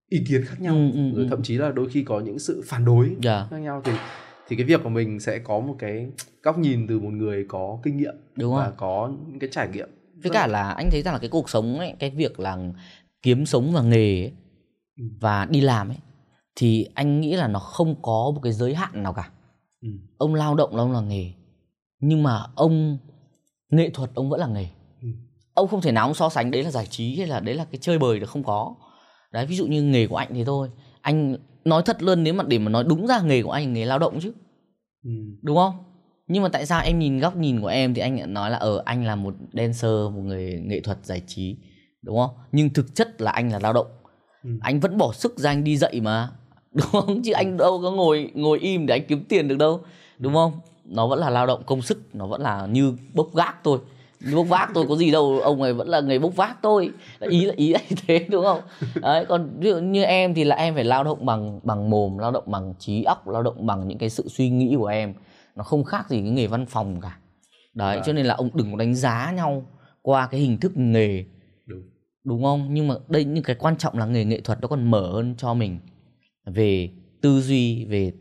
ý 0.09 0.25
kiến 0.29 0.45
khác 0.45 0.57
nhau. 0.61 0.75
Ừ, 0.75 0.91
ừ, 0.93 1.01
rồi 1.15 1.25
ừ. 1.25 1.27
thậm 1.31 1.43
chí 1.43 1.57
là 1.59 1.71
đôi 1.73 1.89
khi 1.89 2.03
có 2.03 2.21
những 2.21 2.39
sự 2.39 2.63
phản 2.67 2.85
đối 2.85 3.17
Dạ. 3.23 3.47
khác 3.51 3.59
nhau. 3.59 3.83
Thì 3.85 3.93
thì 4.49 4.57
cái 4.57 4.67
việc 4.67 4.81
của 4.85 4.89
mình 4.89 5.21
sẽ 5.21 5.39
có 5.39 5.61
một 5.61 5.77
cái 5.79 6.07
góc 6.43 6.59
nhìn 6.59 6.87
từ 6.87 7.01
một 7.01 7.11
người 7.11 7.45
có 7.49 7.79
kinh 7.83 7.97
nghiệm 7.97 8.15
đúng 8.37 8.55
và 8.55 8.65
rồi. 8.65 8.73
có 8.77 9.13
những 9.29 9.39
cái 9.39 9.51
trải 9.53 9.69
nghiệm 9.69 9.89
với 10.23 10.31
cả 10.31 10.47
là 10.47 10.71
anh 10.73 10.91
thấy 10.91 11.03
rằng 11.03 11.15
là 11.15 11.21
cái 11.21 11.29
cuộc 11.31 11.51
sống 11.51 11.79
ấy 11.79 11.95
cái 11.99 12.11
việc 12.11 12.41
là 12.41 12.59
kiếm 13.23 13.47
sống 13.47 13.73
và 13.73 13.83
nghề 13.83 14.21
ấy, 14.23 14.33
Ừ. 14.97 15.05
và 15.21 15.45
đi 15.51 15.61
làm 15.61 15.89
ấy 15.89 15.97
thì 16.57 16.87
anh 16.95 17.21
nghĩ 17.21 17.37
là 17.37 17.49
nó 17.49 17.59
không 17.59 17.95
có 18.03 18.31
một 18.35 18.41
cái 18.43 18.53
giới 18.53 18.75
hạn 18.75 19.03
nào 19.03 19.13
cả 19.13 19.31
Ừ. 19.83 19.89
ông 20.19 20.35
lao 20.35 20.55
động 20.55 20.77
là 20.77 20.83
ông 20.83 20.93
là 20.93 21.01
nghề 21.01 21.31
nhưng 22.01 22.23
mà 22.23 22.43
ông 22.55 22.99
nghệ 23.71 23.91
thuật 23.91 24.11
ông 24.15 24.31
vẫn 24.31 24.41
là 24.41 24.47
nghề 24.47 24.67
Ừ. 25.03 25.09
ông 25.55 25.69
không 25.69 25.81
thể 25.81 25.93
nào 25.93 26.07
ông 26.07 26.15
so 26.15 26.29
sánh 26.29 26.51
đấy 26.51 26.63
là 26.65 26.71
giải 26.71 26.87
trí 26.87 27.17
hay 27.19 27.27
là 27.27 27.41
đấy 27.41 27.55
là 27.55 27.65
cái 27.65 27.79
chơi 27.83 27.99
bời 27.99 28.21
được 28.21 28.31
không 28.31 28.45
có 28.45 28.75
đấy 29.33 29.47
ví 29.47 29.57
dụ 29.57 29.67
như 29.67 29.83
nghề 29.83 30.07
của 30.07 30.17
anh 30.17 30.29
thì 30.35 30.45
thôi 30.45 30.71
anh 31.01 31.37
nói 31.65 31.83
thật 31.87 32.03
luôn 32.03 32.23
nếu 32.25 32.35
mà 32.35 32.45
để 32.45 32.59
mà 32.59 32.71
nói 32.71 32.85
đúng 32.85 33.07
ra 33.07 33.21
nghề 33.21 33.43
của 33.43 33.51
anh 33.51 33.73
nghề 33.73 33.85
lao 33.85 33.99
động 33.99 34.19
chứ 34.21 34.33
Ừ. 35.05 35.11
đúng 35.43 35.57
không 35.57 35.75
nhưng 36.29 36.43
mà 36.43 36.49
tại 36.49 36.67
sao 36.67 36.83
em 36.85 36.99
nhìn 36.99 37.19
góc 37.19 37.37
nhìn 37.37 37.61
của 37.61 37.69
em 37.69 37.95
thì 37.95 38.01
anh 38.01 38.19
lại 38.19 38.27
nói 38.27 38.51
là 38.51 38.57
ở 38.57 38.83
anh 38.85 39.05
là 39.05 39.17
một 39.17 39.35
dancer 39.53 39.91
một 39.91 40.23
người 40.25 40.63
nghệ 40.65 40.81
thuật 40.81 40.99
giải 41.03 41.23
trí 41.27 41.57
đúng 42.03 42.17
không? 42.17 42.31
Nhưng 42.53 42.71
thực 42.71 42.95
chất 42.95 43.21
là 43.21 43.31
anh 43.31 43.53
là 43.53 43.59
lao 43.63 43.73
động. 43.73 43.87
Ừ. 44.45 44.51
anh 44.61 44.81
vẫn 44.81 44.99
bỏ 44.99 45.13
sức 45.13 45.39
ra 45.39 45.51
anh 45.51 45.65
đi 45.65 45.77
dạy 45.77 46.01
mà 46.01 46.31
đúng 46.73 46.87
không? 46.93 47.23
Chứ 47.23 47.33
anh 47.33 47.57
đâu 47.57 47.81
có 47.83 47.91
ngồi 47.91 48.31
ngồi 48.35 48.59
im 48.59 48.87
để 48.87 48.95
anh 48.95 49.07
kiếm 49.09 49.25
tiền 49.29 49.49
được 49.49 49.59
đâu 49.59 49.81
đúng 50.19 50.35
không? 50.35 50.53
Nó 50.85 51.07
vẫn 51.07 51.19
là 51.19 51.31
lao 51.31 51.47
động 51.47 51.63
công 51.67 51.83
sức 51.83 51.99
nó 52.13 52.27
vẫn 52.27 52.41
là 52.41 52.67
như 52.67 52.95
bốc 53.15 53.29
vác 53.33 53.57
thôi. 53.65 53.79
Như 54.21 54.37
bốc 54.37 54.47
vác 54.49 54.71
tôi 54.75 54.87
có 54.89 54.97
gì 54.97 55.11
đâu 55.11 55.41
ông 55.41 55.63
này 55.63 55.73
vẫn 55.73 55.89
là 55.89 56.01
người 56.01 56.19
bốc 56.19 56.37
vác 56.37 56.63
tôi 56.63 56.91
ý 57.21 57.45
là 57.45 57.55
ý 57.57 57.73
là 57.73 57.79
thế 58.07 58.27
đúng 58.31 58.45
không? 58.45 58.61
Đấy 59.03 59.25
còn 59.29 59.51
ví 59.59 59.71
dụ 59.71 59.79
như 59.79 60.03
em 60.03 60.35
thì 60.35 60.45
là 60.45 60.57
em 60.57 60.75
phải 60.75 60.85
lao 60.85 61.05
động 61.05 61.27
bằng 61.27 61.61
bằng 61.63 61.91
mồm 61.91 62.19
lao 62.19 62.31
động 62.31 62.45
bằng 62.47 62.75
trí 62.79 63.05
óc 63.05 63.29
lao 63.29 63.43
động 63.43 63.67
bằng 63.67 63.89
những 63.89 63.99
cái 63.99 64.11
sự 64.11 64.29
suy 64.29 64.51
nghĩ 64.51 64.75
của 64.79 64.87
em 64.87 65.15
nó 65.59 65.65
không 65.65 65.85
khác 65.85 66.11
gì 66.11 66.21
cái 66.23 66.31
nghề 66.31 66.47
văn 66.47 66.67
phòng 66.67 67.01
cả. 67.01 67.19
Đấy 67.75 67.97
Vâng. 67.97 68.05
cho 68.07 68.13
nên 68.13 68.27
là 68.27 68.35
ông 68.35 68.51
đừng 68.55 68.71
có 68.71 68.77
đánh 68.77 68.95
giá 68.95 69.33
nhau 69.37 69.63
qua 70.03 70.27
cái 70.27 70.41
hình 70.41 70.59
thức 70.61 70.73
nghề. 70.77 71.25
Đúng. 71.67 71.83
Đúng 72.25 72.43
không? 72.43 72.69
Nhưng 72.75 72.89
mà 72.89 72.95
đây 73.09 73.25
những 73.25 73.45
cái 73.45 73.57
quan 73.57 73.77
trọng 73.77 73.99
là 73.99 74.07
nghề 74.07 74.25
nghệ 74.25 74.41
thuật 74.41 74.59
nó 74.61 74.69
còn 74.69 74.91
mở 74.91 75.13
hơn 75.13 75.35
cho 75.39 75.55
mình 75.55 75.79
về 76.47 76.91
tư 77.21 77.41
duy 77.41 77.85
về 77.85 78.13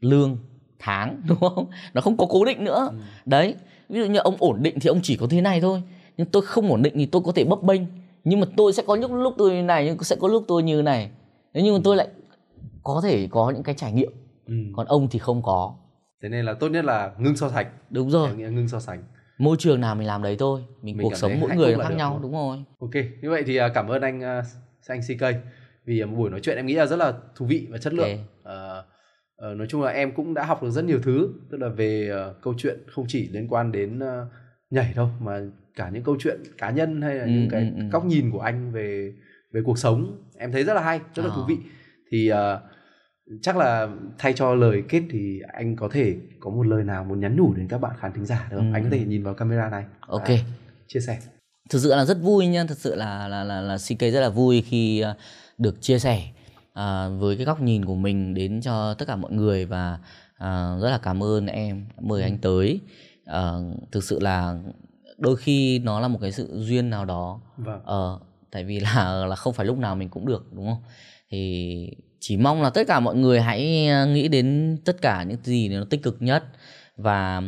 lương 0.00 0.36
tháng 0.78 1.22
đúng 1.28 1.38
không? 1.38 1.66
Nó 1.94 2.00
không 2.00 2.16
có 2.16 2.26
cố 2.30 2.44
định 2.44 2.64
nữa. 2.64 2.88
Ừ. 2.90 2.96
đấy 3.26 3.54
ví 3.88 4.00
dụ 4.00 4.06
như 4.06 4.18
ông 4.18 4.36
ổn 4.38 4.62
định 4.62 4.80
thì 4.80 4.88
ông 4.88 5.00
chỉ 5.02 5.16
có 5.16 5.26
thế 5.30 5.40
này 5.40 5.60
thôi. 5.60 5.82
Nhưng 6.16 6.26
tôi 6.26 6.42
không 6.42 6.70
ổn 6.70 6.82
định 6.82 6.94
thì 6.96 7.06
tôi 7.06 7.22
có 7.24 7.32
thể 7.32 7.44
bấp 7.44 7.62
bênh. 7.62 7.82
Nhưng 8.24 8.40
mà 8.40 8.46
tôi 8.56 8.72
sẽ 8.72 8.82
có 8.86 8.94
những 8.94 9.14
lúc 9.14 9.34
tôi 9.38 9.50
như 9.50 9.62
này 9.62 9.84
nhưng 9.86 10.02
sẽ 10.04 10.16
có 10.16 10.28
lúc 10.28 10.44
tôi 10.48 10.62
như 10.62 10.82
này. 10.82 11.10
Thế 11.54 11.62
nhưng 11.62 11.74
mà 11.74 11.80
tôi 11.84 11.96
lại 11.96 12.08
có 12.82 13.00
thể 13.04 13.28
có 13.30 13.50
những 13.50 13.62
cái 13.62 13.74
trải 13.74 13.92
nghiệm. 13.92 14.12
Ừ. 14.46 14.54
còn 14.76 14.86
ông 14.86 15.08
thì 15.10 15.18
không 15.18 15.42
có 15.42 15.74
thế 16.22 16.28
nên 16.28 16.44
là 16.44 16.54
tốt 16.54 16.68
nhất 16.68 16.84
là 16.84 17.12
ngưng 17.18 17.36
so 17.36 17.48
sánh. 17.48 17.66
Đúng 17.90 18.10
rồi. 18.10 18.28
Em 18.28 18.36
nghĩ 18.38 18.44
là 18.44 18.50
ngưng 18.50 18.68
so 18.68 18.80
sánh. 18.80 19.02
Môi 19.38 19.56
trường 19.58 19.80
nào 19.80 19.94
mình 19.94 20.06
làm 20.06 20.22
đấy 20.22 20.36
thôi. 20.38 20.60
Mình, 20.82 20.96
Mình 20.96 21.04
cuộc 21.04 21.16
sống 21.16 21.40
mỗi 21.40 21.56
người 21.56 21.76
nó 21.76 21.84
khác 21.84 21.94
nhau 21.94 22.12
đúng 22.12 22.22
đúng 22.22 22.32
rồi. 22.32 22.64
Ok 22.78 23.04
như 23.22 23.30
vậy 23.30 23.42
thì 23.46 23.56
à, 23.56 23.68
cảm 23.68 23.88
ơn 23.88 24.02
anh 24.02 24.22
à, 24.22 24.42
anh 24.86 25.00
CK 25.00 25.24
vì 25.84 26.00
à, 26.00 26.06
một 26.06 26.16
buổi 26.16 26.30
nói 26.30 26.40
chuyện 26.40 26.56
em 26.56 26.66
nghĩ 26.66 26.74
là 26.74 26.86
rất 26.86 26.96
là 26.96 27.12
thú 27.36 27.46
vị 27.46 27.66
và 27.70 27.78
chất 27.78 27.92
lượng. 27.94 28.08
Ok. 28.08 28.18
Ờ, 28.42 28.84
ờ, 29.36 29.54
nói 29.54 29.66
chung 29.70 29.82
là 29.82 29.90
em 29.90 30.12
cũng 30.14 30.34
đã 30.34 30.44
học 30.44 30.62
được 30.62 30.70
rất 30.70 30.84
nhiều 30.84 30.98
thứ. 31.02 31.28
Tức 31.50 31.58
là 31.60 31.68
về 31.68 32.10
câu 32.42 32.54
chuyện 32.58 32.78
không 32.88 33.04
chỉ 33.08 33.28
liên 33.28 33.48
quan 33.48 33.72
đến 33.72 34.00
nhảy 34.70 34.92
đâu 34.96 35.08
mà 35.20 35.40
cả 35.74 35.90
những 35.90 36.02
câu 36.02 36.16
chuyện 36.20 36.40
cá 36.58 36.70
nhân 36.70 37.02
hay 37.02 37.14
là 37.14 37.24
Ừ, 37.24 37.30
những 37.30 37.48
cái 37.50 37.60
ừ, 37.60 37.68
ừ. 37.76 37.82
góc 37.92 38.04
nhìn 38.04 38.30
của 38.30 38.40
anh 38.40 38.72
về 38.72 39.12
về 39.52 39.60
cuộc 39.64 39.78
sống. 39.78 40.18
Em 40.38 40.52
thấy 40.52 40.64
rất 40.64 40.74
là 40.74 40.80
hay 40.82 41.00
rất 41.14 41.22
là 41.22 41.28
thú 41.34 41.40
Ờ. 41.40 41.46
vị. 41.48 41.56
Thì 42.10 42.28
ờ, 42.28 42.60
chắc 43.42 43.56
là 43.56 43.88
thay 44.18 44.32
cho 44.32 44.54
lời 44.54 44.82
kết 44.88 45.02
thì 45.10 45.40
anh 45.52 45.76
có 45.76 45.88
thể 45.92 46.16
có 46.40 46.50
một 46.50 46.62
lời 46.62 46.84
nào 46.84 47.04
muốn 47.04 47.20
nhắn 47.20 47.36
nhủ 47.36 47.54
đến 47.54 47.68
các 47.68 47.78
bạn 47.78 47.92
khán 48.00 48.12
thính 48.12 48.26
giả 48.26 48.48
được 48.50 48.56
không? 48.56 48.72
Ừ. 48.72 48.76
anh 48.76 48.82
có 48.84 48.88
thể 48.92 49.04
nhìn 49.04 49.22
vào 49.22 49.34
camera 49.34 49.70
này. 49.70 49.84
Ok. 50.00 50.28
Và 50.28 50.34
chia 50.86 51.00
sẻ. 51.00 51.18
Thực 51.70 51.78
sự 51.78 51.94
là 51.94 52.04
rất 52.04 52.18
vui 52.22 52.46
nha 52.46 52.64
thực 52.64 52.78
sự 52.78 52.94
là 52.94 53.28
là 53.28 53.44
là 53.44 53.60
là 53.60 53.76
CK 53.76 54.00
rất 54.00 54.20
là 54.20 54.28
vui 54.28 54.62
khi 54.62 55.00
à, 55.00 55.14
được 55.58 55.82
chia 55.82 55.98
sẻ 55.98 56.22
à, 56.72 57.08
với 57.08 57.36
cái 57.36 57.46
góc 57.46 57.60
nhìn 57.60 57.84
của 57.84 57.94
mình 57.94 58.34
đến 58.34 58.60
cho 58.60 58.94
tất 58.94 59.04
cả 59.08 59.16
mọi 59.16 59.32
người 59.32 59.66
và 59.66 59.98
à, 60.38 60.76
rất 60.82 60.90
là 60.90 60.98
cảm 60.98 61.22
ơn 61.22 61.46
em 61.46 61.86
đã 61.96 62.02
mời 62.02 62.22
anh 62.22 62.38
tới. 62.38 62.80
À, 63.24 63.52
thực 63.92 64.04
sự 64.04 64.20
là 64.20 64.58
đôi 65.18 65.36
khi 65.36 65.78
nó 65.78 66.00
là 66.00 66.08
một 66.08 66.18
cái 66.22 66.32
sự 66.32 66.48
duyên 66.52 66.90
nào 66.90 67.04
đó 67.04 67.40
vâng. 67.56 67.80
ờ 67.84 68.18
tại 68.50 68.64
vì 68.64 68.80
là 68.80 69.26
là 69.26 69.36
không 69.36 69.54
phải 69.54 69.66
lúc 69.66 69.78
nào 69.78 69.96
mình 69.96 70.08
cũng 70.08 70.26
được 70.26 70.52
đúng 70.52 70.66
không? 70.66 70.82
Thì 71.30 71.90
chỉ 72.20 72.36
mong 72.36 72.62
là 72.62 72.70
tất 72.70 72.86
cả 72.86 73.00
mọi 73.00 73.16
người 73.16 73.40
hãy 73.40 73.88
ờ, 73.88 74.06
nghĩ 74.06 74.28
đến 74.28 74.76
tất 74.84 75.02
cả 75.02 75.22
những 75.22 75.38
gì 75.42 75.68
nó 75.68 75.84
tích 75.84 76.02
cực 76.02 76.22
nhất. 76.22 76.44
Và 76.96 77.42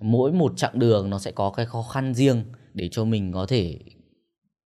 mỗi 0.00 0.32
một 0.32 0.52
chặng 0.56 0.78
đường 0.78 1.10
nó 1.10 1.18
sẽ 1.18 1.32
có 1.32 1.50
cái 1.50 1.66
khó 1.66 1.82
khăn 1.82 2.14
riêng 2.14 2.44
để 2.74 2.88
cho 2.92 3.04
mình 3.04 3.32
có 3.32 3.46
thể 3.46 3.78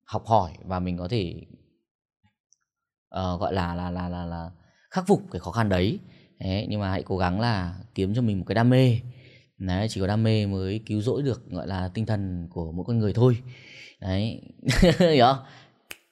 học 0.05 0.27
hỏi 0.27 0.51
và 0.65 0.81
mình 0.81 0.97
có 0.97 1.09
thể 1.09 1.35
uh, 3.15 3.41
gọi 3.41 3.55
là 3.55 3.75
là 3.75 3.91
là 3.91 4.09
là 4.09 4.25
là 4.25 4.51
khắc 4.91 5.07
phục 5.07 5.23
cái 5.31 5.41
khó 5.41 5.51
khăn 5.51 5.69
đấy. 5.69 5.99
Đấy 6.41 6.67
nhưng 6.69 6.81
mà 6.81 6.91
hãy 6.91 7.03
cố 7.03 7.17
gắng 7.17 7.41
là 7.41 7.75
kiếm 7.95 8.15
cho 8.15 8.23
mình 8.23 8.39
một 8.39 8.45
cái 8.49 8.55
đam 8.55 8.71
mê. 8.71 9.01
Đấy 9.59 9.87
chỉ 9.91 10.01
có 10.01 10.07
đam 10.07 10.23
mê 10.23 10.47
mới 10.47 10.81
cứu 10.87 11.01
rỗi 11.01 11.23
được 11.23 11.51
gọi 11.51 11.67
là 11.67 11.91
tinh 11.95 12.07
thần 12.07 12.49
của 12.51 12.73
mỗi 12.73 12.85
con 12.89 12.99
người 12.99 13.13
thôi. 13.13 13.37
Đấy 14.01 14.41
hiểu 14.99 15.27
không? 15.27 15.45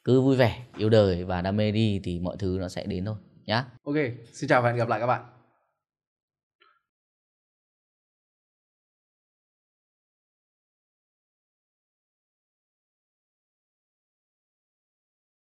Cứ 0.04 0.20
vui 0.20 0.36
vẻ 0.36 0.64
yêu 0.76 0.88
đời 0.90 1.24
và 1.24 1.42
đam 1.42 1.56
mê 1.56 1.72
đi 1.72 2.00
thì 2.04 2.20
mọi 2.20 2.36
thứ 2.38 2.56
nó 2.60 2.68
sẽ 2.68 2.86
đến 2.86 3.04
thôi 3.04 3.16
nhá 3.46 3.64
ok 3.84 3.96
xin 4.32 4.48
chào 4.48 4.62
và 4.62 4.68
hẹn 4.68 4.78
gặp 4.78 4.88
lại 4.88 5.00
các 5.00 5.06
bạn. 5.06 5.41